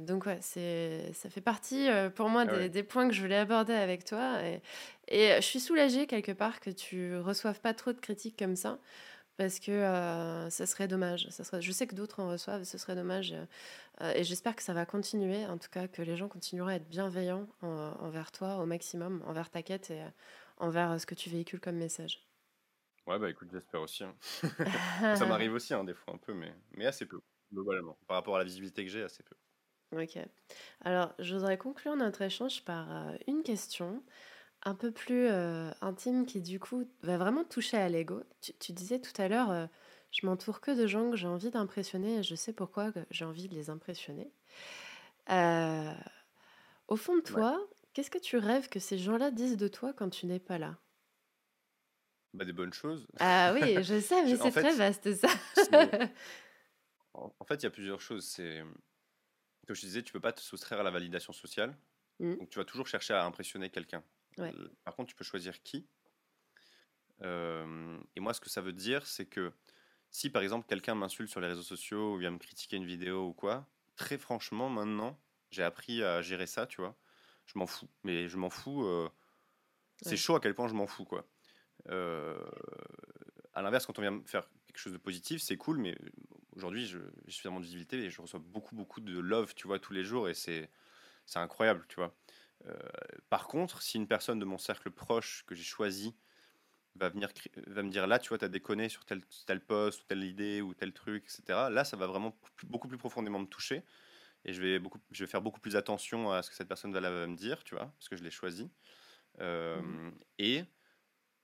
donc 0.00 0.26
ouais, 0.26 0.38
c'est, 0.40 1.12
ça 1.12 1.30
fait 1.30 1.40
partie 1.40 1.88
pour 2.16 2.28
moi 2.28 2.44
Ah 2.48 2.68
des, 2.68 2.82
points 2.82 3.06
que 3.08 3.14
je 3.14 3.20
voulais 3.20 3.36
aborder 3.36 3.72
avec 3.72 4.04
toi. 4.04 4.42
Et, 4.42 4.60
et 5.08 5.36
je 5.36 5.40
suis 5.46 5.60
soulagée 5.60 6.06
quelque 6.06 6.32
part 6.32 6.60
que 6.60 6.70
tu 6.70 7.16
reçoives 7.18 7.60
pas 7.60 7.74
trop 7.74 7.92
de 7.92 8.00
critiques 8.00 8.38
comme 8.38 8.56
ça. 8.56 8.78
Parce 9.38 9.60
que 9.60 9.72
euh, 9.72 10.50
ça 10.50 10.66
serait 10.66 10.88
dommage. 10.88 11.28
Ça 11.30 11.44
serait, 11.44 11.62
je 11.62 11.72
sais 11.72 11.86
que 11.88 11.94
d'autres 11.96 12.20
en 12.20 12.28
reçoivent, 12.30 12.64
ce 12.64 12.78
serait 12.78 12.96
dommage. 12.96 13.32
euh, 13.32 13.46
euh, 14.02 14.12
et 14.14 14.24
j'espère 14.24 14.56
que 14.56 14.62
ça 14.62 14.74
va 14.74 14.86
continuer, 14.86 15.46
en 15.46 15.58
tout 15.58 15.70
cas 15.70 15.88
que 15.88 16.02
les 16.02 16.16
gens 16.16 16.28
continueront 16.28 16.68
à 16.70 16.74
être 16.76 16.88
bienveillants 16.88 17.48
en- 17.62 17.68
envers 18.00 18.32
toi 18.32 18.58
au 18.58 18.66
maximum, 18.66 19.22
envers 19.26 19.50
ta 19.50 19.62
quête 19.62 19.90
et 19.90 20.02
euh, 20.02 20.08
envers 20.58 20.92
euh, 20.92 20.98
ce 20.98 21.06
que 21.06 21.14
tu 21.16 21.30
véhicules 21.30 21.60
comme 21.60 21.76
message. 21.76 22.28
Ouais, 23.06 23.18
bah 23.18 23.28
écoute, 23.30 23.50
j'espère 23.50 23.82
aussi. 23.82 24.04
hein. 24.04 24.16
Ça 25.12 25.26
m'arrive 25.26 25.52
aussi, 25.54 25.74
hein, 25.74 25.84
des 25.84 25.94
fois, 25.94 26.14
un 26.14 26.18
peu, 26.18 26.32
mais, 26.34 26.54
mais 26.72 26.86
assez 26.86 27.06
peu, 27.06 27.20
globalement. 27.52 27.98
Par 28.06 28.16
rapport 28.16 28.36
à 28.36 28.38
la 28.38 28.44
visibilité 28.44 28.84
que 28.84 28.90
j'ai, 28.90 29.02
assez 29.02 29.22
peu. 29.22 29.36
Ok. 29.92 30.18
Alors, 30.82 31.14
je 31.20 31.34
voudrais 31.36 31.58
conclure 31.58 31.96
notre 31.96 32.22
échange 32.22 32.64
par 32.64 32.90
euh, 32.92 33.16
une 33.28 33.42
question 33.44 34.02
un 34.64 34.74
peu 34.74 34.90
plus 34.90 35.26
euh, 35.26 35.70
intime 35.80 36.26
qui, 36.26 36.40
du 36.40 36.58
coup, 36.58 36.88
va 37.02 37.18
vraiment 37.18 37.44
toucher 37.44 37.76
à 37.76 37.88
l'ego. 37.88 38.22
Tu, 38.40 38.52
tu 38.54 38.72
disais 38.72 39.00
tout 39.00 39.20
à 39.20 39.28
l'heure, 39.28 39.50
euh, 39.50 39.66
je 40.10 40.26
m'entoure 40.26 40.60
que 40.60 40.70
de 40.70 40.86
gens 40.86 41.10
que 41.10 41.16
j'ai 41.16 41.26
envie 41.26 41.50
d'impressionner 41.50 42.18
et 42.18 42.22
je 42.22 42.34
sais 42.34 42.52
pourquoi 42.52 42.92
j'ai 43.10 43.24
envie 43.24 43.48
de 43.48 43.54
les 43.54 43.70
impressionner. 43.70 44.32
Euh, 45.30 45.92
au 46.88 46.96
fond 46.96 47.16
de 47.16 47.22
Ouais. 47.22 47.30
toi, 47.32 47.60
qu'est-ce 47.92 48.10
que 48.10 48.18
tu 48.18 48.36
rêves 48.36 48.68
que 48.68 48.78
ces 48.78 48.98
gens-là 48.98 49.30
disent 49.30 49.56
de 49.56 49.68
toi 49.68 49.92
quand 49.92 50.10
tu 50.10 50.26
n'es 50.26 50.40
pas 50.40 50.58
là? 50.58 50.78
Bah, 52.32 52.44
des 52.44 52.52
bonnes 52.52 52.72
choses. 52.72 53.06
Ah 53.20 53.52
oui, 53.54 53.82
je 53.84 54.00
sais, 54.00 54.24
mais 54.24 54.36
c'est 54.36 54.50
très 54.50 54.74
vaste 54.74 55.14
ça. 55.14 55.28
en, 57.14 57.44
fait, 57.46 57.56
il 57.56 57.62
y 57.62 57.66
a 57.66 57.70
plusieurs 57.70 58.00
choses. 58.00 58.26
C'est, 58.26 58.62
comme 59.66 59.76
je 59.76 59.80
disais, 59.80 60.02
tu 60.02 60.12
peux 60.12 60.20
pas 60.20 60.32
te 60.32 60.40
soustraire 60.40 60.80
à 60.80 60.82
la 60.82 60.90
validation 60.90 61.32
sociale. 61.32 61.76
Mm. 62.20 62.34
Donc, 62.36 62.50
tu 62.50 62.58
vas 62.58 62.64
toujours 62.64 62.86
chercher 62.86 63.14
à 63.14 63.24
impressionner 63.24 63.70
quelqu'un. 63.70 64.02
Ouais. 64.38 64.54
Euh, 64.54 64.68
Par 64.84 64.96
contre, 64.96 65.10
tu 65.10 65.16
peux 65.16 65.24
choisir 65.24 65.62
qui. 65.62 65.88
Euh, 67.22 67.98
et 68.16 68.20
moi, 68.20 68.34
ce 68.34 68.40
que 68.40 68.50
ça 68.50 68.60
veut 68.60 68.72
dire, 68.72 69.06
c'est 69.06 69.26
que 69.26 69.52
si, 70.10 70.30
par 70.30 70.42
exemple, 70.42 70.66
quelqu'un 70.68 70.94
m'insulte 70.94 71.30
sur 71.30 71.40
les 71.40 71.48
réseaux 71.48 71.62
sociaux 71.62 72.14
ou 72.14 72.18
vient 72.18 72.30
me 72.30 72.38
critiquer 72.38 72.76
une 72.76 72.86
vidéo 72.86 73.28
ou 73.28 73.34
quoi, 73.34 73.68
très 73.96 74.18
franchement, 74.18 74.68
maintenant, 74.70 75.20
j'ai 75.50 75.62
appris 75.62 76.02
à 76.02 76.22
gérer 76.22 76.46
ça, 76.46 76.66
tu 76.66 76.80
vois. 76.80 76.98
Je 77.46 77.58
m'en 77.58 77.66
fous. 77.66 77.90
Mais 78.04 78.28
je 78.28 78.36
m'en 78.36 78.50
fous. 78.50 78.84
euh, 78.84 79.08
c'est 80.02 80.16
Ouais. 80.16 80.18
chaud 80.18 80.36
à 80.36 80.40
quel 80.40 80.54
point 80.54 80.68
je 80.68 80.74
m'en 80.74 80.86
fous, 80.86 81.04
quoi. 81.04 81.28
Euh, 81.88 82.38
à 83.52 83.62
l'inverse, 83.62 83.86
quand 83.86 83.98
on 83.98 84.02
vient 84.02 84.10
me 84.12 84.24
faire 84.26 84.48
quelque 84.66 84.78
chose 84.78 84.92
de 84.92 84.98
positif, 84.98 85.40
c'est 85.42 85.56
cool, 85.56 85.78
mais 85.78 85.96
aujourd'hui, 86.56 86.86
j'ai 86.86 86.98
suffisamment 87.28 87.60
de 87.60 87.64
visibilité 87.64 87.98
et 88.04 88.10
je 88.10 88.20
reçois 88.20 88.40
beaucoup, 88.40 88.74
beaucoup 88.74 89.00
de 89.00 89.18
love, 89.18 89.54
tu 89.54 89.66
vois, 89.66 89.78
tous 89.78 89.92
les 89.92 90.04
jours, 90.04 90.28
et 90.28 90.34
c'est 90.34 90.70
c'est 91.26 91.38
incroyable, 91.40 91.86
tu 91.88 91.96
vois. 91.96 92.16
Euh, 92.66 92.78
par 93.30 93.48
contre, 93.48 93.82
si 93.82 93.98
une 93.98 94.08
personne 94.08 94.38
de 94.38 94.44
mon 94.44 94.58
cercle 94.58 94.90
proche 94.90 95.44
que 95.46 95.54
j'ai 95.54 95.64
choisi 95.64 96.16
va 96.96 97.08
venir 97.10 97.30
va 97.66 97.82
me 97.82 97.90
dire 97.90 98.06
là, 98.06 98.18
tu 98.18 98.28
vois, 98.30 98.38
t'as 98.38 98.48
déconné 98.48 98.88
sur 98.88 99.04
tel, 99.04 99.22
tel 99.46 99.64
poste, 99.64 100.02
ou 100.02 100.04
telle 100.06 100.24
idée, 100.24 100.62
ou 100.62 100.74
tel 100.74 100.92
truc, 100.92 101.24
etc., 101.26 101.70
là, 101.70 101.84
ça 101.84 101.96
va 101.96 102.06
vraiment 102.06 102.38
beaucoup 102.64 102.88
plus 102.88 102.98
profondément 102.98 103.40
me 103.40 103.46
toucher, 103.46 103.84
et 104.44 104.52
je 104.54 104.62
vais, 104.62 104.78
beaucoup, 104.80 105.00
je 105.12 105.24
vais 105.24 105.30
faire 105.30 105.42
beaucoup 105.42 105.60
plus 105.60 105.76
attention 105.76 106.32
à 106.32 106.42
ce 106.42 106.50
que 106.50 106.56
cette 106.56 106.68
personne 106.68 106.92
va, 106.92 107.00
va 107.00 107.26
me 107.28 107.36
dire, 107.36 107.64
tu 107.64 107.74
vois, 107.76 107.88
parce 107.98 108.08
que 108.10 108.16
je 108.16 108.24
l'ai 108.24 108.30
choisi. 108.30 108.72
Euh, 109.40 109.82
Mhm. 109.82 110.14
Et 110.38 110.64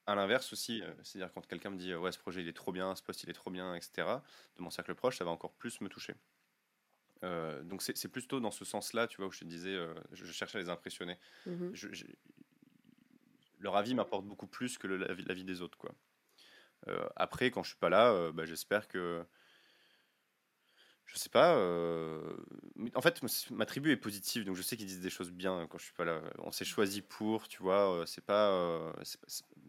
à 0.07 0.15
l'inverse 0.15 0.53
aussi, 0.53 0.83
euh, 0.83 0.95
c'est-à-dire 1.03 1.33
quand 1.33 1.47
quelqu'un 1.47 1.71
me 1.71 1.77
dit 1.79 1.95
ouais 1.95 2.13
ce 2.13 2.19
projet 2.19 2.43
il 2.43 2.49
est 2.49 2.53
trop 2.53 2.73
bien, 2.73 2.95
ce 2.97 3.03
poste 3.03 3.23
il 3.25 3.31
est 3.31 3.35
trop 3.35 3.51
bien, 3.51 3.75
etc. 3.75 4.23
De 4.57 4.63
mon 4.63 4.71
cercle 4.71 4.95
proche, 4.95 5.19
ça 5.19 5.25
va 5.25 5.31
encore 5.31 5.55
plus 5.57 5.81
me 5.81 5.89
toucher. 5.89 6.15
Euh, 7.25 7.63
donc 7.63 7.83
c'est 7.83 8.09
plutôt 8.09 8.41
dans 8.41 8.51
ce 8.51 8.65
sens-là, 8.65 9.07
tu 9.07 9.19
vois, 9.19 9.27
où 9.29 9.33
je 9.33 9.41
te 9.41 9.45
disais, 9.45 9.75
euh, 9.75 9.95
je, 10.13 10.25
je 10.25 10.33
cherchais 10.33 10.59
à 10.59 10.61
les 10.63 10.71
impressionner. 10.71 11.19
Mhm. 11.47 11.75
Je- 11.75 11.93
je- 11.93 12.07
leur 13.59 13.77
avis 13.77 13.95
m'apporte 13.95 14.25
beaucoup 14.27 14.47
plus 14.47 14.79
que 14.79 14.87
le- 14.87 14.97
la, 14.97 15.13
vie, 15.15 15.25
la 15.25 15.35
vie 15.35 15.45
des 15.45 15.61
autres, 15.63 15.79
quoi. 15.79 15.95
Euh, 16.89 17.09
après, 17.17 17.51
quand 17.51 17.63
je 17.63 17.71
suis 17.71 17.79
pas 17.79 17.91
là, 17.91 18.33
bah, 18.33 18.47
j'espère 18.47 18.89
que 18.89 19.25
je 21.13 21.19
sais 21.19 21.29
pas. 21.29 21.57
euh, 21.57 22.37
En 22.95 23.01
fait, 23.01 23.21
ma 23.51 23.67
tribu 23.67 23.91
est 23.91 23.97
positive, 23.97 24.45
donc 24.45 24.57
je 24.57 24.63
sais 24.63 24.77
qu'ils 24.77 24.87
disent 24.87 25.01
des 25.01 25.11
choses 25.11 25.31
bien 25.33 25.67
quand 25.69 25.79
je 25.79 25.85
suis 25.85 25.93
pas 25.95 26.05
là. 26.05 26.23
On 26.39 26.53
s'est 26.53 26.65
choisi 26.65 27.03
pour, 27.03 27.49
tu 27.49 27.63
vois. 27.63 27.93
euh, 28.03 28.07
C'est 28.07 28.25
pas, 28.25 28.51
euh, 28.53 28.93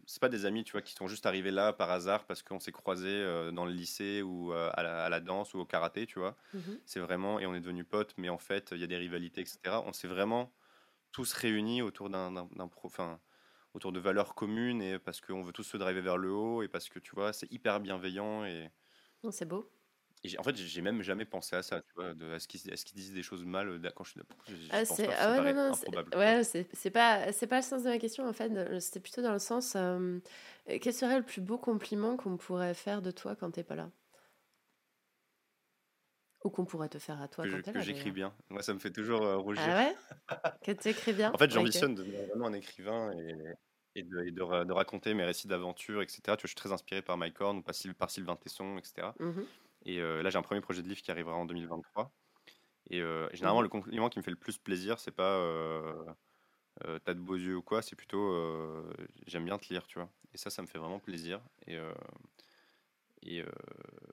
c'est 0.06 0.20
pas, 0.20 0.28
des 0.28 0.44
amis, 0.46 0.64
tu 0.64 0.72
vois, 0.72 0.82
qui 0.82 0.92
sont 0.94 1.08
juste 1.08 1.26
arrivés 1.26 1.50
là 1.50 1.72
par 1.72 1.90
hasard 1.90 2.26
parce 2.26 2.42
qu'on 2.42 2.60
s'est 2.60 2.72
croisés 2.72 3.08
euh, 3.08 3.50
dans 3.52 3.64
le 3.66 3.72
lycée 3.72 4.22
ou 4.22 4.52
à, 4.52 4.82
la, 4.82 5.04
à 5.04 5.08
la 5.08 5.20
danse 5.20 5.54
ou 5.54 5.58
au 5.60 5.66
karaté, 5.66 6.06
tu 6.06 6.18
vois. 6.18 6.36
Mhm. 6.52 6.82
C'est 6.84 7.00
vraiment 7.00 7.38
et 7.40 7.46
on 7.46 7.54
est 7.54 7.60
devenus 7.60 7.86
potes, 7.88 8.14
mais 8.18 8.28
en 8.28 8.38
fait, 8.38 8.70
il 8.72 8.78
y 8.78 8.84
a 8.84 8.86
des 8.86 8.96
rivalités, 8.96 9.40
etc. 9.42 9.82
On 9.82 9.92
s'est 9.92 10.08
vraiment 10.08 10.54
tous 11.12 11.32
réunis 11.34 11.82
autour 11.82 12.10
d'un, 12.10 12.34
enfin, 12.84 13.20
autour 13.74 13.92
de 13.92 14.00
valeurs 14.00 14.34
communes 14.34 14.82
et 14.82 14.98
parce 14.98 15.20
qu'on 15.20 15.42
veut 15.42 15.52
tous 15.52 15.64
se 15.64 15.76
driver 15.78 16.02
vers 16.02 16.18
le 16.18 16.32
haut 16.32 16.62
et 16.62 16.68
parce 16.68 16.88
que 16.90 16.98
tu 17.00 17.14
vois, 17.14 17.32
c'est 17.32 17.50
hyper 17.52 17.80
bienveillant 17.80 18.44
et 18.46 18.70
Non, 19.22 19.30
c'est 19.32 19.46
beau. 19.46 19.72
Et 20.24 20.38
en 20.38 20.42
fait, 20.42 20.56
j'ai 20.56 20.82
même 20.82 21.02
jamais 21.02 21.24
pensé 21.24 21.56
à 21.56 21.62
ça, 21.62 21.80
tu 21.82 21.92
vois, 21.96 22.14
de, 22.14 22.32
à 22.32 22.38
ce 22.38 22.46
qu'ils 22.46 22.70
est-ce 22.70 22.84
qu'ils 22.84 22.96
disent 22.96 23.12
des 23.12 23.22
choses 23.22 23.44
mal 23.44 23.80
quand 23.94 24.04
je 24.04 24.10
suis 24.12 24.20
Ah, 24.70 24.84
c'est 24.84 25.08
ah 25.08 25.32
ouais, 25.32 25.52
non, 25.52 25.70
non, 25.70 25.72
tu 25.74 26.18
ouais, 26.18 26.44
c'est 26.44 26.90
pas 26.90 27.32
c'est 27.32 27.46
pas 27.46 27.56
le 27.56 27.62
sens 27.62 27.82
de 27.82 27.88
ma 27.88 27.98
question 27.98 28.26
en 28.28 28.32
fait. 28.32 28.80
C'était 28.80 29.00
plutôt 29.00 29.22
dans 29.22 29.32
le 29.32 29.38
sens 29.38 29.74
euh, 29.76 30.18
quel 30.66 30.92
serait 30.94 31.18
le 31.18 31.24
plus 31.24 31.40
beau 31.40 31.58
compliment 31.58 32.16
qu'on 32.16 32.36
pourrait 32.36 32.74
faire 32.74 33.02
de 33.02 33.10
toi 33.10 33.34
quand 33.36 33.50
t'es 33.50 33.64
pas 33.64 33.74
là, 33.74 33.90
ou 36.44 36.50
qu'on 36.50 36.64
pourrait 36.64 36.88
te 36.88 36.98
faire 36.98 37.20
à 37.20 37.28
toi 37.28 37.44
Que 37.44 37.60
quand 37.60 37.72
que 37.72 37.80
j'écris 37.80 38.10
bien. 38.10 38.34
Moi, 38.50 38.62
ça 38.62 38.74
me 38.74 38.78
fait 38.78 38.90
toujours 38.90 39.22
euh, 39.22 39.36
rougir. 39.36 39.64
Ah 39.66 39.76
ouais? 39.76 39.96
Que 40.64 40.72
tu 40.72 40.88
écris 40.88 41.12
bien? 41.12 41.32
En 41.32 41.38
fait, 41.38 41.50
j'ambitionne 41.50 41.94
de 41.94 42.02
devenir 42.02 42.26
vraiment 42.28 42.46
un 42.46 42.52
écrivain 42.52 43.12
et, 43.16 44.00
et, 44.00 44.02
de, 44.02 44.24
et 44.24 44.30
de 44.30 44.42
ra- 44.42 44.64
de 44.64 44.72
raconter 44.72 45.14
mes 45.14 45.24
récits 45.24 45.48
d'aventure, 45.48 46.02
etc. 46.02 46.36
Tu 46.36 46.42
vois, 46.42 46.46
je 46.46 46.46
suis 46.48 46.54
très 46.56 46.72
inspiré 46.72 47.02
par 47.02 47.16
Mike 47.16 47.40
Horn 47.40 47.58
ou 47.58 47.62
par, 47.62 47.74
Syl- 47.74 47.94
par 47.94 48.10
Sylvain 48.10 48.36
Tesson, 48.36 48.76
etc. 48.78 49.14
Et 49.84 50.00
euh, 50.00 50.22
là, 50.22 50.30
j'ai 50.30 50.38
un 50.38 50.42
premier 50.42 50.60
projet 50.60 50.82
de 50.82 50.88
livre 50.88 51.02
qui 51.02 51.10
arrivera 51.10 51.36
en 51.36 51.44
2023. 51.46 52.12
Et 52.90 53.00
euh, 53.00 53.28
généralement, 53.32 53.60
mhm. 53.60 53.62
le 53.62 53.68
compliment 53.68 54.08
qui 54.10 54.18
me 54.18 54.24
fait 54.24 54.30
le 54.30 54.36
plus 54.36 54.58
plaisir, 54.58 54.98
c'est 55.00 55.12
pas 55.12 55.36
euh, 55.38 56.98
t'as 57.04 57.14
de 57.14 57.20
beaux 57.20 57.36
yeux 57.36 57.56
ou 57.56 57.62
quoi, 57.62 57.82
c'est 57.82 57.96
plutôt 57.96 58.34
j'aime 59.26 59.44
bien 59.44 59.58
te 59.58 59.72
lire, 59.72 59.86
tu 59.86 59.98
vois. 59.98 60.10
Et 60.34 60.38
ça, 60.38 60.50
ça 60.50 60.62
me 60.62 60.66
fait 60.66 60.78
vraiment 60.78 60.98
plaisir. 61.00 61.40
Et, 61.66 61.78
et 63.24 63.42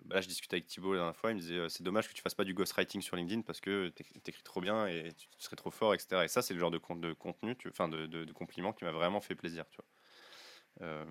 bah 0.05 0.15
là, 0.15 0.21
je 0.21 0.27
discutais 0.27 0.55
avec 0.55 0.67
Thibaut 0.67 0.93
la 0.93 0.99
dernière 0.99 1.15
fois, 1.15 1.31
il 1.31 1.35
me 1.35 1.39
disait 1.39 1.67
c'est 1.69 1.83
dommage 1.83 2.07
que 2.07 2.13
tu 2.13 2.21
fasses 2.21 2.35
pas 2.35 2.43
du 2.43 2.53
ghostwriting 2.53 3.01
sur 3.01 3.15
LinkedIn 3.15 3.41
parce 3.41 3.59
que 3.61 3.89
t'éc- 3.89 4.21
t'écris 4.21 4.43
trop 4.43 4.61
bien 4.61 4.87
et 4.87 5.13
tu 5.17 5.27
serais 5.39 5.55
trop 5.55 5.71
fort, 5.71 5.93
etc. 5.95 6.25
Et 6.25 6.27
ça, 6.27 6.41
c'est 6.41 6.53
le 6.53 6.59
genre 6.59 6.71
de, 6.71 6.77
con- 6.77 6.95
de 6.95 7.13
contenu, 7.13 7.55
tu- 7.57 7.69
enfin 7.69 7.87
de, 7.89 8.05
de, 8.05 8.25
de 8.25 8.33
compliment 8.33 8.73
qui 8.73 8.83
m'a 8.85 8.91
vraiment 8.91 9.21
fait 9.21 9.35
plaisir, 9.35 9.65
tu 9.71 9.77
vois. 9.77 10.87
Euh, 10.87 11.05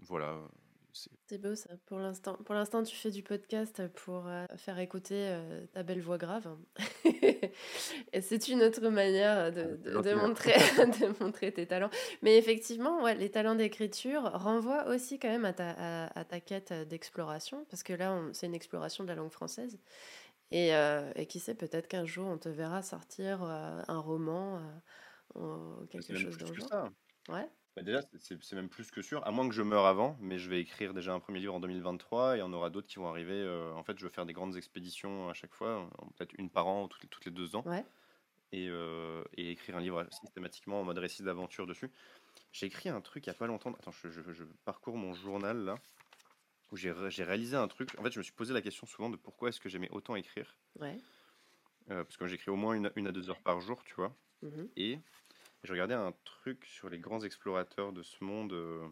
voilà. 0.00 0.40
C'est- 0.94 1.38
beau 1.38 1.54
ça. 1.54 1.70
Pour 1.86 1.98
l'instant, 1.98 2.34
pour 2.44 2.54
l'instant, 2.54 2.82
tu 2.82 2.94
fais 2.96 3.10
du 3.10 3.22
podcast 3.22 3.86
pour 3.88 4.26
euh, 4.26 4.46
faire 4.56 4.78
écouter 4.78 5.14
euh, 5.28 5.66
ta 5.72 5.82
belle 5.82 6.00
voix 6.00 6.16
grave. 6.18 6.56
Et 8.12 8.20
c'est 8.20 8.48
une 8.48 8.62
autre 8.62 8.88
manière 8.88 9.52
de, 9.52 9.62
Ah, 9.62 9.90
de- 9.98 10.02
de 10.02 10.10
hein. 10.10 10.16
montrer, 10.16 10.52
de 11.10 11.22
montrer 11.22 11.52
tes 11.52 11.66
talents. 11.66 11.90
Mais 12.22 12.38
effectivement, 12.38 13.02
ouais, 13.02 13.14
les 13.14 13.30
talents 13.30 13.54
d'écriture 13.54 14.22
renvoient 14.34 14.86
aussi 14.88 15.18
quand 15.18 15.28
même 15.28 15.44
à 15.44 15.52
ta, 15.52 15.70
à, 15.76 16.18
à 16.20 16.24
ta 16.24 16.40
quête 16.40 16.72
d'exploration, 16.88 17.64
parce 17.70 17.82
que 17.82 17.92
là, 17.92 18.18
c'est 18.32 18.46
une 18.46 18.54
exploration 18.54 19.04
de 19.04 19.08
la 19.08 19.14
langue 19.16 19.30
française. 19.32 19.78
Et, 20.50 20.74
euh, 20.74 21.10
et 21.16 21.26
qui 21.26 21.40
sait, 21.40 21.54
peut-être 21.54 21.88
qu'un 21.88 22.04
jour, 22.04 22.26
on 22.28 22.38
te 22.38 22.48
verra 22.48 22.82
sortir 22.82 23.42
un 23.42 23.98
roman, 23.98 24.60
ou 25.34 25.84
quelque 25.90 26.14
chose 26.16 26.38
dans 26.38 26.48
le 26.48 26.54
genre. 26.54 26.68
ça. 26.68 26.88
Ouais. 27.30 27.48
Bah 27.76 27.82
déjà, 27.82 28.02
c'est- 28.18 28.52
même 28.52 28.68
plus 28.68 28.90
que 28.92 29.02
sûr, 29.02 29.26
à 29.26 29.32
moins 29.32 29.48
que 29.48 29.54
je 29.54 29.62
meure 29.62 29.86
avant, 29.86 30.16
mais 30.20 30.38
je 30.38 30.48
vais 30.48 30.60
écrire 30.60 30.94
déjà 30.94 31.12
un 31.12 31.18
premier 31.18 31.40
livre 31.40 31.54
en 31.54 31.60
2023 31.60 32.34
et 32.34 32.38
il 32.38 32.40
y 32.40 32.42
en 32.42 32.52
aura 32.52 32.70
d'autres 32.70 32.86
qui 32.86 32.96
vont 32.96 33.08
arriver. 33.08 33.32
euh, 33.34 33.72
en 33.74 33.82
fait, 33.82 33.98
je 33.98 34.04
veux 34.04 34.10
faire 34.10 34.26
des 34.26 34.32
grandes 34.32 34.56
expéditions 34.56 35.28
à 35.28 35.34
chaque 35.34 35.54
fois, 35.54 35.90
peut-être 36.16 36.34
une 36.38 36.50
par 36.50 36.68
an 36.68 36.84
ou 36.84 36.88
toutes 36.88 37.02
les, 37.02 37.08
toutes 37.08 37.24
les 37.24 37.32
deux 37.32 37.56
ans, 37.56 37.64
Ouais. 37.66 37.84
et, 38.52 38.68
euh, 38.70 39.24
et 39.36 39.50
écrire 39.50 39.76
un 39.76 39.80
livre 39.80 40.06
systématiquement 40.12 40.80
en 40.80 40.84
mode 40.84 40.98
récit 40.98 41.24
d'aventure 41.24 41.66
dessus. 41.66 41.90
J'ai 42.52 42.66
écrit 42.66 42.88
un 42.90 43.00
truc 43.00 43.26
il 43.26 43.30
n'y 43.30 43.34
a 43.34 43.38
pas 43.38 43.48
longtemps. 43.48 43.72
Attends, 43.72 43.90
je, 43.90 44.08
je- 44.08 44.32
je 44.32 44.44
parcours 44.64 44.96
mon 44.96 45.12
journal 45.12 45.64
là, 45.64 45.74
où 46.70 46.76
j'ai 46.76 46.92
ré- 46.92 47.10
j'ai 47.10 47.24
réalisé 47.24 47.56
un 47.56 47.66
truc. 47.66 47.90
En 47.98 48.04
fait, 48.04 48.12
je 48.12 48.18
me 48.18 48.22
suis 48.22 48.32
posé 48.32 48.54
la 48.54 48.62
question 48.62 48.86
souvent 48.86 49.10
de 49.10 49.16
pourquoi 49.16 49.48
est-ce 49.48 49.58
que 49.60 49.68
j'aimais 49.68 49.90
autant 49.90 50.14
écrire. 50.14 50.56
Ouais. 50.78 50.96
Euh, 51.90 52.04
parce 52.04 52.16
que 52.16 52.26
j'écris 52.28 52.50
au 52.52 52.56
moins 52.56 52.74
une, 52.74 52.92
une 52.94 53.08
à 53.08 53.12
deux 53.12 53.28
heures 53.30 53.42
par 53.42 53.60
jour, 53.60 53.82
tu 53.84 53.94
vois. 53.94 54.16
Mhm. 54.42 54.68
Et 54.76 54.98
je 55.64 55.72
regardais 55.72 55.94
un 55.94 56.12
truc 56.24 56.64
sur 56.66 56.88
les 56.90 56.98
grands 56.98 57.20
explorateurs 57.20 57.92
de 57.92 58.02
ce 58.02 58.22
monde 58.22 58.52
euh, 58.52 58.86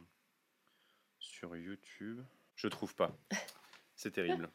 sur 1.19 1.57
YouTube. 1.57 2.23
Je 2.57 2.69
trouve 2.69 2.95
pas. 2.95 3.17
C'est 3.97 4.11
terrible. 4.11 4.51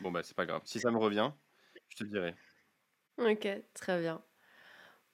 Bon, 0.00 0.10
bah, 0.12 0.22
c'est 0.22 0.36
pas 0.36 0.46
grave. 0.46 0.62
Si 0.64 0.78
ça 0.78 0.90
me 0.90 0.98
revient, 0.98 1.32
je 1.88 1.96
te 1.96 2.04
dirai. 2.04 2.36
Ok, 3.18 3.48
très 3.74 4.00
bien. 4.00 4.22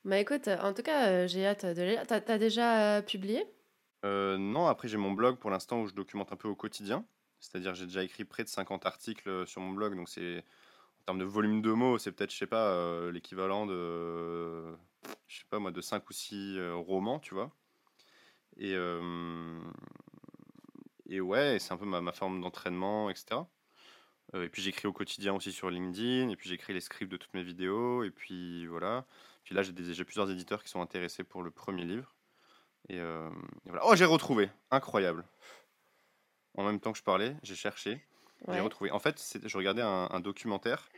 Bah 0.04 0.18
écoute, 0.18 0.48
en 0.48 0.72
tout 0.74 0.82
cas, 0.82 1.08
euh, 1.10 1.28
j'ai 1.28 1.46
hâte 1.46 1.66
de 1.66 1.82
lire. 1.82 2.06
T'as, 2.06 2.20
t'as 2.20 2.38
déjà 2.38 2.98
euh, 2.98 3.02
publié? 3.02 3.44
Euh, 4.04 4.38
non, 4.38 4.66
après, 4.66 4.88
j'ai 4.88 4.96
mon 4.96 5.12
blog 5.12 5.38
pour 5.38 5.50
l'instant 5.50 5.80
où 5.82 5.86
je 5.86 5.94
documente 5.94 6.32
un 6.32 6.36
peu 6.36 6.48
au 6.48 6.54
quotidien. 6.56 7.06
C'est-à-dire, 7.40 7.74
j'ai 7.74 7.86
déjà 7.86 8.02
écrit 8.04 8.24
près 8.24 8.44
de 8.44 8.48
50 8.48 8.86
articles 8.86 9.28
euh, 9.28 9.46
sur 9.46 9.60
mon 9.60 9.72
blog. 9.72 9.96
Donc, 9.96 10.08
c'est 10.08 10.38
en 10.38 11.04
termes 11.06 11.18
de 11.18 11.24
volume 11.24 11.62
de 11.62 11.72
mots, 11.72 11.98
c'est 11.98 12.12
peut-être, 12.12 12.32
je 12.32 12.38
sais 12.38 12.46
pas, 12.46 12.72
euh, 12.72 13.12
l'équivalent 13.12 13.66
de, 13.66 14.76
je 15.26 15.38
sais 15.38 15.44
pas 15.50 15.58
moi, 15.58 15.70
de 15.70 15.80
5 15.80 16.08
ou 16.08 16.12
6 16.12 16.58
euh, 16.58 16.74
romans, 16.74 17.18
tu 17.20 17.34
vois. 17.34 17.50
Et, 18.56 18.74
euh, 18.74 19.60
et 21.06 21.20
ouais, 21.20 21.58
c'est 21.58 21.72
un 21.72 21.76
peu 21.76 21.86
ma, 21.86 22.00
ma 22.00 22.12
forme 22.12 22.40
d'entraînement, 22.40 23.10
etc. 23.10 23.40
Euh, 24.34 24.44
et 24.44 24.48
puis 24.48 24.62
j'écris 24.62 24.86
au 24.88 24.92
quotidien 24.92 25.34
aussi 25.34 25.52
sur 25.52 25.70
LinkedIn, 25.70 26.28
et 26.28 26.36
puis 26.36 26.48
j'écris 26.48 26.74
les 26.74 26.80
scripts 26.80 27.10
de 27.10 27.16
toutes 27.16 27.32
mes 27.34 27.42
vidéos, 27.42 28.04
et 28.04 28.10
puis 28.10 28.66
voilà. 28.66 29.06
Puis 29.44 29.54
là, 29.54 29.62
j'ai 29.62 30.04
plusieurs 30.04 30.30
éditeurs 30.30 30.62
qui 30.62 30.68
sont 30.68 30.82
intéressés 30.82 31.24
pour 31.24 31.42
le 31.42 31.50
premier 31.50 31.84
livre. 31.84 32.14
Et, 32.88 33.00
euh, 33.00 33.30
et 33.64 33.70
voilà. 33.70 33.82
Oh, 33.86 33.96
j'ai 33.96 34.04
retrouvé! 34.04 34.50
Incroyable! 34.70 35.24
En 36.54 36.64
même 36.64 36.80
temps 36.80 36.92
que 36.92 36.98
je 36.98 37.04
parlais, 37.04 37.36
j'ai 37.42 37.54
cherché, 37.54 38.04
j'ai 38.48 38.60
retrouvé. 38.60 38.90
En 38.90 38.98
fait, 38.98 39.38
je 39.44 39.56
regardais 39.56 39.82
un, 39.82 40.08
un 40.10 40.20
documentaire 40.20 40.88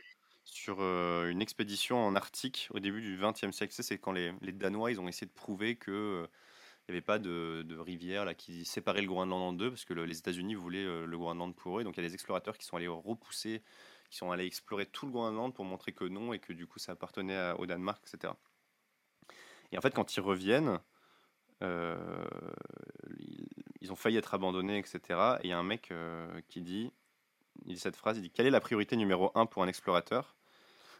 sur 0.51 0.77
euh, 0.81 1.29
une 1.29 1.41
expédition 1.41 1.97
en 2.05 2.15
Arctique 2.15 2.67
au 2.73 2.79
début 2.79 3.01
du 3.01 3.17
XXe 3.17 3.51
siècle. 3.51 3.73
C'est 3.73 3.97
quand 3.97 4.11
les, 4.11 4.33
les 4.41 4.51
Danois, 4.51 4.91
ils 4.91 4.99
ont 4.99 5.07
essayé 5.07 5.25
de 5.27 5.31
prouver 5.31 5.77
que 5.77 5.91
euh, 5.91 6.27
il 6.87 6.91
n'y 6.91 6.97
avait 6.97 7.01
pas 7.01 7.19
de, 7.19 7.65
rivière 7.79 8.25
là, 8.25 8.33
qui 8.33 8.65
séparait 8.65 9.01
le 9.01 9.07
Groenland 9.07 9.41
en 9.41 9.53
deux, 9.53 9.69
parce 9.69 9.85
que 9.85 9.93
le- 9.93 10.05
les 10.05 10.19
États-Unis 10.19 10.55
voulaient 10.55 10.85
euh, 10.85 11.05
le 11.05 11.17
Groenland 11.17 11.55
pour 11.55 11.79
eux. 11.79 11.83
Donc 11.83 11.95
il 11.97 12.03
y 12.03 12.05
a 12.05 12.07
des 12.09 12.13
explorateurs 12.13 12.57
qui 12.57 12.65
sont 12.65 12.75
allés 12.77 12.87
repousser, 12.87 13.63
qui 14.09 14.17
sont 14.17 14.31
allés 14.31 14.45
explorer 14.45 14.85
tout 14.85 15.05
le 15.05 15.13
Groenland 15.13 15.53
pour 15.53 15.65
montrer 15.65 15.93
que 15.93 16.03
non, 16.05 16.33
et 16.33 16.39
que 16.39 16.53
du 16.53 16.67
coup 16.67 16.79
ça 16.79 16.93
appartenait 16.93 17.53
au 17.57 17.65
Danemark, 17.65 18.03
etc. 18.05 18.33
Et 19.71 19.77
en 19.77 19.81
fait, 19.81 19.93
quand 19.93 20.15
ils 20.17 20.21
reviennent, 20.21 20.79
euh, 21.63 22.25
ils, 23.19 23.47
ils 23.81 23.91
ont 23.91 23.95
failli 23.95 24.17
être 24.17 24.33
abandonnés, 24.33 24.77
etc. 24.77 25.39
Et 25.43 25.47
il 25.47 25.49
y 25.49 25.53
a 25.53 25.59
un 25.59 25.63
mec 25.63 25.93
qui 26.49 26.61
dit, 26.61 26.91
il 27.65 27.75
dit 27.75 27.79
cette 27.79 27.95
phrase, 27.95 28.17
il 28.17 28.21
dit, 28.23 28.31
quelle 28.31 28.47
est 28.47 28.51
la 28.51 28.61
priorité 28.61 28.97
numéro 28.97 29.31
un 29.35 29.45
pour 29.45 29.63
un 29.63 29.67
explorateur? 29.67 30.35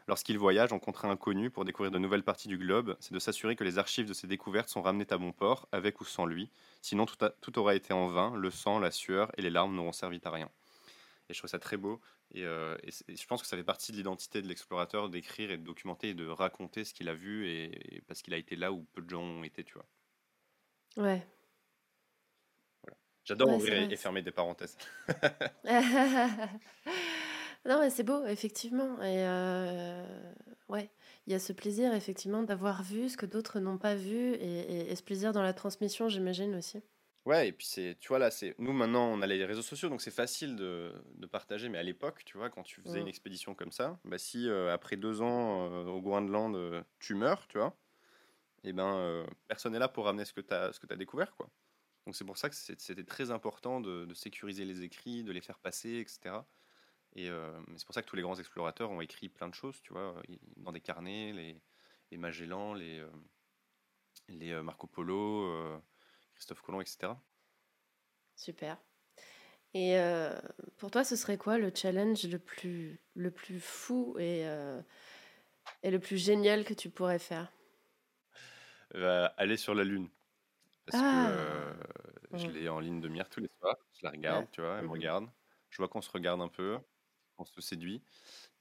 Lorsqu'il 0.08 0.38
voyage 0.38 0.74
en 0.74 0.80
contrée 0.80 1.08
inconnue 1.08 1.50
pour 1.50 1.66
découvrir 1.66 1.92
de 1.92 2.00
nouvelles 2.00 2.24
parties 2.24 2.48
du 2.48 2.58
globe, 2.58 2.98
c'est 3.00 3.14
de 3.14 3.20
s'assurer 3.20 3.56
que 3.56 3.64
les 3.64 3.78
archives 3.78 4.08
de 4.08 4.14
ses 4.14 4.28
découvertes 4.28 4.70
sont 4.70 4.82
ramenées 4.82 5.08
à 5.12 5.18
bon 5.18 5.32
port, 5.32 5.68
avec 5.72 6.02
ou 6.02 6.06
sans 6.06 6.26
lui. 6.26 6.50
Sinon, 6.82 7.06
tout, 7.06 7.24
a- 7.24 7.30
tout 7.42 7.58
aura 7.60 7.76
été 7.76 7.94
en 7.94 8.08
vain, 8.08 8.36
le 8.36 8.52
sang, 8.52 8.80
la 8.80 8.92
sueur 8.92 9.32
et 9.38 9.42
les 9.42 9.50
larmes 9.50 9.76
n'auront 9.76 9.92
servi 9.94 10.20
à 10.24 10.32
rien. 10.32 10.50
Et 11.30 11.34
je 11.34 11.40
trouve 11.40 11.50
ça 11.50 11.60
très 11.60 11.78
beau. 11.78 12.02
Et, 12.34 12.46
euh, 12.46 12.78
et 12.84 12.92
c'est- 12.92 13.10
et 13.10 13.16
je 13.16 13.28
pense 13.28 13.42
que 13.42 13.48
ça 13.48 13.58
fait 13.58 13.64
partie 13.64 13.92
de 13.92 13.98
l'identité 13.98 14.42
de 14.42 14.48
l'explorateur 14.48 15.10
d'écrire 15.10 15.52
et 15.52 15.58
de 15.58 15.64
documenter 15.64 16.10
et 16.10 16.14
de 16.14 16.28
raconter 16.28 16.84
ce 16.86 16.94
qu'il 16.94 17.10
a 17.10 17.14
vu, 17.16 17.48
et, 17.48 17.96
et 17.98 18.02
parce 18.02 18.22
qu'il 18.22 18.34
a 18.34 18.38
été 18.38 18.56
là 18.56 18.72
où 18.72 18.84
peu 18.94 19.02
de 19.02 19.10
gens 19.10 19.22
ont 19.24 19.44
été, 19.44 19.64
tu 19.64 19.74
vois. 19.76 19.86
Ouais. 20.98 21.26
J'adore 23.24 23.50
Ouais, 23.50 23.56
ouvrir 23.56 23.92
et 23.92 23.96
fermer 23.98 24.22
des 24.22 24.32
parenthèses. 24.32 24.78
Non, 27.66 27.80
mais 27.80 27.90
c'est 27.92 28.04
beau, 28.04 28.26
effectivement. 28.26 29.02
Et 29.02 29.24
euh, 29.28 30.34
ouais, 30.70 30.92
il 31.28 31.34
y 31.34 31.36
a 31.36 31.40
ce 31.40 31.54
plaisir, 31.54 31.94
effectivement, 31.94 32.42
d'avoir 32.44 32.82
vu 32.84 33.08
ce 33.10 33.18
que 33.18 33.26
d'autres 33.28 33.60
n'ont 33.60 33.78
pas 33.78 33.96
vu 33.96 34.34
et, 34.34 34.60
et- 34.88 34.92
et 34.92 34.96
ce 34.96 35.04
plaisir 35.04 35.32
dans 35.32 35.44
la 35.44 35.54
transmission, 35.54 36.10
j'imagine 36.10 36.56
aussi. 36.56 36.82
Ouais, 37.26 37.50
et 37.50 37.52
puis 37.54 37.68
c'est, 37.68 37.98
tu 38.00 38.08
vois, 38.08 38.18
là, 38.18 38.32
c'est, 38.32 38.56
nous 38.58 38.74
maintenant, 38.74 39.06
on 39.06 39.22
a 39.22 39.28
les 39.28 39.46
réseaux 39.46 39.62
sociaux, 39.62 39.90
donc 39.90 40.02
c'est 40.02 40.10
facile 40.10 40.56
de, 40.56 40.92
de 41.14 41.28
partager, 41.28 41.70
mais 41.70 41.78
à 41.78 41.84
l'époque, 41.84 42.24
tu 42.26 42.36
vois, 42.38 42.50
quand 42.50 42.64
tu 42.64 42.82
faisais 42.82 43.00
Mm. 43.00 43.02
une 43.02 43.08
expédition 43.08 43.54
comme 43.54 43.72
ça, 43.72 44.00
bah 44.06 44.18
si 44.18 44.50
euh, 44.50 44.74
après 44.74 44.98
deux 44.98 45.22
ans 45.22 45.70
euh, 45.72 45.86
au 45.86 46.02
Groenland, 46.02 46.84
tu 46.98 47.14
meurs, 47.14 47.48
tu 47.48 47.60
vois, 47.60 47.78
et 48.64 48.74
ben 48.74 48.96
euh, 48.98 49.28
personne 49.48 49.74
n'est 49.74 49.80
là 49.80 49.90
pour 49.90 50.06
ramener 50.06 50.26
ce 50.26 50.34
que 50.34 50.42
tu 50.42 50.54
as, 50.54 50.74
ce 50.74 50.80
que 50.80 50.88
tu 50.88 50.98
découvert, 50.98 51.36
quoi. 51.36 51.52
Donc 52.08 52.16
c'est 52.16 52.26
pour 52.26 52.38
ça 52.38 52.50
que 52.50 52.56
c'était 52.56 53.06
très 53.06 53.32
important 53.32 53.82
de, 53.82 54.06
de 54.06 54.14
sécuriser 54.16 54.66
les 54.66 54.84
écrits, 54.84 55.24
de 55.24 55.32
les 55.34 55.42
faire 55.42 55.60
passer, 55.60 56.00
etc. 56.06 56.48
Et 57.14 57.30
euh, 57.30 57.60
c'est 57.78 57.86
pour 57.86 57.94
ça 57.96 58.02
que 58.02 58.08
tous 58.08 58.16
les 58.16 58.22
grands 58.22 58.36
explorateurs 58.40 58.90
ont 58.92 59.02
écrit 59.02 59.30
plein 59.30 59.50
de 59.50 59.54
choses, 59.56 59.82
tu 59.82 59.94
vois, 59.94 60.22
ils- 60.28 60.40
dans 60.58 60.72
des 60.72 60.82
carnets, 60.82 61.34
les, 61.34 61.62
les 62.12 62.18
Magellan, 62.18 62.74
les, 62.74 63.00
euh, 63.00 63.10
les 64.30 64.50
euh, 64.52 64.64
Marco 64.64 64.88
Polo, 64.88 65.44
euh, 65.46 65.80
Christophe 66.34 66.62
Colomb, 66.64 66.82
etc. 66.82 67.22
Super. 68.36 68.78
Et 69.74 69.98
euh, 69.98 70.40
pour 70.78 70.92
toi, 70.92 71.04
ce 71.04 71.16
serait 71.16 71.38
quoi 71.38 71.58
le 71.58 71.72
challenge 71.76 72.26
le 72.28 72.40
plus, 72.40 73.02
le 73.16 73.32
plus 73.32 73.60
fou 73.60 74.16
et, 74.20 74.48
euh, 74.48 74.82
et 75.84 75.92
le 75.92 76.00
plus 76.00 76.18
génial 76.18 76.66
que 76.66 76.74
tu 76.74 76.90
pourrais 76.90 77.20
faire? 77.20 77.52
Euh, 78.96 79.30
aller 79.38 79.58
sur 79.58 79.74
la 79.76 79.84
Lune. 79.84 80.10
Parce 80.86 81.02
Ah, 81.02 81.04
que 81.04 81.18
euh, 81.18 81.74
je 82.34 82.52
l'ai 82.52 82.70
en 82.70 82.80
ligne 82.82 83.02
de 83.02 83.10
mire 83.10 83.30
tous 83.30 83.42
les 83.42 83.50
soirs. 83.60 83.78
Je 83.94 84.02
la 84.06 84.12
regarde, 84.12 84.46
ouais. 84.46 84.50
tu 84.52 84.62
vois, 84.62 84.78
elle 84.80 84.86
me 84.86 84.90
mhm. 84.90 84.92
regarde. 84.92 85.30
Je 85.70 85.78
vois 85.78 85.90
qu'on 85.90 86.02
se 86.02 86.12
regarde 86.12 86.42
un 86.42 86.50
peu, 86.50 86.80
qu'on 87.44 87.62
se 87.62 87.62
séduit. 87.62 88.02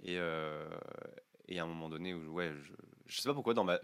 Et, 0.03 0.16
euh, 0.18 0.68
et 1.49 1.59
à 1.59 1.64
un 1.64 1.66
moment 1.66 1.89
donné, 1.89 2.14
ouais, 2.14 2.53
je, 2.62 2.72
je 3.07 3.20
sais 3.20 3.28
pas 3.28 3.35
pourquoi, 3.35 3.55
dans 3.55 3.64
ma, 3.64 3.81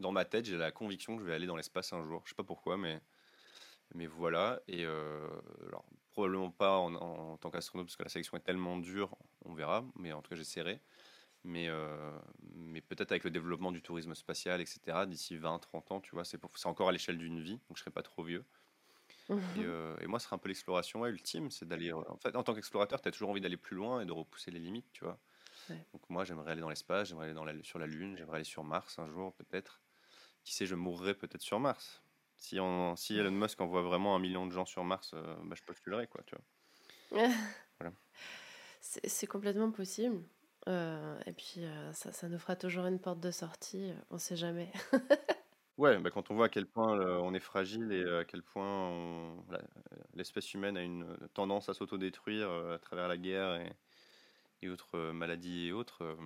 dans 0.00 0.12
ma 0.12 0.24
tête, 0.24 0.46
j'ai 0.46 0.56
la 0.56 0.72
conviction 0.72 1.16
que 1.16 1.22
je 1.22 1.28
vais 1.28 1.34
aller 1.34 1.46
dans 1.46 1.56
l'espace 1.56 1.92
un 1.92 2.02
jour. 2.02 2.22
Je 2.24 2.30
sais 2.30 2.36
pas 2.36 2.44
pourquoi, 2.44 2.76
mais, 2.76 3.00
mais 3.94 4.06
voilà. 4.06 4.60
Et 4.68 4.84
euh, 4.84 5.28
alors, 5.68 5.84
probablement 6.12 6.50
pas 6.50 6.78
en, 6.78 6.94
en 6.94 7.36
tant 7.38 7.50
qu'astronaute, 7.50 7.86
parce 7.86 7.96
que 7.96 8.02
la 8.02 8.08
sélection 8.08 8.36
est 8.36 8.40
tellement 8.40 8.78
dure, 8.78 9.16
on 9.44 9.54
verra. 9.54 9.84
Mais 9.96 10.12
en 10.12 10.22
tout 10.22 10.30
cas, 10.30 10.36
j'essaierai. 10.36 10.80
Mais, 11.44 11.68
euh, 11.68 12.18
mais 12.54 12.80
peut-être 12.80 13.12
avec 13.12 13.24
le 13.24 13.30
développement 13.30 13.72
du 13.72 13.82
tourisme 13.82 14.14
spatial, 14.14 14.60
etc., 14.60 15.06
d'ici 15.06 15.36
20-30 15.36 15.92
ans, 15.92 16.00
tu 16.00 16.10
vois, 16.14 16.24
c'est 16.24 16.40
encore 16.66 16.88
à 16.88 16.92
l'échelle 16.92 17.18
d'une 17.18 17.40
vie, 17.40 17.58
donc 17.68 17.76
je 17.76 17.80
serai 17.80 17.90
pas 17.90 18.02
trop 18.02 18.24
vieux. 18.24 18.44
Et, 19.30 19.34
euh, 19.58 19.94
et 20.00 20.06
moi, 20.06 20.18
ce 20.18 20.24
sera 20.24 20.36
un 20.36 20.38
peu 20.38 20.48
l'exploration 20.48 21.00
ouais, 21.00 21.10
ultime, 21.10 21.50
c'est 21.50 21.66
d'aller. 21.66 21.92
En 21.92 22.16
fait, 22.16 22.34
en 22.34 22.42
tant 22.42 22.54
qu'explorateur, 22.54 23.00
tu 23.00 23.08
as 23.08 23.10
toujours 23.10 23.30
envie 23.30 23.42
d'aller 23.42 23.58
plus 23.58 23.76
loin 23.76 24.00
et 24.00 24.06
de 24.06 24.12
repousser 24.12 24.50
les 24.50 24.58
limites, 24.58 24.90
tu 24.92 25.04
vois? 25.04 25.18
Ouais. 25.68 25.84
Donc 25.92 26.02
moi, 26.08 26.24
j'aimerais 26.24 26.52
aller 26.52 26.62
dans 26.62 26.70
l'espace, 26.70 27.08
j'aimerais 27.08 27.26
aller 27.26 27.34
dans 27.34 27.44
la, 27.44 27.52
sur 27.62 27.78
la 27.78 27.86
Lune, 27.86 28.16
j'aimerais 28.16 28.36
aller 28.36 28.44
sur 28.44 28.64
Mars 28.64 28.98
un 28.98 29.08
jour, 29.08 29.34
peut-être. 29.34 29.82
Qui 30.44 30.54
sait, 30.54 30.64
je 30.64 30.74
mourrai 30.74 31.14
peut-être 31.14 31.42
sur 31.42 31.60
Mars. 31.60 32.02
Si, 32.38 32.58
on, 32.58 32.96
si 32.96 33.18
Elon 33.18 33.30
Musk 33.32 33.60
envoie 33.60 33.82
vraiment 33.82 34.16
un 34.16 34.18
million 34.18 34.46
de 34.46 34.52
gens 34.52 34.64
sur 34.64 34.82
Mars, 34.82 35.10
euh, 35.12 35.36
bah, 35.44 35.56
je 35.56 35.62
postulerai, 35.62 36.06
quoi, 36.06 36.22
tu 36.24 36.34
vois? 36.34 37.28
Voilà. 37.78 37.94
C'est 38.80 39.26
complètement 39.26 39.70
possible. 39.70 40.22
Euh, 40.68 41.18
et 41.26 41.32
puis, 41.32 41.62
ça, 41.92 42.12
ça 42.12 42.28
nous 42.28 42.38
fera 42.38 42.56
toujours 42.56 42.86
une 42.86 42.98
porte 42.98 43.20
de 43.20 43.30
sortie, 43.30 43.92
on 44.10 44.18
sait 44.18 44.36
jamais. 44.36 44.72
Ouais, 45.78 45.96
bah, 45.98 46.10
quand 46.10 46.30
on 46.32 46.34
voit 46.34 46.46
à 46.46 46.48
quel 46.48 46.66
point 46.66 46.98
on 47.20 47.32
est 47.34 47.40
fragile 47.40 47.92
et 47.92 48.04
à 48.04 48.24
quel 48.24 48.42
point 48.42 49.36
l'espèce 50.14 50.52
humaine 50.52 50.76
a 50.76 50.82
une 50.82 51.16
tendance 51.34 51.68
à 51.68 51.74
s'autodétruire 51.74 52.50
à 52.50 52.78
travers 52.78 53.06
la 53.06 53.16
guerre 53.16 53.60
et, 53.60 53.72
et 54.62 54.68
autres 54.68 54.98
maladies 55.12 55.68
et 55.68 55.72
autres, 55.72 56.16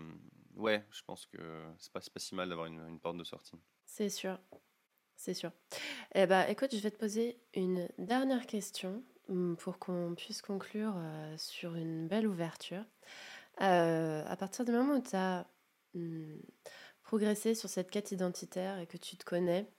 ouais, 0.56 0.82
je 0.90 1.02
pense 1.04 1.26
que 1.26 1.38
c'est 1.78 1.92
pas, 1.92 2.00
pas 2.00 2.18
si 2.18 2.34
mal 2.34 2.48
d'avoir 2.48 2.66
une, 2.66 2.98
porte 2.98 3.18
de 3.18 3.24
sortie. 3.24 3.56
C'est 3.84 4.08
sûr, 4.08 4.38
c'est 5.16 5.34
sûr. 5.34 5.52
Eh 6.14 6.26
ben, 6.26 6.46
écoute, 6.48 6.74
je 6.74 6.80
vais 6.80 6.90
te 6.90 6.98
poser 6.98 7.38
une 7.54 7.88
dernière 7.98 8.46
question 8.46 9.04
hum, 9.28 9.56
pour 9.58 9.78
qu'on 9.78 10.14
puisse 10.16 10.40
conclure 10.40 10.94
sur 11.36 11.74
une 11.74 12.08
belle 12.08 12.26
ouverture. 12.26 12.84
À 13.58 14.36
partir 14.38 14.64
du 14.64 14.72
moment 14.72 14.94
où 14.94 15.02
tu 15.02 15.14
as 15.14 15.46
progressé 17.12 17.54
sur 17.54 17.68
cette 17.68 17.90
quête 17.90 18.10
identitaire 18.10 18.78
et 18.78 18.86
que 18.86 18.96
tu 18.96 19.18
te 19.18 19.24
connais, 19.26 19.70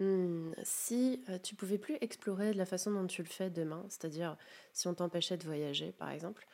hum, 0.00 0.54
si 0.64 1.24
euh, 1.28 1.38
tu 1.38 1.54
pouvais 1.56 1.78
plus 1.78 1.98
explorer 2.00 2.52
de 2.52 2.58
la 2.58 2.66
façon 2.66 2.90
dont 2.92 3.06
tu 3.06 3.22
le 3.22 3.28
fais 3.28 3.50
demain, 3.50 3.84
c'est-à-dire 3.90 4.38
si 4.72 4.88
on 4.88 4.94
t'empêchait 4.94 5.36
de 5.36 5.44
voyager 5.44 5.92
par 5.92 6.10
exemple, 6.10 6.46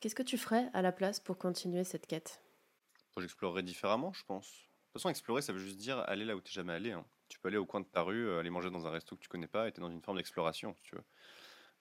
qu'est-ce 0.00 0.16
que 0.16 0.24
tu 0.24 0.38
ferais 0.38 0.70
à 0.74 0.82
la 0.82 0.92
place 0.92 1.20
pour 1.20 1.38
continuer 1.38 1.84
cette 1.84 2.06
quête? 2.08 2.42
J'explorerais 3.18 3.62
différemment, 3.62 4.12
je 4.12 4.24
pense. 4.24 4.46
De 4.46 4.52
toute 4.52 4.92
façon, 5.02 5.08
explorer, 5.10 5.42
ça 5.42 5.52
veut 5.52 5.58
juste 5.58 5.76
dire 5.76 5.98
aller 6.06 6.24
là 6.24 6.36
où 6.36 6.40
tu 6.40 6.50
n'es 6.50 6.54
jamais 6.54 6.72
allé. 6.72 6.92
hein. 6.92 7.04
Tu 7.28 7.38
peux 7.38 7.48
aller 7.48 7.56
au 7.58 7.66
coin 7.66 7.80
de 7.80 7.86
ta 7.86 8.02
rue, 8.02 8.26
euh, 8.26 8.40
aller 8.40 8.48
manger 8.50 8.70
dans 8.70 8.86
un 8.86 8.90
resto 8.90 9.16
que 9.16 9.20
tu 9.20 9.28
connais 9.28 9.48
pas 9.48 9.68
et 9.68 9.72
tu 9.72 9.80
es 9.80 9.82
dans 9.82 9.90
une 9.90 10.00
forme 10.02 10.16
d'exploration, 10.16 10.74
si 10.74 10.82
tu 10.82 10.94
veux. 10.94 11.04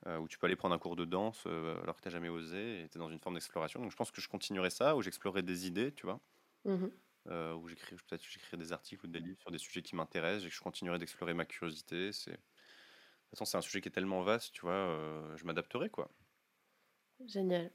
Euh, 0.07 0.19
ou 0.19 0.27
tu 0.27 0.37
peux 0.39 0.47
aller 0.47 0.55
prendre 0.55 0.75
un 0.75 0.79
cours 0.79 0.95
de 0.95 1.05
danse 1.05 1.43
euh, 1.47 1.81
alors 1.83 1.95
que 1.97 2.01
tu 2.01 2.07
n'as 2.07 2.13
jamais 2.13 2.29
osé 2.29 2.83
et 2.83 2.89
tu 2.89 2.97
es 2.97 2.99
dans 2.99 3.09
une 3.09 3.19
forme 3.19 3.35
d'exploration. 3.35 3.81
Donc 3.81 3.91
je 3.91 3.95
pense 3.97 4.11
que 4.11 4.21
je 4.21 4.29
continuerai 4.29 4.69
ça, 4.71 4.95
où 4.95 5.01
j'explorerai 5.01 5.43
des 5.43 5.67
idées, 5.67 5.93
tu 5.93 6.05
vois. 6.05 6.21
Mhm. 6.65 6.99
Euh, 7.29 7.53
où 7.55 7.67
j'écris 7.67 7.95
peut-être 7.95 8.23
j'écrirai 8.23 8.57
des 8.57 8.71
articles 8.71 9.05
ou 9.05 9.09
des 9.09 9.19
livres 9.19 9.39
sur 9.39 9.51
des 9.51 9.57
sujets 9.57 9.81
qui 9.81 9.95
m'intéressent 9.95 10.45
et 10.45 10.49
que 10.49 10.55
je 10.55 10.61
continuerai 10.61 10.99
d'explorer 10.99 11.33
ma 11.33 11.45
curiosité. 11.45 12.11
C'est... 12.11 12.31
De 12.31 13.31
façon, 13.31 13.45
c'est 13.45 13.57
un 13.57 13.61
sujet 13.61 13.81
qui 13.81 13.89
est 13.89 13.91
tellement 13.91 14.21
vaste, 14.23 14.53
tu 14.53 14.61
vois, 14.61 14.71
euh, 14.71 15.35
je 15.35 15.45
m'adapterai, 15.45 15.89
quoi. 15.89 16.09
Génial. 17.25 17.71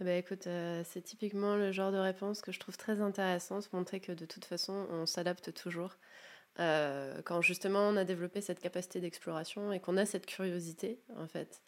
Eh 0.00 0.04
ben, 0.04 0.18
écoute, 0.18 0.46
euh, 0.46 0.82
c'est 0.84 1.02
typiquement 1.02 1.56
le 1.56 1.72
genre 1.72 1.92
de 1.92 1.98
réponse 1.98 2.42
que 2.42 2.52
je 2.52 2.60
trouve 2.60 2.76
très 2.76 3.00
intéressante, 3.00 3.72
montrer 3.72 4.00
que 4.00 4.12
de 4.12 4.26
toute 4.26 4.44
façon, 4.44 4.86
on 4.90 5.06
s'adapte 5.06 5.52
toujours. 5.54 5.96
Euh, 6.58 7.22
quand 7.22 7.40
justement 7.42 7.88
on 7.88 7.96
a 7.96 8.04
développé 8.04 8.40
cette 8.40 8.60
capacité 8.60 9.00
d'exploration 9.00 9.72
et 9.72 9.80
qu'on 9.80 9.96
a 9.96 10.04
cette 10.04 10.26
curiosité, 10.26 11.02
en 11.16 11.28
fait, 11.28 11.62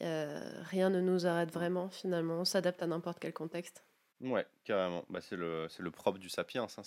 rien 0.00 0.90
ne 0.90 1.00
nous 1.00 1.26
arrête 1.26 1.52
vraiment 1.52 1.90
finalement. 1.90 2.40
On 2.40 2.44
s'adapte 2.44 2.82
à 2.82 2.86
n'importe 2.86 3.20
quel 3.20 3.32
contexte. 3.32 3.84
Ouais, 4.24 4.46
carrément. 4.64 5.04
Bah, 5.08 5.20
c'est 5.20 5.36
le, 5.36 5.68
le 5.78 5.90
propre 5.90 6.18
du 6.18 6.28
sapiens, 6.28 6.64
hein, 6.64 6.82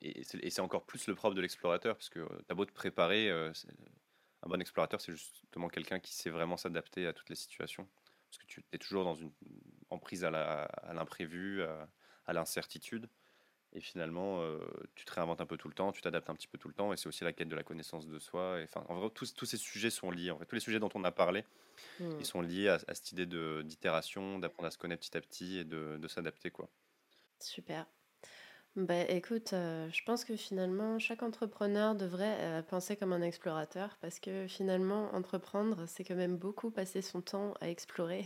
et 0.00 0.22
c'est 0.24 0.60
encore 0.60 0.86
plus 0.86 1.06
le 1.08 1.14
propre 1.14 1.34
de 1.34 1.40
l'explorateur, 1.40 1.96
parce 1.96 2.08
que 2.08 2.26
t'as 2.46 2.54
beau 2.54 2.64
te 2.64 2.72
préparer, 2.72 3.30
un 3.30 4.48
bon 4.48 4.60
explorateur, 4.60 5.00
c'est 5.00 5.12
justement 5.12 5.68
quelqu'un 5.68 5.98
qui 5.98 6.14
sait 6.14 6.30
vraiment 6.30 6.56
s'adapter 6.56 7.06
à 7.06 7.12
toutes 7.12 7.28
les 7.30 7.36
situations. 7.36 7.88
Parce 8.30 8.38
que 8.38 8.46
tu 8.46 8.64
es 8.72 8.78
toujours 8.78 9.04
dans 9.04 9.14
une 9.14 9.32
emprise 9.90 10.24
à 10.24 10.30
l'imprévu, 10.92 11.62
à, 11.62 11.88
à 12.26 12.32
l'incertitude. 12.32 13.08
Et 13.74 13.80
finalement, 13.80 14.42
tu 14.94 15.04
te 15.04 15.12
réinventes 15.12 15.40
un 15.40 15.46
peu 15.46 15.56
tout 15.56 15.68
le 15.68 15.74
temps, 15.74 15.92
tu 15.92 16.00
t'adaptes 16.00 16.30
un 16.30 16.34
petit 16.34 16.48
peu 16.48 16.56
tout 16.56 16.68
le 16.68 16.74
temps, 16.74 16.92
et 16.92 16.96
c'est 16.96 17.06
aussi 17.06 17.22
la 17.22 17.32
quête 17.32 17.48
de 17.48 17.54
la 17.54 17.62
connaissance 17.62 18.06
de 18.06 18.18
soi. 18.18 18.60
Et, 18.60 18.64
enfin, 18.64 18.84
en 18.88 18.98
vrai, 18.98 19.10
tous, 19.10 19.34
tous, 19.34 19.46
ces 19.46 19.58
sujets 19.58 19.90
sont 19.90 20.10
liés. 20.10 20.30
En 20.30 20.38
fait, 20.38 20.46
tous 20.46 20.54
les 20.54 20.60
sujets 20.60 20.78
dont 20.78 20.88
on 20.94 21.04
a 21.04 21.12
parlé, 21.12 21.44
ils 22.00 22.06
mmh. 22.06 22.24
sont 22.24 22.40
liés 22.40 22.68
à, 22.68 22.78
cette 22.94 23.12
idée 23.12 23.26
d'itération, 23.26 24.38
d'apprendre 24.38 24.68
à 24.68 24.70
se 24.70 24.78
connaître 24.78 25.00
petit 25.00 25.16
à 25.16 25.20
petit 25.20 25.58
et 25.58 25.64
de, 25.64 25.98
de 25.98 26.08
s'adapter, 26.08 26.50
quoi. 26.50 26.68
Super. 27.40 27.86
Bah, 28.76 29.02
écoute, 29.08 29.54
euh, 29.54 29.88
je 29.90 30.04
pense 30.04 30.24
que 30.24 30.36
finalement, 30.36 31.00
chaque 31.00 31.24
entrepreneur 31.24 31.96
devrait 31.96 32.36
euh, 32.38 32.62
penser 32.62 32.96
comme 32.96 33.12
un 33.12 33.22
explorateur 33.22 33.96
parce 34.00 34.20
que 34.20 34.46
finalement, 34.46 35.12
entreprendre, 35.14 35.84
c'est 35.86 36.04
quand 36.04 36.14
même 36.14 36.36
beaucoup 36.36 36.70
passer 36.70 37.02
son 37.02 37.20
temps 37.20 37.54
à 37.60 37.70
explorer, 37.70 38.24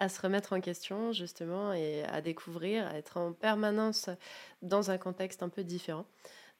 à 0.00 0.08
se 0.08 0.20
remettre 0.20 0.54
en 0.54 0.60
question 0.60 1.12
justement 1.12 1.72
et 1.72 2.02
à 2.04 2.20
découvrir, 2.20 2.86
à 2.88 2.94
être 2.94 3.18
en 3.18 3.32
permanence 3.32 4.10
dans 4.62 4.90
un 4.90 4.98
contexte 4.98 5.42
un 5.42 5.48
peu 5.48 5.62
différent. 5.62 6.06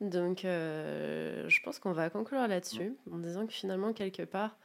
Donc, 0.00 0.44
euh, 0.44 1.48
je 1.48 1.60
pense 1.62 1.78
qu'on 1.78 1.92
va 1.92 2.08
conclure 2.08 2.46
là-dessus 2.46 2.96
en 3.10 3.18
disant 3.18 3.46
que 3.46 3.52
finalement, 3.52 3.92
quelque 3.92 4.22
part, 4.22 4.56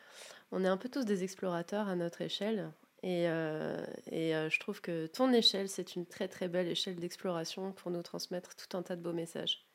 on 0.51 0.63
est 0.63 0.67
un 0.67 0.77
peu 0.77 0.89
tous 0.89 1.03
des 1.05 1.23
explorateurs 1.23 1.87
à 1.87 1.95
notre 1.95 2.21
échelle. 2.21 2.71
Et, 3.03 3.27
euh, 3.27 3.85
et 4.07 4.35
euh, 4.35 4.49
je 4.49 4.59
trouve 4.59 4.81
que 4.81 5.07
ton 5.07 5.31
échelle, 5.31 5.69
c'est 5.69 5.95
une 5.95 6.05
très 6.05 6.27
très 6.27 6.47
belle 6.47 6.67
échelle 6.67 6.95
d'exploration 6.95 7.71
pour 7.71 7.91
nous 7.91 8.01
transmettre 8.01 8.55
tout 8.55 8.75
un 8.77 8.81
tas 8.81 8.95
de 8.95 9.01
beaux 9.01 9.13
messages. 9.13 9.65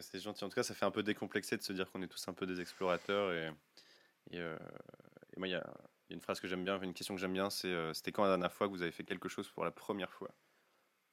c'est 0.00 0.20
gentil. 0.20 0.44
En 0.44 0.48
tout 0.48 0.54
cas, 0.54 0.62
ça 0.62 0.74
fait 0.74 0.86
un 0.86 0.90
peu 0.90 1.02
décomplexé 1.02 1.56
de 1.56 1.62
se 1.62 1.72
dire 1.72 1.90
qu'on 1.90 2.02
est 2.02 2.06
tous 2.06 2.26
un 2.28 2.32
peu 2.32 2.46
des 2.46 2.60
explorateurs. 2.60 3.32
Et, 3.32 3.50
et, 4.30 4.40
euh, 4.40 4.56
moi, 5.36 5.48
il 5.48 5.50
y, 5.50 5.54
a 5.54 5.66
une 6.14 6.20
phrase 6.20 6.40
que 6.40 6.48
j'aime 6.48 6.64
bien, 6.64 6.80
une 6.80 6.94
question 6.94 7.14
que 7.14 7.20
j'aime 7.20 7.32
bien, 7.32 7.50
c'est 7.50 7.74
c'était 7.94 8.12
quand 8.12 8.22
la 8.22 8.30
dernière 8.30 8.52
fois 8.52 8.66
que 8.66 8.72
vous 8.72 8.82
avez 8.82 8.92
fait 8.92 9.04
quelque 9.04 9.28
chose 9.28 9.48
pour 9.50 9.64
la 9.64 9.70
première 9.70 10.12
fois? 10.12 10.30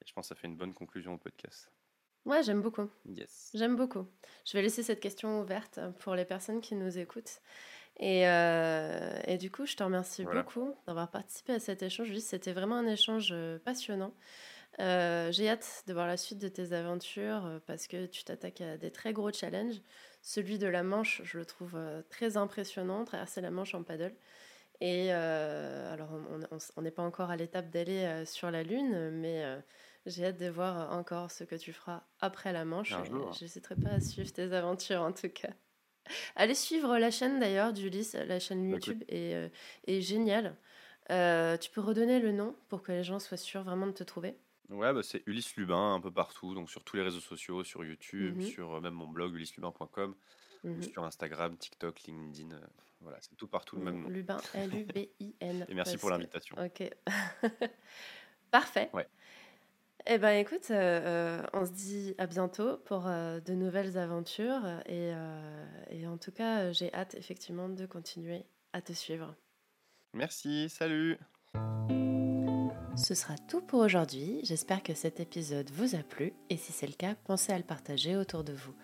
Et 0.02 0.08
je 0.08 0.14
pense 0.14 0.26
que 0.26 0.30
ça 0.30 0.36
fait 0.36 0.48
une 0.48 0.58
bonne 0.58 0.74
conclusion 0.74 1.14
au 1.14 1.18
podcast. 1.18 1.72
Ouais, 2.26 2.42
j'aime 2.42 2.62
beaucoup. 2.62 2.90
Yes. 3.06 3.52
J'aime 3.54 3.76
beaucoup. 3.76 4.08
Je 4.46 4.54
vais 4.54 4.64
laisser 4.64 4.82
cette 4.82 5.00
question 5.00 5.42
ouverte 5.42 5.80
pour 6.00 6.16
les 6.16 6.26
personnes 6.26 6.60
qui 6.60 6.76
nous 6.76 6.98
écoutent. 6.98 7.40
Et, 8.00 8.28
euh, 8.28 9.20
et, 9.26 9.38
du 9.38 9.52
coup, 9.52 9.66
je 9.66 9.76
te 9.76 9.84
remercie 9.84 10.26
beaucoup 10.26 10.74
d'avoir 10.86 11.10
participé 11.12 11.54
à 11.54 11.60
cet 11.60 11.82
échange. 11.82 12.14
C'était 12.18 12.52
vraiment 12.52 12.76
un 12.76 12.88
échange 12.88 13.30
euh, 13.32 13.60
passionnant. 13.60 14.14
Euh, 14.80 15.32
j'ai 15.32 15.48
hâte 15.48 15.84
de 15.88 15.94
voir 15.94 16.08
la 16.08 16.18
suite 16.18 16.40
de 16.40 16.50
tes 16.50 16.74
aventures 16.74 17.62
parce 17.66 17.88
que 17.88 18.08
tu 18.08 18.26
t'attaques 18.26 18.60
à 18.60 18.78
des 18.78 18.92
très 18.92 19.14
gros 19.14 19.32
challenges. 19.32 19.82
Celui 20.22 20.58
de 20.58 20.68
la 20.68 20.84
Manche, 20.84 21.22
je 21.24 21.38
le 21.38 21.46
trouve 21.46 21.80
très 22.10 22.36
impressionnant, 22.36 23.06
traverser 23.06 23.40
la 23.40 23.52
Manche 23.52 23.76
en 23.76 23.84
paddle. 23.84 24.16
Et 24.82 25.12
alors, 25.12 26.10
on 26.76 26.82
n'est 26.82 26.92
pas 26.92 27.04
encore 27.04 27.30
à 27.30 27.36
l'étape 27.36 27.70
d'aller 27.70 28.24
sur 28.26 28.52
la 28.52 28.64
Lune, 28.64 29.12
mais 29.12 29.44
j'ai 30.06 30.26
hâte 30.26 30.40
de 30.40 30.50
voir 30.50 30.92
encore 30.92 31.32
ce 31.32 31.44
que 31.44 31.56
tu 31.56 31.74
feras 31.74 32.04
après 32.20 32.54
la 32.54 32.66
Manche. 32.66 32.94
Je 33.04 33.44
n'hésiterai 33.44 33.76
pas 33.76 33.90
à 33.90 34.00
suivre 34.00 34.32
tes 34.32 34.54
aventures 34.54 35.02
en 35.02 35.12
tout 35.12 35.30
cas. 35.30 35.50
Allez 36.36 36.56
suivre 36.56 36.98
la 36.98 37.12
chaîne 37.12 37.40
d'ailleurs 37.40 37.74
d'Ulysse, 37.74 38.14
la 38.14 38.40
chaîne 38.40 38.64
bah, 38.70 38.76
YouTube 38.76 39.04
est, 39.08 39.34
euh, 39.34 39.50
est 39.88 40.02
géniale. 40.02 40.56
Euh, 41.12 41.58
tu 41.58 41.70
peux 41.70 41.82
redonner 41.82 42.20
le 42.20 42.32
nom 42.32 42.56
pour 42.70 42.82
que 42.82 42.92
les 42.92 43.04
gens 43.04 43.20
soient 43.20 43.38
sûrs 43.38 43.64
vraiment 43.64 43.88
de 43.88 43.92
te 43.92 44.04
trouver? 44.04 44.38
Ouais, 44.70 44.92
bah 44.94 45.02
c'est 45.04 45.22
Ulysse 45.28 45.56
Lubin 45.58 45.94
un 45.94 46.00
peu 46.00 46.12
partout, 46.12 46.56
donc 46.56 46.72
sur 46.72 46.84
tous 46.84 46.96
les 46.96 47.04
réseaux 47.04 47.20
sociaux, 47.20 47.64
sur 47.64 47.84
YouTube, 47.84 48.38
mhm. 48.38 48.44
sur 48.44 48.74
euh, 48.76 48.82
même 48.82 48.96
mon 48.96 49.08
blog 49.08 49.34
ulysselubin.com, 49.36 50.16
mhm. 50.64 50.82
sur 50.82 51.04
Instagram, 51.04 51.56
TikTok, 51.58 52.02
LinkedIn. 52.04 52.60
Voilà, 53.06 53.20
c'est 53.22 53.36
tout 53.36 53.48
partout 53.48 53.76
le 53.76 53.84
même 53.84 54.02
nom. 54.02 54.10
Lubin, 54.10 54.38
L-U-B-I-N. 54.56 55.66
Et 55.70 55.74
merci 55.76 55.96
pour 55.98 56.10
l'invitation. 56.10 56.56
Ok. 56.60 56.90
Parfait. 58.52 58.90
Ouais. 58.94 59.08
Eh 60.08 60.18
ben 60.18 60.32
écoute, 60.32 60.72
euh, 60.72 60.74
euh, 60.74 61.44
on 61.54 61.66
se 61.66 61.72
dit 61.72 62.16
à 62.18 62.26
bientôt 62.26 62.78
pour 62.86 63.06
euh, 63.08 63.40
de 63.40 63.54
nouvelles 63.54 63.98
aventures 63.98 64.64
et, 64.88 65.12
et 65.90 66.08
en 66.08 66.18
tout 66.18 66.32
cas 66.32 66.72
j'ai 66.72 66.94
hâte 66.94 67.16
effectivement 67.16 67.70
de 67.70 67.86
continuer 67.86 68.46
à 68.74 68.82
te 68.82 68.94
suivre. 68.94 69.36
Merci, 70.14 70.70
salut 70.70 71.18
Ce 72.96 73.14
sera 73.14 73.36
tout 73.48 73.62
pour 73.62 73.82
aujourd'hui, 73.82 74.42
j'espère 74.44 74.82
que 74.82 74.96
cet 74.96 75.20
épisode 75.20 75.70
vous 75.72 75.96
a 75.96 76.04
plu 76.04 76.34
et 76.50 76.58
si 76.58 76.72
c'est 76.72 76.88
le 76.88 76.94
cas, 76.94 77.16
pensez 77.26 77.52
à 77.52 77.58
le 77.58 77.64
partager 77.64 78.16
autour 78.16 78.44
de 78.44 78.54
vous. 78.54 78.76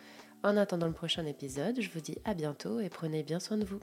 En 0.44 0.58
attendant 0.58 0.88
le 0.88 0.94
prochain 0.94 1.26
épisode, 1.28 1.80
je 1.80 1.90
vous 1.92 2.02
dis 2.02 2.18
à 2.26 2.34
bientôt 2.34 2.80
et 2.80 2.90
prenez 2.90 3.22
bien 3.22 3.40
soin 3.40 3.58
de 3.58 3.66
vous. 3.66 3.80